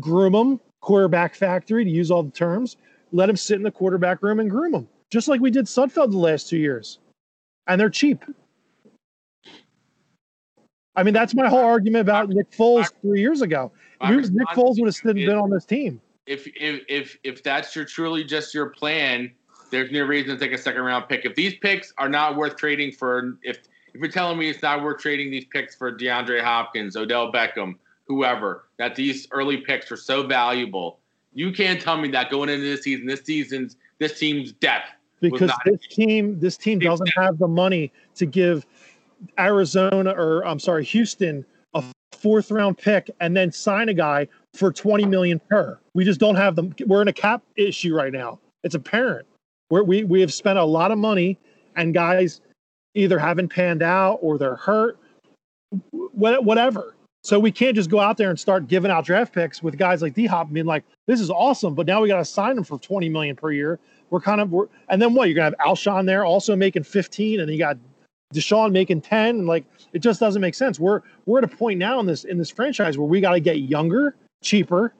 groom 0.00 0.34
him, 0.34 0.60
quarterback 0.80 1.34
factory 1.34 1.84
to 1.84 1.90
use 1.90 2.10
all 2.10 2.22
the 2.22 2.30
terms. 2.30 2.76
Let 3.12 3.28
him 3.28 3.36
sit 3.36 3.56
in 3.56 3.62
the 3.62 3.70
quarterback 3.70 4.22
room 4.22 4.40
and 4.40 4.50
groom 4.50 4.74
him, 4.74 4.88
just 5.10 5.28
like 5.28 5.40
we 5.40 5.50
did 5.50 5.66
Sudfeld 5.66 6.10
the 6.10 6.18
last 6.18 6.48
two 6.48 6.56
years, 6.58 6.98
and 7.66 7.80
they're 7.80 7.90
cheap. 7.90 8.24
I 10.94 11.02
mean, 11.02 11.14
that's 11.14 11.34
my 11.34 11.48
whole 11.48 11.64
argument 11.64 12.02
about 12.02 12.28
Nick 12.28 12.50
Foles 12.50 12.90
three 13.00 13.20
years 13.20 13.40
ago. 13.40 13.72
Nick 14.10 14.48
Foles 14.48 14.78
would 14.78 14.86
have 14.86 14.94
still 14.94 15.14
been 15.14 15.30
on 15.30 15.50
this 15.50 15.64
team. 15.64 16.00
if 16.26 16.46
if 16.56 16.82
if 16.88 17.18
if 17.24 17.42
that's 17.42 17.74
your 17.74 17.84
truly 17.84 18.24
just 18.24 18.54
your 18.54 18.66
plan, 18.66 19.30
there's 19.70 19.90
no 19.90 20.02
reason 20.02 20.38
to 20.38 20.44
take 20.44 20.52
a 20.52 20.58
second 20.60 20.82
round 20.82 21.08
pick. 21.08 21.24
If 21.24 21.34
these 21.34 21.54
picks 21.56 21.92
are 21.98 22.08
not 22.08 22.36
worth 22.36 22.56
trading 22.56 22.92
for, 22.92 23.38
if 23.42 23.58
if 23.94 24.00
you're 24.00 24.10
telling 24.10 24.38
me 24.38 24.48
it's 24.48 24.62
not 24.62 24.82
worth 24.82 25.00
trading 25.00 25.30
these 25.30 25.44
picks 25.46 25.74
for 25.74 25.96
DeAndre 25.96 26.42
Hopkins, 26.42 26.96
Odell 26.96 27.32
Beckham, 27.32 27.74
whoever, 28.06 28.64
that 28.78 28.94
these 28.94 29.28
early 29.32 29.58
picks 29.58 29.90
are 29.92 29.96
so 29.96 30.26
valuable, 30.26 30.98
you 31.34 31.52
can't 31.52 31.80
tell 31.80 31.96
me 31.96 32.08
that 32.10 32.30
going 32.30 32.48
into 32.48 32.64
this 32.64 32.82
season, 32.82 33.06
this 33.06 33.22
season's 33.22 33.76
this 33.98 34.18
team's 34.18 34.52
depth. 34.52 34.90
because 35.20 35.52
this 35.64 35.80
team 35.88 36.38
this 36.40 36.56
team 36.56 36.78
doesn't 36.78 37.12
have 37.16 37.38
the 37.38 37.48
money 37.48 37.92
to 38.14 38.26
give 38.26 38.66
Arizona 39.38 40.10
or 40.10 40.44
I'm 40.46 40.58
sorry 40.58 40.84
Houston 40.84 41.44
fourth 42.22 42.50
round 42.50 42.78
pick 42.78 43.10
and 43.20 43.36
then 43.36 43.50
sign 43.50 43.88
a 43.88 43.94
guy 43.94 44.28
for 44.54 44.72
20 44.72 45.04
million 45.06 45.40
per. 45.50 45.78
We 45.94 46.04
just 46.04 46.20
don't 46.20 46.36
have 46.36 46.56
them. 46.56 46.74
We're 46.86 47.02
in 47.02 47.08
a 47.08 47.12
cap 47.12 47.42
issue 47.56 47.94
right 47.94 48.12
now. 48.12 48.38
It's 48.62 48.74
apparent. 48.74 49.26
We're, 49.70 49.82
we 49.82 50.04
we 50.04 50.20
have 50.20 50.32
spent 50.32 50.58
a 50.58 50.64
lot 50.64 50.90
of 50.90 50.98
money 50.98 51.38
and 51.76 51.92
guys 51.92 52.40
either 52.94 53.18
haven't 53.18 53.48
panned 53.48 53.82
out 53.82 54.18
or 54.22 54.38
they're 54.38 54.56
hurt, 54.56 54.98
wh- 55.90 56.42
whatever. 56.42 56.94
So 57.24 57.38
we 57.38 57.52
can't 57.52 57.76
just 57.76 57.88
go 57.88 58.00
out 58.00 58.16
there 58.16 58.30
and 58.30 58.38
start 58.38 58.66
giving 58.66 58.90
out 58.90 59.04
draft 59.04 59.32
picks 59.32 59.62
with 59.62 59.78
guys 59.78 60.02
like 60.02 60.14
D 60.14 60.26
Hop 60.26 60.46
and 60.46 60.54
being 60.54 60.66
like, 60.66 60.84
"This 61.06 61.20
is 61.20 61.30
awesome," 61.30 61.74
but 61.74 61.86
now 61.86 62.00
we 62.00 62.08
got 62.08 62.18
to 62.18 62.24
sign 62.24 62.56
them 62.56 62.64
for 62.64 62.78
20 62.78 63.08
million 63.08 63.36
per 63.36 63.52
year. 63.52 63.78
We're 64.10 64.20
kind 64.20 64.40
of, 64.40 64.50
we're, 64.50 64.66
and 64.88 65.00
then 65.00 65.14
what? 65.14 65.28
You're 65.28 65.36
gonna 65.36 65.56
have 65.56 65.66
Alshon 65.66 66.04
there 66.04 66.24
also 66.24 66.56
making 66.56 66.82
15, 66.82 67.40
and 67.40 67.50
you 67.50 67.58
got 67.58 67.78
DeSean 68.32 68.72
making 68.72 69.00
10, 69.00 69.36
and 69.36 69.46
like 69.46 69.64
it 69.92 70.00
just 70.00 70.20
doesn't 70.20 70.40
make 70.40 70.54
sense. 70.54 70.78
We're 70.80 71.00
we're 71.26 71.38
at 71.38 71.44
a 71.44 71.48
point 71.48 71.78
now 71.78 72.00
in 72.00 72.06
this 72.06 72.24
in 72.24 72.38
this 72.38 72.50
franchise 72.50 72.98
where 72.98 73.06
we 73.06 73.20
got 73.20 73.32
to 73.32 73.40
get 73.40 73.60
younger, 73.60 74.16
cheaper, 74.42 74.94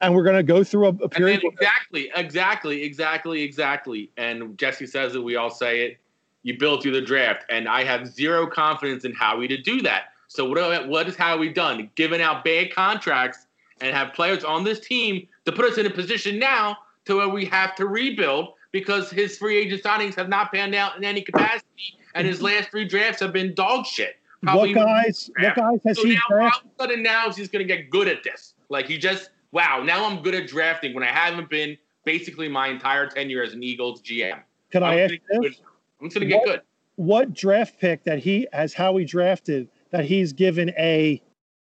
and 0.00 0.14
we're 0.14 0.24
gonna 0.24 0.42
go 0.42 0.64
through 0.64 0.86
a, 0.86 1.04
a 1.04 1.08
period. 1.08 1.42
exactly, 1.44 2.10
exactly, 2.14 2.82
exactly, 2.82 3.42
exactly. 3.42 4.10
And 4.16 4.56
Jesse 4.58 4.86
says 4.86 5.14
it. 5.14 5.22
We 5.22 5.36
all 5.36 5.50
say 5.50 5.86
it. 5.86 5.98
You 6.42 6.58
build 6.58 6.82
through 6.82 6.92
the 6.92 7.00
draft, 7.00 7.44
and 7.50 7.68
I 7.68 7.84
have 7.84 8.06
zero 8.06 8.46
confidence 8.46 9.04
in 9.04 9.12
Howie 9.12 9.48
to 9.48 9.56
do 9.56 9.80
that. 9.82 10.08
So 10.28 10.48
what? 10.48 10.88
What 10.88 11.06
has 11.06 11.16
Howie 11.16 11.52
done? 11.52 11.90
Given 11.94 12.20
out 12.20 12.44
bad 12.44 12.74
contracts 12.74 13.46
and 13.80 13.94
have 13.94 14.12
players 14.12 14.44
on 14.44 14.64
this 14.64 14.80
team 14.80 15.26
to 15.46 15.52
put 15.52 15.64
us 15.64 15.78
in 15.78 15.86
a 15.86 15.90
position 15.90 16.38
now 16.38 16.78
to 17.06 17.16
where 17.16 17.28
we 17.28 17.44
have 17.46 17.74
to 17.76 17.86
rebuild 17.86 18.54
because 18.72 19.10
his 19.10 19.38
free 19.38 19.56
agent 19.56 19.82
signings 19.82 20.14
have 20.16 20.28
not 20.28 20.52
panned 20.52 20.74
out 20.74 20.96
in 20.96 21.04
any 21.04 21.22
capacity, 21.22 21.98
and 22.14 22.26
his 22.26 22.40
last 22.42 22.70
three 22.70 22.84
drafts 22.84 23.20
have 23.20 23.32
been 23.32 23.54
dog 23.54 23.86
shit. 23.86 24.16
what 24.42 24.72
guys? 24.74 25.30
What 25.38 25.56
guys 25.56 25.78
has 25.86 25.96
So 25.98 26.06
he 26.06 26.14
now, 26.14 26.20
all 26.30 26.46
of 26.46 26.52
a 26.52 26.82
sudden, 26.82 27.02
now 27.02 27.30
he's 27.30 27.48
going 27.48 27.66
to 27.66 27.76
get 27.76 27.90
good 27.90 28.08
at 28.08 28.22
this. 28.22 28.54
Like 28.68 28.86
he 28.86 28.98
just, 28.98 29.30
wow, 29.52 29.82
now 29.84 30.04
I'm 30.04 30.22
good 30.22 30.34
at 30.34 30.46
drafting 30.46 30.94
when 30.94 31.02
I 31.04 31.08
haven't 31.08 31.50
been 31.50 31.76
basically 32.04 32.48
my 32.48 32.68
entire 32.68 33.06
tenure 33.06 33.42
as 33.42 33.52
an 33.54 33.62
Eagles 33.62 34.02
GM. 34.02 34.40
Can 34.70 34.82
I 34.82 34.92
I'm 34.94 34.98
ask 35.00 35.14
gonna 35.28 35.48
this? 35.48 35.60
I'm 36.00 36.08
just 36.08 36.16
going 36.16 36.28
to 36.28 36.34
get 36.34 36.38
What- 36.40 36.46
good. 36.46 36.60
what 36.96 37.32
draft 37.34 37.78
pick 37.80 38.04
that 38.04 38.18
he 38.18 38.46
has 38.52 38.74
how 38.74 38.96
he 38.96 39.04
drafted 39.04 39.68
that 39.90 40.04
he's 40.04 40.32
given 40.32 40.70
a 40.70 41.20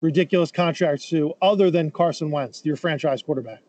ridiculous 0.03 0.51
contract 0.53 1.09
to 1.09 1.35
other 1.43 1.71
than 1.71 1.91
Carson 1.91 2.31
Wentz, 2.31 2.65
your 2.65 2.77
franchise 2.77 3.23
quarterback? 3.23 3.61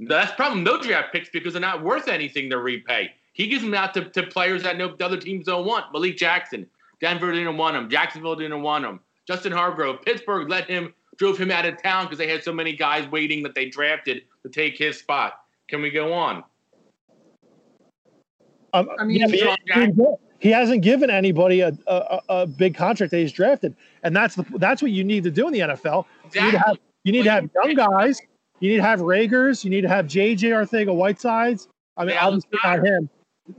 That's 0.00 0.30
the 0.30 0.36
problem. 0.36 0.62
No 0.64 0.80
draft 0.80 1.12
picks 1.12 1.28
because 1.28 1.54
they're 1.54 1.60
not 1.60 1.82
worth 1.82 2.08
anything 2.08 2.50
to 2.50 2.58
repay. 2.58 3.12
He 3.38 3.46
gives 3.46 3.62
them 3.62 3.72
out 3.72 3.94
to, 3.94 4.04
to 4.10 4.24
players 4.24 4.64
that 4.64 4.76
no 4.76 4.94
the 4.94 5.04
other 5.06 5.16
teams 5.16 5.46
don't 5.46 5.64
want. 5.64 5.86
Malik 5.92 6.16
Jackson, 6.16 6.66
Denver 7.00 7.32
didn't 7.32 7.56
want 7.56 7.76
him. 7.76 7.88
Jacksonville 7.88 8.34
didn't 8.34 8.60
want 8.62 8.84
him. 8.84 9.00
Justin 9.26 9.52
Hargrove, 9.52 10.02
Pittsburgh 10.02 10.50
let 10.50 10.68
him 10.68 10.92
drove 11.16 11.38
him 11.38 11.50
out 11.52 11.64
of 11.64 11.80
town 11.80 12.04
because 12.04 12.18
they 12.18 12.28
had 12.28 12.42
so 12.42 12.52
many 12.52 12.74
guys 12.74 13.08
waiting 13.10 13.42
that 13.44 13.54
they 13.54 13.66
drafted 13.68 14.22
to 14.42 14.48
take 14.48 14.76
his 14.76 14.98
spot. 14.98 15.40
Can 15.68 15.80
we 15.82 15.90
go 15.90 16.12
on? 16.12 16.42
Um, 18.72 18.88
I 18.98 19.04
mean, 19.04 19.18
yeah, 19.20 19.26
he, 19.26 19.86
he- 19.92 20.14
he 20.40 20.50
hasn't 20.50 20.82
given 20.82 21.10
anybody 21.10 21.60
a, 21.60 21.76
a, 21.88 21.94
a 21.96 22.20
a 22.28 22.46
big 22.46 22.76
contract 22.76 23.10
that 23.10 23.18
he's 23.18 23.32
drafted, 23.32 23.74
and 24.04 24.14
that's 24.14 24.36
the 24.36 24.44
that's 24.58 24.80
what 24.82 24.92
you 24.92 25.02
need 25.02 25.24
to 25.24 25.32
do 25.32 25.46
in 25.48 25.52
the 25.52 25.58
NFL. 25.60 26.04
You 26.32 26.42
need 26.42 26.50
to 26.52 26.58
have 26.58 26.76
you 27.04 27.12
need 27.12 27.22
to 27.24 27.30
have 27.30 27.50
young 27.54 27.74
guys. 27.74 28.20
You 28.60 28.70
need 28.70 28.76
to 28.76 28.82
have 28.82 29.00
Reagors. 29.00 29.64
You 29.64 29.70
need 29.70 29.80
to 29.82 29.88
have 29.88 30.06
JJ 30.06 30.38
Arcega-Whitesides. 30.50 31.68
I 31.96 32.04
mean, 32.04 32.14
Yeah, 32.14 32.26
obviously 32.26 32.58
not 32.62 32.84
him. 32.84 33.10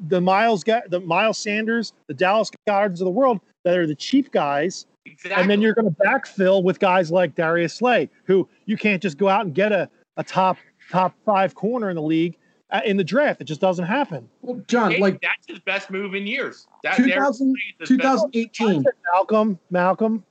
The 0.08 0.22
Miles, 0.22 0.64
Ga- 0.64 0.82
the 0.90 1.00
Miles 1.00 1.38
Sanders, 1.38 1.94
the 2.08 2.14
Dallas 2.14 2.52
Goedert's 2.68 3.02
of 3.02 3.06
the 3.06 3.12
world 3.12 3.40
that 3.66 3.78
are 3.78 3.88
the 3.88 3.96
cheap 3.96 4.32
guys 4.32 4.86
Exactly. 5.06 5.42
and 5.42 5.50
then 5.50 5.62
you're 5.62 5.74
going 5.74 5.90
to 5.90 5.96
backfill 6.04 6.64
with 6.64 6.80
guys 6.80 7.12
like 7.12 7.34
Darius 7.36 7.74
Slay, 7.74 8.10
who 8.26 8.48
you 8.66 8.78
can't 8.78 9.02
just 9.02 9.18
go 9.18 9.28
out 9.28 9.46
and 9.46 9.56
get 9.56 9.72
a, 9.72 9.90
a 10.18 10.24
top 10.24 10.58
top 10.92 11.14
five 11.26 11.56
corner 11.56 11.90
in 11.90 11.96
the 11.96 12.02
league 12.02 12.38
uh, 12.72 12.82
in 12.86 12.96
the 12.98 13.04
draft. 13.04 13.42
It 13.42 13.46
just 13.46 13.62
doesn't 13.62 13.86
happen. 13.86 14.30
Well, 14.42 14.62
John, 14.68 14.92
Hey, 14.92 15.00
like 15.00 15.20
that's 15.22 15.48
his 15.48 15.60
best 15.60 15.90
move 15.90 16.14
in 16.14 16.28
years. 16.28 16.68
That 16.84 16.98
2000 16.98 17.10
Darius 17.10 17.38
Slay 17.38 17.48
is 17.80 17.90
his 17.90 17.98
best- 17.98 18.24
2018, 18.34 18.86
Malcolm, 19.14 19.60
Malcolm, 19.72 20.24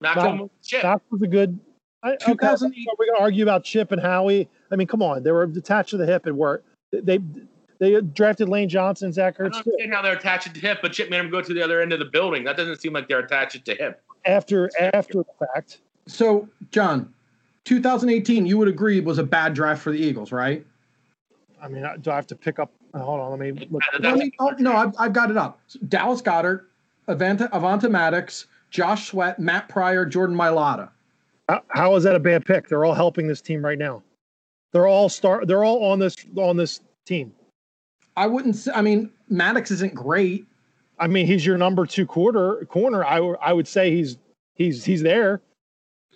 Malcolm 0.00 0.50
Chip. 0.62 0.82
Malcolm 0.84 1.06
was 1.10 1.22
a 1.22 1.26
good. 1.26 1.58
I, 2.02 2.12
okay, 2.12 2.26
2008 2.26 2.86
we're 2.98 3.06
going 3.06 3.16
to 3.18 3.22
argue 3.22 3.42
about 3.44 3.64
Chip 3.64 3.90
and 3.90 4.00
Howie. 4.00 4.48
I 4.70 4.76
mean, 4.76 4.86
come 4.86 5.02
on, 5.02 5.22
they 5.24 5.32
were 5.32 5.46
detached 5.46 5.90
to 5.90 5.96
the 5.96 6.06
hip 6.06 6.26
and 6.26 6.36
were 6.36 6.62
they 6.92 7.18
they 7.78 8.00
drafted 8.00 8.48
Lane 8.48 8.68
Johnson, 8.68 9.12
Zach 9.12 9.36
I 9.38 9.44
don't 9.44 9.52
Ertz 9.52 9.62
too. 9.64 9.70
understand 9.70 9.94
how 9.94 10.02
they're 10.02 10.16
attached 10.16 10.52
to 10.52 10.60
him, 10.60 10.76
but 10.82 10.92
Chip 10.92 11.10
made 11.10 11.20
him 11.20 11.30
go 11.30 11.40
to 11.40 11.54
the 11.54 11.62
other 11.62 11.80
end 11.80 11.92
of 11.92 11.98
the 11.98 12.04
building. 12.04 12.44
That 12.44 12.56
doesn't 12.56 12.80
seem 12.80 12.92
like 12.92 13.08
they're 13.08 13.20
attached 13.20 13.64
to 13.64 13.74
him. 13.74 13.94
after 14.24 14.70
after 14.94 15.14
the 15.18 15.46
fact. 15.54 15.78
So, 16.06 16.48
John, 16.70 17.12
2018, 17.64 18.46
you 18.46 18.58
would 18.58 18.68
agree 18.68 19.00
was 19.00 19.18
a 19.18 19.22
bad 19.24 19.54
draft 19.54 19.82
for 19.82 19.92
the 19.92 19.98
Eagles, 19.98 20.32
right? 20.32 20.64
I 21.62 21.68
mean, 21.68 21.86
do 22.00 22.10
I 22.10 22.14
have 22.16 22.26
to 22.28 22.36
pick 22.36 22.58
up? 22.58 22.72
uh, 22.94 23.00
Hold 23.00 23.20
on, 23.20 23.30
let 23.30 23.40
me 23.40 23.66
look. 23.70 23.82
Let 24.00 24.16
me, 24.16 24.30
oh, 24.40 24.54
no, 24.58 24.74
I've, 24.74 24.94
I've 24.98 25.12
got 25.12 25.30
it 25.30 25.36
up. 25.36 25.60
Dallas 25.88 26.22
Goedert, 26.22 26.64
Avanta, 27.08 27.48
Avonte 27.52 27.90
Maddox, 27.90 28.46
Josh 28.70 29.08
Sweat, 29.08 29.38
Matt 29.38 29.68
Pryor, 29.68 30.04
Jordan 30.06 30.36
Mailata. 30.36 30.88
How, 31.48 31.62
how 31.68 31.96
is 31.96 32.04
that 32.04 32.14
a 32.14 32.20
bad 32.20 32.44
pick? 32.44 32.68
They're 32.68 32.84
all 32.84 32.94
helping 32.94 33.26
this 33.26 33.40
team 33.40 33.64
right 33.64 33.78
now. 33.78 34.02
They're 34.72 34.86
all 34.86 35.08
start. 35.08 35.46
They're 35.48 35.64
all 35.64 35.84
on 35.84 35.98
this 35.98 36.14
on 36.36 36.56
this 36.56 36.80
team. 37.06 37.32
I 38.18 38.26
wouldn't 38.26 38.56
say, 38.56 38.72
I 38.74 38.82
mean, 38.82 39.10
Maddox 39.28 39.70
isn't 39.70 39.94
great. 39.94 40.44
I 40.98 41.06
mean, 41.06 41.26
he's 41.26 41.46
your 41.46 41.56
number 41.56 41.86
two 41.86 42.04
quarter 42.06 42.66
corner. 42.68 43.04
I 43.04 43.16
w- 43.16 43.36
I 43.40 43.52
would 43.52 43.68
say 43.68 43.90
he's 43.92 44.18
he's 44.56 44.84
he's 44.84 45.02
there. 45.02 45.40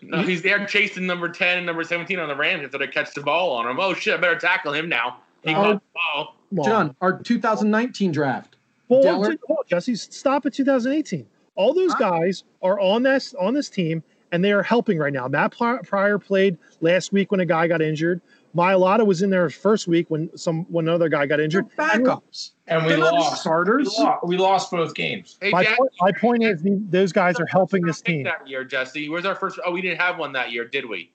No, 0.02 0.20
he's 0.22 0.42
there 0.42 0.66
chasing 0.66 1.06
number 1.06 1.28
10 1.28 1.58
and 1.58 1.66
number 1.66 1.84
17 1.84 2.18
on 2.18 2.26
the 2.28 2.34
Rams 2.34 2.64
after 2.64 2.76
they 2.78 2.88
catch 2.88 3.14
the 3.14 3.20
ball 3.20 3.52
on 3.52 3.68
him. 3.68 3.78
Oh, 3.78 3.94
shit, 3.94 4.14
I 4.14 4.16
better 4.16 4.36
tackle 4.36 4.72
him 4.72 4.88
now. 4.88 5.18
He 5.44 5.54
caught 5.54 5.74
the 5.74 5.80
ball. 5.94 6.64
John, 6.64 6.96
our 7.00 7.20
2019 7.20 8.10
draft. 8.10 8.56
Well, 8.88 9.02
Dillard- 9.02 9.38
hold 9.46 9.58
on, 9.60 9.64
Jesse, 9.68 9.94
stop 9.94 10.44
at 10.44 10.52
2018. 10.54 11.24
All 11.54 11.72
those 11.72 11.94
guys 11.94 12.42
are 12.62 12.80
on 12.80 13.04
this 13.04 13.32
on 13.40 13.54
this 13.54 13.70
team, 13.70 14.02
and 14.32 14.42
they 14.44 14.50
are 14.50 14.62
helping 14.64 14.98
right 14.98 15.12
now. 15.12 15.28
Matt 15.28 15.56
Pri- 15.56 15.78
Pryor 15.84 16.18
played 16.18 16.58
last 16.80 17.12
week 17.12 17.30
when 17.30 17.38
a 17.40 17.46
guy 17.46 17.68
got 17.68 17.80
injured. 17.80 18.20
Mailata 18.56 19.06
was 19.06 19.22
in 19.22 19.30
there 19.30 19.48
first 19.48 19.88
week 19.88 20.10
when 20.10 20.34
some 20.36 20.64
when 20.64 20.86
another 20.86 21.08
guy 21.08 21.26
got 21.26 21.36
They're 21.36 21.44
injured. 21.44 21.66
backups. 21.76 22.50
And 22.66 22.82
we 22.82 22.90
They're 22.90 22.98
not 22.98 23.14
lost. 23.14 23.32
We 23.32 23.38
starters. 23.38 23.96
lost. 23.98 24.26
We 24.26 24.36
lost 24.36 24.70
both 24.70 24.94
games. 24.94 25.38
Hey, 25.40 25.50
My 25.50 25.64
Jack, 25.64 25.78
point, 25.78 25.90
my 26.00 26.12
point 26.12 26.44
is, 26.44 26.62
the- 26.62 26.82
those 26.90 27.12
guys 27.12 27.40
are 27.40 27.46
helping 27.46 27.82
this 27.84 28.00
team. 28.02 28.24
that 28.24 28.46
year, 28.46 28.64
Jesse. 28.64 29.08
Where's 29.08 29.24
our 29.24 29.34
first? 29.34 29.58
Oh, 29.64 29.72
we 29.72 29.80
didn't 29.80 30.00
have 30.00 30.18
one 30.18 30.32
that 30.32 30.52
year, 30.52 30.66
did 30.66 30.86
we? 30.88 31.12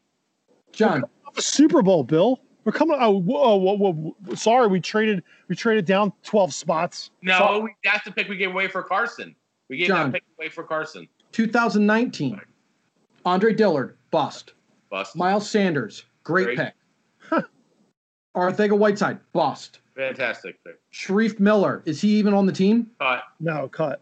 John, 0.72 1.04
Super 1.38 1.82
Bowl, 1.82 2.04
Bill. 2.04 2.40
We're 2.64 2.72
coming. 2.74 2.98
Oh, 3.00 3.12
whoa, 3.12 3.42
oh, 3.42 3.56
whoa, 3.56 3.74
whoa, 3.76 3.94
whoa. 3.94 4.36
sorry, 4.36 4.68
we 4.68 4.80
traded. 4.82 5.24
We 5.48 5.56
traded 5.56 5.86
down 5.86 6.12
12 6.24 6.54
spots. 6.54 7.12
No, 7.22 7.38
So- 7.38 7.60
we, 7.62 7.76
that's 7.84 8.04
the 8.04 8.12
pick 8.12 8.28
we 8.28 8.36
gave 8.38 8.50
away 8.52 8.68
for 8.68 8.84
Carson. 8.84 9.36
We 9.70 9.78
gave 9.78 9.88
John. 9.88 10.12
that 10.12 10.14
pick 10.16 10.24
away 10.40 10.50
for 10.50 10.64
Carson. 10.64 11.08
2019, 11.34 12.40
Andre 13.26 13.54
Dillard, 13.54 13.98
bust. 14.12 14.54
Bust. 14.90 15.16
Miles 15.16 15.50
Sanders, 15.50 16.06
great, 16.24 16.46
Great. 16.46 16.58
pick. 16.58 16.74
Arcega-Whiteside, 18.36 19.20
bust. 19.34 19.80
Fantastic 19.96 20.64
pick. 20.64 20.80
Shareef 20.94 21.40
Miller, 21.40 21.82
is 21.86 22.00
he 22.02 22.10
even 22.10 22.34
on 22.34 22.46
the 22.46 22.52
team? 22.52 22.92
Cut. 23.00 23.24
no 23.40 23.68
cut. 23.68 24.02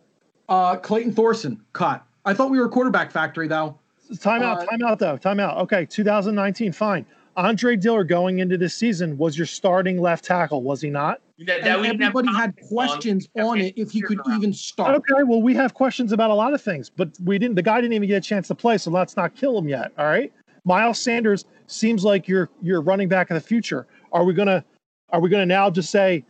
Uh, 0.50 0.76
Clayton 0.76 1.14
Thorson, 1.14 1.62
cut. 1.74 2.04
I 2.26 2.34
thought 2.34 2.50
we 2.50 2.60
were 2.60 2.68
quarterback 2.68 3.12
factory 3.12 3.48
though. 3.48 3.78
Timeout. 4.14 4.58
Uh, 4.58 4.66
Timeout. 4.68 5.00
Though. 5.00 5.18
Timeout. 5.18 5.58
Okay. 5.62 5.86
2019. 5.86 6.72
Fine. 6.72 7.06
Andre 7.38 7.76
Dillard 7.76 8.08
going 8.08 8.40
into 8.40 8.58
this 8.58 8.76
season 8.76 9.18
was 9.18 9.38
your 9.38 9.48
starting 9.48 10.00
left 10.00 10.24
tackle, 10.24 10.62
was 10.62 10.80
he 10.82 10.90
not? 10.90 11.22
That, 11.40 11.64
that 11.64 11.68
And 11.68 11.82
we 11.82 11.88
everybody 11.90 12.28
had 12.34 12.56
confidence 12.56 12.72
on. 12.72 12.76
questions 12.78 13.30
on 13.38 13.60
it 13.60 13.74
if 13.76 13.92
he 13.92 14.02
could 14.02 14.20
even 14.36 14.54
start. 14.54 14.96
Okay, 14.96 15.24
well, 15.24 15.42
we 15.42 15.54
have 15.56 15.74
questions 15.74 16.14
about 16.14 16.30
a 16.30 16.34
lot 16.34 16.54
of 16.54 16.62
things, 16.62 16.90
but 16.90 17.10
we 17.26 17.38
didn't. 17.38 17.56
The 17.56 17.62
guy 17.62 17.82
didn't 17.82 17.94
even 17.94 18.08
get 18.08 18.18
a 18.18 18.22
chance 18.22 18.48
to 18.48 18.56
play, 18.56 18.78
so 18.78 18.90
let's 18.90 19.18
not 19.18 19.36
kill 19.36 19.58
him 19.58 19.68
yet. 19.68 19.92
All 19.98 20.06
right. 20.06 20.32
Miles 20.66 20.99
Sanders 20.99 21.45
seems 21.68 22.03
like 22.03 22.28
you're 22.28 22.49
you're 22.61 22.82
running 22.82 23.07
back 23.07 23.30
of 23.30 23.36
the 23.36 23.41
future. 23.41 23.88
Are 24.11 24.24
we 24.24 24.34
gonna 24.34 24.63
are 25.11 25.20
we 25.20 25.30
gonna 25.30 25.45
now 25.45 25.70
just 25.70 25.91
say 25.91 26.26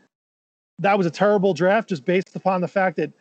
that 0.79 0.97
was 0.97 1.07
a 1.07 1.11
terrible 1.11 1.53
draft 1.53 1.89
just 1.89 2.05
based 2.05 2.35
upon 2.35 2.61
the 2.61 2.67
fact 2.67 2.97
that 2.97 3.11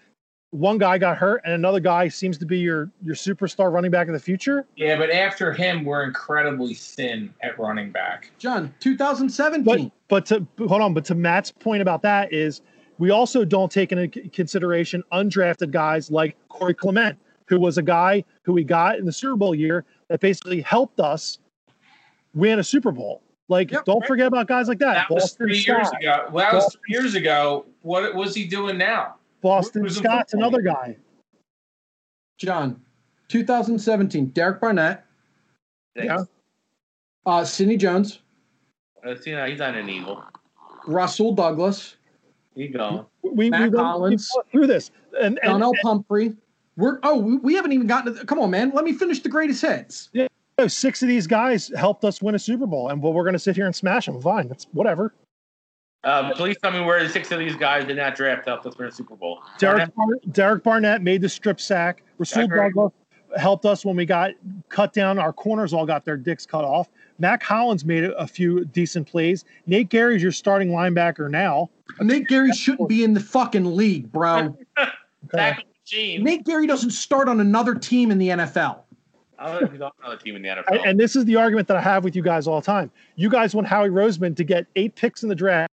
one 0.50 0.78
guy 0.78 0.98
got 0.98 1.16
hurt 1.16 1.40
and 1.44 1.52
another 1.52 1.80
guy 1.80 2.06
seems 2.08 2.38
to 2.38 2.46
be 2.46 2.58
your 2.58 2.90
your 3.00 3.14
superstar 3.14 3.72
running 3.72 3.90
back 3.90 4.08
of 4.08 4.12
the 4.12 4.20
future? 4.20 4.66
Yeah, 4.76 4.96
but 4.96 5.10
after 5.10 5.52
him, 5.52 5.84
we're 5.84 6.02
incredibly 6.04 6.74
thin 6.74 7.32
at 7.42 7.58
running 7.58 7.90
back. 7.90 8.30
John, 8.38 8.66
But 8.66 8.80
2017. 8.80 9.92
but 10.08 10.26
to 10.26 10.46
hold 10.58 10.82
on, 10.82 10.94
but 10.94 11.04
to 11.06 11.14
Matt's 11.14 11.50
point 11.52 11.82
about 11.82 12.02
that 12.02 12.32
is 12.32 12.60
we 12.98 13.10
also 13.10 13.44
don't 13.44 13.70
take 13.70 13.90
into 13.92 14.08
consideration 14.30 15.02
undrafted 15.12 15.70
guys 15.72 16.10
like 16.10 16.36
Corey 16.48 16.74
Clement, 16.74 17.18
who 17.46 17.58
was 17.58 17.76
a 17.78 17.82
guy 17.82 18.22
who 18.42 18.52
we 18.52 18.62
got 18.62 18.98
in 18.98 19.04
the 19.04 19.12
Super 19.12 19.34
Bowl 19.36 19.54
year 19.54 19.84
that 20.14 20.20
basically 20.20 20.60
helped 20.60 21.00
us 21.00 21.40
win 22.34 22.60
a 22.60 22.62
Super 22.62 22.92
Bowl. 22.92 23.20
Like, 23.48 23.72
Yep. 23.72 23.84
don't 23.84 24.06
forget 24.06 24.28
about 24.28 24.46
guys 24.46 24.68
like 24.68 24.78
that. 24.78 24.94
That 24.94 25.10
was 25.10 25.24
Boston 25.24 25.46
three 25.48 25.58
years 25.58 25.88
ago. 25.90 26.28
Well, 26.30 26.44
that 26.52 26.54
was 26.54 26.72
three 26.72 26.94
years 26.94 27.16
ago. 27.16 27.66
What 27.82 28.14
was 28.14 28.32
he 28.32 28.46
doing 28.46 28.78
now? 28.78 29.16
Boston 29.42 29.82
Who's 29.82 29.96
Scott's 29.96 30.32
another 30.32 30.62
guy. 30.62 30.96
John, 32.38 32.80
2017. 33.26 34.26
Derek 34.26 34.60
Barnett, 34.60 35.04
Yeah. 35.96 36.18
uh, 37.26 37.44
Sidney 37.44 37.76
Jones, 37.76 38.20
Uh, 39.04 39.16
see, 39.16 39.32
now 39.32 39.46
he's 39.46 39.58
not 39.58 39.74
an 39.74 39.88
Eagle. 39.90 40.22
Rasul 40.86 41.34
Douglas, 41.34 41.96
He 42.54 42.68
going. 42.68 43.04
We, 43.22 43.50
Matt 43.50 43.62
we 43.62 43.66
went- 43.66 43.72
we 43.72 43.78
Collins. 43.78 44.32
through 44.52 44.68
this. 44.68 44.92
And, 45.20 45.38
and, 45.42 45.50
Donnel 45.60 45.72
Pumphrey. 45.82 46.36
We're 46.76 46.98
oh 47.02 47.16
we, 47.18 47.36
we 47.36 47.54
haven't 47.54 47.72
even 47.72 47.86
gotten 47.86 48.14
to 48.14 48.24
come 48.24 48.38
on 48.40 48.50
man. 48.50 48.72
Let 48.74 48.84
me 48.84 48.92
finish 48.92 49.20
the 49.20 49.28
greatest 49.28 49.62
hits. 49.62 50.10
and 50.58 50.70
six 50.72 51.02
of 51.02 51.08
these 51.08 51.26
guys 51.26 51.70
helped 51.76 52.04
us 52.04 52.20
win 52.22 52.34
a 52.34 52.38
Super 52.38 52.66
Bowl. 52.66 52.88
And 52.88 53.02
well, 53.02 53.12
we're 53.12 53.24
going 53.24 53.34
to 53.34 53.38
sit 53.38 53.56
here 53.56 53.66
and 53.66 53.74
smash 53.74 54.06
them. 54.06 54.20
Fine. 54.20 54.48
That's 54.48 54.66
whatever. 54.72 55.14
Uh, 56.02 56.34
please 56.34 56.56
tell 56.62 56.70
me 56.70 56.80
where 56.80 57.02
the 57.02 57.08
six 57.08 57.32
of 57.32 57.38
these 57.38 57.56
guys 57.56 57.88
in 57.88 57.96
that 57.96 58.14
draft 58.14 58.46
helped 58.46 58.66
us 58.66 58.76
win 58.76 58.88
a 58.88 58.92
Super 58.92 59.16
Bowl. 59.16 59.42
Derek, 59.58 59.94
Bar- 59.94 60.20
Derek 60.32 60.62
Barnett 60.62 61.00
made 61.00 61.22
the 61.22 61.28
strip 61.28 61.58
sack. 61.58 62.02
Rasul. 62.18 62.46
Douglas 62.48 62.92
helped 63.38 63.64
us 63.64 63.84
when 63.84 63.96
we 63.96 64.04
got 64.04 64.32
cut 64.68 64.92
down. 64.92 65.18
Our 65.18 65.32
corners 65.32 65.72
all 65.72 65.86
got 65.86 66.04
their 66.04 66.16
dicks 66.18 66.44
cut 66.44 66.62
off. 66.64 66.88
Mack 67.18 67.42
Hollins 67.42 67.84
made 67.84 68.04
a, 68.04 68.12
a 68.18 68.26
few 68.26 68.64
decent 68.66 69.08
plays. 69.08 69.44
Nate 69.66 69.88
Gerry's 69.88 70.22
your 70.22 70.30
starting 70.32 70.68
linebacker 70.68 71.30
now. 71.30 71.70
Nate 72.00 72.28
Gerry 72.28 72.52
shouldn't 72.52 72.88
be 72.88 73.02
in 73.02 73.14
the 73.14 73.20
fucking 73.20 73.76
league, 73.76 74.10
bro. 74.12 74.56
Okay. 75.32 75.56
Tackle 75.86 75.98
machine. 75.98 76.24
Nate 76.24 76.46
Gerry 76.46 76.66
doesn't 76.66 76.90
start 76.90 77.28
on 77.28 77.40
another 77.40 77.74
team 77.74 78.10
in 78.10 78.18
the 78.18 78.28
NFL. 78.28 78.80
I 79.38 79.46
don't 79.46 79.60
know 79.60 79.66
if 79.66 79.72
he's 79.72 79.80
on 79.80 79.90
another 80.00 80.16
team 80.16 80.36
in 80.36 80.42
the 80.42 80.48
NFL. 80.48 80.64
And, 80.68 80.80
and 80.86 81.00
this 81.00 81.16
is 81.16 81.24
the 81.24 81.36
argument 81.36 81.68
that 81.68 81.76
I 81.76 81.80
have 81.80 82.04
with 82.04 82.14
you 82.14 82.22
guys 82.22 82.46
all 82.46 82.60
the 82.60 82.66
time. 82.66 82.90
You 83.16 83.28
guys 83.28 83.54
want 83.54 83.66
Howie 83.66 83.88
Roseman 83.88 84.36
to 84.36 84.44
get 84.44 84.66
eight 84.76 84.94
picks 84.94 85.22
in 85.22 85.28
the 85.28 85.34
draft, 85.34 85.70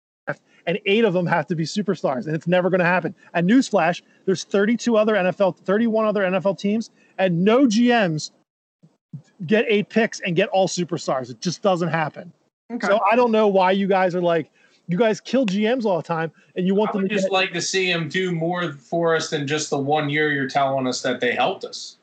and 0.67 0.79
eight 0.85 1.05
of 1.05 1.13
them 1.13 1.25
have 1.25 1.47
to 1.47 1.55
be 1.55 1.63
superstars, 1.63 2.25
and 2.25 2.35
it's 2.35 2.47
never 2.47 2.69
going 2.69 2.79
to 2.79 2.85
happen. 2.85 3.15
And 3.33 3.49
newsflash: 3.49 4.01
there's 4.25 4.43
32 4.43 4.97
other 4.97 5.13
NFL, 5.13 5.57
31 5.57 6.05
other 6.05 6.23
NFL 6.23 6.59
teams, 6.59 6.91
and 7.17 7.43
no 7.43 7.65
GMs 7.65 8.31
get 9.45 9.65
eight 9.67 9.89
picks 9.89 10.19
and 10.21 10.35
get 10.35 10.49
all 10.49 10.67
superstars. 10.67 11.29
It 11.29 11.39
just 11.41 11.61
doesn't 11.61 11.89
happen. 11.89 12.31
Okay. 12.71 12.87
So 12.87 12.99
I 13.09 13.15
don't 13.15 13.31
know 13.31 13.47
why 13.47 13.71
you 13.71 13.87
guys 13.87 14.15
are 14.15 14.21
like, 14.21 14.51
you 14.87 14.97
guys 14.97 15.19
kill 15.19 15.45
GMs 15.45 15.85
all 15.85 15.97
the 15.97 16.03
time, 16.03 16.31
and 16.55 16.67
you 16.67 16.75
want 16.75 16.91
I 16.91 16.93
them 16.93 17.09
to 17.09 17.13
just 17.13 17.25
get. 17.25 17.31
like 17.31 17.53
to 17.53 17.61
see 17.61 17.91
them 17.91 18.07
do 18.09 18.31
more 18.31 18.73
for 18.73 19.15
us 19.15 19.29
than 19.29 19.47
just 19.47 19.69
the 19.69 19.77
one 19.77 20.09
year 20.09 20.31
you're 20.31 20.49
telling 20.49 20.87
us 20.87 21.01
that 21.01 21.19
they 21.19 21.33
helped 21.33 21.63
us. 21.63 21.97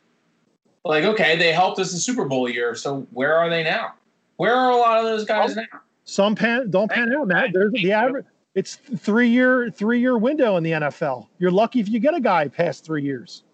Like, 0.84 1.04
okay, 1.04 1.36
they 1.36 1.52
helped 1.52 1.78
us 1.78 1.92
the 1.92 1.98
Super 1.98 2.24
Bowl 2.24 2.48
year, 2.48 2.74
so 2.74 3.06
where 3.12 3.36
are 3.36 3.48
they 3.48 3.62
now? 3.62 3.94
Where 4.36 4.54
are 4.54 4.70
a 4.70 4.76
lot 4.76 4.98
of 4.98 5.04
those 5.04 5.24
guys 5.24 5.54
now? 5.54 5.64
Some 6.04 6.34
pan 6.34 6.70
don't 6.70 6.90
pan 6.90 7.14
out, 7.14 7.28
Matt. 7.28 7.50
There's 7.52 7.72
the 7.72 7.92
average. 7.92 8.26
It's 8.54 8.74
three 8.74 9.28
year 9.28 9.70
three 9.70 10.00
year 10.00 10.18
window 10.18 10.56
in 10.56 10.64
the 10.64 10.72
NFL. 10.72 11.28
You're 11.38 11.52
lucky 11.52 11.80
if 11.80 11.88
you 11.88 12.00
get 12.00 12.14
a 12.14 12.20
guy 12.20 12.48
past 12.48 12.84
three 12.84 13.02
years. 13.02 13.44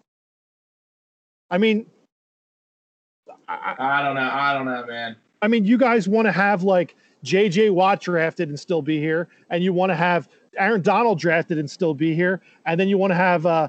I 1.51 1.57
mean, 1.57 1.85
I, 3.47 3.75
I 3.77 4.03
don't 4.03 4.15
know. 4.15 4.29
I 4.31 4.53
don't 4.53 4.65
know, 4.65 4.85
man. 4.85 5.15
I 5.41 5.47
mean, 5.47 5.65
you 5.65 5.77
guys 5.77 6.07
want 6.07 6.25
to 6.25 6.31
have 6.31 6.63
like 6.63 6.95
J.J. 7.23 7.71
Watt 7.71 8.01
drafted 8.01 8.49
and 8.49 8.59
still 8.59 8.81
be 8.81 8.99
here, 8.99 9.27
and 9.49 9.63
you 9.63 9.73
want 9.73 9.91
to 9.91 9.95
have 9.95 10.29
Aaron 10.57 10.81
Donald 10.81 11.19
drafted 11.19 11.57
and 11.57 11.69
still 11.69 11.93
be 11.93 12.13
here, 12.15 12.41
and 12.65 12.79
then 12.79 12.87
you 12.87 12.97
want 12.97 13.11
to 13.11 13.15
have 13.15 13.45
uh, 13.45 13.67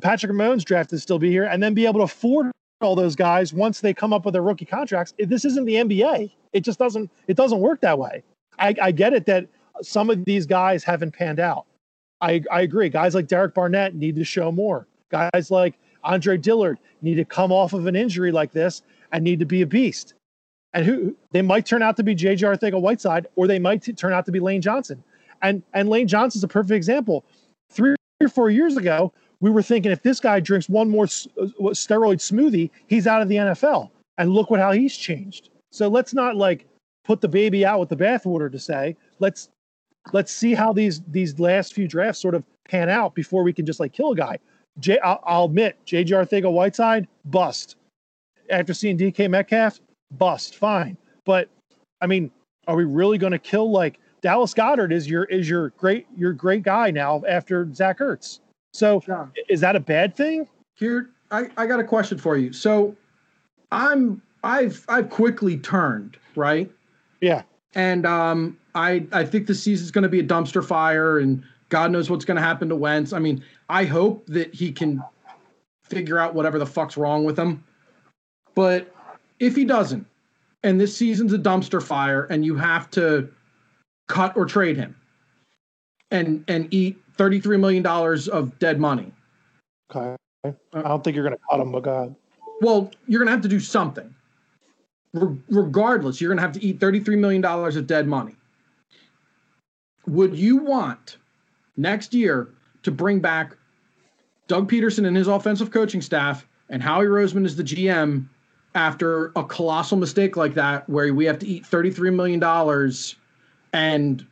Patrick 0.00 0.32
Mahomes 0.32 0.64
drafted 0.64 0.94
and 0.94 1.02
still 1.02 1.18
be 1.18 1.30
here, 1.30 1.44
and 1.44 1.62
then 1.62 1.74
be 1.74 1.86
able 1.86 2.00
to 2.00 2.04
afford 2.04 2.50
all 2.80 2.94
those 2.94 3.16
guys 3.16 3.52
once 3.52 3.80
they 3.80 3.92
come 3.92 4.12
up 4.12 4.24
with 4.24 4.32
their 4.32 4.42
rookie 4.42 4.64
contracts. 4.64 5.12
This 5.18 5.44
isn't 5.44 5.66
the 5.66 5.74
NBA. 5.74 6.32
It 6.52 6.60
just 6.60 6.78
doesn't. 6.78 7.10
It 7.26 7.36
doesn't 7.36 7.60
work 7.60 7.80
that 7.80 7.98
way. 7.98 8.22
I, 8.58 8.74
I 8.80 8.92
get 8.92 9.12
it 9.12 9.26
that 9.26 9.46
some 9.82 10.10
of 10.10 10.24
these 10.24 10.46
guys 10.46 10.84
haven't 10.84 11.12
panned 11.12 11.40
out. 11.40 11.66
I, 12.20 12.42
I 12.50 12.62
agree. 12.62 12.88
Guys 12.88 13.14
like 13.14 13.26
Derek 13.26 13.54
Barnett 13.54 13.94
need 13.94 14.16
to 14.16 14.24
show 14.24 14.52
more. 14.52 14.86
Guys 15.10 15.50
like 15.50 15.78
Andre 16.04 16.36
Dillard 16.36 16.78
need 17.02 17.14
to 17.14 17.24
come 17.24 17.50
off 17.50 17.72
of 17.72 17.86
an 17.86 17.96
injury 17.96 18.30
like 18.30 18.52
this 18.52 18.82
and 19.12 19.24
need 19.24 19.38
to 19.38 19.46
be 19.46 19.62
a 19.62 19.66
beast. 19.66 20.14
And 20.72 20.86
who 20.86 21.16
they 21.32 21.42
might 21.42 21.66
turn 21.66 21.82
out 21.82 21.96
to 21.96 22.02
be 22.02 22.14
JJ 22.14 22.38
Arcega-Whiteside, 22.42 23.26
or 23.34 23.46
they 23.46 23.58
might 23.58 23.82
t- 23.82 23.92
turn 23.92 24.12
out 24.12 24.24
to 24.26 24.32
be 24.32 24.38
Lane 24.38 24.62
Johnson. 24.62 25.02
And 25.42 25.62
and 25.74 25.88
Lane 25.88 26.06
Johnson's 26.06 26.44
a 26.44 26.48
perfect 26.48 26.72
example. 26.72 27.24
Three 27.70 27.96
or 28.20 28.28
four 28.28 28.50
years 28.50 28.76
ago, 28.76 29.12
we 29.40 29.50
were 29.50 29.62
thinking 29.62 29.90
if 29.90 30.02
this 30.02 30.20
guy 30.20 30.38
drinks 30.38 30.68
one 30.68 30.88
more 30.88 31.04
s- 31.04 31.26
uh, 31.40 31.46
steroid 31.70 32.18
smoothie, 32.18 32.70
he's 32.86 33.06
out 33.06 33.22
of 33.22 33.28
the 33.28 33.36
NFL. 33.36 33.90
And 34.18 34.30
look 34.30 34.50
what 34.50 34.60
how 34.60 34.72
he's 34.72 34.96
changed. 34.96 35.48
So 35.72 35.88
let's 35.88 36.14
not 36.14 36.36
like 36.36 36.66
put 37.04 37.20
the 37.20 37.28
baby 37.28 37.64
out 37.64 37.80
with 37.80 37.88
the 37.88 37.96
bathwater 37.96 38.52
to 38.52 38.58
say 38.58 38.96
let's 39.18 39.48
let's 40.12 40.32
see 40.32 40.54
how 40.54 40.72
these 40.72 41.00
these 41.08 41.38
last 41.40 41.74
few 41.74 41.88
drafts 41.88 42.20
sort 42.20 42.34
of 42.34 42.44
pan 42.68 42.88
out 42.88 43.14
before 43.14 43.42
we 43.42 43.52
can 43.52 43.66
just 43.66 43.80
like 43.80 43.92
kill 43.92 44.12
a 44.12 44.16
guy. 44.16 44.38
J, 44.78 44.98
I'll, 45.00 45.20
I'll 45.26 45.44
admit, 45.46 45.76
JJ 45.86 46.08
Arcega-Whiteside 46.08 47.08
bust. 47.26 47.76
After 48.50 48.72
seeing 48.72 48.96
DK 48.96 49.28
Metcalf, 49.28 49.80
bust. 50.12 50.56
Fine, 50.56 50.96
but 51.24 51.48
I 52.00 52.06
mean, 52.06 52.30
are 52.66 52.76
we 52.76 52.84
really 52.84 53.18
going 53.18 53.32
to 53.32 53.38
kill 53.38 53.70
like 53.70 53.98
Dallas 54.22 54.54
Goedert 54.54 54.92
is 54.92 55.08
your 55.08 55.24
is 55.24 55.48
your 55.48 55.70
great 55.70 56.06
your 56.16 56.32
great 56.32 56.62
guy 56.62 56.90
now 56.90 57.22
after 57.28 57.72
Zach 57.74 57.98
Ertz? 57.98 58.40
So 58.72 59.02
is 59.48 59.60
that 59.60 59.74
a 59.74 59.80
bad 59.80 60.14
thing? 60.14 60.46
here 60.80 61.10
I, 61.30 61.48
I 61.56 61.66
got 61.66 61.78
a 61.78 61.84
question 61.84 62.18
for 62.18 62.36
you. 62.36 62.52
So 62.52 62.96
I'm 63.70 64.20
I've 64.42 64.84
I've 64.88 65.10
quickly 65.10 65.58
turned, 65.58 66.16
right? 66.34 66.68
Yeah. 67.20 67.42
And 67.74 68.04
um 68.06 68.58
I 68.74 69.06
I 69.12 69.24
think 69.24 69.46
the 69.46 69.54
season's 69.54 69.92
gonna 69.92 70.08
be 70.08 70.18
a 70.18 70.24
dumpster 70.24 70.64
fire 70.64 71.18
and 71.20 71.44
God 71.68 71.92
knows 71.92 72.10
what's 72.10 72.24
gonna 72.24 72.40
happen 72.40 72.68
to 72.70 72.76
Wentz. 72.76 73.12
I 73.12 73.20
mean, 73.20 73.44
I 73.68 73.84
hope 73.84 74.26
that 74.26 74.52
he 74.52 74.72
can 74.72 75.04
figure 75.84 76.18
out 76.18 76.34
whatever 76.34 76.58
the 76.58 76.66
fuck's 76.66 76.96
wrong 76.96 77.24
with 77.24 77.38
him. 77.38 77.62
But 78.54 78.92
if 79.40 79.56
he 79.56 79.64
doesn't, 79.64 80.06
and 80.62 80.80
this 80.80 80.96
season's 80.96 81.32
a 81.32 81.38
dumpster 81.38 81.82
fire, 81.82 82.24
and 82.24 82.44
you 82.44 82.54
have 82.56 82.90
to 82.90 83.28
cut 84.08 84.36
or 84.36 84.44
trade 84.44 84.76
him 84.76 84.94
and 86.10 86.44
and 86.48 86.72
eat 86.72 86.98
$33 87.16 87.58
million 87.58 87.86
of 87.86 88.58
dead 88.58 88.78
money. 88.78 89.12
Okay. 89.90 90.16
Uh, 90.44 90.52
I 90.72 90.82
don't 90.82 91.04
think 91.04 91.14
you're 91.14 91.24
going 91.24 91.36
to 91.36 91.42
cut 91.50 91.60
him, 91.60 91.72
but 91.72 91.82
God. 91.82 92.14
Well, 92.60 92.90
you're 93.06 93.18
going 93.18 93.26
to 93.26 93.32
have 93.32 93.42
to 93.42 93.48
do 93.48 93.60
something. 93.60 94.14
Re- 95.12 95.36
regardless, 95.48 96.20
you're 96.20 96.28
going 96.28 96.38
to 96.38 96.42
have 96.42 96.52
to 96.52 96.64
eat 96.64 96.78
$33 96.78 97.18
million 97.18 97.44
of 97.44 97.86
dead 97.86 98.06
money. 98.06 98.36
Would 100.06 100.36
you 100.36 100.58
want 100.58 101.18
next 101.76 102.14
year 102.14 102.48
to 102.82 102.90
bring 102.90 103.20
back 103.20 103.56
Doug 104.48 104.70
Pederson 104.70 105.06
and 105.06 105.16
his 105.16 105.28
offensive 105.28 105.70
coaching 105.70 106.00
staff 106.00 106.46
and 106.70 106.82
Howie 106.82 107.06
Roseman 107.06 107.44
is 107.44 107.56
the 107.56 107.62
GM 107.62 108.26
after 108.74 109.32
a 109.36 109.44
colossal 109.44 109.96
mistake 109.98 110.36
like 110.36 110.54
that, 110.54 110.88
where 110.88 111.12
we 111.12 111.24
have 111.24 111.38
to 111.40 111.46
eat 111.46 111.64
$33 111.64 112.14
million 112.14 112.42
and 113.72 114.26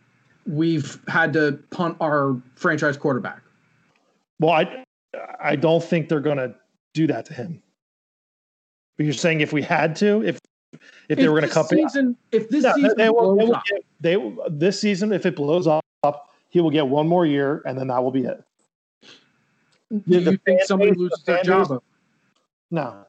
we've 0.47 1.01
had 1.09 1.33
to 1.33 1.59
punt 1.71 1.97
our 2.01 2.41
franchise 2.55 2.97
quarterback? 2.97 3.43
Well, 4.41 4.53
I 4.53 4.85
I 5.41 5.57
don't 5.57 5.83
think 5.83 6.09
they're 6.09 6.21
going 6.21 6.39
to 6.39 6.55
do 6.95 7.07
that 7.09 7.25
to 7.27 7.35
him. 7.35 7.63
But 8.97 9.05
you're 9.05 9.13
saying 9.13 9.41
if 9.41 9.53
we 9.53 9.63
had 9.63 9.97
to, 9.97 10.23
if 10.25 10.39
if 11.09 11.19
they 11.19 11.29
were 11.29 11.37
going 11.37 11.49
to 11.49 11.55
cut 11.55 11.69
season, 11.69 12.17
if 12.33 12.49
this 12.49 12.65
Yeah, 12.65 12.75
season 12.75 12.97
they, 12.97 13.09
will, 13.09 13.37
they 13.37 13.45
will 13.45 13.61
get, 13.71 13.85
they 14.01 14.35
this 14.51 14.81
season 14.81 15.13
if 15.13 15.25
it 15.25 15.35
blows 15.35 15.67
up, 15.67 15.83
he 16.51 16.61
will 16.61 16.71
get 16.71 16.87
one 16.87 17.09
more 17.09 17.27
year 17.27 17.63
and 17.65 17.79
then 17.79 17.89
that 17.89 18.03
will 18.03 18.11
be 18.11 18.25
it. 18.25 18.43
do 19.91 20.21
the 20.21 20.33
you 20.33 20.39
think 20.45 20.63
somebody 20.63 20.93
loses 20.93 21.23
their 21.25 21.43
job? 21.43 21.83
No, 22.71 23.07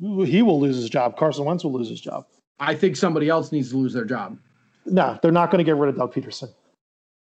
he 0.00 0.42
will 0.42 0.60
lose 0.60 0.76
his 0.76 0.88
job. 0.88 1.16
Carson 1.16 1.44
Wentz 1.44 1.64
will 1.64 1.72
lose 1.72 1.88
his 1.88 2.00
job. 2.00 2.26
I 2.60 2.74
think 2.74 2.96
somebody 2.96 3.28
else 3.28 3.52
needs 3.52 3.70
to 3.70 3.76
lose 3.76 3.92
their 3.92 4.04
job. 4.04 4.38
No, 4.86 5.18
they're 5.22 5.32
not 5.32 5.50
going 5.50 5.58
to 5.58 5.64
get 5.64 5.76
rid 5.76 5.90
of 5.90 5.96
Doug 5.96 6.14
Pederson. 6.14 6.50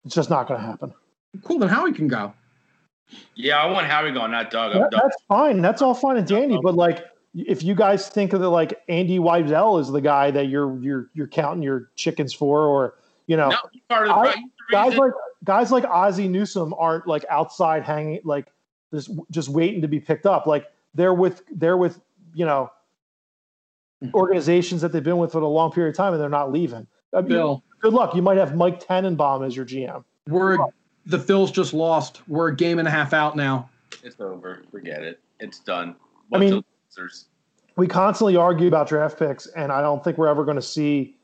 It's 0.05 0.15
just 0.15 0.31
not 0.31 0.49
going 0.49 0.61
to 0.61 0.67
happen. 0.67 0.93
Cool, 1.45 1.59
then 1.59 1.69
Howie 1.69 1.93
can 1.93 2.09
go. 2.09 2.33
Yeah, 3.35 3.59
I 3.63 3.67
want 3.71 3.87
Howie 3.87 4.13
going, 4.13 4.31
not 4.31 4.51
Doug. 4.51 4.73
That- 4.73 4.91
Doug. 4.91 5.01
that's 5.03 5.17
fine. 5.29 5.61
That's 5.61 5.83
all 5.83 5.95
fine 5.95 6.17
and 6.17 6.27
dandy. 6.27 6.59
But 6.63 6.75
like, 6.75 7.05
if 7.35 7.63
you 7.63 7.75
guys 7.75 8.09
think 8.09 8.33
of 8.33 8.43
it 8.43 8.49
like 8.49 8.81
Andy 8.89 9.19
Weidl 9.19 9.81
is 9.81 9.89
the 9.91 10.01
guy 10.01 10.31
that 10.31 10.47
you're 10.49 10.77
you're 10.81 11.11
you're 11.15 11.29
counting 11.29 11.63
your 11.63 11.91
chickens 11.97 12.33
for, 12.33 12.63
or 12.65 12.95
you 13.27 13.37
know, 13.37 13.51
No, 13.51 13.57
part 13.89 14.09
of 14.09 14.15
the, 14.15 14.15
I- 14.15 14.33
pro- 14.33 14.41
he's 14.41 14.51
the 14.51 14.73
guys 14.73 14.97
like 14.97 15.13
guys 15.45 15.73
like 15.73 15.85
Ozzie 15.85 16.29
Newsome 16.29 16.75
aren't 16.79 17.07
like 17.07 17.25
outside 17.29 17.83
hanging 17.85 18.21
like 18.25 18.47
just 18.93 19.11
just 19.31 19.49
waiting 19.49 19.83
to 19.83 19.89
be 19.89 20.01
picked 20.01 20.27
up. 20.27 20.47
Like 20.47 20.67
they're 20.95 21.15
with 21.15 21.43
they're 21.53 21.77
with 21.77 22.01
you 22.35 22.45
know 22.45 22.71
mm-hmm. 24.03 24.15
organizations 24.15 24.81
that 24.83 24.93
they've 24.93 25.03
been 25.03 25.19
with 25.19 25.33
for 25.33 25.41
a 25.41 25.49
long 25.49 25.73
period 25.73 25.91
of 25.91 25.97
time 25.97 26.13
and 26.13 26.21
they're 26.21 26.29
not 26.29 26.53
leaving. 26.53 26.87
I 27.15 27.21
mean, 27.21 27.29
Bill, 27.29 27.65
good 27.81 27.93
luck. 27.93 28.15
You 28.15 28.23
might 28.23 28.37
have 28.37 28.55
Mike 28.55 28.85
Tannenbaum 28.87 29.43
as 29.43 29.57
your 29.57 29.65
GM. 29.65 30.05
we're 30.29 30.59
the 31.07 31.19
Phils 31.19 31.53
just 31.53 31.73
lost. 31.73 32.23
We're 32.29 32.49
a 32.49 32.57
game 32.57 32.79
and 32.79 32.87
a 32.87 32.91
half 32.91 33.13
out 33.13 33.37
now. 33.37 33.69
It's 34.03 34.21
over. 34.21 34.63
Forget 34.71 35.03
it. 35.03 35.21
It's 35.41 35.59
done. 35.59 35.97
I 36.33 36.39
mean- 36.39 36.63
losers. 36.89 37.27
we 37.77 37.87
constantly 37.87 38.37
argue 38.37 38.69
about 38.69 38.89
draft 38.89 39.19
picks, 39.19 39.47
and 39.49 39.73
I 39.73 39.81
don't 39.81 40.03
think 40.05 40.19
we're 40.19 40.29
ever 40.29 40.45
going 40.45 40.57
to 40.57 40.63
see, 40.63 41.17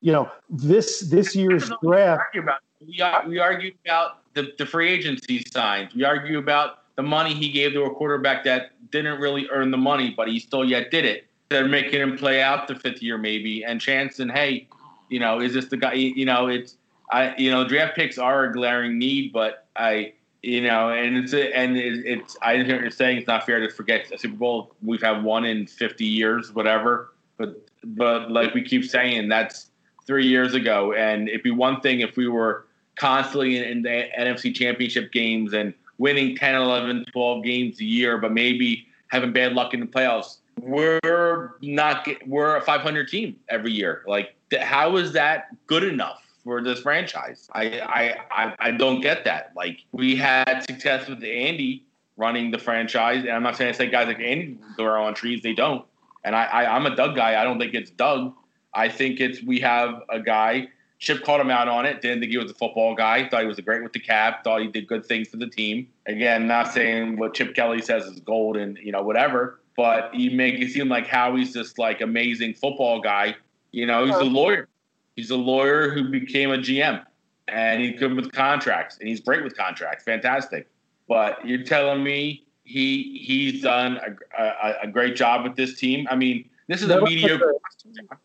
you 0.00 0.12
know, 0.12 0.30
this 0.48 1.00
this 1.00 1.34
year's 1.34 1.70
We 1.82 1.88
draft. 1.88 2.22
argue 2.26 2.42
about 2.42 2.60
we, 2.86 3.00
ar- 3.00 3.26
we 3.26 3.38
argue 3.38 3.72
about 3.84 4.18
the, 4.34 4.52
the 4.58 4.66
free 4.66 4.90
agency 4.90 5.44
signs. 5.52 5.94
We 5.94 6.04
argue 6.04 6.38
about 6.38 6.84
the 6.96 7.02
money 7.02 7.34
he 7.34 7.50
gave 7.50 7.72
to 7.72 7.84
a 7.84 7.94
quarterback 7.94 8.44
that 8.44 8.72
didn't 8.90 9.20
really 9.20 9.48
earn 9.50 9.70
the 9.70 9.76
money, 9.76 10.12
but 10.16 10.28
he 10.28 10.40
still 10.40 10.64
yet 10.64 10.90
did 10.90 11.04
it. 11.04 11.26
They're 11.48 11.68
making 11.68 12.00
him 12.00 12.16
play 12.16 12.42
out 12.42 12.66
the 12.66 12.74
fifth 12.74 13.02
year 13.02 13.18
maybe. 13.18 13.62
And 13.64 13.80
Chanson, 13.80 14.28
hey, 14.28 14.68
you 15.08 15.20
know, 15.20 15.40
is 15.40 15.54
this 15.54 15.66
the 15.66 15.76
guy? 15.76 15.92
You 15.92 16.24
know, 16.24 16.48
it's 16.48 16.76
I, 17.10 17.36
you 17.36 17.50
know, 17.50 17.66
draft 17.66 17.94
picks 17.94 18.18
are 18.18 18.44
a 18.44 18.52
glaring 18.52 18.98
need, 18.98 19.32
but 19.32 19.66
I, 19.76 20.14
you 20.42 20.62
know, 20.62 20.90
and 20.90 21.16
it's 21.16 21.32
a, 21.32 21.56
and 21.56 21.76
it, 21.76 22.04
it's 22.04 22.36
I 22.42 22.56
hear 22.56 22.80
you're 22.80 22.90
saying 22.90 23.18
it's 23.18 23.26
not 23.26 23.46
fair 23.46 23.60
to 23.60 23.70
forget 23.70 24.10
a 24.12 24.18
Super 24.18 24.36
Bowl 24.36 24.74
we've 24.82 25.02
had 25.02 25.22
one 25.22 25.44
in 25.44 25.66
50 25.66 26.04
years, 26.04 26.52
whatever. 26.52 27.12
But 27.36 27.68
but 27.84 28.30
like 28.30 28.54
we 28.54 28.62
keep 28.62 28.84
saying, 28.84 29.28
that's 29.28 29.70
three 30.06 30.26
years 30.26 30.54
ago, 30.54 30.92
and 30.94 31.28
it'd 31.28 31.42
be 31.42 31.50
one 31.50 31.80
thing 31.80 32.00
if 32.00 32.16
we 32.16 32.26
were 32.26 32.66
constantly 32.96 33.58
in, 33.58 33.64
in 33.64 33.82
the 33.82 34.08
NFC 34.18 34.54
Championship 34.54 35.12
games 35.12 35.52
and 35.52 35.74
winning 35.98 36.36
10, 36.36 36.54
11, 36.54 37.06
12 37.12 37.44
games 37.44 37.80
a 37.80 37.84
year, 37.84 38.18
but 38.18 38.32
maybe 38.32 38.86
having 39.08 39.32
bad 39.32 39.52
luck 39.52 39.74
in 39.74 39.80
the 39.80 39.86
playoffs. 39.86 40.38
We're 40.60 41.52
not 41.60 42.08
we're 42.26 42.56
a 42.56 42.60
500 42.62 43.08
team 43.08 43.36
every 43.48 43.72
year. 43.72 44.02
Like, 44.06 44.34
how 44.58 44.96
is 44.96 45.12
that 45.12 45.48
good 45.66 45.84
enough 45.84 46.22
for 46.44 46.62
this 46.62 46.80
franchise? 46.80 47.48
I, 47.52 47.80
I 47.80 48.16
I 48.30 48.54
I 48.58 48.70
don't 48.70 49.00
get 49.00 49.24
that. 49.24 49.52
Like, 49.54 49.80
we 49.92 50.16
had 50.16 50.60
success 50.60 51.08
with 51.08 51.22
Andy 51.22 51.84
running 52.16 52.50
the 52.50 52.58
franchise, 52.58 53.24
and 53.24 53.32
I'm 53.32 53.42
not 53.42 53.56
saying 53.56 53.74
I 53.74 53.76
say 53.76 53.90
guys 53.90 54.06
like 54.06 54.20
Andy 54.20 54.58
grow 54.76 55.04
on 55.04 55.14
trees. 55.14 55.42
They 55.42 55.52
don't. 55.52 55.84
And 56.24 56.34
I, 56.34 56.44
I 56.44 56.74
I'm 56.74 56.86
a 56.86 56.96
Doug 56.96 57.14
guy. 57.14 57.40
I 57.40 57.44
don't 57.44 57.58
think 57.58 57.74
it's 57.74 57.90
Doug. 57.90 58.34
I 58.74 58.88
think 58.88 59.20
it's 59.20 59.42
we 59.42 59.60
have 59.60 60.02
a 60.08 60.20
guy. 60.20 60.68
Chip 60.98 61.24
called 61.24 61.40
him 61.40 61.50
out 61.50 61.68
on 61.68 61.84
it. 61.84 62.00
Didn't 62.00 62.20
think 62.20 62.32
he 62.32 62.38
was 62.38 62.50
a 62.50 62.54
football 62.54 62.94
guy. 62.94 63.28
Thought 63.28 63.42
he 63.42 63.46
was 63.46 63.60
great 63.60 63.82
with 63.82 63.92
the 63.92 64.00
cap. 64.00 64.42
Thought 64.44 64.62
he 64.62 64.68
did 64.68 64.86
good 64.86 65.04
things 65.04 65.28
for 65.28 65.36
the 65.36 65.46
team. 65.46 65.88
Again, 66.06 66.46
not 66.46 66.72
saying 66.72 67.18
what 67.18 67.34
Chip 67.34 67.54
Kelly 67.54 67.82
says 67.82 68.04
is 68.06 68.18
gold 68.20 68.56
and 68.56 68.78
you 68.78 68.92
know 68.92 69.02
whatever, 69.02 69.60
but 69.76 70.14
you 70.14 70.30
make 70.30 70.54
it 70.54 70.70
seem 70.70 70.88
like 70.88 71.06
Howie's 71.06 71.52
this 71.52 71.76
like 71.76 72.00
amazing 72.00 72.54
football 72.54 73.00
guy. 73.00 73.36
You 73.72 73.86
know, 73.86 74.06
he's 74.06 74.16
a 74.16 74.24
lawyer. 74.24 74.68
He's 75.16 75.30
a 75.30 75.36
lawyer 75.36 75.90
who 75.90 76.08
became 76.10 76.50
a 76.50 76.58
GM, 76.58 77.04
and 77.48 77.82
he's 77.82 77.98
good 77.98 78.14
with 78.14 78.32
contracts, 78.32 78.98
and 78.98 79.08
he's 79.08 79.20
great 79.20 79.44
with 79.44 79.56
contracts. 79.56 80.04
Fantastic. 80.04 80.68
But 81.08 81.46
you're 81.46 81.62
telling 81.62 82.02
me 82.02 82.46
he 82.64 83.18
he's 83.22 83.62
done 83.62 83.98
a, 83.98 84.42
a, 84.42 84.74
a 84.84 84.86
great 84.88 85.14
job 85.14 85.44
with 85.44 85.56
this 85.56 85.78
team? 85.78 86.06
I 86.10 86.16
mean, 86.16 86.48
this 86.68 86.82
is 86.82 86.88
a 86.88 87.02
mediocre. 87.02 87.52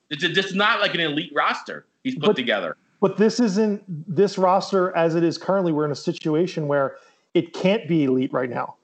It's, 0.09 0.23
a, 0.23 0.31
it's 0.31 0.53
not 0.53 0.79
like 0.79 0.95
an 0.95 1.01
elite 1.01 1.31
roster 1.35 1.85
he's 2.03 2.15
put 2.15 2.27
But- 2.27 2.35
together. 2.35 2.77
But 2.99 3.17
this 3.17 3.39
isn't 3.39 3.83
this 3.87 4.37
roster 4.37 4.95
as 4.95 5.15
it 5.15 5.23
is 5.23 5.39
currently. 5.39 5.71
We're 5.71 5.85
in 5.85 5.91
a 5.91 5.95
situation 5.95 6.67
where 6.67 6.97
it 7.33 7.51
can't 7.51 7.87
be 7.87 8.03
elite 8.03 8.31
right 8.31 8.49
now. 8.49 8.75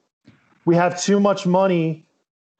We 0.64 0.74
have 0.74 1.00
too 1.00 1.20
much 1.20 1.46
money. 1.46 2.04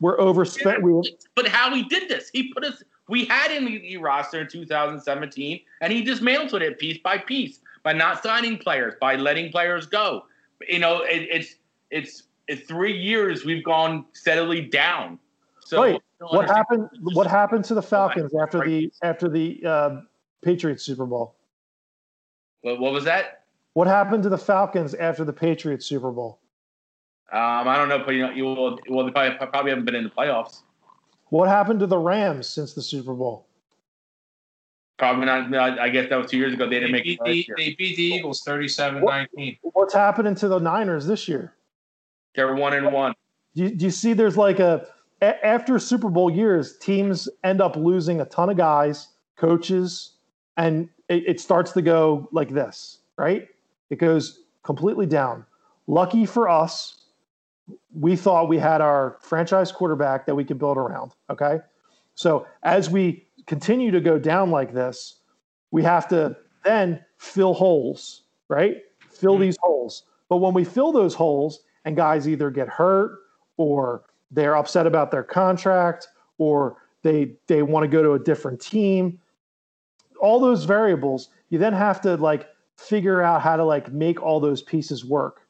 We're 0.00 0.20
overspent. 0.20 0.82
We, 0.84 1.16
But 1.34 1.48
how 1.48 1.74
he 1.74 1.82
did 1.82 2.08
this? 2.08 2.30
He 2.32 2.52
put 2.52 2.62
us. 2.64 2.80
We 3.08 3.24
had 3.24 3.50
an 3.50 3.66
elite 3.66 4.00
roster 4.00 4.42
in 4.42 4.46
2017, 4.48 5.60
and 5.80 5.92
he 5.92 6.02
dismantled 6.02 6.62
it 6.62 6.78
piece 6.78 6.98
by 6.98 7.18
piece 7.18 7.58
by 7.82 7.92
not 7.92 8.22
signing 8.22 8.58
players, 8.58 8.94
by 9.00 9.16
letting 9.16 9.50
players 9.50 9.86
go. 9.86 10.26
You 10.68 10.78
know, 10.78 11.02
it, 11.02 11.26
it's 11.28 11.56
it's 11.90 12.22
it's 12.46 12.62
three 12.68 12.96
years 12.96 13.44
we've 13.44 13.64
gone 13.64 14.04
steadily 14.12 14.60
down. 14.60 15.18
So 15.64 15.82
Right. 15.82 16.02
What 16.20 16.48
happened? 16.48 16.88
What 17.14 17.26
happened 17.26 17.64
to 17.64 17.74
the 17.74 17.82
Falcons 17.82 18.32
after 18.40 18.64
the 18.64 18.92
after 19.02 19.28
the 19.28 19.60
uh, 19.66 20.00
Patriots 20.42 20.84
Super 20.84 21.06
Bowl? 21.06 21.34
What, 22.62 22.80
what 22.80 22.92
was 22.92 23.04
that? 23.04 23.44
What 23.74 23.86
happened 23.86 24.22
to 24.24 24.28
the 24.28 24.38
Falcons 24.38 24.94
after 24.94 25.24
the 25.24 25.32
Patriots 25.32 25.86
Super 25.86 26.10
Bowl? 26.10 26.40
Um, 27.32 27.68
I 27.68 27.76
don't 27.76 27.88
know, 27.88 27.98
but 28.04 28.12
you 28.14 28.22
know, 28.22 28.30
you 28.30 28.44
will. 28.44 28.78
Well, 28.88 29.04
they 29.06 29.12
probably, 29.12 29.36
probably 29.48 29.70
haven't 29.70 29.84
been 29.84 29.94
in 29.94 30.04
the 30.04 30.10
playoffs. 30.10 30.62
What 31.28 31.48
happened 31.48 31.80
to 31.80 31.86
the 31.86 31.98
Rams 31.98 32.48
since 32.48 32.72
the 32.72 32.80
Super 32.82 33.12
Bowl? 33.12 33.46
Probably 34.98 35.26
not. 35.26 35.54
I 35.78 35.90
guess 35.90 36.08
that 36.08 36.16
was 36.16 36.30
two 36.30 36.38
years 36.38 36.54
ago. 36.54 36.64
They 36.64 36.76
They 36.76 36.80
didn't 36.80 36.92
make 36.92 37.04
beat, 37.04 37.20
it 37.20 37.24
the, 37.24 37.36
last 37.36 37.48
year. 37.48 37.56
they 37.56 37.74
beat 37.74 37.96
the 37.96 38.02
Eagles 38.02 38.42
37-19. 38.44 39.58
What's 39.62 39.94
happening 39.94 40.34
to 40.36 40.48
the 40.48 40.58
Niners 40.58 41.06
this 41.06 41.28
year? 41.28 41.54
They're 42.34 42.54
one 42.54 42.72
and 42.72 42.92
one. 42.92 43.14
Do 43.54 43.64
you, 43.64 43.70
do 43.70 43.84
you 43.84 43.90
see 43.90 44.12
there's 44.12 44.36
like 44.36 44.58
a, 44.58 44.86
a 45.22 45.46
after 45.46 45.78
Super 45.78 46.08
Bowl 46.08 46.30
years, 46.30 46.78
teams 46.78 47.28
end 47.44 47.60
up 47.60 47.76
losing 47.76 48.20
a 48.20 48.24
ton 48.24 48.50
of 48.50 48.56
guys, 48.56 49.08
coaches, 49.36 50.14
and 50.58 50.88
it, 51.08 51.24
it 51.26 51.40
starts 51.40 51.72
to 51.72 51.80
go 51.80 52.28
like 52.32 52.50
this, 52.50 52.98
right? 53.16 53.48
It 53.88 53.96
goes 53.96 54.40
completely 54.64 55.06
down. 55.06 55.46
Lucky 55.86 56.26
for 56.26 56.48
us, 56.48 56.96
we 57.98 58.16
thought 58.16 58.48
we 58.48 58.58
had 58.58 58.82
our 58.82 59.16
franchise 59.20 59.72
quarterback 59.72 60.26
that 60.26 60.34
we 60.34 60.44
could 60.44 60.58
build 60.58 60.76
around. 60.76 61.12
Okay. 61.30 61.60
So 62.14 62.46
as 62.64 62.90
we 62.90 63.24
continue 63.46 63.90
to 63.92 64.00
go 64.00 64.18
down 64.18 64.50
like 64.50 64.74
this, 64.74 65.20
we 65.70 65.82
have 65.84 66.08
to 66.08 66.36
then 66.64 67.02
fill 67.16 67.54
holes, 67.54 68.22
right? 68.48 68.78
Fill 69.10 69.36
Mhm. 69.36 69.40
these 69.40 69.56
holes. 69.62 70.04
But 70.28 70.38
when 70.38 70.52
we 70.52 70.64
fill 70.64 70.92
those 70.92 71.14
holes 71.14 71.60
and 71.84 71.96
guys 71.96 72.28
either 72.28 72.50
get 72.50 72.68
hurt 72.68 73.20
or 73.56 74.02
they're 74.30 74.56
upset 74.56 74.86
about 74.86 75.10
their 75.10 75.22
contract 75.22 76.08
or 76.38 76.76
they 77.02 77.36
they 77.46 77.62
want 77.62 77.84
to 77.84 77.88
go 77.88 78.02
to 78.02 78.12
a 78.12 78.18
different 78.18 78.60
team, 78.60 79.18
all 80.20 80.40
those 80.40 80.64
variables, 80.64 81.28
you 81.50 81.58
then 81.58 81.72
have 81.72 82.00
to 82.02 82.16
like 82.16 82.48
figure 82.76 83.22
out 83.22 83.42
how 83.42 83.56
to 83.56 83.64
like 83.64 83.92
make 83.92 84.22
all 84.22 84.40
those 84.40 84.62
pieces 84.62 85.04
work. 85.04 85.46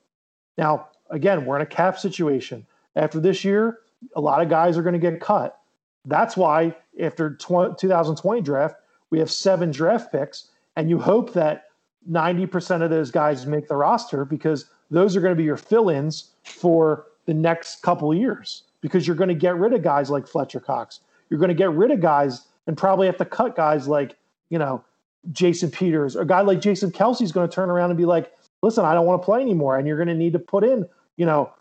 Now, 0.57 0.89
again, 1.11 1.45
we're 1.45 1.57
in 1.57 1.63
a 1.63 1.67
cap 1.67 1.99
situation. 1.99 2.67
After 2.97 3.21
this 3.21 3.45
year, 3.45 3.81
a 4.17 4.21
lot 4.21 4.43
of 4.43 4.49
guys 4.49 4.77
are 4.77 4.83
going 4.83 4.95
to 4.95 4.99
get 4.99 5.21
cut. 5.21 5.59
That's 6.05 6.37
why 6.37 6.75
after 7.01 7.35
tw- 7.37 7.79
2020 7.79 8.41
draft, 8.41 8.77
we 9.11 9.19
have 9.19 9.31
seven 9.31 9.71
draft 9.71 10.13
picks, 10.13 10.51
and 10.77 10.89
you 10.89 10.99
hope 10.99 11.33
that 11.35 11.65
90% 12.11 12.83
of 12.83 12.91
those 12.91 13.11
guys 13.11 13.47
make 13.47 13.69
the 13.69 13.77
roster 13.77 14.25
because 14.25 14.67
those 14.91 15.17
are 15.17 15.21
going 15.21 15.33
to 15.33 15.37
be 15.37 15.45
your 15.45 15.57
fill-ins 15.57 16.31
for 16.43 17.07
the 17.27 17.35
next 17.35 17.83
couple 17.83 18.13
years 18.15 18.65
because 18.81 19.07
you're 19.07 19.17
going 19.17 19.29
to 19.29 19.35
get 19.35 19.57
rid 19.57 19.73
of 19.73 19.83
guys 19.83 20.09
like 20.11 20.27
Fletcher 20.27 20.61
Cox. 20.61 21.01
You're 21.29 21.41
going 21.41 21.49
to 21.49 21.55
get 21.55 21.71
rid 21.73 21.91
of 21.91 22.01
guys 22.01 22.47
and 22.67 22.77
probably 22.77 23.07
have 23.07 23.19
to 23.19 23.25
cut 23.25 23.57
guys 23.57 23.87
like, 23.87 24.17
you 24.51 24.59
know, 24.59 24.85
Jason 25.33 25.71
Peters. 25.71 26.17
A 26.17 26.25
guy 26.25 26.41
like 26.41 26.61
Jason 26.61 26.91
Kelce 26.91 27.23
is 27.23 27.33
going 27.33 27.49
to 27.49 27.55
turn 27.55 27.71
around 27.71 27.91
and 27.91 27.99
be 27.99 28.05
like, 28.05 28.33
listen, 28.63 28.85
I 28.85 28.95
don't 28.95 29.07
want 29.07 29.21
to 29.21 29.25
play 29.25 29.41
anymore. 29.41 29.77
And 29.79 29.87
you're 29.87 29.97
going 29.97 30.09
to 30.09 30.15
need 30.15 30.33
to 30.33 30.39
put 30.39 30.65
in, 30.65 30.87
you 31.17 31.27
know, 31.27 31.53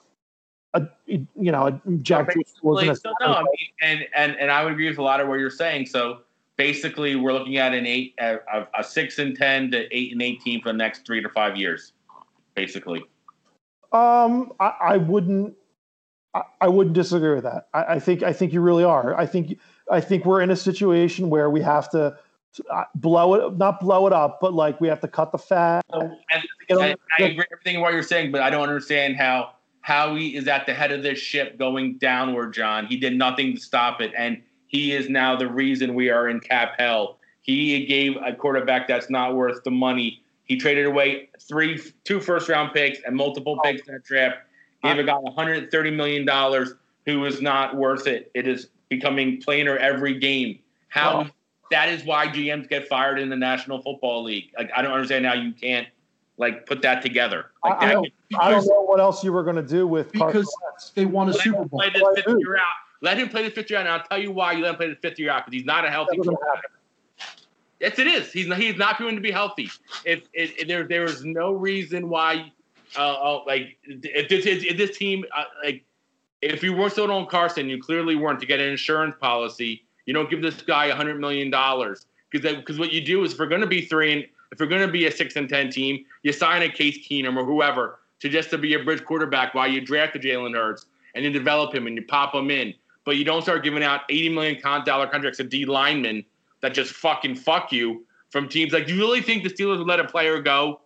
a, 0.73 0.88
you 1.05 1.27
know, 1.35 1.65
a 1.68 1.81
Jack 2.01 2.31
So 2.34 2.41
wasn't 2.61 2.91
a- 2.91 2.95
so 2.95 3.14
no, 3.22 3.34
I 3.34 3.41
mean, 3.41 3.69
and 3.81 4.05
and 4.15 4.35
and 4.39 4.51
I 4.51 4.64
would 4.64 4.73
agree 4.73 4.89
with 4.89 4.97
a 4.99 5.03
lot 5.03 5.19
of 5.22 5.27
what 5.27 5.39
you're 5.39 5.49
saying. 5.49 5.88
So 5.88 6.19
basically, 6.57 7.15
we're 7.15 7.34
looking 7.34 7.57
at 7.57 7.73
an 7.73 7.85
eight, 7.85 8.14
a, 8.19 8.38
a- 8.53 8.68
a 8.80 8.84
six 8.84 9.18
and 9.18 9.35
ten 9.35 9.72
to 9.72 9.88
eight 9.95 10.11
and 10.11 10.22
eighteen 10.22 10.61
for 10.61 10.69
the 10.69 10.77
next 10.77 11.05
three 11.05 11.22
to 11.22 11.30
five 11.30 11.55
years, 11.57 11.93
basically. 12.55 13.03
Um, 13.91 14.51
I, 14.59 14.73
I 14.81 14.97
wouldn't. 14.97 15.55
I, 16.34 16.41
I 16.61 16.68
wouldn't 16.68 16.93
disagree 16.93 17.34
with 17.34 17.45
that. 17.45 17.69
I, 17.73 17.95
I 17.95 17.99
think 17.99 18.22
I 18.22 18.34
think 18.34 18.53
you 18.53 18.61
really 18.61 18.84
are. 18.84 19.18
I 19.18 19.26
think 19.26 19.57
I 19.89 20.01
think 20.01 20.26
we're 20.26 20.41
in 20.41 20.51
a 20.51 20.55
situation 20.57 21.30
where 21.30 21.49
we 21.49 21.61
have 21.61 21.89
to 21.91 22.18
Uh, 22.71 22.83
blow 22.95 23.33
it, 23.35 23.57
not 23.57 23.79
blow 23.79 24.07
it 24.07 24.13
up, 24.13 24.39
but 24.41 24.53
like 24.53 24.81
we 24.81 24.87
have 24.87 24.99
to 24.99 25.07
cut 25.07 25.31
the 25.31 25.37
fat. 25.37 25.85
And, 25.91 26.11
and 26.69 26.79
I 26.81 26.95
agree 27.19 27.37
with 27.37 27.47
everything 27.51 27.81
what 27.81 27.93
you're 27.93 28.01
saying, 28.01 28.31
but 28.31 28.41
I 28.41 28.49
don't 28.49 28.63
understand 28.63 29.15
how 29.15 29.53
Howie 29.81 30.35
is 30.35 30.47
at 30.47 30.65
the 30.65 30.73
head 30.73 30.91
of 30.91 31.03
this 31.03 31.19
ship 31.19 31.57
going 31.57 31.97
downward. 31.97 32.53
John, 32.53 32.87
he 32.87 32.97
did 32.97 33.15
nothing 33.15 33.55
to 33.55 33.61
stop 33.61 34.01
it, 34.01 34.11
and 34.17 34.41
he 34.67 34.91
is 34.91 35.09
now 35.09 35.35
the 35.35 35.47
reason 35.47 35.93
we 35.93 36.09
are 36.09 36.27
in 36.29 36.39
cap 36.39 36.75
hell. 36.77 37.19
He 37.41 37.85
gave 37.85 38.17
a 38.17 38.33
quarterback 38.33 38.87
that's 38.87 39.09
not 39.09 39.35
worth 39.35 39.63
the 39.63 39.71
money. 39.71 40.21
He 40.43 40.57
traded 40.57 40.85
away 40.85 41.29
three, 41.39 41.79
two 42.03 42.19
first 42.19 42.49
round 42.49 42.73
picks 42.73 42.99
and 43.05 43.15
multiple 43.15 43.57
oh. 43.57 43.61
picks 43.63 43.87
in 43.87 43.93
that 43.93 44.03
draft. 44.03 44.39
Gave 44.83 44.99
a 44.99 45.03
guy 45.03 45.17
130 45.17 45.91
million 45.91 46.25
dollars 46.25 46.73
who 47.05 47.23
is 47.25 47.41
not 47.41 47.75
worth 47.75 48.07
it. 48.07 48.31
It 48.33 48.47
is 48.47 48.67
becoming 48.89 49.41
plainer 49.41 49.77
every 49.77 50.19
game. 50.19 50.59
How 50.89 51.11
oh. 51.11 51.17
Well- 51.17 51.31
that 51.72 51.89
is 51.89 52.03
why 52.06 52.27
GMs 52.27 52.69
get 52.69 52.88
fired 52.88 53.19
in 53.19 53.30
the 53.30 53.35
National 53.35 53.81
Football 53.81 54.23
League. 54.23 54.52
Like 54.57 54.72
I 54.76 54.81
don't 54.81 54.91
understand 54.94 55.26
how 55.26 55.34
you 55.34 55.52
can't 55.53 55.88
like 56.38 56.65
put 56.65 56.81
that 56.84 57.02
together. 57.02 57.52
Like 57.64 57.81
I- 57.81 57.89
I 57.89 57.94
don't- 57.94 58.14
I 58.39 58.52
don't 58.52 58.65
know 58.68 58.81
what 58.81 58.99
else 58.99 59.23
you 59.23 59.31
were 59.31 59.44
going 59.44 59.56
to 59.56 59.61
do 59.61 59.88
with 59.88 60.11
Because 60.11 60.53
Wentz. 60.64 60.89
they 60.91 61.06
won 61.06 61.30
a 61.30 61.31
let 61.31 61.41
Super 61.41 61.61
him 61.61 61.68
Bowl. 61.69 61.80
play 61.80 61.89
this 61.89 62.02
Well, 62.02 62.11
I 62.11 62.15
fifth 62.15 62.26
do. 62.26 62.38
year 62.39 62.57
out. 62.57 62.64
Let 63.02 63.18
him 63.18 63.30
play 63.30 63.44
the 63.44 63.49
fifth 63.52 63.69
year 63.69 63.80
out, 63.80 63.85
and 63.85 63.89
I'll 63.95 64.03
tell 64.03 64.18
you 64.22 64.31
why 64.31 64.52
you 64.53 64.61
let 64.64 64.72
him 64.72 64.76
play 64.76 64.89
the 64.89 64.95
fifth 64.98 65.18
year 65.18 65.30
out 65.31 65.45
because 65.45 65.57
he's 65.57 65.65
not 65.65 65.85
a 65.85 65.89
healthy 65.89 66.18
That 66.18 66.23
doesn't 66.23 66.35
quarterback. 66.35 66.64
Yes, 67.80 67.99
it 67.99 68.07
is. 68.07 68.31
He's 68.34 68.48
not, 68.48 68.57
he's 68.57 68.76
not 68.76 68.98
going 68.99 69.15
to 69.15 69.22
be 69.22 69.31
healthy. 69.31 69.69
If, 70.03 70.23
if, 70.34 70.57
if 70.57 70.68
there 70.68 70.84
there 70.88 71.03
is 71.06 71.23
no 71.23 71.52
reason 71.53 72.10
why, 72.10 72.52
uh, 72.98 73.14
uh, 73.14 73.44
like 73.45 73.77
if 73.85 74.30
this 74.30 74.45
if 74.45 74.77
this 74.77 74.98
team 74.98 75.23
uh, 75.35 75.44
like 75.64 75.84
if 76.41 76.64
you 76.64 76.73
weren't 76.73 76.91
still 76.91 77.11
on 77.11 77.27
Carson, 77.27 77.69
you 77.69 77.81
clearly 77.81 78.15
weren't 78.15 78.39
to 78.41 78.45
get 78.45 78.60
an 78.60 78.68
insurance 78.69 79.15
policy. 79.19 79.85
You 80.07 80.13
don't 80.13 80.29
give 80.29 80.41
this 80.41 80.61
guy 80.63 80.85
a 80.88 80.95
hundred 80.95 81.19
million 81.19 81.51
dollars 81.51 82.07
because 82.31 82.55
because 82.55 82.79
what 82.79 82.91
you 82.91 83.01
do 83.01 83.23
is 83.23 83.34
if 83.34 83.39
we're 83.39 83.45
going 83.45 83.61
to 83.61 83.67
be 83.67 83.81
three 83.85 84.13
and 84.13 84.25
if 84.51 84.59
we're 84.59 84.65
going 84.65 84.81
to 84.81 84.91
be 84.91 85.05
a 85.05 85.11
six 85.11 85.35
and 85.35 85.47
ten 85.47 85.69
team, 85.69 86.03
you 86.23 86.31
sign 86.31 86.63
a 86.63 86.69
Case 86.69 86.97
Keenum 87.07 87.38
or 87.38 87.45
whoever 87.45 87.99
to 88.21 88.29
just 88.29 88.49
to 88.49 88.57
be 88.57 88.73
a 88.73 88.84
bridge 88.84 89.03
quarterback 89.03 89.53
while 89.53 89.67
you 89.67 89.81
draft 89.81 90.13
the 90.13 90.19
Jalen 90.19 90.55
Hurts 90.55 90.88
and 91.13 91.23
you 91.23 91.31
develop 91.31 91.75
him 91.75 91.85
and 91.85 91.95
you 91.95 92.03
pop 92.03 92.34
him 92.34 92.49
in. 92.49 92.73
But 93.03 93.17
you 93.17 93.23
don't 93.23 93.41
start 93.41 93.63
giving 93.63 93.84
out 93.84 94.01
eighty 94.09 94.29
million 94.29 94.59
dollar 94.85 95.07
contracts 95.07 95.38
to 95.38 95.43
D 95.43 95.65
linemen 95.65 96.25
that 96.61 96.73
just 96.73 96.93
fucking 96.93 97.35
fuck 97.35 97.71
you 97.71 98.05
from 98.29 98.47
teams. 98.49 98.73
Like, 98.73 98.88
do 98.88 98.95
you 98.95 98.99
really 98.99 99.21
think 99.21 99.43
the 99.43 99.49
Steelers 99.49 99.77
would 99.77 99.88
let 99.88 99.99
a 99.99 100.05
player 100.05 100.41
go 100.41 100.81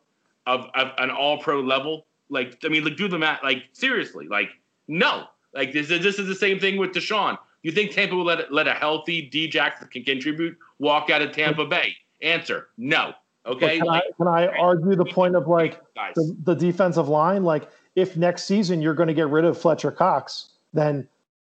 of, 0.48 0.66
of 0.76 0.92
an 0.98 1.12
All 1.12 1.38
Pro 1.38 1.62
level? 1.62 2.06
Like, 2.30 2.58
I 2.64 2.70
mean, 2.70 2.84
like, 2.84 2.98
do 2.98 3.08
the 3.08 3.18
math. 3.18 3.44
Like, 3.44 3.66
seriously, 3.74 4.28
like, 4.28 4.50
no. 4.88 5.26
Like, 5.54 5.74
this 5.74 5.90
is 5.90 6.02
this 6.02 6.18
is 6.18 6.28
the 6.28 6.36
same 6.36 6.60
thing 6.60 6.78
with 6.78 6.92
DeSean. 6.92 7.38
You 7.64 7.72
think 7.72 7.92
Tampa 7.92 8.16
will 8.16 8.26
let 8.26 8.52
let 8.52 8.68
a 8.68 8.74
healthy 8.74 9.22
D 9.22 9.48
Jackson 9.48 9.88
can 9.88 10.04
contribute 10.04 10.58
walk 10.80 11.10
out 11.10 11.22
of 11.22 11.32
Tampa 11.32 11.66
Bay? 11.66 11.96
Answer: 12.22 12.70
No. 12.78 13.14
Okay, 13.46 13.80
can, 13.80 13.88
like, 13.88 14.04
I, 14.04 14.12
can 14.18 14.28
I 14.28 14.48
argue 14.60 14.96
the 14.96 15.06
point 15.06 15.36
of 15.36 15.48
like 15.48 15.82
guys. 15.96 16.14
the, 16.16 16.36
the 16.44 16.54
defensive 16.54 17.10
line? 17.10 17.44
Like, 17.44 17.70
if 17.96 18.16
next 18.16 18.44
season 18.44 18.82
you're 18.82 18.94
going 18.94 19.08
to 19.08 19.16
get 19.16 19.30
rid 19.30 19.46
of 19.46 19.58
Fletcher 19.58 19.92
Cox, 19.92 20.50
then 20.74 21.08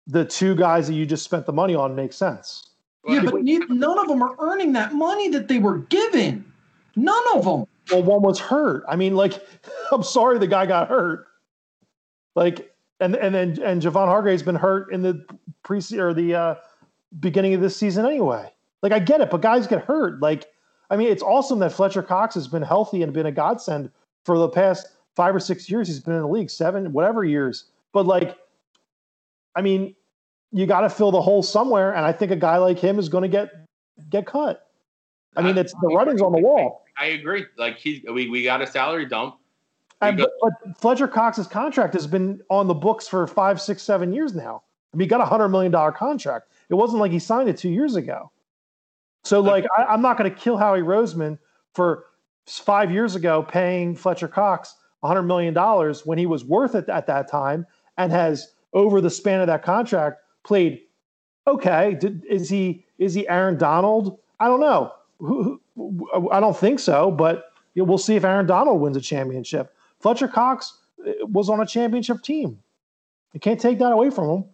the 0.07 0.25
two 0.25 0.55
guys 0.55 0.89
that 0.89 0.95
you 0.95 1.07
just 1.07 1.25
spent 1.25 1.47
the 1.47 1.53
money 1.53 1.75
on 1.75 1.95
make 1.95 2.13
sense. 2.13 2.71
Yeah, 3.07 3.23
but 3.23 3.43
none 3.45 3.99
of 3.99 4.09
them 4.09 4.21
are 4.21 4.35
earning 4.41 4.73
that 4.73 4.95
money 4.95 5.29
that 5.29 5.47
they 5.47 5.59
were 5.59 5.79
given. 5.79 6.45
None 6.97 7.23
of 7.35 7.45
them. 7.45 7.67
Well, 7.93 8.03
one 8.03 8.23
was 8.23 8.41
hurt. 8.41 8.85
I 8.89 8.97
mean, 8.97 9.15
like, 9.15 9.41
I'm 9.93 10.03
sorry 10.03 10.39
the 10.39 10.47
guy 10.49 10.67
got 10.67 10.89
hurt. 10.89 11.29
Like, 12.35 12.75
and 13.01 13.15
and 13.17 13.35
then 13.35 13.63
and 13.63 13.83
Javon 13.83 14.07
Hargrave's 14.07 14.43
been 14.43 14.55
hurt 14.55 14.93
in 14.93 15.03
the 15.03 15.25
pre 15.63 15.81
or 15.99 16.15
the 16.15 16.35
uh, 16.35 16.55
beginning 17.21 17.55
of 17.55 17.61
this 17.61 17.77
season 17.77 18.07
anyway. 18.07 18.51
Like, 18.83 18.93
I 18.93 18.99
get 18.99 19.21
it, 19.21 19.31
but 19.31 19.41
guys 19.41 19.67
get 19.67 19.85
hurt. 19.85 20.21
Like, 20.21 20.47
I 20.91 20.97
mean, 20.97 21.09
it's 21.09 21.23
awesome 21.23 21.59
that 21.61 21.73
Fletcher 21.73 22.03
Cox 22.03 22.35
has 22.35 22.47
been 22.47 22.63
healthy 22.63 23.03
and 23.03 23.13
been 23.13 23.27
a 23.27 23.33
godsend 23.33 23.91
for 24.25 24.39
the 24.39 24.49
past 24.49 24.89
five 25.15 25.35
or 25.35 25.41
six 25.41 25.69
years. 25.69 25.89
He's 25.89 26.01
been 26.01 26.15
in 26.15 26.21
the 26.21 26.29
league, 26.29 26.51
seven, 26.51 26.93
whatever 26.93 27.25
years. 27.25 27.65
But 27.93 28.07
like, 28.07 28.37
I 29.55 29.63
mean, 29.63 29.95
you 30.53 30.67
got 30.67 30.83
to 30.83 30.91
fill 30.91 31.11
the 31.11 31.21
hole 31.21 31.43
somewhere, 31.43 31.95
and 31.95 32.05
I 32.05 32.13
think 32.13 32.31
a 32.31 32.37
guy 32.37 32.59
like 32.59 32.79
him 32.79 32.99
is 32.99 33.09
going 33.09 33.23
to 33.23 33.29
get 33.29 33.51
get 34.11 34.27
cut. 34.27 34.69
I 35.37 35.43
mean, 35.43 35.59
it's 35.59 35.73
the 35.83 35.89
writing's 35.89 36.23
on 36.23 36.33
the 36.33 36.41
wall. 36.41 36.85
I 36.99 37.07
agree. 37.07 37.45
Like, 37.59 37.79
he 37.79 38.05
we 38.11 38.29
we 38.29 38.43
got 38.43 38.63
a 38.63 38.67
salary 38.67 39.07
dump. 39.07 39.37
And, 40.01 40.21
uh, 40.21 40.27
but, 40.41 40.53
but 40.63 40.79
Fletcher 40.79 41.09
Cox's 41.09 41.47
contract 41.47 41.95
has 41.95 42.07
been 42.07 42.41
on 42.51 42.67
the 42.67 42.75
books 42.75 43.09
for 43.09 43.27
five, 43.27 43.61
six, 43.61 43.83
seven 43.83 44.13
years 44.13 44.35
now. 44.35 44.63
I 44.93 44.97
mean, 44.97 45.05
he 45.05 45.09
got 45.09 45.21
a 45.21 45.25
hundred 45.25 45.49
million 45.49 45.73
dollar 45.73 45.93
contract. 45.93 46.49
It 46.69 46.75
wasn't 46.75 47.01
like 47.01 47.13
he 47.13 47.19
signed 47.19 47.49
it 47.49 47.57
two 47.57 47.71
years 47.71 47.97
ago. 47.97 48.31
So, 49.25 49.41
like, 49.41 49.65
I, 49.77 49.85
I'm 49.85 50.03
not 50.03 50.19
going 50.19 50.31
to 50.31 50.37
kill 50.37 50.57
Howie 50.57 50.83
Roseman 50.83 51.39
for 51.75 52.05
five 52.47 52.93
years 52.93 53.17
ago 53.17 53.43
paying 53.43 53.95
Fletcher 53.97 54.29
Cox 54.29 54.75
a 55.03 55.09
hundred 55.09 55.25
million 55.25 55.53
dollars 55.53 56.07
when 56.07 56.19
he 56.19 56.27
was 56.27 56.45
worth 56.45 56.75
it 56.75 56.89
at 56.89 57.07
that 57.07 57.29
time, 57.29 57.67
and 57.99 58.13
has 58.13 58.53
over 58.73 59.01
the 59.01 59.11
span 59.11 59.41
of 59.41 59.47
that 59.47 59.63
contract 59.63 60.21
played 60.45 60.81
okay. 61.47 61.97
Did, 61.99 62.25
is 62.25 62.49
he 62.49 62.85
is 62.99 63.15
he 63.15 63.29
Aaron 63.29 63.59
Donald? 63.59 64.19
I 64.41 64.49
don't 64.49 64.61
know. 64.61 64.93
Who, 65.19 65.61
who, 65.75 66.31
I 66.31 66.41
don't 66.41 66.57
think 66.57 66.79
so, 66.79 67.11
but 67.11 67.53
we'll 67.75 67.99
see 67.99 68.17
if 68.17 68.25
Aaron 68.25 68.47
Donald 68.47 68.81
wins 68.81 68.97
a 68.97 69.01
championship. 69.01 69.75
Fletcher 70.01 70.29
Cox 70.29 70.79
uh, 71.07 71.27
was 71.27 71.49
on 71.49 71.61
a 71.61 71.67
championship 71.67 72.23
team. 72.23 72.59
You 73.33 73.41
can't 73.41 73.61
take 73.61 73.79
that 73.79 73.93
away 73.93 74.11
from 74.11 74.31
him. 74.31 74.45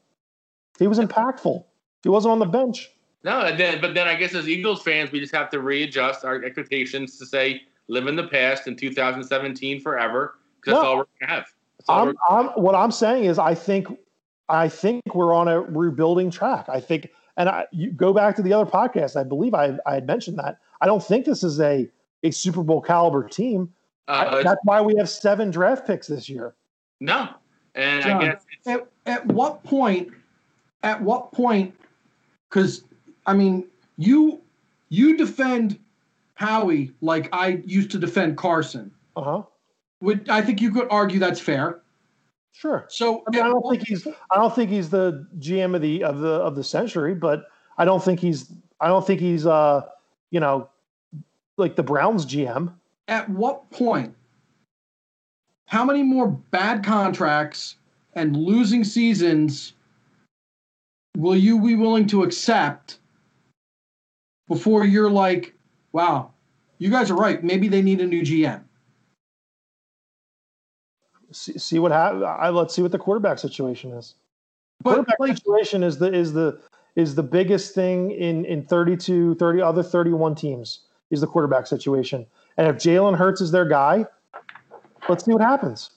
He 0.79 0.87
was 0.87 0.99
impactful. 0.99 1.65
He 2.03 2.09
wasn't 2.09 2.33
on 2.33 2.39
the 2.39 2.47
bench. 2.47 2.91
No, 3.25 3.43
and 3.43 3.59
then 3.59 3.81
but 3.81 3.95
then 3.95 4.09
I 4.09 4.17
guess 4.17 4.35
as 4.35 4.49
Eagles 4.49 4.83
fans, 4.83 5.13
we 5.13 5.21
just 5.21 5.35
have 5.35 5.49
to 5.51 5.61
readjust 5.61 6.25
our 6.25 6.43
expectations 6.43 7.19
to 7.19 7.27
say 7.27 7.63
live 7.89 8.07
in 8.07 8.17
the 8.17 8.27
past 8.27 8.67
in 8.67 8.77
2017 8.77 9.81
forever 9.81 10.39
because 10.61 10.75
that's 10.75 10.85
all 10.85 10.97
we're 10.97 11.05
gonna 11.21 11.33
have. 11.33 11.47
I'm, 11.89 12.15
I'm 12.29 12.47
what 12.61 12.75
I'm 12.75 12.91
saying 12.91 13.25
is 13.25 13.39
I 13.39 13.55
think 13.55 13.87
I 14.49 14.69
think 14.69 15.03
we're 15.15 15.33
on 15.35 15.49
a 15.49 15.61
rebuilding 15.61 16.31
track. 16.31 16.69
I 16.69 16.81
think, 16.81 17.11
and 17.37 17.49
I 17.49 17.67
you 17.71 17.93
go 17.93 18.13
back 18.13 18.35
to 18.37 18.43
the 18.43 18.53
other 18.53 18.71
podcast. 18.71 19.17
I 19.17 19.25
believe 19.25 19.55
I 19.55 19.79
I 19.87 19.95
had 19.95 20.07
mentioned 20.07 20.39
that. 20.39 20.59
I 20.81 20.87
don't 20.87 21.03
think 21.03 21.25
this 21.25 21.45
is 21.45 21.61
a 21.61 21.89
a 22.25 22.31
Super 22.31 22.63
Bowl 22.63 22.81
caliber 22.81 23.29
team. 23.29 23.73
I- 24.09 24.27
uh, 24.27 24.43
that's 24.43 24.61
why 24.65 24.81
we 24.81 24.97
have 24.97 25.09
seven 25.09 25.51
draft 25.51 25.87
picks 25.87 26.07
this 26.07 26.29
year. 26.29 26.55
no, 27.01 27.29
and 27.75 28.03
John, 28.05 28.23
I 28.23 28.25
guess 28.27 28.45
At, 28.67 28.87
at 29.07 29.27
what 29.27 29.63
point? 29.65 30.11
At 30.83 31.01
what 31.01 31.33
point? 31.33 31.75
Because 32.49 32.85
I 33.27 33.35
mean, 33.35 33.67
you 33.97 34.41
you 34.89 35.17
defend 35.17 35.79
Howie 36.35 36.93
like 37.01 37.29
I 37.33 37.63
used 37.65 37.91
to 37.93 37.99
defend 37.99 38.37
Carson. 38.37 38.91
Uh 39.17 39.23
huh. 39.23 39.43
Would 40.01 40.29
I 40.29 40.43
think 40.43 40.61
you 40.61 40.73
could 40.73 40.89
argue 40.91 41.19
that's 41.19 41.41
fair? 41.41 41.83
Sure. 42.51 42.85
So 42.89 43.23
I 43.27 43.31
mean, 43.31 43.43
I 43.43 43.49
don't 43.49 43.71
think 43.71 43.87
he's 43.87 44.07
I 44.07 44.37
don't 44.37 44.55
think 44.55 44.71
he's 44.71 44.91
the 44.91 45.27
GM 45.39 45.75
of 45.75 45.81
the 45.81 46.05
of 46.05 46.19
the 46.19 46.33
of 46.33 46.57
the 46.57 46.65
century, 46.65 47.15
but 47.15 47.47
I 47.79 47.85
don't 47.85 48.03
think 48.03 48.21
he's 48.21 48.53
I 48.81 48.89
don't 48.89 49.07
think 49.07 49.21
he's 49.21 49.47
uh 49.47 49.83
you 50.31 50.41
know 50.41 50.69
like 51.57 51.77
the 51.77 51.83
Browns 51.83 52.27
GM. 52.27 52.75
At 53.09 53.29
what 53.29 53.71
point? 53.71 54.15
How 55.67 55.85
many 55.85 56.03
more 56.03 56.29
bad 56.29 56.85
contracts 56.85 57.77
and 58.15 58.37
losing 58.37 58.85
seasons 58.85 59.73
will 61.17 61.37
you 61.37 61.61
be 61.61 61.77
willing 61.77 62.07
to 62.09 62.23
accept 62.23 62.99
before 64.49 64.85
you're 64.85 65.11
like, 65.11 65.55
wow, 65.93 66.31
you 66.79 66.91
guys 66.91 67.11
are 67.11 67.17
right. 67.17 67.43
Maybe 67.43 67.69
they 67.69 67.83
need 67.83 68.01
a 68.01 68.07
new 68.07 68.23
GM. 68.23 68.63
See, 71.31 71.59
see 71.59 71.79
what 71.79 71.93
happens. 71.93 72.23
Let's 72.55 72.75
see 72.75 72.83
what 72.83 72.93
the 72.93 72.99
quarterback 72.99 73.39
situation 73.39 73.93
is. 73.93 74.15
But 74.83 74.95
quarterback 74.95 75.21
like, 75.21 75.37
situation 75.37 75.83
is 75.83 75.99
the 75.99 76.13
is 76.13 76.33
the 76.33 76.61
is 76.97 77.15
the 77.15 77.23
biggest 77.23 77.75
thing 77.75 78.11
in 78.11 78.45
in 78.45 78.63
32 78.65 79.37
30 79.37 79.63
other 79.63 79.83
31 79.83 80.35
teams 80.35 80.81
is 81.11 81.21
the 81.23 81.27
quarterback 81.27 81.67
situation 81.67 82.27
and 82.57 82.67
if 82.69 82.77
jalen 82.77 83.17
hurts 83.17 83.41
is 83.41 83.51
their 83.51 83.67
guy 83.67 84.07
let's 85.09 85.25
see 85.25 85.33
what 85.33 85.43
happens. 85.43 85.91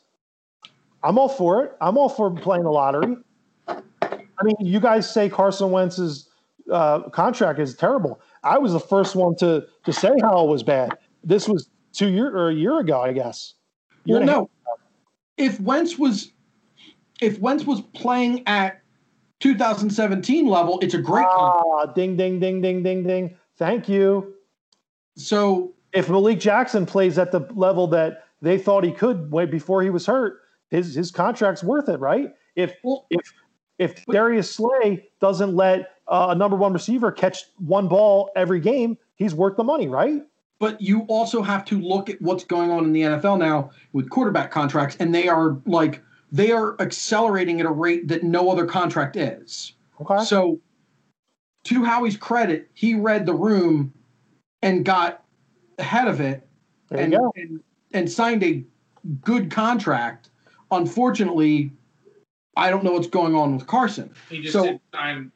I'm 1.03 1.17
all 1.17 1.29
for 1.29 1.63
it. 1.63 1.73
I'm 1.81 1.97
all 1.97 2.09
for 2.09 2.31
playing 2.31 2.63
the 2.63 2.71
lottery. 2.71 3.15
I 3.67 4.43
mean 4.43 4.55
you 4.59 4.79
guys 4.79 5.11
say 5.11 5.29
carson 5.29 5.71
wentz's 5.71 6.29
uh, 6.71 7.09
contract 7.09 7.59
is 7.59 7.75
terrible. 7.75 8.19
I 8.43 8.57
was 8.57 8.73
the 8.73 8.79
first 8.79 9.15
one 9.15 9.35
to 9.37 9.65
to 9.85 9.93
say 9.93 10.11
how 10.21 10.43
it 10.45 10.49
was 10.49 10.63
bad. 10.63 10.97
This 11.23 11.47
was 11.47 11.69
two 11.93 12.09
year 12.09 12.35
or 12.35 12.49
a 12.49 12.53
year 12.53 12.79
ago 12.79 13.01
i 13.01 13.13
guess. 13.13 13.53
Year 14.05 14.15
well, 14.15 14.21
and 14.21 14.29
a 14.29 14.33
half 14.33 14.41
no. 14.41 14.49
If 15.37 15.59
Wentz 15.59 15.97
was, 15.97 16.31
if 17.19 17.39
Wentz 17.39 17.65
was 17.65 17.81
playing 17.93 18.47
at 18.47 18.81
2017 19.41 20.47
level, 20.47 20.79
it's 20.79 20.93
a 20.93 20.97
great. 20.97 21.25
contract. 21.25 21.65
ah 21.67 21.85
ding 21.87 22.15
ding 22.15 22.39
ding 22.39 22.61
ding 22.61 22.83
ding 22.83 23.03
ding. 23.03 23.37
Thank 23.57 23.89
you. 23.89 24.33
So 25.17 25.73
if 25.95 26.09
Malik 26.09 26.39
Jackson 26.39 26.85
plays 26.85 27.17
at 27.17 27.31
the 27.31 27.47
level 27.53 27.87
that 27.87 28.25
they 28.41 28.57
thought 28.57 28.83
he 28.83 28.91
could 28.91 29.31
way 29.31 29.45
before 29.45 29.81
he 29.81 29.89
was 29.89 30.05
hurt, 30.05 30.41
his 30.69 30.93
his 30.93 31.11
contract's 31.11 31.63
worth 31.63 31.89
it, 31.89 31.99
right? 31.99 32.33
If 32.55 32.75
if 33.09 33.33
if 33.79 34.05
Darius 34.05 34.53
Slay 34.53 35.09
doesn't 35.19 35.55
let 35.55 35.91
uh, 36.07 36.27
a 36.29 36.35
number 36.35 36.55
one 36.55 36.73
receiver 36.73 37.11
catch 37.11 37.45
one 37.57 37.87
ball 37.87 38.31
every 38.35 38.59
game, 38.59 38.97
he's 39.15 39.33
worth 39.33 39.57
the 39.57 39.63
money, 39.63 39.87
right? 39.87 40.21
but 40.59 40.79
you 40.81 41.01
also 41.01 41.41
have 41.41 41.65
to 41.65 41.79
look 41.79 42.09
at 42.09 42.21
what's 42.21 42.43
going 42.43 42.71
on 42.71 42.85
in 42.85 42.93
the 42.93 43.01
NFL 43.01 43.39
now 43.39 43.71
with 43.93 44.09
quarterback 44.09 44.51
contracts, 44.51 44.95
and 44.99 45.13
they 45.13 45.27
are 45.27 45.57
like 45.65 46.01
they 46.31 46.51
are 46.51 46.79
accelerating 46.81 47.59
at 47.59 47.65
a 47.65 47.71
rate 47.71 48.07
that 48.07 48.23
no 48.23 48.49
other 48.49 48.65
contract 48.65 49.15
is. 49.15 49.73
Okay. 50.01 50.23
So, 50.23 50.59
to 51.65 51.83
Howie's 51.83 52.17
credit, 52.17 52.69
he 52.73 52.95
read 52.95 53.25
the 53.25 53.33
room 53.33 53.93
and 54.61 54.85
got 54.85 55.24
ahead 55.77 56.07
of 56.07 56.21
it 56.21 56.47
and, 56.91 57.13
and 57.35 57.59
and 57.93 58.11
signed 58.11 58.43
a 58.43 58.63
good 59.21 59.51
contract. 59.51 60.29
Unfortunately, 60.71 61.71
I 62.57 62.69
don't 62.69 62.83
know 62.83 62.91
what's 62.91 63.07
going 63.07 63.35
on 63.35 63.55
with 63.55 63.67
Carson. 63.67 64.13
He 64.29 64.41
just 64.41 64.53
So- 64.53 64.63
didn't 64.63 64.81
sign 64.93 65.31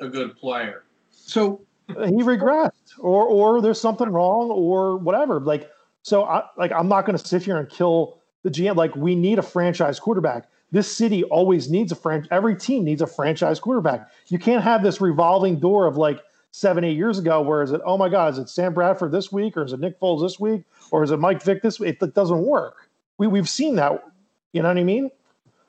a 0.00 0.08
good 0.08 0.36
player. 0.36 0.84
So 1.10 1.60
He 1.88 2.22
regressed, 2.22 2.98
or 2.98 3.24
or 3.26 3.60
there's 3.60 3.80
something 3.80 4.08
wrong, 4.08 4.50
or 4.50 4.96
whatever. 4.96 5.40
Like 5.40 5.70
so, 6.02 6.24
I 6.24 6.42
like 6.56 6.72
I'm 6.72 6.88
not 6.88 7.06
going 7.06 7.16
to 7.18 7.24
sit 7.26 7.42
here 7.42 7.58
and 7.58 7.68
kill 7.68 8.18
the 8.42 8.50
GM. 8.50 8.76
Like 8.76 8.94
we 8.96 9.14
need 9.14 9.38
a 9.38 9.42
franchise 9.42 10.00
quarterback. 10.00 10.48
This 10.72 10.90
city 10.94 11.22
always 11.24 11.70
needs 11.70 11.92
a 11.92 11.94
franchise. 11.94 12.28
Every 12.30 12.56
team 12.56 12.82
needs 12.84 13.02
a 13.02 13.06
franchise 13.06 13.60
quarterback. 13.60 14.10
You 14.28 14.38
can't 14.38 14.62
have 14.64 14.82
this 14.82 15.00
revolving 15.00 15.60
door 15.60 15.86
of 15.86 15.96
like 15.98 16.20
seven, 16.52 16.84
eight 16.84 16.96
years 16.96 17.18
ago, 17.18 17.42
where 17.42 17.62
is 17.62 17.72
it? 17.72 17.80
Oh 17.84 17.98
my 17.98 18.08
God, 18.08 18.34
is 18.34 18.38
it 18.38 18.48
Sam 18.48 18.72
Bradford 18.72 19.10
this 19.10 19.32
week, 19.32 19.56
or 19.56 19.64
is 19.64 19.72
it 19.72 19.80
Nick 19.80 19.98
Foles 19.98 20.22
this 20.22 20.38
week, 20.38 20.62
or 20.92 21.02
is 21.02 21.10
it 21.10 21.18
Mike 21.18 21.42
Vick 21.42 21.62
this 21.62 21.80
week? 21.80 21.98
It 22.00 22.14
doesn't 22.14 22.42
work. 22.42 22.88
We 23.18 23.26
we've 23.26 23.48
seen 23.48 23.76
that. 23.76 24.04
You 24.52 24.62
know 24.62 24.68
what 24.68 24.78
I 24.78 24.84
mean? 24.84 25.10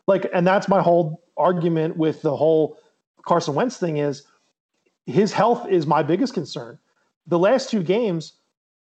Like, 0.07 0.29
and 0.33 0.45
that's 0.45 0.67
my 0.67 0.81
whole 0.81 1.23
argument 1.37 1.97
with 1.97 2.21
the 2.21 2.35
whole 2.35 2.77
Carson 3.25 3.55
Wentz 3.55 3.77
thing 3.77 3.97
is 3.97 4.23
his 5.05 5.31
health 5.31 5.67
is 5.69 5.87
my 5.87 6.03
biggest 6.03 6.33
concern. 6.33 6.77
The 7.27 7.39
last 7.39 7.69
two 7.69 7.81
games, 7.81 8.33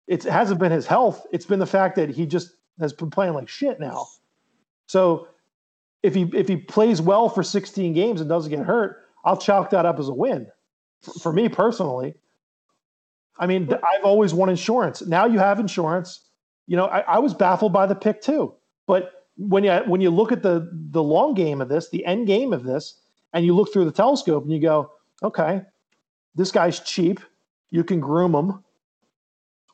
it 0.07 0.25
hasn't 0.25 0.59
been 0.59 0.73
his 0.73 0.87
health; 0.87 1.27
it's 1.31 1.47
been 1.47 1.61
the 1.61 1.67
fact 1.67 1.97
that 1.97 2.09
he 2.09 2.27
just 2.27 2.53
has 2.81 2.95
been 2.95 3.11
playing 3.11 3.35
like 3.35 3.49
shit 3.49 3.79
now. 3.79 4.07
So 4.87 5.29
if 6.03 6.15
he 6.15 6.31
if 6.35 6.49
he 6.49 6.57
plays 6.57 7.03
well 7.03 7.29
for 7.29 7.43
16 7.43 7.93
games 7.93 8.21
and 8.23 8.31
doesn't 8.31 8.51
get 8.51 8.61
hurt, 8.61 9.03
I'll 9.27 9.37
chalk 9.37 9.71
that 9.71 9.85
up 9.85 9.99
as 9.99 10.09
a 10.09 10.15
win. 10.15 10.47
For, 11.03 11.13
for 11.15 11.33
me 11.33 11.49
personally, 11.49 12.15
I 13.39 13.47
mean, 13.47 13.67
th- 13.67 13.81
I've 13.83 14.05
always 14.05 14.35
won 14.35 14.49
insurance. 14.49 15.03
Now 15.03 15.27
you 15.27 15.39
have 15.39 15.59
insurance. 15.59 16.21
You 16.67 16.77
know, 16.77 16.87
I, 16.87 17.01
I 17.01 17.19
was 17.19 17.35
baffled 17.35 17.73
by 17.73 17.87
the 17.87 17.95
pick 17.95 18.21
too. 18.21 18.55
But 18.87 19.27
when 19.37 19.65
you 19.65 19.73
when 19.87 20.01
you 20.01 20.11
look 20.11 20.33
at 20.33 20.43
the 20.43 20.69
the 20.91 21.03
long 21.03 21.35
game 21.35 21.61
of 21.61 21.69
this, 21.69 21.89
the 21.91 22.05
end 22.05 22.27
game 22.27 22.53
of 22.53 22.65
this, 22.65 23.01
and 23.33 23.45
you 23.45 23.55
look 23.55 23.73
through 23.73 23.87
the 23.87 23.93
telescope 23.93 24.45
and 24.45 24.53
you 24.53 24.61
go, 24.61 24.93
okay, 25.23 25.63
this 26.35 26.53
guy's 26.53 26.81
cheap. 26.81 27.21
You 27.71 27.85
can 27.85 28.01
groom 28.01 28.35
him. 28.35 28.65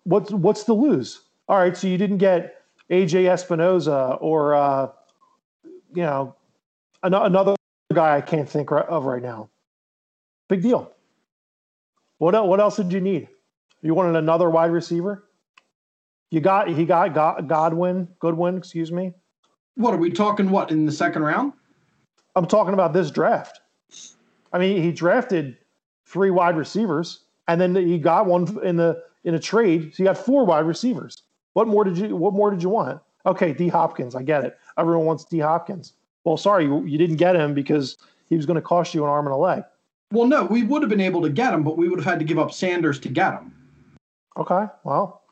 What's 0.04 0.30
what's 0.30 0.64
the 0.64 0.74
lose? 0.74 1.22
All 1.48 1.58
right, 1.58 1.76
so 1.76 1.86
you 1.86 1.98
didn't 1.98 2.18
get 2.18 2.62
AJ 2.90 3.24
Espinoza 3.24 4.18
or 4.20 4.54
uh, 4.54 4.88
you 5.94 6.02
know 6.02 6.34
an- 7.02 7.14
another 7.14 7.56
guy 7.92 8.16
I 8.16 8.20
can't 8.20 8.48
think 8.48 8.70
of 8.70 9.04
right 9.04 9.22
now. 9.22 9.50
Big 10.48 10.62
deal. 10.62 10.92
What 12.18 12.34
el- 12.34 12.48
what 12.48 12.60
else 12.60 12.76
did 12.76 12.92
you 12.92 13.00
need? 13.00 13.28
You 13.82 13.94
wanted 13.94 14.16
another 14.16 14.50
wide 14.50 14.70
receiver? 14.70 15.24
You 16.30 16.40
got 16.40 16.68
he 16.68 16.84
got 16.84 17.14
God, 17.14 17.48
Godwin, 17.48 18.08
Goodwin, 18.20 18.56
excuse 18.56 18.92
me. 18.92 19.12
what 19.76 19.94
are 19.94 19.98
we 19.98 20.10
talking? 20.10 20.50
What 20.50 20.70
in 20.70 20.84
the 20.84 20.92
second 20.92 21.22
round? 21.22 21.52
I'm 22.36 22.46
talking 22.46 22.74
about 22.74 22.92
this 22.92 23.10
draft. 23.10 23.60
I 24.52 24.58
mean, 24.58 24.82
he 24.82 24.92
drafted 24.92 25.56
three 26.04 26.30
wide 26.30 26.56
receivers, 26.56 27.20
and 27.46 27.60
then 27.60 27.74
he 27.74 27.98
got 27.98 28.26
one 28.26 28.58
in 28.62 28.76
the 28.76 29.02
in 29.24 29.34
a 29.34 29.38
trade. 29.38 29.94
So 29.94 30.02
you 30.02 30.08
got 30.08 30.18
four 30.18 30.44
wide 30.44 30.66
receivers. 30.66 31.22
What 31.54 31.66
more 31.68 31.84
did 31.84 31.96
you 31.98 32.14
What 32.16 32.34
more 32.34 32.50
did 32.50 32.62
you 32.62 32.68
want? 32.68 33.00
Okay, 33.26 33.52
D 33.52 33.68
Hopkins, 33.68 34.14
I 34.14 34.22
get 34.22 34.44
it. 34.44 34.58
Everyone 34.76 35.06
wants 35.06 35.24
D 35.24 35.38
Hopkins. 35.38 35.94
Well, 36.24 36.36
sorry, 36.36 36.64
you, 36.64 36.84
you 36.84 36.98
didn't 36.98 37.16
get 37.16 37.36
him 37.36 37.54
because 37.54 37.96
he 38.28 38.36
was 38.36 38.44
going 38.44 38.56
to 38.56 38.62
cost 38.62 38.94
you 38.94 39.02
an 39.04 39.10
arm 39.10 39.26
and 39.26 39.34
a 39.34 39.38
leg. 39.38 39.62
Well, 40.12 40.26
no, 40.26 40.44
we 40.44 40.62
would 40.62 40.82
have 40.82 40.88
been 40.88 41.00
able 41.00 41.20
to 41.22 41.28
get 41.28 41.52
him, 41.52 41.62
but 41.62 41.76
we 41.76 41.88
would 41.88 41.98
have 41.98 42.06
had 42.06 42.18
to 42.18 42.24
give 42.24 42.38
up 42.38 42.52
Sanders 42.52 42.98
to 43.00 43.08
get 43.08 43.34
him. 43.34 43.52
Okay, 44.38 44.66
well, 44.84 45.22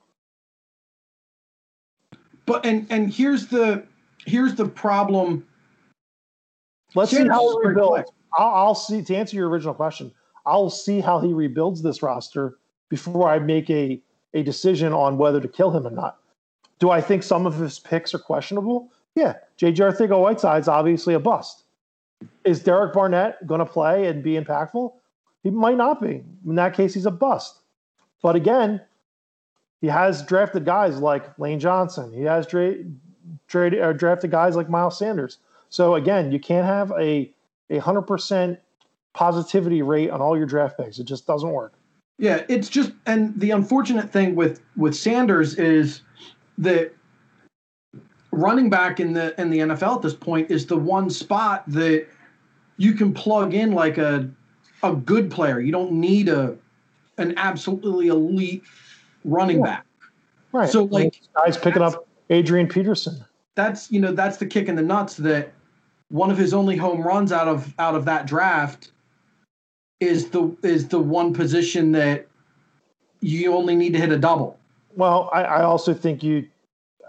But 2.44 2.66
and 2.66 2.86
and 2.90 3.12
here's 3.12 3.46
the 3.46 3.84
here's 4.26 4.54
the 4.54 4.66
problem. 4.66 5.46
let's 6.94 7.10
see 7.10 7.26
how 7.26 7.60
he 7.60 7.68
rebuilds. 7.68 8.10
I'll, 8.38 8.54
I'll 8.54 8.74
see 8.74 9.02
to 9.02 9.16
answer 9.16 9.36
your 9.36 9.48
original 9.48 9.74
question. 9.74 10.12
I'll 10.44 10.70
see 10.70 11.00
how 11.00 11.20
he 11.20 11.32
rebuilds 11.32 11.82
this 11.82 12.02
roster 12.02 12.58
before 12.88 13.28
I 13.30 13.38
make 13.38 13.70
a 13.70 14.00
a 14.34 14.42
decision 14.42 14.92
on 14.92 15.16
whether 15.18 15.40
to 15.40 15.48
kill 15.48 15.70
him 15.70 15.86
or 15.86 15.90
not. 15.90 16.18
Do 16.78 16.90
I 16.90 17.00
think 17.00 17.22
some 17.22 17.46
of 17.46 17.54
his 17.56 17.78
picks 17.78 18.12
are 18.12 18.18
questionable? 18.18 18.90
Yeah, 19.14 19.34
J.J. 19.56 19.82
Arcega-Whiteside's 19.82 20.68
obviously 20.68 21.14
a 21.14 21.18
bust. 21.20 21.64
Is 22.44 22.60
Derek 22.60 22.92
Barnett 22.94 23.46
going 23.46 23.58
to 23.58 23.66
play 23.66 24.06
and 24.06 24.22
be 24.22 24.34
impactful? 24.34 24.92
He 25.42 25.50
might 25.50 25.76
not 25.76 26.00
be. 26.00 26.22
In 26.46 26.54
that 26.56 26.74
case, 26.74 26.94
he's 26.94 27.06
a 27.06 27.10
bust. 27.10 27.58
But 28.22 28.36
again, 28.36 28.80
he 29.80 29.86
has 29.88 30.22
drafted 30.24 30.64
guys 30.64 30.98
like 30.98 31.38
Lane 31.38 31.60
Johnson. 31.60 32.12
He 32.12 32.22
has 32.22 32.46
dra- 32.46 32.74
drafted 33.46 34.30
guys 34.30 34.56
like 34.56 34.68
Miles 34.70 34.98
Sanders. 34.98 35.38
So 35.68 35.94
again, 35.94 36.32
you 36.32 36.40
can't 36.40 36.66
have 36.66 36.92
a 36.98 37.32
a 37.68 37.78
hundred 37.78 38.02
percent 38.02 38.60
positivity 39.12 39.82
rate 39.82 40.10
on 40.10 40.20
all 40.20 40.36
your 40.36 40.46
draft 40.46 40.78
picks. 40.78 40.98
It 40.98 41.04
just 41.04 41.26
doesn't 41.26 41.50
work. 41.50 41.74
Yeah, 42.18 42.44
it's 42.48 42.68
just 42.68 42.92
and 43.06 43.38
the 43.38 43.50
unfortunate 43.50 44.10
thing 44.10 44.34
with 44.34 44.60
with 44.76 44.96
Sanders 44.96 45.54
is 45.54 46.00
that 46.58 46.94
running 48.36 48.70
back 48.70 49.00
in 49.00 49.12
the 49.12 49.38
in 49.40 49.50
the 49.50 49.58
NFL 49.58 49.96
at 49.96 50.02
this 50.02 50.14
point 50.14 50.50
is 50.50 50.66
the 50.66 50.76
one 50.76 51.10
spot 51.10 51.64
that 51.68 52.06
you 52.76 52.92
can 52.92 53.12
plug 53.12 53.54
in 53.54 53.72
like 53.72 53.98
a 53.98 54.28
a 54.82 54.94
good 54.94 55.30
player. 55.30 55.60
You 55.60 55.72
don't 55.72 55.92
need 55.92 56.28
a 56.28 56.56
an 57.18 57.34
absolutely 57.36 58.08
elite 58.08 58.62
running 59.24 59.58
Yeah. 59.58 59.64
back. 59.64 59.86
Right. 60.52 60.68
So, 60.68 60.80
I 60.80 60.82
mean, 60.82 60.90
like, 60.90 61.20
guy's 61.34 61.56
picking 61.56 61.82
up 61.82 62.06
Adrian 62.30 62.68
Peterson. 62.68 63.24
That's 63.54 63.90
you 63.90 64.00
know 64.00 64.12
that's 64.12 64.36
the 64.36 64.46
kick 64.46 64.68
in 64.68 64.76
the 64.76 64.82
nuts 64.82 65.16
that 65.16 65.52
one 66.08 66.30
of 66.30 66.38
his 66.38 66.54
only 66.54 66.76
home 66.76 67.02
runs 67.02 67.32
out 67.32 67.48
of 67.48 67.74
out 67.78 67.94
of 67.94 68.04
that 68.04 68.26
draft 68.26 68.92
is 70.00 70.28
the 70.28 70.54
is 70.62 70.88
the 70.88 70.98
one 70.98 71.32
position 71.32 71.92
that 71.92 72.26
you 73.20 73.54
only 73.54 73.74
need 73.74 73.94
to 73.94 73.98
hit 73.98 74.12
a 74.12 74.18
double. 74.18 74.58
Well, 74.94 75.30
I, 75.32 75.42
I 75.42 75.62
also 75.62 75.92
think 75.92 76.22
you, 76.22 76.46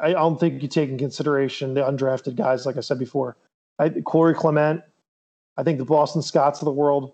I 0.02 0.12
don't 0.12 0.40
think 0.40 0.62
you 0.62 0.68
take 0.68 0.90
in 0.90 0.98
consideration 0.98 1.74
the 1.74 1.82
undrafted 1.82 2.36
guys. 2.36 2.66
Like 2.66 2.78
I 2.78 2.82
said 2.82 3.00
before, 3.00 3.36
I, 3.80 3.90
Corey 3.90 4.34
Clement, 4.34 4.82
I 5.58 5.64
think 5.64 5.78
the 5.80 5.86
Boston 5.86 6.22
Scotts 6.22 6.62
of 6.62 6.66
the 6.66 6.72
world. 6.72 7.14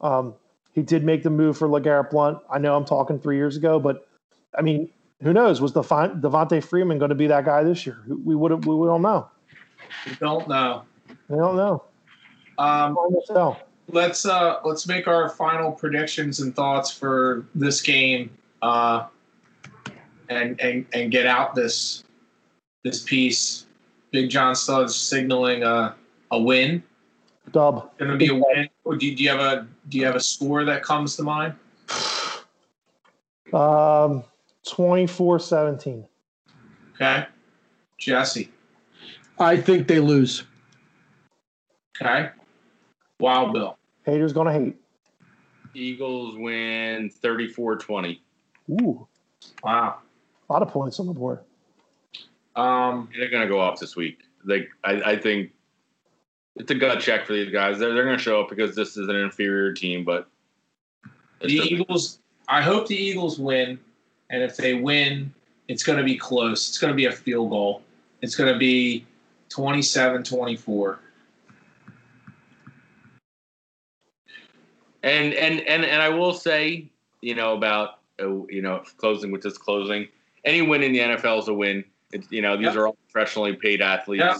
Um, 0.00 0.34
he 0.72 0.82
did 0.82 1.04
make 1.04 1.22
the 1.22 1.30
move 1.30 1.56
for 1.56 1.68
LeGarrette 1.68 2.10
Blount. 2.10 2.38
I 2.50 2.58
know 2.58 2.76
I'm 2.76 2.84
talking 2.84 3.18
three 3.18 3.36
years 3.36 3.56
ago, 3.56 3.80
but 3.80 4.06
I 4.56 4.62
mean, 4.62 4.90
who 5.22 5.32
knows? 5.32 5.60
Was 5.60 5.72
Devon- 5.72 6.20
Devonta 6.20 6.62
Freeman 6.62 6.98
going 6.98 7.08
to 7.08 7.14
be 7.14 7.26
that 7.26 7.44
guy 7.44 7.62
this 7.64 7.84
year? 7.86 7.98
We 8.06 8.36
would 8.36 8.64
we 8.64 8.86
don't 8.86 9.02
know. 9.02 9.28
We 10.06 10.14
don't 10.16 10.48
know. 10.48 10.84
We 11.28 11.36
don't 11.36 11.56
know. 11.56 11.84
Um, 12.58 12.94
Time 12.94 13.12
will 13.12 13.24
tell. 13.26 13.60
let's 13.88 14.26
uh 14.26 14.58
let's 14.64 14.86
make 14.86 15.08
our 15.08 15.28
final 15.30 15.72
predictions 15.72 16.40
and 16.40 16.54
thoughts 16.54 16.90
for 16.90 17.46
this 17.54 17.80
game 17.80 18.30
uh 18.60 19.06
and 20.28 20.60
and 20.60 20.84
and 20.92 21.10
get 21.10 21.24
out 21.26 21.54
this 21.54 22.04
this 22.84 23.02
piece 23.02 23.66
big 24.10 24.30
john 24.30 24.54
studs 24.54 24.94
signaling 24.94 25.62
a 25.62 25.94
a 26.30 26.40
win 26.40 26.82
Dub. 27.52 27.90
gonna 27.98 28.16
be 28.16 28.28
a 28.28 28.34
win 28.34 28.68
or 28.84 28.96
do 28.96 29.06
you, 29.06 29.16
do 29.16 29.22
you 29.22 29.30
have 29.30 29.40
a 29.40 29.66
do 29.88 29.98
you 29.98 30.04
have 30.06 30.14
a 30.16 30.20
score 30.20 30.64
that 30.64 30.82
comes 30.82 31.16
to 31.16 31.22
mind 31.22 31.54
Um, 33.52 34.22
24-17. 34.66 36.04
okay 36.94 37.26
jesse 37.98 38.50
I 39.40 39.56
think 39.56 39.86
they 39.88 40.00
lose. 40.00 40.44
okay 42.00 42.30
wild 43.18 43.52
bill 43.52 43.76
Haters 44.04 44.32
gonna 44.32 44.52
hate. 44.52 44.74
Eagles 45.74 46.34
win 46.38 47.10
34-20. 47.22 48.20
Ooh, 48.70 49.06
wow 49.62 49.98
a 50.48 50.52
lot 50.52 50.62
of 50.62 50.68
points 50.68 50.98
on 51.00 51.06
the 51.06 51.12
board. 51.12 51.40
Um 52.58 53.08
They're 53.16 53.30
going 53.30 53.42
to 53.42 53.48
go 53.48 53.60
off 53.60 53.78
this 53.78 53.96
week. 53.96 54.18
Like 54.44 54.68
I, 54.84 55.12
I 55.12 55.16
think 55.16 55.52
it's 56.56 56.70
a 56.70 56.74
gut 56.74 57.00
check 57.00 57.26
for 57.26 57.32
these 57.32 57.52
guys. 57.52 57.78
They're, 57.78 57.94
they're 57.94 58.04
going 58.04 58.16
to 58.16 58.22
show 58.22 58.40
up 58.40 58.48
because 58.48 58.74
this 58.74 58.96
is 58.96 59.08
an 59.08 59.16
inferior 59.16 59.72
team, 59.72 60.04
but 60.04 60.28
the 61.40 61.54
eagles 61.54 62.18
i 62.48 62.60
hope 62.60 62.88
the 62.88 62.96
eagles 62.96 63.38
win 63.38 63.78
and 64.28 64.42
if 64.42 64.56
they 64.56 64.74
win 64.74 65.32
it's 65.68 65.84
going 65.84 65.96
to 65.96 66.02
be 66.02 66.16
close 66.16 66.68
it's 66.68 66.78
going 66.78 66.90
to 66.90 66.96
be 66.96 67.04
a 67.04 67.12
field 67.12 67.50
goal 67.50 67.80
it's 68.22 68.34
going 68.34 68.52
to 68.52 68.58
be 68.58 69.06
27-24 69.50 70.98
and 75.02 75.32
and 75.34 75.60
and 75.60 75.84
and 75.84 76.02
I 76.02 76.08
will 76.08 76.34
say, 76.34 76.90
you 77.20 77.34
know, 77.34 77.54
about 77.54 77.98
uh, 78.20 78.46
you 78.48 78.62
know 78.62 78.82
closing 78.96 79.30
with 79.30 79.42
this 79.42 79.58
closing, 79.58 80.08
any 80.44 80.62
win 80.62 80.82
in 80.82 80.92
the 80.92 81.00
NFL 81.00 81.40
is 81.40 81.48
a 81.48 81.54
win. 81.54 81.84
It's 82.12 82.30
you 82.30 82.42
know 82.42 82.56
these 82.56 82.66
Yep. 82.66 82.76
are 82.76 82.86
all 82.88 82.96
professionally 83.10 83.54
paid 83.54 83.82
athletes. 83.82 84.24
Yep. 84.24 84.38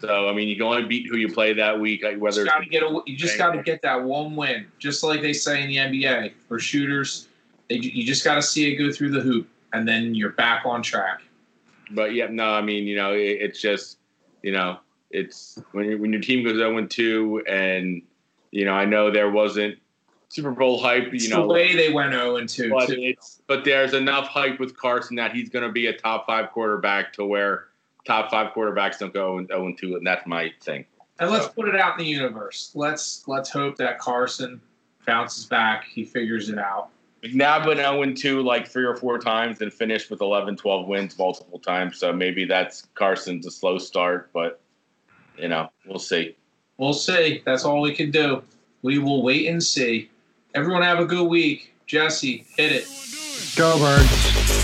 So 0.00 0.28
I 0.28 0.32
mean, 0.32 0.48
you 0.48 0.56
can 0.56 0.64
only 0.64 0.84
beat 0.84 1.06
who 1.08 1.16
you 1.16 1.32
play 1.32 1.52
that 1.54 1.78
week. 1.78 2.02
like, 2.02 2.18
Whether 2.18 2.44
just 2.44 2.56
got 2.56 2.68
get 2.70 2.82
a, 2.82 3.00
you 3.06 3.16
just 3.16 3.38
got 3.38 3.52
to 3.52 3.62
get 3.62 3.82
that 3.82 4.02
one 4.02 4.34
win, 4.36 4.66
just 4.78 5.02
like 5.02 5.22
they 5.22 5.32
say 5.32 5.62
in 5.62 5.68
the 5.68 5.76
NBA 5.76 6.32
for 6.48 6.58
shooters. 6.58 7.28
They, 7.68 7.76
you 7.76 8.04
just 8.04 8.24
got 8.24 8.36
to 8.36 8.42
see 8.42 8.72
it 8.72 8.76
go 8.76 8.90
through 8.92 9.10
the 9.10 9.20
hoop, 9.20 9.48
and 9.72 9.86
then 9.86 10.14
you're 10.14 10.30
back 10.32 10.64
on 10.64 10.82
track. 10.82 11.20
But 11.90 12.14
yeah, 12.14 12.26
no, 12.30 12.50
I 12.50 12.60
mean, 12.60 12.86
you 12.86 12.96
know, 12.96 13.12
it, 13.12 13.38
it's 13.40 13.60
just, 13.60 13.98
you 14.42 14.52
know, 14.52 14.78
it's 15.10 15.58
when 15.72 15.86
you, 15.86 15.98
when 15.98 16.12
your 16.12 16.22
team 16.22 16.44
goes 16.44 16.56
0 16.56 16.86
2, 16.86 17.44
and 17.46 18.02
you 18.50 18.64
know, 18.64 18.72
I 18.72 18.84
know 18.84 19.10
there 19.10 19.30
wasn't 19.30 19.78
Super 20.28 20.50
Bowl 20.50 20.80
hype, 20.80 21.12
you 21.12 21.28
know, 21.30 21.42
the 21.42 21.48
way 21.48 21.74
they 21.74 21.90
went 21.90 22.12
0 22.12 22.36
and 22.36 22.48
2. 22.48 22.70
but 22.70 22.90
it's 22.90 23.40
but 23.46 23.64
there's 23.64 23.94
enough 23.94 24.28
hype 24.28 24.60
with 24.60 24.76
Carson 24.76 25.16
that 25.16 25.32
he's 25.32 25.48
going 25.48 25.64
to 25.64 25.72
be 25.72 25.86
a 25.86 25.92
top 25.92 26.26
five 26.26 26.50
quarterback 26.50 27.12
to 27.14 27.24
where 27.24 27.68
top 28.06 28.30
five 28.30 28.52
quarterbacks 28.52 28.98
don't 28.98 29.14
go 29.14 29.44
0 29.46 29.66
and 29.66 29.78
2, 29.78 29.96
and 29.96 30.06
that's 30.06 30.26
my 30.26 30.52
thing. 30.62 30.84
And 31.18 31.30
let's 31.30 31.48
put 31.48 31.68
it 31.68 31.74
out 31.74 31.98
in 31.98 32.04
the 32.04 32.10
universe. 32.10 32.72
Let's 32.74 33.26
let's 33.26 33.50
hope 33.50 33.76
that 33.78 33.98
Carson 33.98 34.60
bounces 35.06 35.46
back. 35.46 35.84
He 35.84 36.04
figures 36.04 36.50
it 36.50 36.58
out. 36.58 36.90
McNabb 37.24 37.66
went 37.66 37.80
0 38.18 38.38
2 38.38 38.42
like 38.42 38.68
three 38.68 38.84
or 38.84 38.96
four 38.96 39.18
times 39.18 39.60
and 39.60 39.72
finished 39.72 40.10
with 40.10 40.20
11, 40.20 40.56
12 40.56 40.86
wins 40.86 41.18
multiple 41.18 41.58
times. 41.58 41.98
So 41.98 42.12
maybe 42.12 42.44
that's 42.44 42.86
Carson's 42.94 43.46
a 43.46 43.50
slow 43.50 43.78
start, 43.78 44.30
but 44.32 44.60
you 45.36 45.48
know, 45.48 45.70
we'll 45.86 45.98
see. 45.98 46.36
We'll 46.76 46.92
see. 46.92 47.42
That's 47.44 47.64
all 47.64 47.80
we 47.80 47.94
can 47.94 48.10
do. 48.10 48.42
We 48.82 48.98
will 48.98 49.22
wait 49.22 49.48
and 49.48 49.62
see. 49.62 50.10
Everyone 50.54 50.82
have 50.82 50.98
a 50.98 51.04
good 51.04 51.28
week. 51.28 51.72
Jesse, 51.86 52.44
hit 52.56 52.72
it. 52.72 52.86
Go 53.56 53.78
birds. 53.78 54.57